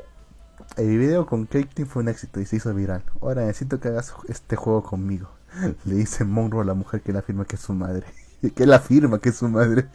el 0.76 0.98
video 0.98 1.26
con 1.26 1.46
Caitlyn 1.46 1.86
fue 1.88 2.02
un 2.02 2.08
éxito 2.08 2.40
y 2.40 2.46
se 2.46 2.56
hizo 2.56 2.72
viral. 2.74 3.02
Ahora 3.20 3.44
necesito 3.46 3.80
que 3.80 3.88
hagas 3.88 4.14
este 4.28 4.54
juego 4.56 4.82
conmigo. 4.84 5.28
Le 5.84 5.94
dice 5.94 6.24
Monroe 6.24 6.62
a 6.62 6.64
la 6.64 6.74
mujer 6.74 7.00
que 7.02 7.12
la 7.12 7.20
afirma 7.20 7.44
que 7.44 7.56
es 7.56 7.62
su 7.62 7.72
madre. 7.72 8.06
Que 8.56 8.66
la 8.66 8.76
afirma 8.76 9.20
que 9.20 9.28
es 9.28 9.36
su 9.36 9.48
madre. 9.48 9.88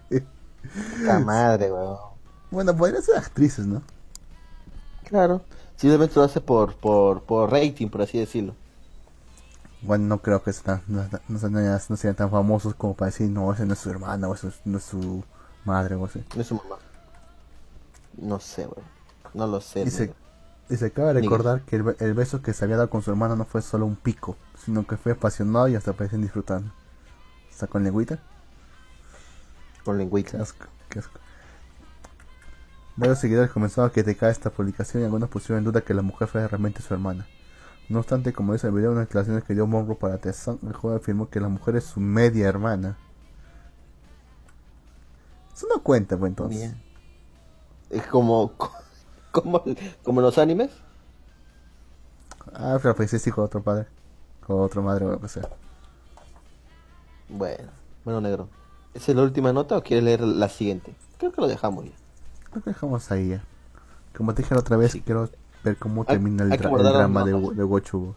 La 1.02 1.20
madre, 1.20 1.70
weón. 1.70 1.98
Bueno, 2.50 2.74
podrían 2.78 3.04
ser 3.04 3.18
actrices, 3.18 3.66
¿no? 3.66 3.82
Claro. 5.04 5.42
Simplemente 5.76 6.16
lo 6.16 6.24
hace 6.24 6.40
por, 6.40 6.74
por, 6.76 7.24
por 7.24 7.52
rating, 7.52 7.90
por 7.90 8.04
así 8.04 8.18
decirlo. 8.18 8.56
Bueno, 9.82 10.06
no 10.06 10.22
creo 10.22 10.42
que 10.42 10.54
sean, 10.54 10.82
no, 10.88 11.06
no 11.28 11.40
sean, 11.40 11.54
no 11.90 11.98
sean 11.98 12.16
tan 12.16 12.32
famosos 12.32 12.74
como 12.74 12.96
para 12.96 13.12
decir, 13.12 13.30
no, 13.30 13.52
esa 13.52 13.66
no 13.66 13.74
es 13.74 13.80
su 13.80 13.90
hermana 13.90 14.30
o 14.30 14.34
esa 14.34 14.50
no 14.64 14.78
es 14.78 14.84
su 14.86 15.24
madre 15.66 15.96
o 15.96 16.06
así. 16.06 16.24
No 16.34 16.42
es 16.42 16.48
su 16.48 16.56
mamá. 16.56 16.78
No 18.16 18.40
sé, 18.40 18.62
weón. 18.62 18.88
No 19.34 19.46
lo 19.46 19.60
sé. 19.60 19.84
Dice. 19.84 20.14
Y 20.70 20.76
se 20.76 20.88
acaba 20.88 21.14
de 21.14 21.22
recordar 21.22 21.62
que 21.62 21.78
el, 21.78 21.84
be- 21.84 21.96
el 22.00 22.14
beso 22.14 22.42
que 22.42 22.54
se 22.54 22.66
había 22.66 22.76
dado 22.78 22.90
con 22.90 23.02
su 23.02 23.10
hermana 23.10 23.36
no 23.36 23.46
fue 23.46 23.62
solo 23.62 23.86
un 23.86 23.96
pico, 23.96 24.36
sino 24.66 24.86
que 24.86 24.98
fue 24.98 25.14
apasionado 25.14 25.68
y 25.70 25.76
hasta 25.76 25.94
parecen 25.94 26.22
disfrutando. 26.22 26.72
¿Está 27.50 27.68
con 27.68 27.84
lengüita? 27.84 28.20
Con 29.86 29.96
Qué 29.96 30.04
lengüita. 30.04 30.42
asco, 30.42 30.66
qué 30.90 31.00
asco. 31.00 31.20
Varios 32.98 33.20
seguidores 33.20 33.52
comenzaron 33.52 33.90
a 33.90 33.94
criticar 33.94 34.30
esta 34.30 34.50
publicación 34.50 35.04
y 35.04 35.06
algunos 35.06 35.30
pusieron 35.30 35.60
en 35.60 35.66
duda 35.66 35.82
que 35.82 35.94
la 35.94 36.02
mujer 36.02 36.28
fuera 36.28 36.48
realmente 36.48 36.82
su 36.82 36.94
hermana. 36.94 37.28
No 37.90 38.00
obstante, 38.00 38.34
como 38.34 38.52
dice 38.52 38.68
el 38.68 38.74
video, 38.74 38.92
en 38.92 38.98
las 38.98 39.08
declaraciones 39.08 39.46
que 39.46 39.54
dio 39.54 39.66
Monroe 39.68 39.96
para 39.96 40.18
The 40.18 40.34
Sun, 40.34 40.60
el 40.68 40.74
joven 40.74 40.98
afirmó 40.98 41.30
que 41.30 41.40
la 41.40 41.48
mujer 41.48 41.78
es 41.78 41.86
su 41.86 42.02
media 42.02 42.50
hermana. 42.50 42.98
Eso 45.56 45.68
no 45.74 45.82
cuenta, 45.82 46.18
pues 46.18 46.30
entonces. 46.32 46.60
Bien. 46.60 46.82
Es 47.90 48.06
como, 48.08 48.52
como, 49.42 49.64
como 50.04 50.22
los 50.22 50.38
animes. 50.38 50.70
Ah, 52.54 52.78
pero 52.82 52.96
pues 52.96 53.14
es 53.14 53.26
hijo 53.28 53.42
de 53.42 53.46
otro 53.46 53.62
padre. 53.64 53.86
O 54.48 54.56
otro 54.62 54.82
madre 54.82 55.06
o 55.06 55.12
lo 55.12 55.20
que 55.20 55.28
sea. 55.28 55.48
Bueno, 57.30 57.70
bueno, 58.06 58.22
negro. 58.22 58.48
¿Esa 58.94 59.12
es 59.12 59.18
la 59.18 59.24
última 59.24 59.52
nota 59.52 59.78
o 59.78 59.84
quieres 59.84 60.04
leer 60.06 60.22
la 60.22 60.48
siguiente? 60.50 60.96
Creo 61.18 61.32
que 61.32 61.42
lo 61.42 61.48
dejamos 61.48 61.86
ya. 61.86 61.92
Creo 62.50 62.64
que 62.64 62.70
dejamos 62.70 63.12
ahí 63.12 63.30
ya. 63.30 63.44
Como 64.16 64.34
te 64.34 64.42
dije 64.42 64.56
la 64.56 64.62
otra 64.62 64.78
vez, 64.78 64.94
Sí. 64.94 65.02
quiero 65.02 65.30
ver 65.64 65.78
cómo 65.78 66.02
Hay- 66.02 66.16
termina 66.16 66.44
el, 66.46 66.52
dra- 66.52 66.78
el 66.78 66.84
drama 66.84 67.26
de, 67.26 67.32
de 67.34 67.64
Gochu. 67.64 68.16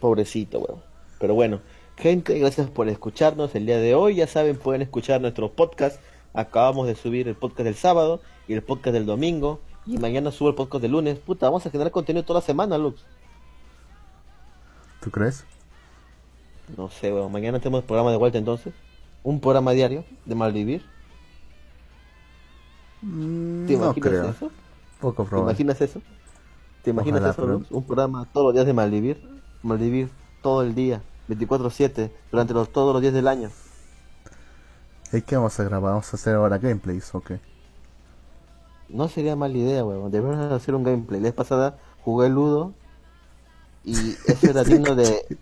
Pobrecito, 0.00 0.58
weón. 0.60 0.80
Pero 1.20 1.34
bueno, 1.34 1.60
gente, 1.96 2.38
gracias 2.38 2.68
por 2.70 2.88
escucharnos 2.88 3.54
el 3.54 3.66
día 3.66 3.76
de 3.78 3.94
hoy. 3.94 4.16
Ya 4.16 4.26
saben, 4.26 4.56
pueden 4.56 4.82
escuchar 4.82 5.20
nuestro 5.20 5.52
podcast. 5.52 6.00
Acabamos 6.34 6.86
de 6.86 6.94
subir 6.94 7.28
el 7.28 7.34
podcast 7.34 7.64
del 7.64 7.74
sábado 7.74 8.20
y 8.48 8.54
el 8.54 8.62
podcast 8.62 8.94
del 8.94 9.06
domingo. 9.06 9.60
Y 9.86 9.98
mañana 9.98 10.30
subo 10.30 10.48
el 10.48 10.54
podcast 10.54 10.82
del 10.82 10.92
lunes. 10.92 11.18
Puta, 11.18 11.46
vamos 11.46 11.66
a 11.66 11.70
generar 11.70 11.90
contenido 11.92 12.24
toda 12.24 12.40
la 12.40 12.46
semana, 12.46 12.78
Lux. 12.78 13.04
¿Tú 15.00 15.10
crees? 15.10 15.44
No 16.76 16.88
sé, 16.88 17.12
weón. 17.12 17.32
Mañana 17.32 17.58
tenemos 17.58 17.84
programa 17.84 18.10
de 18.12 18.16
vuelta 18.16 18.38
entonces. 18.38 18.72
Un 19.24 19.40
programa 19.40 19.72
diario 19.72 20.04
de 20.24 20.34
Malvivir. 20.34 20.84
Mm, 23.02 23.66
¿Te 23.66 23.72
no 23.76 23.84
imaginas 23.84 24.08
creo. 24.08 24.28
eso? 24.30 24.50
Poco 25.00 25.24
¿Te 25.24 25.28
probable. 25.30 25.52
imaginas 25.52 25.80
eso? 25.80 26.00
¿Te 26.82 26.90
imaginas 26.90 27.20
Ojalá, 27.20 27.32
eso, 27.32 27.46
Lux? 27.46 27.70
Un 27.70 27.84
programa 27.84 28.26
todos 28.32 28.46
los 28.46 28.54
días 28.54 28.66
de 28.66 28.72
Malvivir. 28.72 29.20
Malvivir 29.62 30.08
todo 30.42 30.62
el 30.62 30.74
día. 30.74 31.02
24-7. 31.28 32.10
Durante 32.30 32.54
los, 32.54 32.70
todos 32.72 32.92
los 32.92 33.02
días 33.02 33.14
del 33.14 33.28
año. 33.28 33.50
¿Y 35.12 35.22
qué 35.22 35.36
vamos 35.36 35.58
a 35.60 35.64
grabar? 35.64 35.90
¿Vamos 35.92 36.12
a 36.12 36.16
hacer 36.16 36.34
ahora 36.34 36.58
gameplays 36.58 37.14
o 37.14 37.20
qué? 37.20 37.38
No 38.88 39.08
sería 39.08 39.36
mala 39.36 39.56
idea, 39.56 39.84
weón. 39.84 40.10
Deberíamos 40.10 40.52
hacer 40.52 40.74
un 40.74 40.84
gameplay. 40.84 41.20
La 41.20 41.28
vez 41.28 41.34
pasada 41.34 41.78
jugué 42.02 42.28
Ludo 42.28 42.74
y 43.84 44.12
eso 44.26 44.50
era 44.50 44.64
digno 44.64 44.94
de 44.94 45.38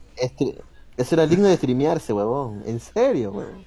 eso 0.97 1.15
era 1.15 1.27
digno 1.27 1.49
de 1.49 1.57
streamearse, 1.57 2.13
huevón. 2.13 2.63
En 2.67 2.81
serio, 2.81 3.31
huevón. 3.33 3.65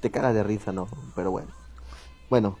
Te 0.00 0.10
cagas 0.10 0.34
de 0.34 0.42
risa, 0.42 0.70
no, 0.70 0.88
pero 1.16 1.30
bueno. 1.30 1.48
Bueno, 2.28 2.58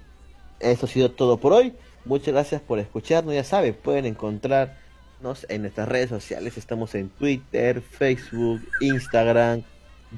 eso 0.60 0.86
ha 0.86 0.88
sido 0.88 1.10
todo 1.10 1.36
por 1.36 1.52
hoy. 1.52 1.74
Muchas 2.04 2.34
gracias 2.34 2.62
por 2.62 2.78
escucharnos. 2.78 3.34
Ya 3.34 3.44
saben, 3.44 3.74
pueden 3.74 4.06
encontrarnos 4.06 5.46
en 5.48 5.62
nuestras 5.62 5.88
redes 5.88 6.08
sociales. 6.08 6.58
Estamos 6.58 6.94
en 6.94 7.10
Twitter, 7.10 7.80
Facebook, 7.80 8.60
Instagram, 8.80 9.62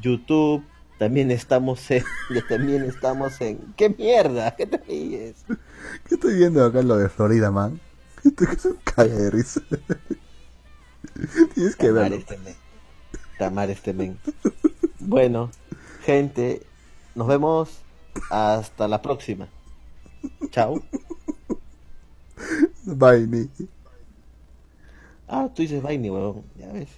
YouTube. 0.01 0.65
También 0.99 1.31
estamos 1.31 1.91
en, 1.91 2.05
también 2.49 2.83
estamos 2.85 3.41
en, 3.41 3.59
¿qué 3.77 3.91
mierda? 3.91 4.57
¿Qué 4.57 4.67
te 4.67 4.79
ríes? 4.79 5.45
¿Qué 6.09 6.15
estoy 6.15 6.37
viendo 6.37 6.65
acá 6.65 6.81
en 6.81 6.89
lo 6.89 6.97
de 6.97 7.09
Florida, 7.09 7.51
man? 7.51 7.81
Esto 8.25 8.45
es 8.45 8.65
un 8.65 8.79
de 8.97 9.31
risa. 9.31 9.61
Tienes 11.55 11.77
que 11.77 11.93
verlo. 11.93 12.17
este 12.17 12.39
men. 12.39 12.55
Tamar 13.39 13.71
este 13.71 13.93
men. 13.93 14.19
Bueno, 14.99 15.51
gente, 16.03 16.63
nos 17.15 17.27
vemos 17.27 17.81
hasta 18.31 18.89
la 18.89 19.03
próxima. 19.03 19.49
Chao. 20.51 20.83
Bye, 22.85 23.27
Nicky. 23.27 23.69
Ah, 25.29 25.49
tú 25.55 25.63
dices 25.63 25.83
vaina, 25.83 26.13
huevón. 26.13 26.45
Ya 26.57 26.73
ves. 26.73 26.89